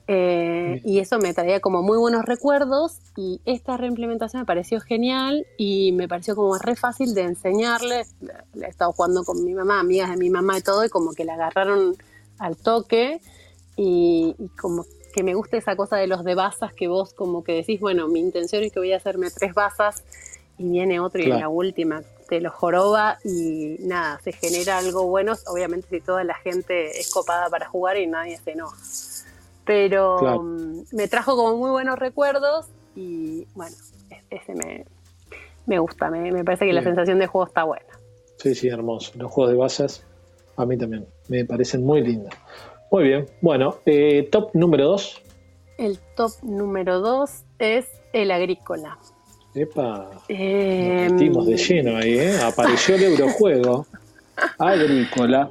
Eh, 0.08 0.80
y 0.84 1.00
eso 1.00 1.18
me 1.18 1.34
traía 1.34 1.58
como 1.58 1.82
muy 1.82 1.98
buenos 1.98 2.24
recuerdos 2.24 3.00
y 3.16 3.40
esta 3.44 3.76
reimplementación 3.76 4.42
me 4.42 4.46
pareció 4.46 4.80
genial 4.80 5.44
y 5.58 5.90
me 5.92 6.06
pareció 6.06 6.36
como 6.36 6.56
re 6.58 6.76
fácil 6.76 7.12
de 7.12 7.22
enseñarle. 7.22 8.04
He 8.60 8.66
estado 8.66 8.92
jugando 8.92 9.24
con 9.24 9.44
mi 9.44 9.52
mamá, 9.52 9.80
amigas 9.80 10.10
de 10.10 10.16
mi 10.16 10.30
mamá 10.30 10.58
y 10.58 10.62
todo, 10.62 10.84
y 10.84 10.90
como 10.90 11.12
que 11.12 11.24
la 11.24 11.34
agarraron 11.34 11.96
al 12.38 12.56
toque 12.56 13.20
y, 13.76 14.34
como 14.60 14.84
que 15.12 15.22
me 15.22 15.34
gusta 15.34 15.56
esa 15.56 15.76
cosa 15.76 15.96
de 15.96 16.06
los 16.06 16.24
de 16.24 16.34
basas 16.34 16.72
que 16.72 16.88
vos 16.88 17.12
como 17.12 17.42
que 17.42 17.52
decís, 17.52 17.80
bueno, 17.80 18.06
mi 18.06 18.20
intención 18.20 18.62
es 18.62 18.72
que 18.72 18.78
voy 18.78 18.92
a 18.92 18.98
hacerme 18.98 19.30
tres 19.30 19.54
basas 19.54 20.04
y 20.58 20.68
viene 20.68 21.00
otro 21.00 21.22
y 21.22 21.30
en 21.30 21.40
la 21.40 21.48
última 21.48 22.02
te 22.28 22.40
lo 22.40 22.50
joroba 22.50 23.18
y 23.24 23.76
nada, 23.80 24.20
se 24.22 24.32
genera 24.32 24.78
algo 24.78 25.06
bueno, 25.06 25.34
obviamente 25.46 25.88
si 25.88 26.00
toda 26.00 26.24
la 26.24 26.34
gente 26.34 26.98
es 26.98 27.10
copada 27.10 27.48
para 27.48 27.66
jugar 27.68 27.96
y 27.96 28.06
nadie 28.06 28.38
se 28.38 28.52
enoja 28.52 28.76
pero 29.66 30.42
mm, 30.42 30.84
me 30.92 31.08
trajo 31.08 31.36
como 31.36 31.56
muy 31.56 31.70
buenos 31.70 31.98
recuerdos 31.98 32.68
y 32.94 33.46
bueno, 33.54 33.76
ese 34.30 34.54
me, 34.54 34.86
me 35.66 35.78
gusta, 35.78 36.08
me, 36.08 36.32
me 36.32 36.44
parece 36.44 36.64
que 36.64 36.72
la 36.72 36.82
sensación 36.82 37.18
de 37.18 37.26
juego 37.26 37.48
está 37.48 37.64
buena. 37.64 37.84
Sí, 38.36 38.54
sí, 38.54 38.68
hermoso. 38.68 39.12
Los 39.16 39.30
juegos 39.30 39.52
de 39.52 39.58
bases 39.58 40.06
a 40.56 40.64
mí 40.64 40.78
también 40.78 41.06
me 41.28 41.44
parecen 41.44 41.84
muy 41.84 42.00
lindos. 42.00 42.32
Muy 42.90 43.04
bien, 43.04 43.26
bueno, 43.42 43.78
eh, 43.84 44.28
top 44.30 44.50
número 44.54 44.86
2. 44.86 45.22
El 45.78 45.98
top 46.16 46.30
número 46.42 47.00
2 47.00 47.30
es 47.58 47.86
el 48.12 48.30
agrícola. 48.30 48.98
Epa, 49.56 50.10
eh, 50.28 51.08
metimos 51.10 51.46
de 51.46 51.56
lleno 51.56 51.96
ahí, 51.96 52.18
¿eh? 52.18 52.38
Apareció 52.42 52.94
el 52.96 53.04
eurojuego. 53.04 53.86
agrícola. 54.58 55.50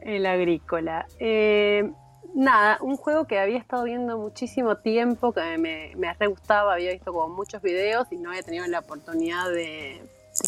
El 0.00 0.26
agrícola. 0.26 1.06
Eh, 1.18 1.90
nada, 2.36 2.78
un 2.82 2.96
juego 2.96 3.26
que 3.26 3.40
había 3.40 3.58
estado 3.58 3.82
viendo 3.82 4.16
muchísimo 4.16 4.76
tiempo, 4.76 5.32
que 5.32 5.58
me, 5.58 5.90
me 5.96 6.14
re 6.14 6.28
gustaba, 6.28 6.74
había 6.74 6.92
visto 6.92 7.12
como 7.12 7.34
muchos 7.34 7.60
videos 7.62 8.06
y 8.12 8.16
no 8.16 8.30
había 8.30 8.44
tenido 8.44 8.64
la 8.68 8.78
oportunidad 8.78 9.50
de, 9.50 10.00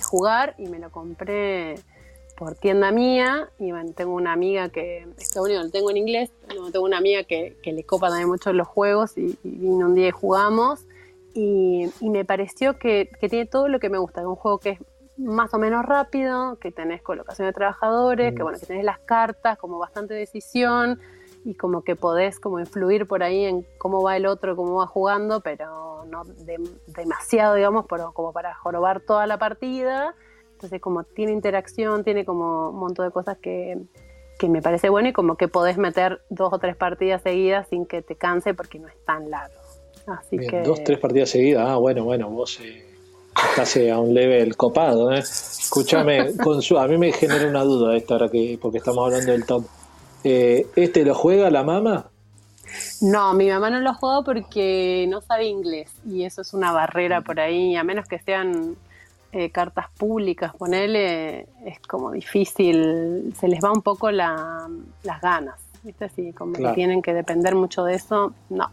jugar 0.08 0.54
y 0.56 0.68
me 0.68 0.78
lo 0.78 0.90
compré 0.90 1.74
por 2.38 2.54
tienda 2.54 2.92
mía 2.92 3.48
y 3.58 3.72
bueno, 3.72 3.92
tengo 3.92 4.14
una 4.14 4.32
amiga 4.32 4.68
que, 4.68 5.06
este 5.18 5.40
único 5.40 5.62
lo 5.62 5.70
tengo 5.70 5.90
en 5.90 5.96
inglés, 5.96 6.30
tengo 6.72 6.84
una 6.84 6.98
amiga 6.98 7.24
que, 7.24 7.56
le 7.64 7.84
copa 7.84 8.08
también 8.08 8.28
mucho 8.28 8.52
los 8.52 8.68
juegos 8.68 9.18
y, 9.18 9.36
vino 9.42 9.86
un 9.86 9.96
día 9.96 10.08
y 10.08 10.12
jugamos 10.12 10.84
y, 11.34 11.90
me 12.00 12.24
pareció 12.24 12.78
que, 12.78 13.10
tiene 13.28 13.46
todo 13.46 13.68
lo 13.68 13.80
que 13.80 13.90
me 13.90 13.98
gusta, 13.98 14.20
es 14.20 14.26
un 14.26 14.36
juego 14.36 14.58
que 14.58 14.70
es 14.70 14.78
más 15.16 15.52
o 15.52 15.58
menos 15.58 15.84
rápido, 15.84 16.58
que 16.60 16.72
tenés 16.72 17.02
colocación 17.02 17.46
de 17.46 17.52
trabajadores, 17.52 18.34
que 18.34 18.40
mm. 18.40 18.42
bueno, 18.42 18.58
que 18.58 18.66
tenés 18.66 18.84
las 18.84 19.00
cartas, 19.00 19.58
como 19.58 19.78
bastante 19.78 20.14
decisión, 20.14 21.00
y 21.44 21.54
como 21.54 21.82
que 21.82 21.94
podés 21.94 22.40
como 22.40 22.58
influir 22.58 23.06
por 23.06 23.22
ahí 23.22 23.44
en 23.44 23.66
cómo 23.78 24.02
va 24.02 24.16
el 24.16 24.26
otro, 24.26 24.56
cómo 24.56 24.76
va 24.76 24.86
jugando, 24.86 25.40
pero 25.40 26.04
no 26.06 26.22
demasiado, 26.86 27.54
digamos, 27.54 27.84
pero 27.88 28.12
como 28.12 28.32
para 28.32 28.54
jorobar 28.54 29.00
toda 29.00 29.26
la 29.26 29.38
partida. 29.38 30.14
Entonces 30.52 30.80
como 30.80 31.04
tiene 31.04 31.32
interacción, 31.32 32.02
tiene 32.02 32.24
como 32.24 32.70
un 32.70 32.78
montón 32.78 33.06
de 33.06 33.12
cosas 33.12 33.36
que, 33.38 33.78
que 34.38 34.48
me 34.48 34.62
parece 34.62 34.88
bueno 34.88 35.08
y 35.08 35.12
como 35.12 35.36
que 35.36 35.48
podés 35.48 35.76
meter 35.76 36.22
dos 36.30 36.52
o 36.52 36.58
tres 36.58 36.76
partidas 36.76 37.20
seguidas 37.22 37.68
sin 37.68 37.84
que 37.84 38.00
te 38.00 38.16
canse 38.16 38.54
porque 38.54 38.78
no 38.78 38.88
es 38.88 39.04
tan 39.04 39.28
largo. 39.28 39.63
Así 40.06 40.36
que... 40.38 40.62
Dos, 40.62 40.84
tres 40.84 40.98
partidas 40.98 41.30
seguidas, 41.30 41.66
ah, 41.68 41.76
bueno, 41.76 42.04
bueno, 42.04 42.28
vos 42.28 42.60
eh, 42.60 42.84
estás 43.50 43.76
eh, 43.76 43.90
a 43.90 43.98
un 43.98 44.14
level 44.14 44.56
copado, 44.56 45.12
¿eh? 45.12 45.18
Escúchame, 45.20 46.18
a 46.78 46.86
mí 46.86 46.98
me 46.98 47.12
genera 47.12 47.48
una 47.48 47.62
duda 47.62 47.96
esto 47.96 48.14
ahora 48.14 48.28
que, 48.28 48.58
porque 48.60 48.78
estamos 48.78 49.04
hablando 49.04 49.32
del 49.32 49.44
top 49.44 49.64
eh, 50.24 50.66
¿Este 50.74 51.04
lo 51.04 51.14
juega 51.14 51.50
la 51.50 51.62
mamá? 51.62 52.06
No, 53.02 53.34
mi 53.34 53.50
mamá 53.50 53.68
no 53.68 53.78
lo 53.80 53.92
jugado 53.94 54.24
porque 54.24 55.06
no 55.08 55.20
sabe 55.20 55.44
inglés 55.44 55.92
y 56.08 56.24
eso 56.24 56.40
es 56.40 56.54
una 56.54 56.72
barrera 56.72 57.20
por 57.20 57.38
ahí, 57.38 57.76
a 57.76 57.84
menos 57.84 58.08
que 58.08 58.18
sean 58.18 58.74
eh, 59.32 59.50
cartas 59.50 59.86
públicas, 59.96 60.52
ponele, 60.56 61.46
es 61.64 61.78
como 61.86 62.10
difícil, 62.10 63.34
se 63.38 63.48
les 63.48 63.60
va 63.62 63.70
un 63.70 63.82
poco 63.82 64.10
las 64.10 65.20
ganas, 65.22 65.60
¿viste? 65.82 66.06
Así 66.06 66.32
como 66.32 66.54
que 66.54 66.68
tienen 66.68 67.02
que 67.02 67.12
depender 67.12 67.54
mucho 67.54 67.84
de 67.84 67.94
eso, 67.94 68.32
no. 68.48 68.70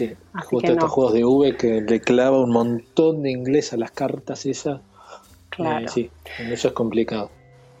Sí, 0.00 0.16
justo 0.46 0.72
estos 0.72 0.90
juegos 0.90 1.12
de 1.12 1.24
V 1.24 1.56
que 1.56 1.80
le 1.82 2.00
clava 2.00 2.40
un 2.40 2.50
montón 2.50 3.22
de 3.22 3.30
inglés 3.30 3.74
a 3.74 3.76
las 3.76 3.90
cartas 3.90 4.46
esas. 4.46 4.80
Claro. 5.50 5.84
Eh, 5.84 5.88
sí, 5.88 6.10
eso 6.38 6.68
es 6.68 6.74
complicado. 6.74 7.30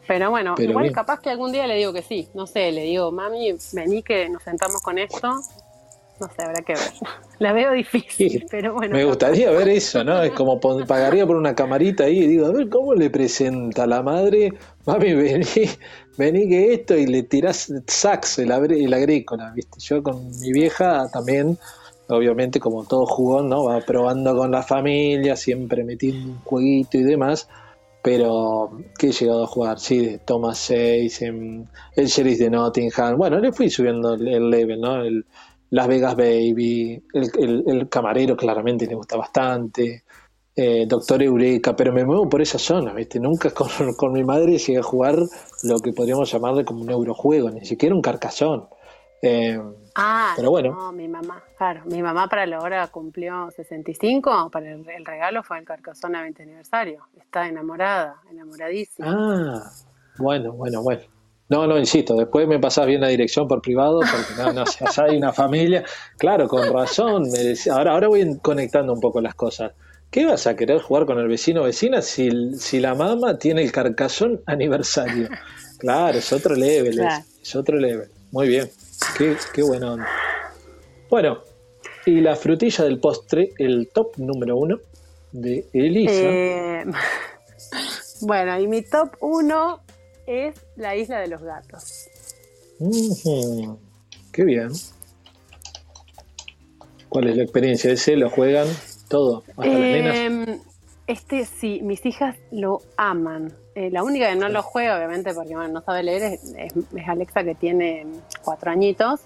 Pero 0.06 0.28
bueno, 0.28 0.54
igual 0.58 0.92
capaz 0.92 1.20
que 1.20 1.30
algún 1.30 1.52
día 1.52 1.66
le 1.66 1.76
digo 1.76 1.92
que 1.92 2.02
sí. 2.02 2.28
No 2.34 2.46
sé, 2.46 2.72
le 2.72 2.82
digo, 2.82 3.10
mami, 3.10 3.54
vení 3.72 4.02
que 4.02 4.28
nos 4.28 4.42
sentamos 4.42 4.82
con 4.82 4.98
esto. 4.98 5.28
No 6.20 6.28
sé, 6.36 6.42
habrá 6.42 6.60
que 6.60 6.74
ver. 6.74 6.92
La 7.38 7.54
veo 7.54 7.72
difícil, 7.72 8.44
pero 8.50 8.74
bueno. 8.74 8.94
Me 8.94 9.04
gustaría 9.04 9.50
ver 9.50 9.68
eso, 9.68 10.04
¿no? 10.04 10.22
Es 10.22 10.32
como 10.32 10.60
pagaría 10.60 11.26
por 11.26 11.36
una 11.36 11.54
camarita 11.54 12.04
ahí 12.04 12.18
y 12.18 12.26
digo, 12.26 12.46
a 12.46 12.50
ver 12.50 12.68
cómo 12.68 12.92
le 12.94 13.08
presenta 13.08 13.84
a 13.84 13.86
la 13.86 14.02
madre, 14.02 14.52
mami, 14.84 15.14
vení, 15.14 15.46
vení 16.18 16.48
que 16.50 16.74
esto 16.74 16.96
y 16.98 17.06
le 17.06 17.22
tirás 17.22 17.72
sax 17.86 18.40
el, 18.40 18.50
el 18.50 18.92
agrícola, 18.92 19.52
¿viste? 19.54 19.80
Yo 19.80 20.02
con 20.02 20.28
mi 20.40 20.52
vieja 20.52 21.08
también, 21.10 21.56
obviamente 22.10 22.60
como 22.60 22.84
todo 22.84 23.06
jugón, 23.06 23.48
¿no? 23.48 23.64
Va 23.64 23.80
probando 23.80 24.36
con 24.36 24.50
la 24.50 24.62
familia, 24.62 25.36
siempre 25.36 25.84
metiendo 25.84 26.32
un 26.32 26.38
jueguito 26.40 26.98
y 26.98 27.02
demás 27.02 27.48
pero 28.02 28.70
que 28.98 29.08
he 29.08 29.12
llegado 29.12 29.44
a 29.44 29.46
jugar, 29.46 29.78
sí, 29.78 30.18
Thomas 30.24 30.58
6, 30.58 31.22
el 31.22 32.06
Sheriff 32.06 32.38
de 32.38 32.50
Nottingham, 32.50 33.16
bueno, 33.16 33.38
le 33.38 33.52
fui 33.52 33.68
subiendo 33.68 34.14
el, 34.14 34.50
level, 34.50 34.80
¿no? 34.80 35.02
El 35.02 35.26
Las 35.70 35.86
Vegas 35.86 36.16
Baby, 36.16 37.02
el, 37.12 37.88
camarero 37.88 38.36
claramente 38.36 38.86
le 38.86 38.94
gusta 38.94 39.16
bastante, 39.16 40.04
eh, 40.56 40.86
Doctor 40.86 41.22
Eureka, 41.22 41.76
pero 41.76 41.92
me 41.92 42.04
muevo 42.04 42.28
por 42.28 42.40
esa 42.40 42.58
zona, 42.58 42.94
¿viste? 42.94 43.20
Nunca 43.20 43.50
con, 43.54 43.68
con, 43.94 44.12
mi 44.12 44.24
madre 44.24 44.56
llegué 44.56 44.78
a 44.78 44.82
jugar 44.82 45.16
lo 45.62 45.78
que 45.78 45.92
podríamos 45.92 46.30
llamarle 46.32 46.64
como 46.64 46.82
un 46.82 46.90
eurojuego, 46.90 47.50
ni 47.50 47.66
siquiera 47.66 47.94
un 47.94 48.02
carcazón. 48.02 48.66
Eh, 49.22 49.60
ah, 49.96 50.32
pero 50.36 50.50
bueno. 50.50 50.72
No, 50.72 50.92
mi 50.92 51.08
mamá, 51.08 51.42
claro. 51.56 51.82
Mi 51.86 52.02
mamá 52.02 52.28
para 52.28 52.46
la 52.46 52.58
hora 52.60 52.86
cumplió 52.88 53.50
65, 53.50 54.50
para 54.50 54.70
el, 54.70 55.04
regalo 55.04 55.42
fue 55.42 55.58
el 55.58 55.64
Carcasona 55.64 56.22
20 56.22 56.42
aniversario. 56.42 57.06
Está 57.18 57.48
enamorada, 57.48 58.16
enamoradísima. 58.30 59.08
Ah, 59.08 59.70
bueno, 60.18 60.52
bueno, 60.52 60.82
bueno. 60.82 61.02
No, 61.48 61.66
no, 61.66 61.76
insisto, 61.78 62.14
después 62.14 62.46
me 62.46 62.60
pasás 62.60 62.86
bien 62.86 63.00
la 63.00 63.08
dirección 63.08 63.48
por 63.48 63.60
privado, 63.60 63.98
porque 64.00 64.40
no, 64.40 64.52
no, 64.52 64.64
ya 64.64 65.02
hay 65.02 65.16
una 65.16 65.32
familia. 65.32 65.84
Claro, 66.16 66.46
con 66.46 66.72
razón. 66.72 67.24
ahora, 67.72 67.92
ahora 67.92 68.08
voy 68.08 68.38
conectando 68.40 68.92
un 68.92 69.00
poco 69.00 69.20
las 69.20 69.34
cosas. 69.34 69.72
¿Qué 70.10 70.26
vas 70.26 70.46
a 70.46 70.56
querer 70.56 70.80
jugar 70.80 71.06
con 71.06 71.18
el 71.18 71.28
vecino 71.28 71.62
o 71.62 71.64
vecina 71.64 72.02
si, 72.02 72.54
si 72.56 72.80
la 72.80 72.94
mamá 72.94 73.38
tiene 73.38 73.62
el 73.62 73.72
carcasón 73.72 74.40
aniversario? 74.46 75.28
Claro, 75.78 76.18
es 76.18 76.32
otro 76.32 76.54
level, 76.54 77.00
es 77.42 77.56
otro 77.56 77.78
level. 77.78 78.10
Muy 78.32 78.48
bien. 78.48 78.68
Qué, 79.16 79.36
qué 79.52 79.62
bueno. 79.62 79.96
Bueno, 81.08 81.42
y 82.06 82.20
la 82.20 82.36
frutilla 82.36 82.84
del 82.84 82.98
postre, 83.00 83.50
el 83.58 83.90
top 83.92 84.16
número 84.16 84.56
uno 84.56 84.78
de 85.32 85.66
Elisa. 85.72 86.12
Eh, 86.12 86.84
bueno, 88.22 88.58
y 88.58 88.66
mi 88.66 88.82
top 88.82 89.16
uno 89.20 89.80
es 90.26 90.54
la 90.76 90.96
isla 90.96 91.20
de 91.20 91.28
los 91.28 91.42
gatos. 91.42 92.08
qué 94.32 94.44
bien. 94.44 94.70
¿Cuál 97.08 97.28
es 97.28 97.36
la 97.36 97.42
experiencia? 97.42 97.92
¿Ese 97.92 98.16
lo 98.16 98.30
juegan 98.30 98.68
todo? 99.08 99.42
¿Hasta 99.48 99.66
las 99.66 99.78
nenas? 99.78 100.60
Este 101.10 101.44
sí, 101.44 101.80
mis 101.82 102.06
hijas 102.06 102.36
lo 102.52 102.82
aman. 102.96 103.52
Eh, 103.74 103.90
la 103.90 104.04
única 104.04 104.28
que 104.28 104.36
no 104.36 104.48
lo 104.48 104.62
juega, 104.62 104.96
obviamente, 104.96 105.34
porque 105.34 105.54
no 105.54 105.80
sabe 105.80 106.04
leer, 106.04 106.38
es, 106.56 106.72
Alexa 107.08 107.42
que 107.42 107.56
tiene 107.56 108.06
cuatro 108.44 108.70
añitos. 108.70 109.18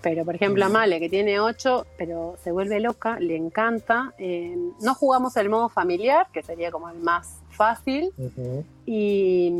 Pero, 0.00 0.24
por 0.24 0.34
ejemplo, 0.34 0.64
Amale, 0.64 0.98
que 0.98 1.08
tiene 1.08 1.38
ocho, 1.38 1.86
pero 1.96 2.34
se 2.42 2.50
vuelve 2.50 2.80
loca, 2.80 3.20
le 3.20 3.36
encanta. 3.36 4.14
Eh, 4.18 4.56
no 4.82 4.96
jugamos 4.96 5.36
el 5.36 5.48
modo 5.48 5.68
familiar, 5.68 6.26
que 6.32 6.42
sería 6.42 6.72
como 6.72 6.90
el 6.90 6.98
más 6.98 7.36
fácil. 7.50 8.12
y, 8.84 9.52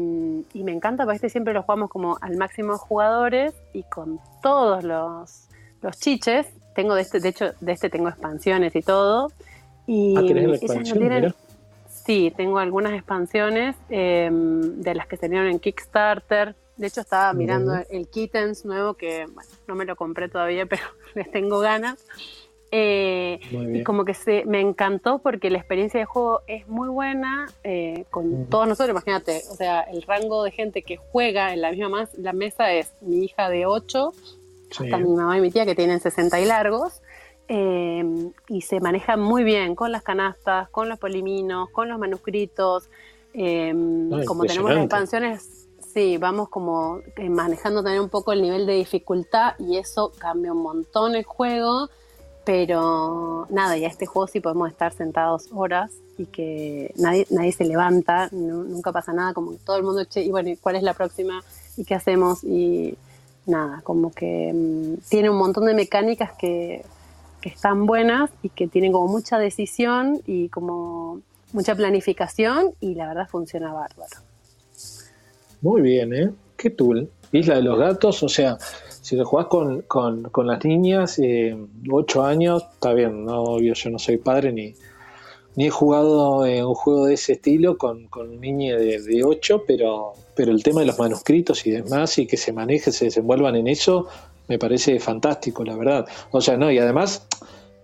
me 0.55 0.73
encanta 0.73 1.05
porque 1.05 1.15
este 1.17 1.31
siempre 1.31 1.55
lo 1.55 1.63
jugamos 1.63 1.91
como 1.91 2.19
al 2.21 2.37
máximo 2.37 2.73
de 2.73 2.79
jugadores 2.81 3.55
y 3.73 3.85
con 3.85 4.19
todos 4.43 4.83
los, 4.83 5.47
los 5.81 5.97
chiches. 6.01 6.49
Tengo 6.75 6.97
de 6.97 7.03
este, 7.03 7.21
de 7.21 7.29
hecho, 7.29 7.53
de 7.61 7.71
este 7.71 7.89
tengo 7.89 8.09
expansiones 8.09 8.75
y 8.75 8.83
todo. 8.83 9.31
Y 9.87 10.17
ah, 10.17 10.23
la 10.23 10.57
expansión, 10.57 11.35
Sí, 12.09 12.33
tengo 12.35 12.59
algunas 12.59 12.95
expansiones 12.95 13.77
em, 13.91 14.81
de 14.81 14.95
las 14.95 15.07
que 15.07 15.19
salieron 15.19 15.47
en 15.47 15.59
Kickstarter. 15.59 16.55
De 16.79 16.87
hecho, 16.87 17.03
estaba 17.03 17.35
mirando 17.35 17.75
el 17.91 18.09
Kittens 18.09 18.65
nuevo, 18.65 18.95
que 18.95 19.27
bueno, 19.27 19.51
no 19.67 19.75
me 19.75 19.85
lo 19.85 19.95
compré 19.95 20.31
todavía, 20.31 20.65
pero 20.71 20.85
les 21.15 21.31
tengo 21.31 21.59
ganas. 21.59 22.03
Eh, 22.71 23.41
y 23.75 23.83
como 23.83 24.07
que 24.07 24.15
se, 24.15 24.47
me 24.47 24.59
encantó 24.59 25.19
porque 25.19 25.51
la 25.51 25.59
experiencia 25.59 26.01
de 26.01 26.07
juego 26.07 26.41
es 26.47 26.67
muy 26.67 26.89
buena 26.89 27.47
eh, 27.63 28.07
con 28.09 28.47
todos 28.47 28.67
nosotros. 28.67 28.93
Imagínate, 28.93 29.43
o 29.51 29.55
sea, 29.55 29.83
el 29.83 30.01
rango 30.01 30.45
de 30.45 30.51
gente 30.51 30.81
que 30.81 30.97
juega 30.97 31.53
en 31.53 31.61
la 31.61 31.73
misma 31.73 32.09
la 32.17 32.33
mesa 32.33 32.73
es 32.73 32.91
mi 33.03 33.27
hija 33.27 33.51
de 33.51 33.67
8, 33.67 34.15
hasta 34.71 34.97
mi 34.97 35.11
mamá 35.11 35.37
y 35.37 35.43
mi 35.43 35.51
tía 35.51 35.67
que 35.67 35.75
tienen 35.75 36.01
60 36.01 36.41
y 36.41 36.47
largos. 36.47 37.03
Eh, 37.49 38.05
y 38.49 38.61
se 38.61 38.79
maneja 38.81 39.17
muy 39.17 39.43
bien 39.43 39.75
con 39.75 39.91
las 39.91 40.03
canastas, 40.03 40.69
con 40.69 40.89
los 40.89 40.99
poliminos, 40.99 41.71
con 41.71 41.89
los 41.89 41.99
manuscritos. 41.99 42.89
como 44.27 44.45
tenemos 44.45 44.71
las 44.71 44.85
expansiones, 44.85 45.69
sí, 45.95 46.19
vamos 46.19 46.49
como 46.51 47.01
manejando 47.31 47.83
también 47.83 48.03
un 48.03 48.11
poco 48.11 48.33
el 48.33 48.43
nivel 48.43 48.67
de 48.67 48.75
dificultad 48.75 49.55
y 49.59 49.79
eso 49.79 50.13
cambia 50.19 50.53
un 50.53 50.63
montón 50.63 51.15
el 51.15 51.25
juego 51.25 51.89
pero 52.49 53.47
nada, 53.51 53.77
ya 53.77 53.89
este 53.89 54.07
juego 54.07 54.27
sí 54.27 54.41
podemos 54.41 54.71
estar 54.71 54.95
sentados 54.95 55.51
horas 55.53 55.91
y 56.17 56.25
que 56.25 56.95
nadie, 56.97 57.27
nadie 57.29 57.53
se 57.53 57.67
levanta, 57.67 58.31
nunca 58.33 58.91
pasa 58.91 59.13
nada, 59.13 59.35
como 59.35 59.51
que 59.51 59.59
todo 59.59 59.77
el 59.77 59.83
mundo, 59.83 60.03
che, 60.07 60.23
y 60.23 60.31
bueno, 60.31 60.51
¿cuál 60.63 60.77
es 60.77 60.83
la 60.83 60.95
próxima? 60.95 61.43
¿Y 61.77 61.85
qué 61.85 61.95
hacemos? 61.95 62.43
Y 62.45 62.97
nada, 63.45 63.83
como 63.85 64.11
que 64.13 64.51
mm, 64.55 64.95
tiene 65.11 65.29
un 65.29 65.37
montón 65.37 65.67
de 65.67 65.75
mecánicas 65.75 66.33
que, 66.39 66.87
que 67.41 67.49
están 67.49 67.87
buenas 67.87 68.31
y 68.43 68.49
que 68.49 68.67
tienen 68.67 68.93
como 68.93 69.09
mucha 69.09 69.39
decisión 69.39 70.21
y 70.27 70.49
como 70.49 71.21
mucha 71.53 71.75
planificación 71.75 72.73
y 72.81 72.95
la 72.95 73.09
verdad 73.09 73.29
funciona 73.29 73.73
bárbaro. 73.73 74.17
Muy 75.61 75.83
bien, 75.83 76.13
¿eh? 76.13 76.31
¿Qué 76.57 76.71
tool? 76.71 77.11
Isla 77.33 77.57
de 77.57 77.63
los 77.63 77.79
Gatos, 77.79 78.23
o 78.23 78.29
sea, 78.29 78.59
si 79.01 79.17
lo 79.17 79.25
jugás 79.25 79.47
con, 79.47 79.83
con, 79.83 80.47
las 80.47 80.65
niñas, 80.65 81.19
eh, 81.19 81.57
8 81.91 82.25
años, 82.25 82.65
está 82.75 82.93
bien, 82.93 83.25
no, 83.25 83.61
yo, 83.61 83.75
yo 83.75 83.91
no 83.91 83.99
soy 83.99 84.19
padre 84.19 84.53
ni, 84.53 84.75
ni 85.57 85.67
he 85.67 85.71
jugado 85.71 86.47
en 86.47 86.65
un 86.65 86.75
juego 86.75 87.07
de 87.07 87.15
ese 87.15 87.35
estilo 87.35 87.77
con, 87.77 88.07
con 88.09 88.41
niña 88.41 88.77
de, 88.77 89.01
de 89.01 89.25
8, 89.25 89.65
pero, 89.67 90.15
pero 90.35 90.53
el 90.53 90.63
tema 90.63 90.81
de 90.81 90.87
los 90.87 90.99
manuscritos 90.99 91.67
y 91.67 91.73
demás, 91.73 92.17
y 92.19 92.27
que 92.27 92.37
se 92.37 92.53
maneje, 92.53 92.93
se 92.93 93.07
desenvuelvan 93.07 93.57
en 93.57 93.69
eso, 93.69 94.09
me 94.49 94.59
parece 94.59 94.99
fantástico, 94.99 95.65
la 95.65 95.77
verdad. 95.77 96.07
O 96.31 96.41
sea, 96.41 96.57
no, 96.57 96.71
y 96.71 96.79
además, 96.79 97.27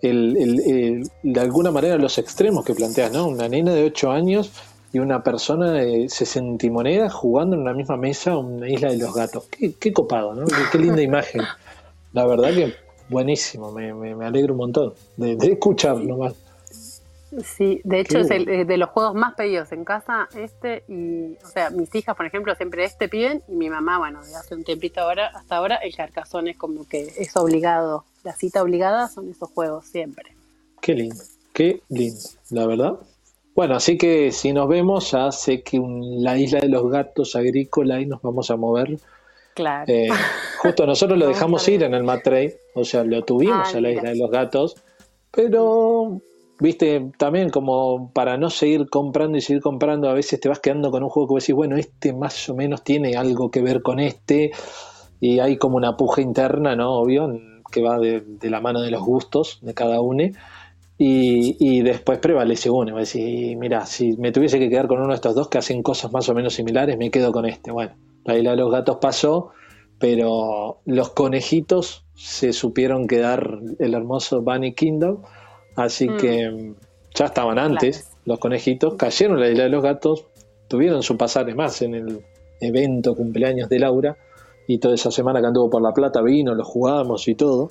el, 0.03 0.37
el, 0.37 1.11
de 1.23 1.41
alguna 1.41 1.71
manera 1.71 1.97
los 1.97 2.19
extremos 2.19 2.65
que 2.65 2.75
planteas, 2.75 3.13
¿no? 3.13 3.29
Una 3.29 3.49
nena 3.49 3.73
de 3.73 3.85
8 3.85 4.11
años 4.11 4.51
y 4.93 4.99
una 4.99 5.23
persona 5.23 5.73
de 5.73 6.09
60 6.09 6.71
monedas 6.71 7.13
jugando 7.13 7.57
en 7.57 7.63
una 7.63 7.75
misma 7.75 7.97
mesa 7.97 8.37
una 8.37 8.69
isla 8.69 8.91
de 8.91 8.99
los 8.99 9.15
gatos. 9.15 9.45
Qué, 9.51 9.93
copado, 9.93 10.35
¿no? 10.35 10.47
Qué, 10.73 10.79
linda 10.79 11.03
imagen. 11.03 11.43
La 12.13 12.27
verdad 12.27 12.51
que 12.51 12.75
buenísimo, 13.09 13.73
me, 13.73 13.93
me, 13.93 14.25
alegro 14.25 14.55
un 14.55 14.59
montón 14.59 14.95
de, 15.17 15.37
de 15.37 15.53
escucharlo 15.53 16.17
más. 16.19 16.35
Sí, 17.43 17.81
de 17.85 18.01
hecho 18.01 18.19
es 18.19 18.31
el, 18.31 18.67
de 18.67 18.77
los 18.77 18.91
juegos 18.91 19.15
más 19.15 19.35
pedidos 19.35 19.73
en 19.73 19.85
casa, 19.85 20.29
este 20.37 20.85
y, 20.89 21.37
o 21.45 21.49
sea, 21.49 21.71
mis 21.71 21.93
hijas, 21.95 22.15
por 22.17 22.27
ejemplo, 22.27 22.55
siempre 22.55 22.85
este 22.85 23.09
piden 23.09 23.43
y 23.49 23.53
mi 23.53 23.71
mamá, 23.71 23.99
bueno, 23.99 24.25
de 24.25 24.35
hace 24.37 24.55
un 24.55 24.63
tiempito 24.63 25.01
ahora, 25.01 25.29
hasta 25.35 25.57
ahora, 25.57 25.77
el 25.77 25.95
carcazón 25.95 26.49
es 26.49 26.57
como 26.57 26.87
que 26.87 27.13
es 27.19 27.37
obligado, 27.37 28.05
la 28.23 28.35
cita 28.35 28.63
obligada 28.63 29.09
son 29.09 29.31
esos 29.31 29.51
juegos 29.51 29.87
siempre. 29.87 30.35
Qué 30.81 30.95
lindo, 30.95 31.23
qué 31.53 31.83
lindo, 31.89 32.21
la 32.51 32.67
verdad. 32.67 32.95
Bueno, 33.55 33.77
así 33.77 33.97
que 33.97 34.33
si 34.33 34.53
nos 34.53 34.69
vemos, 34.69 35.11
ya 35.11 35.31
sé 35.31 35.63
que 35.63 35.81
la 35.81 36.37
isla 36.37 36.61
de 36.61 36.69
los 36.69 36.91
gatos 36.91 37.37
agrícola 37.37 38.01
y 38.01 38.07
nos 38.07 38.21
vamos 38.21 38.51
a 38.51 38.57
mover. 38.57 38.99
Claro. 39.55 39.85
Eh, 39.87 40.09
justo 40.59 40.87
nosotros 40.87 41.19
lo 41.19 41.29
dejamos 41.29 41.67
ir 41.69 41.85
en 41.85 41.95
el 41.95 42.03
Matre, 42.03 42.59
o 42.75 42.85
sea, 42.85 43.05
lo 43.05 43.25
tuvimos 43.25 43.75
a 43.75 43.81
la 43.81 43.91
isla 43.91 44.11
de 44.11 44.17
los 44.17 44.31
gatos, 44.31 44.77
pero, 45.31 46.21
viste, 46.61 47.11
también 47.19 47.51
como 47.51 48.11
para 48.13 48.37
no 48.37 48.51
seguir 48.51 48.89
comprando 48.89 49.39
y 49.39 49.41
seguir 49.41 49.63
comprando, 49.63 50.09
a 50.09 50.15
veces 50.15 50.41
te 50.41 50.49
vas 50.49 50.61
quedando 50.61 50.91
con 50.91 51.03
un 51.03 51.09
juego 51.09 51.29
que 51.29 51.35
vos 51.35 51.43
decís, 51.43 51.55
bueno, 51.55 51.77
este 51.77 52.13
más 52.13 52.49
o 52.49 52.55
menos 52.55 52.83
tiene 52.83 53.17
algo 53.17 53.51
que 53.51 53.63
ver 53.63 53.83
con 53.83 54.01
este, 54.01 54.53
y 55.21 55.39
hay 55.41 55.57
como 55.57 55.77
una 55.77 55.97
puja 55.97 56.21
interna, 56.21 56.77
¿no? 56.77 56.93
Obvio, 56.95 57.29
que 57.71 57.83
va 57.83 57.99
de, 57.99 58.23
la 58.43 58.61
mano 58.61 58.81
de 58.81 58.91
los 58.91 59.03
gustos 59.03 59.59
de 59.63 59.75
cada 59.75 60.01
uno 60.01 60.25
y, 60.97 61.83
después 61.83 62.19
prevalece 62.19 62.71
uno. 62.71 62.97
decir, 62.97 63.57
mira, 63.57 63.85
si 63.85 64.17
me 64.17 64.31
tuviese 64.31 64.59
que 64.59 64.69
quedar 64.69 64.87
con 64.87 65.01
uno 65.01 65.09
de 65.09 65.17
estos 65.17 65.35
dos 65.35 65.49
que 65.49 65.59
hacen 65.59 65.83
cosas 65.83 66.13
más 66.13 66.29
o 66.29 66.35
menos 66.35 66.55
similares, 66.55 66.97
me 66.97 67.11
quedo 67.11 67.33
con 67.33 67.47
este. 67.47 67.73
Bueno, 67.73 67.93
la 68.25 68.39
isla 68.39 68.53
de 68.53 68.57
los 68.59 68.71
gatos 68.71 68.99
pasó, 69.01 69.51
pero 69.99 70.79
los 70.85 71.11
conejitos 71.11 72.05
se 72.15 72.53
supieron 72.53 73.09
quedar 73.09 73.59
el 73.81 73.95
hermoso 73.95 74.43
Bunny 74.43 74.75
Kingdom, 74.75 75.23
así 75.77 76.09
mm. 76.09 76.17
que 76.17 76.73
ya 77.15 77.27
estaban 77.27 77.59
antes 77.59 78.11
los 78.25 78.39
conejitos, 78.39 78.95
cayeron 78.95 79.41
la 79.41 79.49
isla 79.49 79.65
de 79.65 79.71
los 79.71 79.83
gatos, 79.83 80.25
tuvieron 80.69 81.03
su 81.03 81.17
pasaje 81.17 81.55
más 81.55 81.83
en 81.83 81.95
el 81.95 82.25
evento 82.61 83.15
cumpleaños 83.15 83.69
de 83.69 83.79
Laura, 83.79 84.17
y 84.67 84.79
toda 84.79 84.95
esa 84.95 85.11
semana 85.11 85.41
que 85.41 85.47
anduvo 85.47 85.71
por 85.71 85.83
La 85.83 85.93
Plata 85.93 86.23
vino, 86.23 86.55
lo 86.55 86.65
jugamos 86.65 87.29
y 87.29 87.35
todo. 87.35 87.71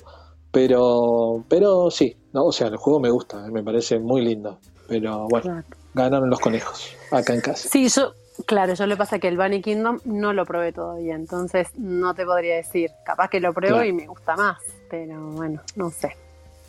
Pero, 0.52 1.44
pero 1.48 1.90
sí, 1.90 2.16
no, 2.32 2.44
o 2.44 2.52
sea, 2.52 2.68
el 2.68 2.76
juego 2.76 3.00
me 3.00 3.10
gusta, 3.10 3.48
me 3.50 3.62
parece 3.62 3.98
muy 3.98 4.24
lindo. 4.24 4.58
Pero 4.86 5.26
bueno, 5.28 5.64
ganaron 5.94 6.30
los 6.30 6.38
conejos 6.38 6.94
acá 7.10 7.34
en 7.34 7.40
casa. 7.40 7.68
Sí, 7.68 7.88
yo, 7.88 8.12
claro, 8.46 8.74
yo 8.74 8.86
le 8.86 8.96
pasa 8.96 9.18
que 9.18 9.26
el 9.26 9.36
Bunny 9.36 9.62
Kingdom 9.62 9.98
no 10.04 10.32
lo 10.32 10.44
probé 10.44 10.72
todavía, 10.72 11.16
entonces 11.16 11.68
no 11.76 12.14
te 12.14 12.24
podría 12.24 12.56
decir. 12.56 12.92
Capaz 13.04 13.28
que 13.28 13.40
lo 13.40 13.52
pruebo 13.52 13.82
y 13.82 13.92
me 13.92 14.06
gusta 14.06 14.36
más, 14.36 14.58
pero 14.88 15.20
bueno, 15.32 15.60
no 15.74 15.90
sé. 15.90 16.16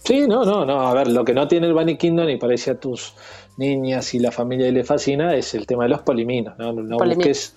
Sí, 0.06 0.28
no, 0.28 0.46
no, 0.46 0.66
no. 0.66 0.82
A 0.82 0.94
ver, 0.94 1.08
lo 1.08 1.26
que 1.26 1.34
no 1.34 1.48
tiene 1.48 1.68
el 1.68 1.74
Bunny 1.74 1.98
Kingdom 1.98 2.30
y 2.30 2.38
parece 2.38 2.72
a 2.72 2.80
tus 2.80 3.14
niñas 3.58 4.14
y 4.14 4.20
la 4.20 4.32
familia 4.32 4.72
le 4.72 4.84
fascina 4.84 5.36
es 5.36 5.54
el 5.56 5.66
tema 5.66 5.84
de 5.84 5.90
los 5.90 6.02
poliminos. 6.02 6.58
No, 6.58 6.72
no 6.74 6.98
busques 6.98 7.56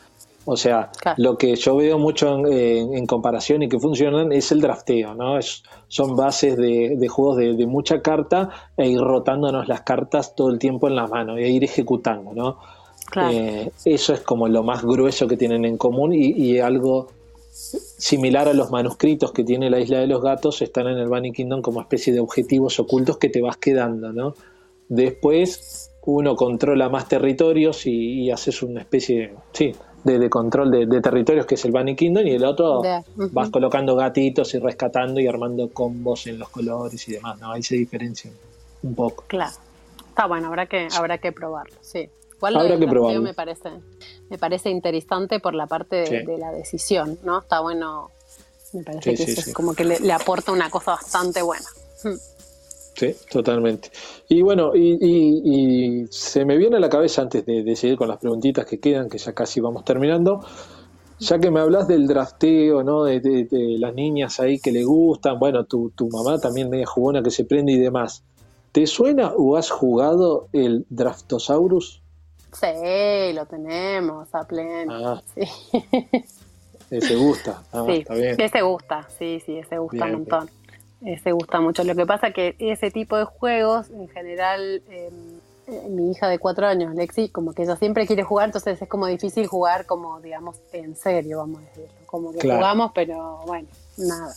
o 0.50 0.56
sea, 0.56 0.90
lo 1.18 1.36
que 1.36 1.56
yo 1.56 1.76
veo 1.76 1.98
mucho 1.98 2.46
en, 2.46 3.04
comparación 3.04 3.64
y 3.64 3.68
que 3.68 3.78
funcionan 3.78 4.32
es 4.32 4.50
el 4.50 4.62
drafteo, 4.62 5.14
¿no? 5.14 5.38
Es, 5.38 5.62
son 5.88 6.16
bases 6.16 6.56
de, 6.56 7.06
juegos 7.06 7.36
de, 7.36 7.66
mucha 7.66 8.00
carta 8.00 8.48
e 8.74 8.88
ir 8.88 8.98
rotándonos 8.98 9.68
las 9.68 9.82
cartas 9.82 10.34
todo 10.34 10.48
el 10.48 10.58
tiempo 10.58 10.88
en 10.88 10.96
la 10.96 11.06
mano 11.06 11.36
e 11.36 11.50
ir 11.50 11.64
ejecutando, 11.64 12.32
¿no? 12.32 12.60
Eh, 13.30 13.70
eso 13.84 14.14
es 14.14 14.20
como 14.20 14.48
lo 14.48 14.62
más 14.62 14.82
grueso 14.82 15.28
que 15.28 15.36
tienen 15.36 15.66
en 15.66 15.76
común 15.76 16.14
y, 16.14 16.58
algo 16.60 17.08
similar 17.58 18.48
a 18.48 18.54
los 18.54 18.70
manuscritos 18.70 19.32
que 19.32 19.44
tiene 19.44 19.70
la 19.70 19.80
Isla 19.80 19.98
de 19.98 20.06
los 20.06 20.22
Gatos 20.22 20.62
están 20.62 20.86
en 20.86 20.98
el 20.98 21.08
Bunny 21.08 21.32
Kingdom 21.32 21.60
como 21.60 21.80
especie 21.80 22.12
de 22.12 22.20
objetivos 22.20 22.78
ocultos 22.78 23.18
que 23.18 23.28
te 23.28 23.40
vas 23.40 23.56
quedando, 23.56 24.12
¿no? 24.12 24.34
Después 24.88 25.90
uno 26.02 26.36
controla 26.36 26.88
más 26.88 27.08
territorios 27.08 27.86
y, 27.86 28.22
y 28.22 28.30
haces 28.30 28.62
una 28.62 28.80
especie 28.80 29.18
de... 29.18 29.34
Sí, 29.52 29.74
de, 30.04 30.30
control 30.30 30.70
de, 30.70 31.00
territorios, 31.00 31.44
que 31.44 31.56
es 31.56 31.64
el 31.64 31.72
Bunny 31.72 31.96
Kingdom, 31.96 32.26
y 32.26 32.32
el 32.32 32.44
otro 32.44 32.82
vas 33.32 33.50
colocando 33.50 33.96
gatitos 33.96 34.54
y 34.54 34.58
rescatando 34.58 35.20
y 35.20 35.26
armando 35.26 35.68
combos 35.70 36.26
en 36.26 36.38
los 36.38 36.48
colores 36.48 37.06
y 37.08 37.12
demás, 37.12 37.38
¿no? 37.40 37.52
Ahí 37.52 37.62
se 37.62 37.76
diferencian 37.76 38.34
un 38.82 38.94
poco. 38.94 39.24
Claro. 39.26 39.52
Está 40.08 40.26
bueno, 40.26 40.48
habrá 40.48 40.66
que, 40.66 40.88
habrá 40.96 41.18
que 41.18 41.32
probarlo, 41.32 41.76
sí. 41.80 42.08
Igual 42.38 42.56
habrá 42.56 42.78
que 42.78 42.86
probarlo. 42.86 43.20
Me 43.20 43.34
parece, 43.34 43.70
me 44.30 44.38
parece 44.38 44.70
interesante 44.70 45.40
por 45.40 45.54
la 45.54 45.66
parte 45.66 46.24
de, 46.24 46.38
la 46.38 46.52
decisión, 46.52 47.18
¿no? 47.24 47.40
Está 47.40 47.60
bueno, 47.60 48.10
me 48.72 48.84
parece 48.84 49.16
que 49.16 49.32
es 49.32 49.52
como 49.52 49.74
que 49.74 49.84
le, 49.84 50.12
aporta 50.12 50.52
una 50.52 50.70
cosa 50.70 50.92
bastante 50.92 51.42
buena. 51.42 51.66
Hmm. 52.04 52.16
Sí, 52.94 53.14
totalmente. 53.30 53.90
Y 54.28 54.42
bueno, 54.42 54.72
y, 54.74 56.06
se 56.10 56.44
me 56.44 56.56
viene 56.56 56.76
a 56.76 56.80
la 56.80 56.88
cabeza 56.88 57.22
antes 57.22 57.44
de, 57.44 57.76
seguir 57.76 57.96
con 57.96 58.08
las 58.08 58.18
preguntitas 58.18 58.66
que 58.66 58.78
quedan, 58.78 59.08
que 59.08 59.18
ya 59.18 59.32
casi 59.32 59.60
vamos 59.60 59.84
terminando, 59.84 60.44
ya 61.18 61.40
que 61.40 61.50
me 61.50 61.58
hablas 61.58 61.88
del 61.88 62.06
drafteo, 62.06 62.84
¿no? 62.84 63.04
De, 63.04 63.48
las 63.80 63.94
niñas 63.94 64.38
ahí 64.38 64.60
que 64.60 64.70
le 64.70 64.84
gustan, 64.84 65.40
bueno, 65.40 65.64
tu, 65.64 65.90
tu 65.90 66.08
mamá 66.08 66.38
también 66.38 66.70
media 66.70 66.86
jugona 66.86 67.20
que 67.20 67.30
se 67.30 67.44
prende 67.44 67.72
y 67.72 67.78
demás. 67.78 68.22
¿Te 68.70 68.86
suena 68.86 69.32
o 69.36 69.56
has 69.56 69.70
jugado 69.70 70.48
el 70.52 70.86
Draftosaurus? 70.88 72.02
Sí, 72.60 73.32
lo 73.34 73.46
tenemos 73.46 74.34
a 74.34 74.44
pleno. 74.44 74.92
Ah. 74.94 75.22
Sí. 75.34 75.48
Ese 76.90 77.16
gusta. 77.16 77.62
Ah, 77.72 77.84
sí, 77.86 78.04
ese 78.38 78.62
gusta, 78.62 79.06
sí, 79.18 79.42
sí, 79.44 79.58
ese 79.58 79.78
gusta 79.78 80.06
un 80.06 80.12
montón. 80.12 80.50
Ese 81.04 81.32
gusta 81.32 81.60
mucho. 81.60 81.84
Lo 81.84 81.94
que 81.94 82.06
pasa 82.06 82.30
que 82.32 82.56
ese 82.58 82.90
tipo 82.90 83.16
de 83.16 83.24
juegos, 83.24 83.90
en 83.90 84.08
general, 84.08 84.82
em, 84.88 85.38
eh, 85.66 85.88
mi 85.90 86.10
hija 86.10 86.28
de 86.28 86.38
cuatro 86.38 86.66
años, 86.66 86.94
Lexi, 86.94 87.28
como 87.28 87.52
que 87.52 87.64
ella 87.64 87.76
siempre 87.76 88.06
quiere 88.06 88.22
jugar, 88.22 88.46
entonces 88.46 88.80
es 88.80 88.88
como 88.88 89.06
difícil 89.06 89.46
jugar 89.46 89.84
como, 89.84 90.20
digamos, 90.20 90.56
en 90.72 90.96
serio, 90.96 91.38
vamos 91.38 91.58
a 91.58 91.66
decirlo. 91.66 91.90
Como 92.06 92.32
que 92.32 92.40
jugamos, 92.40 92.92
pero 92.94 93.42
bueno, 93.46 93.68
nada. 93.98 94.32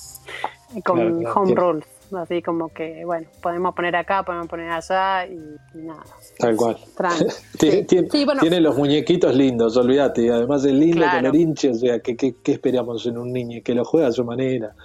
Con 0.83 1.25
home 1.25 1.55
rules. 1.55 1.87
Así 2.17 2.41
como 2.41 2.69
que, 2.69 3.05
bueno, 3.05 3.27
podemos 3.41 3.73
poner 3.73 3.95
acá, 3.95 4.23
podemos 4.23 4.47
poner 4.47 4.69
allá 4.69 5.25
y, 5.25 5.39
nada. 5.73 6.03
Tal 6.37 6.55
cual. 6.55 6.77
tiene, 7.59 8.59
los 8.59 8.77
muñequitos 8.77 9.35
lindos, 9.35 9.77
olvídate. 9.77 10.29
Además 10.29 10.65
es 10.65 10.73
lindo 10.73 11.05
con 11.09 11.25
el 11.25 11.35
hinche, 11.35 11.69
o 11.69 11.73
sea, 11.73 11.99
¿qué, 11.99 12.15
qué, 12.15 12.35
esperamos 12.51 13.05
en 13.05 13.17
un 13.17 13.31
niño? 13.31 13.61
Que 13.63 13.73
lo 13.73 13.85
juegue 13.85 14.07
a 14.07 14.11
su 14.11 14.25
manera. 14.25 14.75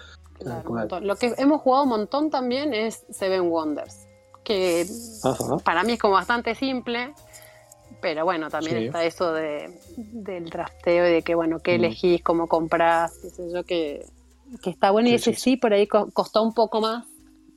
Lo 1.01 1.17
que 1.17 1.35
hemos 1.39 1.63
jugado 1.63 1.85
un 1.85 1.91
montón 1.91 2.31
también 2.31 2.75
es 2.75 3.05
Seven 3.11 3.51
Wonders, 3.51 4.07
que 4.45 4.87
para 5.65 5.83
mí 5.83 5.93
es 5.95 5.99
como 5.99 6.15
bastante 6.15 6.55
simple, 6.55 7.15
pero 8.01 8.25
bueno, 8.25 8.51
también 8.51 8.77
está 8.77 9.05
eso 9.05 9.33
de, 9.33 9.79
del 9.97 10.51
drafteo 10.51 11.09
y 11.09 11.13
de 11.13 11.23
que, 11.23 11.35
bueno, 11.35 11.61
qué 11.61 11.73
mm. 11.73 11.85
elegís, 11.85 12.23
cómo 12.23 12.47
compras, 12.47 13.19
qué 13.23 13.31
sé 13.31 13.51
yo, 13.53 13.65
que, 13.65 14.07
está 14.65 14.91
bueno. 14.91 15.09
y 15.09 15.15
ese 15.15 15.35
sí, 15.35 15.57
por 15.57 15.73
ahí 15.73 15.87
costó 15.87 16.43
un 16.43 16.53
poco 16.53 16.81
más, 16.81 17.07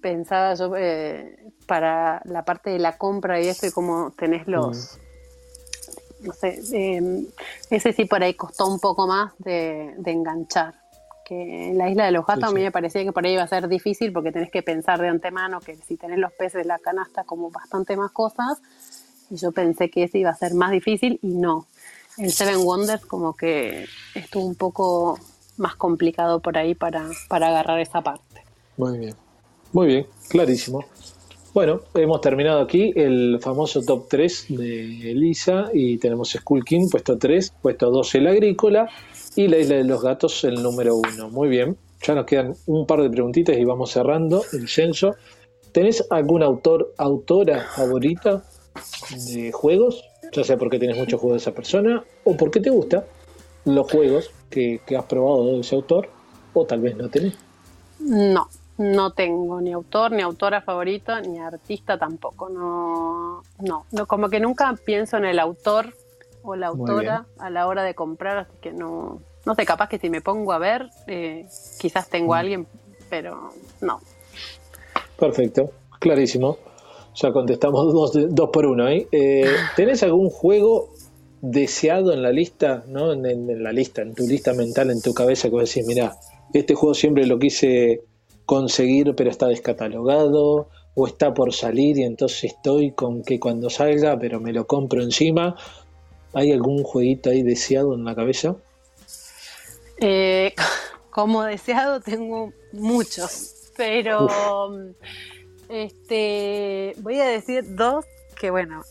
pensaba 0.01 0.53
yo, 0.53 0.75
eh, 0.75 1.37
para 1.65 2.21
la 2.25 2.43
parte 2.43 2.69
de 2.69 2.79
la 2.79 2.97
compra 2.97 3.41
y 3.41 3.47
eso, 3.47 3.67
y 3.67 3.71
cómo 3.71 4.11
tenés 4.17 4.47
los... 4.47 4.97
Mm. 4.97 5.09
No 6.21 6.33
sé, 6.33 6.59
em, 6.73 7.27
ese 7.69 7.93
sí 7.93 8.03
por 8.03 8.21
ahí 8.21 8.33
costó 8.33 8.67
un 8.67 8.79
poco 8.79 9.07
más 9.07 9.31
de, 9.37 9.95
enganchar. 10.05 10.75
Que 11.23 11.69
en 11.69 11.77
la 11.77 11.89
isla 11.89 12.05
de 12.05 12.11
los 12.11 12.25
gatos 12.25 12.49
a 12.49 12.51
mí 12.51 12.61
me 12.61 12.71
parecía 12.71 13.03
que 13.03 13.13
por 13.13 13.25
ahí 13.25 13.33
iba 13.33 13.43
a 13.43 13.47
ser 13.47 13.69
difícil 13.69 14.11
porque 14.11 14.31
tenés 14.31 14.51
que 14.51 14.61
pensar 14.61 14.99
de 14.99 15.07
antemano 15.07 15.61
que 15.61 15.77
si 15.77 15.95
tenés 15.95 16.17
los 16.17 16.33
peces 16.33 16.63
de 16.63 16.65
la 16.65 16.79
canasta 16.79 17.23
como 17.23 17.51
bastante 17.51 17.95
más 17.95 18.11
cosas, 18.11 18.59
y 19.29 19.35
yo 19.35 19.51
pensé 19.51 19.89
que 19.89 20.03
ese 20.03 20.17
iba 20.17 20.31
a 20.31 20.35
ser 20.35 20.53
más 20.55 20.71
difícil 20.71 21.19
y 21.21 21.35
no. 21.35 21.67
El 22.17 22.31
Seven 22.33 22.57
Wonders 22.65 23.05
como 23.05 23.33
que 23.33 23.85
estuvo 24.13 24.45
un 24.45 24.55
poco 24.55 25.17
más 25.57 25.75
complicado 25.75 26.41
por 26.41 26.57
ahí 26.57 26.75
para, 26.75 27.07
para 27.27 27.47
agarrar 27.47 27.79
esa 27.79 28.01
parte. 28.01 28.43
Muy 28.77 28.97
bien, 28.97 29.15
muy 29.73 29.87
bien, 29.87 30.07
clarísimo. 30.29 30.85
Bueno, 31.53 31.81
hemos 31.95 32.21
terminado 32.21 32.61
aquí 32.61 32.93
el 32.95 33.39
famoso 33.41 33.81
top 33.81 34.07
3 34.07 34.45
de 34.49 35.11
Elisa 35.11 35.69
y 35.73 35.97
tenemos 35.97 36.29
Skull 36.29 36.63
King, 36.63 36.87
puesto 36.91 37.17
3, 37.17 37.53
puesto 37.61 37.89
2 37.89 38.15
el 38.15 38.27
agrícola 38.27 38.87
y 39.35 39.47
la 39.47 39.57
isla 39.57 39.77
de 39.77 39.83
los 39.83 40.01
gatos 40.01 40.43
el 40.43 40.61
número 40.61 40.95
1. 40.95 41.29
Muy 41.29 41.49
bien, 41.49 41.75
ya 42.01 42.13
nos 42.13 42.25
quedan 42.25 42.53
un 42.67 42.85
par 42.85 43.01
de 43.01 43.09
preguntitas 43.09 43.57
y 43.57 43.65
vamos 43.65 43.91
cerrando 43.91 44.43
el 44.53 44.67
censo. 44.69 45.15
¿Tenés 45.71 46.05
algún 46.09 46.43
autor, 46.43 46.93
autora 46.97 47.65
favorita 47.75 48.43
de 49.27 49.51
juegos, 49.51 50.03
ya 50.31 50.43
sea 50.43 50.57
porque 50.57 50.79
tienes 50.79 50.97
muchos 50.97 51.19
juegos 51.19 51.41
de 51.41 51.49
esa 51.49 51.55
persona 51.55 52.03
o 52.23 52.37
porque 52.37 52.59
te 52.59 52.69
gustan 52.69 53.03
los 53.65 53.91
juegos 53.91 54.31
que, 54.49 54.81
has 54.97 55.05
probado 55.05 55.45
de 55.45 55.59
ese 55.59 55.75
autor, 55.75 56.09
o 56.53 56.65
tal 56.65 56.81
vez 56.81 56.95
no 56.95 57.09
tenés. 57.09 57.35
No, 57.99 58.47
no 58.79 59.11
tengo 59.11 59.59
ni 59.59 59.73
autor, 59.73 60.13
ni 60.13 60.21
autora 60.21 60.61
favorita, 60.61 61.19
ni 61.19 61.37
artista 61.37 61.97
tampoco. 61.97 62.47
No, 62.49 63.43
no, 63.59 63.85
no, 63.91 64.05
como 64.07 64.29
que 64.29 64.39
nunca 64.39 64.73
pienso 64.85 65.17
en 65.17 65.25
el 65.25 65.37
autor 65.37 65.93
o 66.43 66.55
la 66.55 66.67
autora 66.67 67.25
a 67.37 67.49
la 67.49 67.67
hora 67.67 67.83
de 67.83 67.93
comprar, 67.93 68.37
así 68.37 68.57
que 68.61 68.71
no, 68.71 69.19
no 69.45 69.55
sé, 69.55 69.65
capaz 69.65 69.89
que 69.89 69.99
si 69.99 70.09
me 70.09 70.21
pongo 70.21 70.53
a 70.53 70.59
ver, 70.59 70.89
eh, 71.07 71.45
quizás 71.77 72.09
tengo 72.09 72.33
a 72.33 72.37
mm. 72.37 72.39
alguien, 72.39 72.67
pero 73.09 73.49
no. 73.81 73.99
Perfecto, 75.19 75.71
clarísimo. 75.99 76.57
Ya 77.15 77.33
contestamos 77.33 77.93
dos, 77.93 78.33
dos 78.33 78.49
por 78.49 78.65
uno. 78.65 78.87
¿eh? 78.87 79.09
¿eh? 79.11 79.51
¿Tenés 79.75 80.03
algún 80.03 80.29
juego 80.29 80.87
deseado 81.41 82.13
en 82.13 82.21
la 82.21 82.31
lista, 82.31 82.85
¿no? 82.87 83.11
En, 83.11 83.61
la 83.61 83.73
lista, 83.73 84.03
en 84.03 84.13
tu 84.13 84.25
lista 84.25 84.53
mental, 84.53 84.89
en 84.89 85.01
tu 85.01 85.13
cabeza, 85.13 85.49
que 85.49 85.55
vos 85.55 85.67
decís, 85.67 85.85
mira, 85.85 86.15
este 86.53 86.75
juego 86.75 86.93
siempre 86.93 87.25
lo 87.25 87.37
quise 87.37 88.03
conseguir, 88.49 89.13
pero 89.15 89.29
está 89.29 89.45
descatalogado, 89.45 90.69
o 90.95 91.05
está 91.05 91.35
por 91.35 91.53
salir 91.53 91.99
y 91.99 92.03
entonces 92.03 92.45
estoy 92.45 92.93
con 92.93 93.21
que 93.21 93.39
cuando 93.39 93.69
salga, 93.69 94.17
pero 94.17 94.39
me 94.39 94.53
lo 94.53 94.65
compro 94.65 95.03
encima. 95.03 95.55
¿Hay 96.33 96.51
algún 96.51 96.81
jueguito 96.81 97.29
ahí 97.29 97.43
deseado 97.43 97.93
en 97.93 98.05
la 98.05 98.15
cabeza? 98.15 98.55
Eh, 99.97 100.55
como 101.11 101.43
deseado 101.43 102.01
tengo 102.01 102.51
muchos, 102.73 103.69
pero... 103.77 104.27
Este, 105.69 106.95
voy 106.97 107.19
a 107.19 107.25
decir 107.25 107.75
dos 107.75 108.03
que, 108.35 108.49
bueno, 108.49 108.81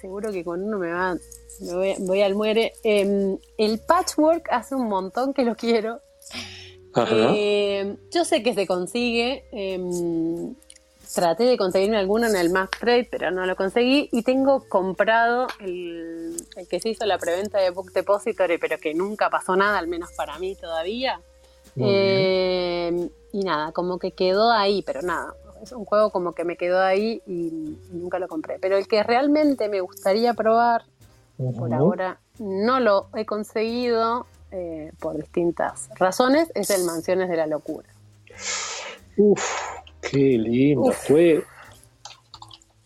seguro 0.00 0.30
que 0.30 0.44
con 0.44 0.62
uno 0.62 0.78
me 0.78 0.92
va, 0.92 1.16
voy, 1.98 2.22
al 2.22 2.36
muere. 2.36 2.72
Em, 2.84 3.36
el 3.56 3.80
patchwork 3.80 4.46
hace 4.52 4.76
un 4.76 4.88
montón 4.88 5.34
que 5.34 5.42
lo 5.42 5.56
quiero. 5.56 6.00
Em, 7.06 7.96
yo 8.12 8.24
sé 8.24 8.42
que 8.42 8.54
se 8.54 8.66
consigue. 8.66 9.44
Em, 9.52 10.54
traté 11.14 11.44
de 11.44 11.56
conseguirme 11.56 11.96
alguno 11.96 12.26
en 12.26 12.36
el 12.36 12.50
Mac 12.50 12.78
Trade, 12.78 13.08
pero 13.10 13.30
no 13.30 13.46
lo 13.46 13.56
conseguí. 13.56 14.08
Y 14.12 14.22
tengo 14.22 14.68
comprado 14.68 15.46
el, 15.60 16.36
que 16.68 16.80
se 16.80 16.90
hizo 16.90 17.06
la 17.06 17.18
preventa 17.18 17.58
de 17.58 17.70
Book 17.70 17.92
Depository, 17.92 18.58
pero 18.58 18.78
que 18.78 18.94
nunca 18.94 19.30
pasó 19.30 19.56
nada, 19.56 19.78
al 19.78 19.88
menos 19.88 20.12
para 20.12 20.38
mí 20.38 20.54
todavía. 20.54 21.20
y 21.76 23.44
nada, 23.44 23.72
como 23.72 23.98
que 23.98 24.12
quedó 24.12 24.50
ahí, 24.50 24.82
pero 24.82 25.02
nada 25.02 25.34
es 25.62 25.72
un 25.72 25.84
juego 25.84 26.10
como 26.10 26.32
que 26.32 26.44
me 26.44 26.56
quedó 26.56 26.80
ahí 26.80 27.22
y, 27.26 27.76
nunca 27.92 28.18
lo 28.18 28.28
compré. 28.28 28.58
Pero 28.60 28.76
el 28.76 28.88
que 28.88 29.02
realmente 29.02 29.68
me 29.68 29.80
gustaría 29.80 30.34
probar, 30.34 30.84
por 31.56 31.72
ahora 31.72 32.20
no 32.38 32.80
lo 32.80 33.08
he 33.14 33.24
conseguido 33.24 34.26
eh, 34.50 34.92
por 34.98 35.16
distintas 35.16 35.88
razones, 35.96 36.50
es 36.54 36.70
el 36.70 36.84
Mansiones 36.84 37.28
de 37.28 37.36
la 37.36 37.46
Locura. 37.46 37.88
Uf, 39.16 39.42
qué 40.00 40.38
lindo. 40.38 40.92
Fue 40.92 41.42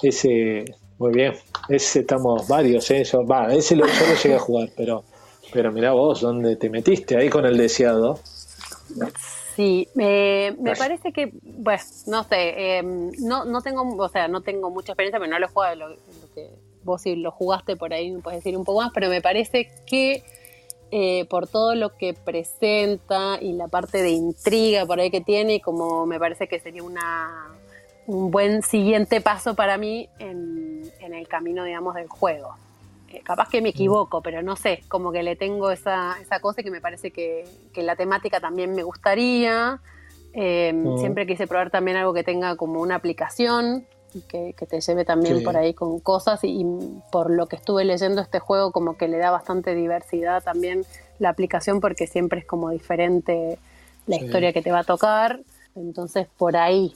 ese, 0.02 0.64
muy 0.98 1.12
bien, 1.12 1.34
ese 1.68 2.00
estamos 2.00 2.48
varios, 2.48 2.90
¿eh? 2.90 3.04
va, 3.30 3.52
ese 3.54 3.76
lo, 3.76 3.86
yo 3.86 4.06
lo 4.08 4.14
llegué 4.14 4.34
a 4.34 4.40
jugar, 4.40 4.70
pero, 4.76 5.04
pero 5.52 5.72
mira 5.72 5.92
vos, 5.92 6.20
¿dónde 6.20 6.56
te 6.56 6.70
metiste 6.70 7.16
ahí 7.16 7.28
con 7.28 7.44
el 7.46 7.56
deseado? 7.56 8.18
Sí, 9.54 9.88
me 9.94 10.54
parece 10.78 11.12
que, 11.12 11.32
bueno, 11.42 11.82
no 12.06 12.24
sé, 12.24 12.78
em, 12.78 13.10
no, 13.18 13.44
no 13.44 13.60
tengo, 13.60 13.82
o 13.82 14.08
sea, 14.08 14.28
no 14.28 14.40
tengo 14.40 14.70
mucha 14.70 14.92
experiencia, 14.92 15.18
pero 15.18 15.30
no 15.30 15.38
lo 15.38 15.46
he 15.46 15.48
jugado, 15.48 15.76
lo, 15.76 15.96
que 16.34 16.50
vos 16.84 17.02
si 17.02 17.16
lo 17.16 17.30
jugaste 17.30 17.76
por 17.76 17.92
ahí 17.92 18.10
me 18.10 18.20
puedes 18.20 18.42
decir 18.42 18.56
un 18.56 18.64
poco 18.64 18.80
más, 18.80 18.90
pero 18.94 19.08
me 19.08 19.20
parece 19.20 19.70
que 19.86 20.24
eh, 20.94 21.24
por 21.24 21.46
todo 21.46 21.74
lo 21.74 21.96
que 21.96 22.12
presenta 22.12 23.38
y 23.40 23.54
la 23.54 23.66
parte 23.66 24.02
de 24.02 24.10
intriga 24.10 24.84
por 24.84 25.00
ahí 25.00 25.10
que 25.10 25.22
tiene, 25.22 25.62
como 25.62 26.04
me 26.04 26.18
parece 26.18 26.48
que 26.48 26.60
sería 26.60 26.82
una, 26.82 27.48
un 28.06 28.30
buen 28.30 28.62
siguiente 28.62 29.22
paso 29.22 29.54
para 29.54 29.78
mí 29.78 30.10
en, 30.18 30.82
en 31.00 31.14
el 31.14 31.26
camino, 31.28 31.64
digamos, 31.64 31.94
del 31.94 32.08
juego. 32.08 32.56
Capaz 33.24 33.48
que 33.48 33.62
me 33.62 33.70
equivoco, 33.70 34.20
pero 34.20 34.42
no 34.42 34.54
sé, 34.54 34.82
como 34.88 35.12
que 35.12 35.22
le 35.22 35.34
tengo 35.34 35.70
esa, 35.70 36.20
esa 36.20 36.40
cosa 36.40 36.62
que 36.62 36.70
me 36.70 36.82
parece 36.82 37.10
que, 37.10 37.46
la 37.76 37.96
temática 37.96 38.38
también 38.38 38.74
me 38.74 38.82
gustaría. 38.82 39.80
Em, 40.34 40.98
siempre 40.98 41.26
quise 41.26 41.46
probar 41.46 41.70
también 41.70 41.96
algo 41.96 42.12
que 42.12 42.22
tenga 42.22 42.56
como 42.56 42.82
una 42.82 42.96
aplicación 42.96 43.86
que, 44.20 44.54
te 44.68 44.80
lleve 44.80 45.04
también 45.04 45.42
por 45.42 45.56
ahí 45.56 45.74
con 45.74 45.98
cosas 46.00 46.40
y, 46.42 46.64
por 47.10 47.30
lo 47.30 47.46
que 47.46 47.56
estuve 47.56 47.84
leyendo 47.84 48.20
este 48.20 48.38
juego 48.38 48.72
como 48.72 48.96
que 48.96 49.08
le 49.08 49.18
da 49.18 49.30
bastante 49.30 49.74
diversidad 49.74 50.42
también 50.42 50.84
la 51.18 51.30
aplicación 51.30 51.80
porque 51.80 52.06
siempre 52.06 52.40
es 52.40 52.46
como 52.46 52.70
diferente 52.70 53.58
la 54.06 54.16
historia 54.16 54.52
que 54.52 54.62
te 54.62 54.72
va 54.72 54.80
a 54.80 54.84
tocar. 54.84 55.40
Entonces 55.74 56.26
por 56.36 56.56
ahí, 56.56 56.92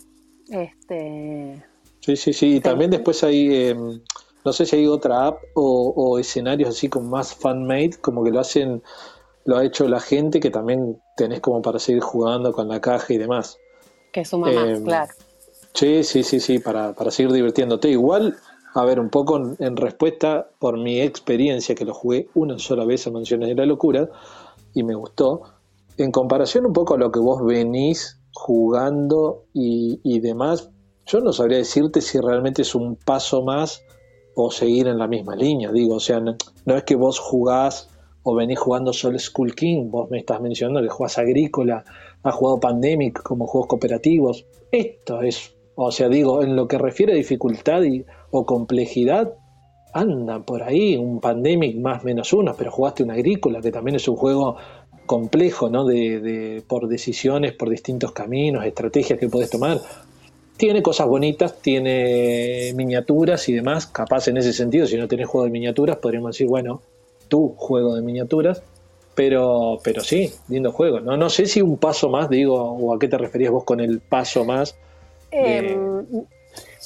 este... 0.51 1.63
Sí, 2.01 2.17
sí, 2.17 2.33
sí. 2.33 2.57
Y 2.57 2.61
también 2.61 2.91
después 2.91 3.25
hay... 3.25 3.69
Em, 3.69 4.01
no 4.45 4.53
sé 4.53 4.65
si 4.65 4.77
hay 4.77 4.87
otra 4.87 5.27
app 5.27 5.41
o, 5.55 6.21
escenarios 6.21 6.69
así 6.69 6.89
como 6.89 7.09
más 7.11 7.35
fan-made, 7.35 7.97
como 8.01 8.23
que 8.23 8.31
lo 8.31 8.39
hacen, 8.39 8.81
lo 9.45 9.57
ha 9.57 9.65
hecho 9.65 9.89
la 9.89 9.99
gente, 9.99 10.39
que 10.39 10.51
también 10.51 11.03
tenés 11.17 11.41
como 11.41 11.61
para 11.63 11.81
seguir 11.81 12.01
jugando 12.01 12.53
con 12.53 12.69
la 12.69 12.81
caja 12.81 13.13
y 13.13 13.19
demás. 13.19 13.59
Que 14.13 14.25
suma 14.25 14.53
más, 14.53 14.69
em, 14.69 14.85
claro. 14.85 15.13
Sí, 15.77 16.05
sí, 16.05 16.23
sí, 16.23 16.41
sí, 16.41 16.59
para, 16.59 16.95
para 16.95 17.11
seguir 17.11 17.33
divirtiéndote. 17.33 17.91
Igual, 17.91 18.35
a 18.73 18.85
ver, 18.87 18.99
un 18.99 19.11
poco 19.11 19.37
en, 19.59 19.77
respuesta 19.77 20.49
por 20.59 20.79
mi 20.79 21.03
experiencia, 21.03 21.75
que 21.75 21.85
lo 21.85 21.93
jugué 21.93 22.31
una 22.33 22.59
sola 22.59 22.87
vez 22.87 23.07
a 23.07 23.11
Mansiones 23.11 23.51
de 23.51 23.55
la 23.55 23.67
Locura 23.67 24.09
y 24.73 24.83
me 24.85 24.95
gustó, 24.95 25.43
en 25.99 26.11
comparación 26.13 26.65
un 26.65 26.73
poco 26.73 26.95
a 26.95 26.97
lo 26.97 27.13
que 27.13 27.21
vos 27.21 27.45
venís 27.45 28.19
jugando 28.33 29.45
y, 29.53 30.01
y 30.03 30.21
demás, 30.21 30.71
yo 31.05 31.21
no 31.21 31.35
sabría 31.35 31.59
decirte 31.59 32.01
si 32.01 32.21
realmente 32.21 32.63
es 32.63 32.75
un 32.75 32.97
paso 32.97 33.43
más 33.43 33.83
o 34.35 34.51
seguir 34.51 34.87
en 34.87 34.99
la 34.99 35.07
misma 35.07 35.37
línea, 35.37 35.73
digo, 35.73 35.97
o 35.97 36.01
sea, 36.01 36.21
no, 36.21 36.37
es 36.67 36.85
que 36.85 36.97
vos 36.97 37.19
jugás 37.19 37.91
o 38.23 38.35
venís 38.35 38.59
jugando 38.59 38.95
solo 38.95 39.19
School 39.19 39.55
King, 39.55 39.91
vos 39.91 40.11
me 40.11 40.21
estás 40.21 40.41
mencionando 40.41 40.81
que 40.81 40.89
jugás 40.89 41.19
Agrícola, 41.19 41.85
has 42.23 42.35
jugado 42.35 42.61
Pandemic 42.61 43.23
como 43.23 43.47
juegos 43.47 43.69
cooperativos, 43.69 44.47
esto 44.71 45.23
es, 45.23 45.56
o 45.77 45.93
sea, 45.93 46.09
digo, 46.09 46.43
en 46.43 46.57
lo 46.57 46.67
que 46.67 46.79
refiere 46.79 47.13
a 47.13 47.17
dificultad 47.17 47.83
y, 47.83 48.05
o 48.31 48.45
complejidad, 48.45 49.35
anda 49.93 50.41
por 50.41 50.63
ahí 50.63 50.97
un 50.97 51.21
Pandemic 51.21 51.77
más 51.77 52.03
menos 52.03 52.33
uno, 52.33 52.55
pero 52.57 52.71
jugaste 52.71 53.03
una 53.03 53.15
Agrícola, 53.15 53.61
que 53.61 53.71
también 53.71 53.97
es 53.97 54.09
un 54.09 54.17
juego 54.17 54.57
complejo, 55.05 55.69
¿no? 55.69 55.85
De, 55.85 56.21
de, 56.21 56.63
por 56.67 56.89
decisiones, 56.89 57.53
por 57.53 57.69
distintos 57.69 58.13
caminos, 58.13 58.65
estrategias 58.65 59.19
que 59.19 59.29
podés 59.29 59.51
tomar. 59.51 59.81
Tiene 60.57 60.83
cosas 60.83 61.07
bonitas, 61.07 61.61
tiene 61.61 62.73
miniaturas 62.75 63.49
y 63.49 63.53
demás. 63.53 63.87
Capaz 63.87 64.29
en 64.29 64.39
ese 64.39 64.55
sentido, 64.55 64.87
si 64.87 64.97
no 64.97 65.07
tenés 65.07 65.29
juego 65.29 65.45
de 65.45 65.51
miniaturas, 65.51 65.99
podríamos 65.99 66.33
decir, 66.33 66.47
bueno, 66.47 66.81
tu 67.29 67.55
juego 67.57 67.95
de 67.95 68.03
miniaturas. 68.03 68.63
Pero, 69.15 69.79
pero 69.83 70.03
sí, 70.03 70.31
lindo 70.49 70.73
juego. 70.73 71.01
No, 71.01 71.17
no 71.17 71.31
sé 71.31 71.47
si 71.47 71.63
un 71.63 71.79
paso 71.79 72.11
más, 72.11 72.29
digo, 72.29 72.61
o 72.61 72.95
a 72.95 72.99
qué 72.99 73.09
te 73.09 73.17
referías 73.17 73.51
vos 73.51 73.65
con 73.65 73.81
el 73.81 74.01
paso 74.01 74.45
más. 74.45 74.77
Em, 75.31 76.05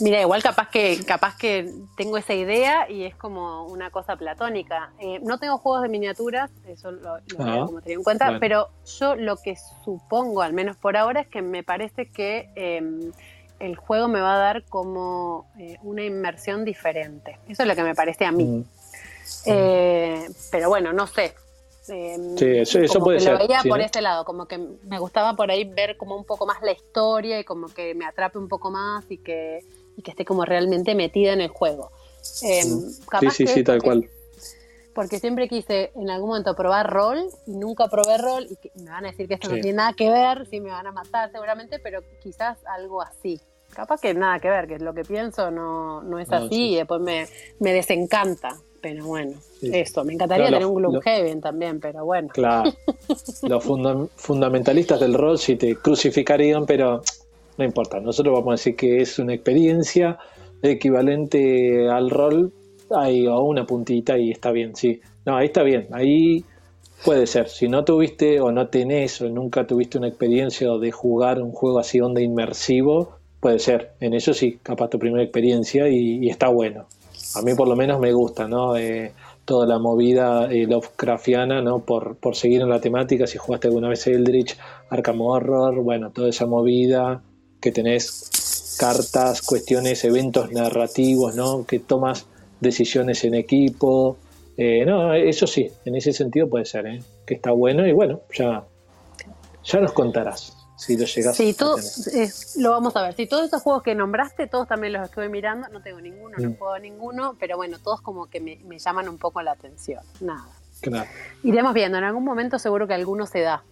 mira, 0.00 0.20
igual 0.20 0.42
capaz 0.42 0.68
que, 0.70 1.04
capaz 1.06 1.36
que 1.36 1.72
tengo 1.96 2.16
esa 2.16 2.34
idea 2.34 2.90
y 2.90 3.04
es 3.04 3.14
como 3.14 3.66
una 3.66 3.90
cosa 3.90 4.16
platónica. 4.16 4.92
Eh, 4.98 5.20
no 5.22 5.38
tengo 5.38 5.58
juegos 5.58 5.82
de 5.82 5.88
miniaturas, 5.88 6.50
eso 6.66 6.90
lo, 6.90 7.18
lo 7.18 7.22
Ah, 7.38 7.62
como 7.66 7.80
tener 7.80 7.98
en 7.98 8.04
cuenta, 8.04 8.26
bueno. 8.26 8.40
pero 8.40 8.68
yo 8.98 9.14
lo 9.16 9.36
que 9.36 9.56
supongo, 9.84 10.42
al 10.42 10.52
menos 10.52 10.76
por 10.76 10.96
ahora, 10.96 11.20
es 11.20 11.28
que 11.28 11.42
me 11.42 11.62
parece 11.62 12.06
que 12.06 12.48
em, 12.54 13.12
el 13.58 13.76
juego 13.76 14.08
me 14.08 14.20
va 14.20 14.34
a 14.34 14.38
dar 14.38 14.64
como 14.64 15.46
eh, 15.58 15.76
una 15.82 16.02
inmersión 16.02 16.64
diferente. 16.64 17.38
Eso 17.46 17.62
es 17.62 17.68
lo 17.68 17.74
que 17.76 17.82
me 17.82 17.94
parece 17.94 18.24
a 18.24 18.32
mí. 18.32 18.44
Mm, 18.44 18.64
Eh, 19.46 20.28
pero 20.50 20.68
bueno, 20.68 20.92
no 20.92 21.06
sé. 21.06 21.34
Eh, 21.90 22.34
Sí, 22.38 22.46
eso- 22.46 22.78
eso 22.80 22.92
como 22.94 23.04
puede 23.06 23.18
que 23.18 23.24
ser, 23.24 23.32
Lo 23.34 23.38
veía 23.40 23.60
sí, 23.62 23.68
por 23.68 23.78
¿no? 23.78 23.84
ese 23.84 24.00
lado, 24.00 24.24
como 24.24 24.46
que 24.46 24.58
me 24.58 24.98
gustaba 24.98 25.34
por 25.34 25.50
ahí 25.50 25.64
ver 25.64 25.96
como 25.96 26.16
un 26.16 26.24
poco 26.24 26.46
más 26.46 26.62
la 26.62 26.72
historia 26.72 27.40
y 27.40 27.44
como 27.44 27.68
que 27.68 27.94
me 27.94 28.06
atrape 28.06 28.38
un 28.38 28.48
poco 28.48 28.70
más 28.70 29.04
y 29.10 29.18
que, 29.18 29.60
y 29.96 30.02
que 30.02 30.10
esté 30.12 30.24
como 30.24 30.44
realmente 30.44 30.94
metida 30.94 31.32
en 31.32 31.40
el 31.40 31.48
juego. 31.48 31.90
Eh. 32.42 32.62
Sí, 32.62 33.00
capaz 33.08 33.32
sí, 33.32 33.44
que 33.44 33.52
sí, 33.52 33.64
tal 33.64 33.78
porque- 33.78 34.00
cual. 34.00 34.10
Porque 34.92 35.18
siempre 35.20 35.48
quise 35.48 35.92
en 35.94 36.10
algún 36.10 36.30
momento 36.30 36.54
probar 36.56 36.90
rol 36.90 37.18
y 37.46 37.52
nunca 37.52 37.86
probé 37.88 38.18
rol 38.18 38.46
y 38.50 38.56
que- 38.56 38.72
me 38.82 38.90
van 38.90 39.04
a 39.04 39.10
decir 39.10 39.28
que 39.28 39.34
esto 39.34 39.48
no 39.48 39.54
Sí. 39.54 39.60
tiene 39.62 39.76
nada 39.76 39.92
que 39.94 40.10
ver, 40.10 40.46
sí 40.48 40.60
me 40.60 40.70
van 40.70 40.86
a 40.86 40.92
matar 40.92 41.30
seguramente, 41.30 41.78
pero 41.78 42.00
quizás 42.22 42.58
algo 42.66 43.00
así. 43.00 43.40
Capaz 43.72 44.00
que 44.00 44.12
nada 44.14 44.40
que 44.40 44.50
ver, 44.50 44.66
que 44.66 44.78
lo 44.80 44.92
que 44.92 45.04
pienso 45.04 45.50
no, 45.52 46.02
no 46.02 46.18
es 46.18 46.28
No, 46.28 46.38
así 46.38 46.48
sí. 46.48 46.72
y 46.72 46.76
después 46.76 47.00
me, 47.00 47.26
me 47.60 47.72
desencanta. 47.72 48.56
Pero 48.82 49.04
bueno, 49.06 49.32
Sí. 49.60 49.70
eso, 49.74 50.04
me 50.04 50.14
encantaría 50.14 50.46
lo- 50.46 50.52
tener 50.52 50.66
un 50.66 50.82
lo- 50.82 50.88
Gloomhaven 50.90 51.40
también, 51.40 51.80
pero 51.80 52.04
bueno. 52.04 52.28
Claro. 52.32 52.72
Los 53.42 53.62
funda- 53.64 54.06
fundamentalistas 54.16 54.98
del 55.00 55.14
rol 55.14 55.38
sí 55.38 55.56
te 55.56 55.76
crucificarían, 55.76 56.64
pero 56.66 57.02
no 57.58 57.64
importa. 57.64 58.00
Nosotros 58.00 58.32
vamos 58.34 58.48
a 58.48 58.52
decir 58.52 58.76
que 58.76 59.02
es 59.02 59.18
una 59.18 59.34
experiencia 59.34 60.18
equivalente 60.80 61.88
al 61.88 62.08
rol 62.10 62.52
ahí, 62.96 63.26
o 63.26 63.40
una 63.42 63.66
puntita 63.66 64.16
y 64.18 64.30
está 64.30 64.50
bien, 64.50 64.74
sí. 64.74 65.00
No, 65.26 65.36
ahí 65.36 65.46
está 65.46 65.62
bien. 65.62 65.86
Ahí 65.92 66.42
puede 67.04 67.26
ser. 67.26 67.48
Si 67.48 67.68
no 67.68 67.84
tuviste 67.84 68.40
o 68.40 68.50
no 68.50 68.68
tenés 68.68 69.20
o 69.20 69.28
nunca 69.28 69.66
tuviste 69.66 69.98
una 69.98 70.08
experiencia 70.08 70.70
de 70.72 70.90
jugar 70.90 71.42
un 71.42 71.52
juego 71.52 71.78
así 71.78 72.00
onda 72.00 72.20
inmersivo, 72.22 73.16
puede 73.40 73.58
ser. 73.58 73.92
En 74.00 74.14
eso 74.14 74.32
sí, 74.32 74.58
capaz 74.62 74.88
tu 74.88 74.98
primera 74.98 75.22
experiencia 75.22 75.88
y, 75.88 76.24
y 76.24 76.30
está 76.30 76.48
bueno. 76.48 76.86
A 77.34 77.42
mí 77.42 77.54
por 77.54 77.68
lo 77.68 77.76
menos 77.76 78.00
me 78.00 78.12
gusta, 78.12 78.48
¿no? 78.48 78.76
Eh, 78.76 79.12
toda 79.44 79.66
la 79.66 79.78
movida 79.78 80.46
eh, 80.50 80.66
Lovecraftiana, 80.66 81.62
¿no? 81.62 81.80
Por, 81.80 82.16
por 82.16 82.36
seguir 82.36 82.62
en 82.62 82.68
la 82.68 82.80
temática, 82.80 83.26
si 83.26 83.38
jugaste 83.38 83.68
alguna 83.68 83.88
vez 83.88 84.06
Eldritch, 84.06 84.56
Arkham 84.88 85.20
Horror, 85.20 85.74
bueno, 85.76 86.10
toda 86.10 86.28
esa 86.28 86.46
movida 86.46 87.22
que 87.60 87.72
tenés 87.72 88.76
cartas, 88.78 89.42
cuestiones, 89.42 90.04
eventos 90.04 90.50
narrativos, 90.52 91.34
¿no? 91.34 91.64
Que 91.66 91.78
tomas 91.78 92.26
decisiones 92.60 93.24
en 93.24 93.34
equipo. 93.34 94.16
Eh, 94.56 94.84
no, 94.86 95.14
eso 95.14 95.46
sí, 95.46 95.70
en 95.84 95.96
ese 95.96 96.12
sentido 96.12 96.48
puede 96.48 96.64
ser, 96.64 96.86
¿eh? 96.86 97.02
Que 97.26 97.34
está 97.34 97.52
bueno 97.52 97.86
y 97.86 97.92
bueno, 97.92 98.20
ya, 98.32 98.64
ya 99.64 99.80
nos 99.80 99.92
contarás 99.92 100.59
si 100.80 100.96
lo 100.96 101.04
llegas 101.04 101.36
Sí, 101.36 101.52
todo, 101.54 101.76
lo 102.56 102.70
vamos 102.70 102.96
a 102.96 103.02
ver. 103.02 103.14
Si 103.14 103.26
todos 103.26 103.46
esos 103.46 103.62
juegos 103.62 103.82
que 103.82 103.94
nombraste, 103.94 104.46
todos 104.46 104.66
también 104.66 104.94
los 104.94 105.04
estuve 105.04 105.28
mirando. 105.28 105.68
No 105.68 105.82
tengo 105.82 106.00
ninguno, 106.00 106.36
no 106.38 106.48
Mm. 106.48 106.52
he 106.52 106.56
jugado 106.56 106.78
ninguno, 106.78 107.36
pero 107.38 107.56
bueno, 107.56 107.78
todos 107.82 108.00
como 108.00 108.26
que 108.26 108.40
me, 108.40 108.56
me 108.64 108.78
llaman 108.78 109.08
un 109.08 109.18
poco 109.18 109.42
la 109.42 109.52
atención. 109.52 110.00
Nada. 110.20 110.48
Claro. 110.80 111.08
Iremos 111.42 111.74
viendo, 111.74 111.98
en 111.98 112.04
algún 112.04 112.24
momento 112.24 112.58
seguro 112.58 112.86
que 112.88 112.94
alguno 112.94 113.26
se 113.26 113.40
da. 113.40 113.62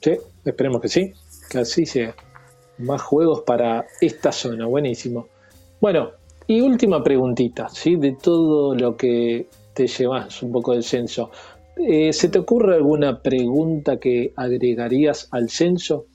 Sí, 0.00 0.18
esperemos 0.44 0.80
que 0.80 0.88
sí, 0.88 1.12
que 1.50 1.58
así 1.58 1.84
sea. 1.86 2.14
Más 2.78 3.02
juegos 3.02 3.42
para 3.42 3.84
esta 4.00 4.32
zona, 4.32 4.66
buenísimo. 4.66 5.28
Bueno, 5.80 6.10
y 6.46 6.60
última 6.62 7.02
preguntita, 7.04 7.68
¿sí? 7.68 7.96
De 7.96 8.12
todo 8.20 8.74
lo 8.74 8.96
que 8.96 9.48
te 9.74 9.86
llevas 9.86 10.42
un 10.42 10.50
poco 10.52 10.72
del 10.72 10.82
censo. 10.82 11.30
Eh, 11.76 12.12
¿Se 12.12 12.28
te 12.28 12.38
ocurre 12.38 12.76
alguna 12.76 13.20
pregunta 13.20 13.98
que 13.98 14.32
agregarías 14.36 15.28
al 15.32 15.50
censo? 15.50 16.06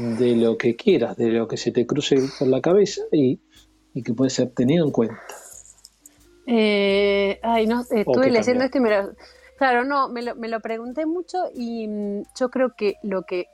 De 0.00 0.34
lo 0.34 0.56
que 0.56 0.76
quieras, 0.76 1.16
de 1.16 1.28
lo 1.28 1.46
que 1.46 1.58
se 1.58 1.72
te 1.72 1.86
cruce 1.86 2.16
por 2.38 2.48
la 2.48 2.60
cabeza 2.60 3.02
y, 3.12 3.40
y 3.92 4.02
que 4.02 4.14
puede 4.14 4.30
ser 4.30 4.50
tenido 4.50 4.86
en 4.86 4.92
cuenta. 4.92 5.20
Eh, 6.46 7.38
ay, 7.42 7.66
no, 7.66 7.80
¿O 7.80 7.94
estuve 7.94 8.30
leyendo 8.30 8.64
esto 8.64 8.78
y 8.78 8.80
me 8.80 8.90
lo... 8.90 9.12
Claro, 9.58 9.84
no, 9.84 10.08
me 10.08 10.22
lo, 10.22 10.34
me 10.36 10.48
lo 10.48 10.60
pregunté 10.60 11.04
mucho 11.04 11.36
y 11.54 11.86
mm, 11.86 12.22
yo 12.38 12.48
creo 12.48 12.74
que 12.74 12.94
lo 13.02 13.24
que 13.24 13.46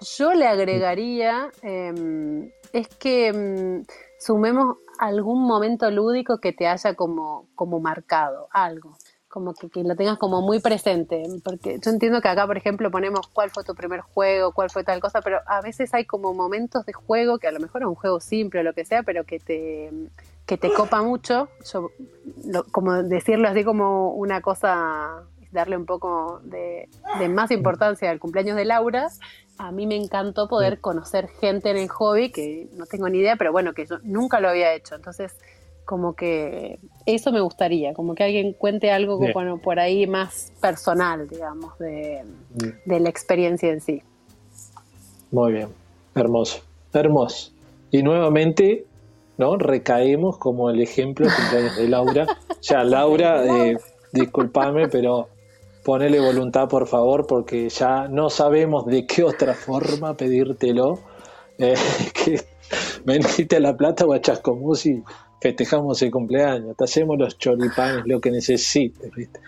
yo 0.00 0.32
le 0.32 0.46
agregaría 0.46 1.50
em, 1.62 2.50
es 2.72 2.88
que 2.88 3.32
mm, 3.32 3.86
sumemos 4.18 4.78
algún 4.98 5.46
momento 5.46 5.90
lúdico 5.90 6.38
que 6.38 6.52
te 6.52 6.66
haya 6.66 6.94
como, 6.94 7.48
como 7.54 7.78
marcado, 7.78 8.48
algo, 8.50 8.96
como 9.30 9.54
que, 9.54 9.70
que 9.70 9.84
lo 9.84 9.94
tengas 9.94 10.18
como 10.18 10.42
muy 10.42 10.58
presente, 10.60 11.22
porque 11.44 11.78
yo 11.82 11.90
entiendo 11.90 12.20
que 12.20 12.28
acá, 12.28 12.46
por 12.46 12.56
ejemplo, 12.56 12.90
ponemos 12.90 13.28
cuál 13.28 13.50
fue 13.50 13.62
tu 13.64 13.74
primer 13.74 14.00
juego, 14.00 14.52
cuál 14.52 14.70
fue 14.70 14.82
tal 14.84 15.00
cosa, 15.00 15.22
pero 15.22 15.38
a 15.46 15.60
veces 15.62 15.94
hay 15.94 16.04
como 16.04 16.34
momentos 16.34 16.84
de 16.84 16.92
juego 16.92 17.38
que 17.38 17.46
a 17.46 17.52
lo 17.52 17.60
mejor 17.60 17.82
es 17.82 17.88
un 17.88 17.94
juego 17.94 18.18
simple 18.20 18.60
o 18.60 18.62
lo 18.64 18.74
que 18.74 18.84
sea, 18.84 19.04
pero 19.04 19.24
que 19.24 19.38
te, 19.38 19.90
que 20.46 20.58
te 20.58 20.72
copa 20.72 21.00
mucho, 21.02 21.48
yo, 21.72 21.90
lo- 22.44 22.64
como 22.64 23.02
decirlo 23.04 23.48
así 23.48 23.62
como 23.64 24.12
una 24.14 24.40
cosa, 24.42 25.22
darle 25.52 25.76
un 25.76 25.86
poco 25.86 26.40
de, 26.44 26.88
de 27.20 27.28
más 27.28 27.50
importancia 27.52 28.10
al 28.10 28.18
cumpleaños 28.18 28.56
de 28.56 28.64
Laura, 28.64 29.08
a 29.58 29.70
mí 29.72 29.86
me 29.86 29.94
encantó 29.96 30.48
poder 30.48 30.80
conocer 30.80 31.28
gente 31.28 31.70
en 31.70 31.76
el 31.76 31.88
hobby 31.88 32.32
que 32.32 32.68
no 32.72 32.86
tengo 32.86 33.08
ni 33.08 33.18
idea, 33.18 33.36
pero 33.36 33.52
bueno, 33.52 33.74
que 33.74 33.86
yo 33.86 33.98
nunca 34.02 34.40
lo 34.40 34.48
había 34.48 34.72
hecho. 34.74 34.94
Entonces, 34.96 35.36
como 35.90 36.12
que 36.12 36.78
eso 37.04 37.32
me 37.32 37.40
gustaría, 37.40 37.94
como 37.94 38.14
que 38.14 38.22
alguien 38.22 38.52
cuente 38.52 38.92
algo 38.92 39.18
bueno, 39.34 39.58
por 39.58 39.80
ahí 39.80 40.06
más 40.06 40.52
personal, 40.60 41.28
digamos, 41.28 41.76
de, 41.80 42.22
de 42.84 43.00
la 43.00 43.08
experiencia 43.08 43.72
en 43.72 43.80
sí. 43.80 44.00
Muy 45.32 45.54
bien, 45.54 45.68
hermoso, 46.14 46.60
hermoso. 46.92 47.50
Y 47.90 48.04
nuevamente, 48.04 48.84
¿no? 49.36 49.56
Recaemos 49.56 50.38
como 50.38 50.70
el 50.70 50.80
ejemplo 50.80 51.26
de 51.76 51.88
Laura. 51.88 52.24
Ya, 52.62 52.84
Laura, 52.84 53.44
eh, 53.46 53.76
discúlpame, 54.12 54.86
pero 54.88 55.28
ponele 55.82 56.20
voluntad, 56.20 56.68
por 56.68 56.86
favor, 56.86 57.26
porque 57.26 57.68
ya 57.68 58.06
no 58.06 58.30
sabemos 58.30 58.86
de 58.86 59.06
qué 59.06 59.24
otra 59.24 59.54
forma 59.54 60.14
pedírtelo. 60.14 61.00
Eh, 61.58 61.74
que 62.14 62.44
venite 63.04 63.56
a 63.56 63.60
La 63.60 63.76
Plata 63.76 64.04
o 64.04 64.12
a 64.12 64.20
Chascomús 64.20 64.86
y 64.86 65.02
festejamos 65.40 66.02
el 66.02 66.10
cumpleaños. 66.10 66.76
Te 66.76 66.84
hacemos 66.84 67.18
los 67.18 67.38
choripanes, 67.38 68.06
lo 68.06 68.20
que 68.20 68.30
necesites, 68.30 69.10
¿viste? 69.14 69.40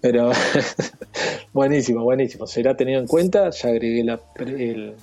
Pero 0.00 0.30
buenísimo, 1.52 2.02
buenísimo. 2.04 2.46
Será 2.46 2.76
tenido 2.76 3.00
en 3.00 3.06
cuenta. 3.06 3.50
Ya 3.50 3.68
agregué 3.70 4.04
la, 4.04 4.20
el, 4.38 4.94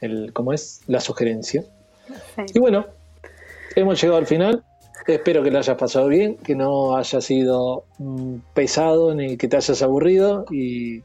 el, 0.00 0.32
¿cómo 0.32 0.52
es? 0.52 0.82
La 0.86 1.00
sugerencia. 1.00 1.64
Y 2.54 2.58
bueno, 2.58 2.86
hemos 3.74 4.00
llegado 4.00 4.18
al 4.18 4.26
final. 4.26 4.62
Espero 5.06 5.42
que 5.42 5.50
lo 5.50 5.58
hayas 5.58 5.76
pasado 5.76 6.08
bien, 6.08 6.36
que 6.36 6.56
no 6.56 6.96
haya 6.96 7.20
sido 7.20 7.84
mm, 7.98 8.36
pesado 8.54 9.14
ni 9.14 9.36
que 9.36 9.46
te 9.46 9.56
hayas 9.56 9.80
aburrido 9.82 10.46
y, 10.50 11.02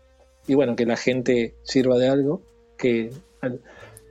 y 0.48 0.56
bueno, 0.56 0.76
que 0.76 0.88
la 0.88 0.98
gente 0.98 1.54
sirva 1.64 1.98
de 1.98 2.10
algo, 2.10 2.42
que 2.78 3.12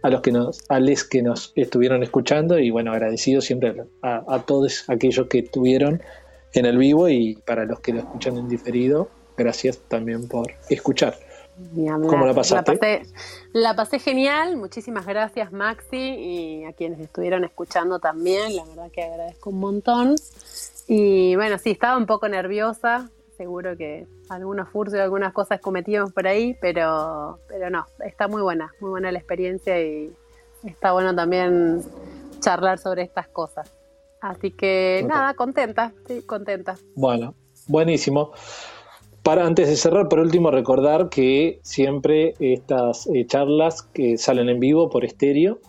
a, 0.03 0.11
los 0.11 0.21
que 0.21 0.33
nos, 0.33 0.61
a 0.69 0.81
les 0.81 1.05
que 1.05 1.23
nos 1.23 1.53
estuvieron 1.55 2.03
escuchando 2.03 2.59
y 2.59 2.71
bueno, 2.71 2.93
agradecido 2.93 3.41
siempre 3.41 3.75
a, 4.03 4.23
a 4.29 4.43
todos 4.43 4.89
aquellos 4.89 5.27
que 5.29 5.41
estuvieron 5.41 6.03
en 6.53 6.67
el 6.67 6.79
vivo 6.79 7.09
y 7.09 7.37
para 7.47 7.65
los 7.65 7.81
que 7.81 7.93
lo 7.93 8.01
escuchan 8.01 8.37
en 8.37 8.49
diferido, 8.49 9.09
gracias 9.37 9.79
también 9.89 10.29
por 10.29 10.53
escuchar. 10.69 11.17
¿Cómo 12.09 12.25
la 12.25 12.35
pasaste? 12.35 12.73
La 12.73 12.79
pasé, 12.79 13.03
la 13.53 13.77
pasé 13.77 13.99
genial, 13.99 14.57
muchísimas 14.57 15.07
gracias 15.07 15.53
Maxi 15.53 15.97
y 15.97 16.65
a 16.65 16.73
quienes 16.73 17.01
estuvieron 17.01 17.45
escuchando 17.45 17.99
también, 17.99 18.57
la 18.57 18.65
verdad 18.65 18.91
que 18.91 19.03
agradezco 19.03 19.51
un 19.51 19.61
montón. 19.61 20.15
Y 20.89 21.37
bueno, 21.37 21.59
sí, 21.59 21.71
estaba 21.71 21.97
un 21.97 22.07
poco 22.07 22.29
nerviosa, 22.29 23.11
seguro 23.41 23.75
que 23.75 24.07
algunos 24.29 24.69
furcios, 24.69 25.01
algunas 25.01 25.33
cosas 25.33 25.63
cometimos 25.63 26.13
por 26.13 26.27
ahí, 26.27 26.55
pero, 26.61 27.39
pero 27.49 27.71
no, 27.71 27.87
está 28.05 28.29
muy 28.29 28.43
buena, 28.43 28.71
muy 28.83 28.91
buena 28.91 29.11
la 29.11 29.19
experiencia 29.19 29.81
y 29.81 30.13
está 30.63 30.93
bueno 30.93 31.15
también 31.17 31.81
charlar 32.41 32.79
sobre 32.79 33.01
estas 33.01 33.29
cosas. 33.29 33.73
Así 34.21 34.51
que 34.51 35.07
nada, 35.09 35.33
contenta, 35.33 35.95
sí, 36.07 36.21
contenta. 36.21 36.75
Bueno, 36.95 37.35
buenísimo. 37.67 38.33
Para 39.23 39.47
antes 39.47 39.69
de 39.69 39.77
cerrar, 39.77 40.11
por 40.11 40.19
último, 40.19 40.51
recordar 40.51 41.09
que 41.09 41.61
siempre 41.63 42.35
estas 42.41 43.07
eh, 43.07 43.25
charlas 43.27 43.81
que 43.81 44.19
salen 44.19 44.51
en 44.51 44.61
vivo 44.61 44.91
por 44.91 45.07
estéreo, 45.07 45.61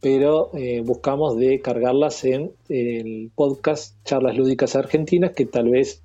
pero 0.00 0.48
eh, 0.54 0.80
buscamos 0.82 1.36
de 1.36 1.60
cargarlas 1.60 2.24
en 2.24 2.52
el 2.70 3.30
podcast 3.34 4.02
Charlas 4.04 4.34
Lúdicas 4.34 4.76
Argentinas, 4.76 5.32
que 5.32 5.44
tal 5.44 5.68
vez 5.68 6.02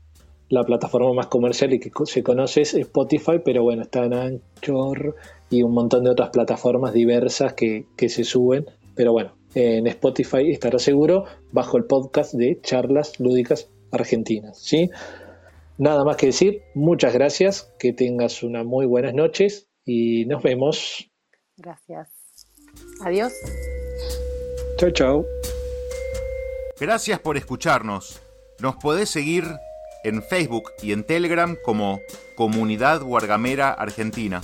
la 0.50 0.64
plataforma 0.64 1.14
más 1.14 1.28
comercial 1.28 1.74
y 1.74 1.80
que 1.80 1.92
se 2.06 2.24
conoce 2.24 2.62
es 2.62 2.74
Spotify, 2.74 3.40
pero 3.44 3.64
bueno, 3.64 3.84
está 3.84 4.06
en 4.06 4.14
Anchor 4.14 5.16
y 5.50 5.64
un 5.64 5.74
montón 5.74 6.04
de 6.04 6.12
otras 6.12 6.30
plataformas 6.30 6.94
diversas 6.94 7.54
que, 7.54 7.86
que 7.98 8.10
se 8.10 8.24
suben. 8.24 8.66
Pero 8.96 9.12
bueno, 9.12 9.36
en 9.56 9.88
Spotify 9.88 10.52
estará 10.52 10.80
seguro 10.80 11.26
bajo 11.52 11.78
el 11.78 11.86
podcast 11.86 12.34
de 12.34 12.60
Charlas 12.62 13.20
Lúdicas 13.20 13.70
Argentinas. 13.92 14.60
¿sí? 14.60 14.90
Nada 15.78 16.04
más 16.04 16.18
que 16.18 16.28
decir, 16.28 16.62
muchas 16.76 17.14
gracias, 17.14 17.74
que 17.80 17.94
tengas 17.94 18.44
una 18.44 18.64
muy 18.64 18.86
buenas 18.86 19.14
noches 19.14 19.70
y 19.86 20.26
nos 20.26 20.44
vemos. 20.44 21.10
Gracias. 21.58 22.10
Adiós. 23.04 23.34
Chau, 24.78 24.92
chau. 24.92 25.26
Gracias 26.80 27.20
por 27.20 27.38
escucharnos. 27.38 28.22
Nos 28.60 28.76
podés 28.76 29.10
seguir 29.10 29.46
en 30.04 30.24
Facebook 30.24 30.74
y 30.82 30.92
en 30.92 31.04
Telegram 31.04 31.58
como 31.64 32.02
Comunidad 32.36 33.02
Guargamera 33.02 33.72
Argentina. 33.72 34.42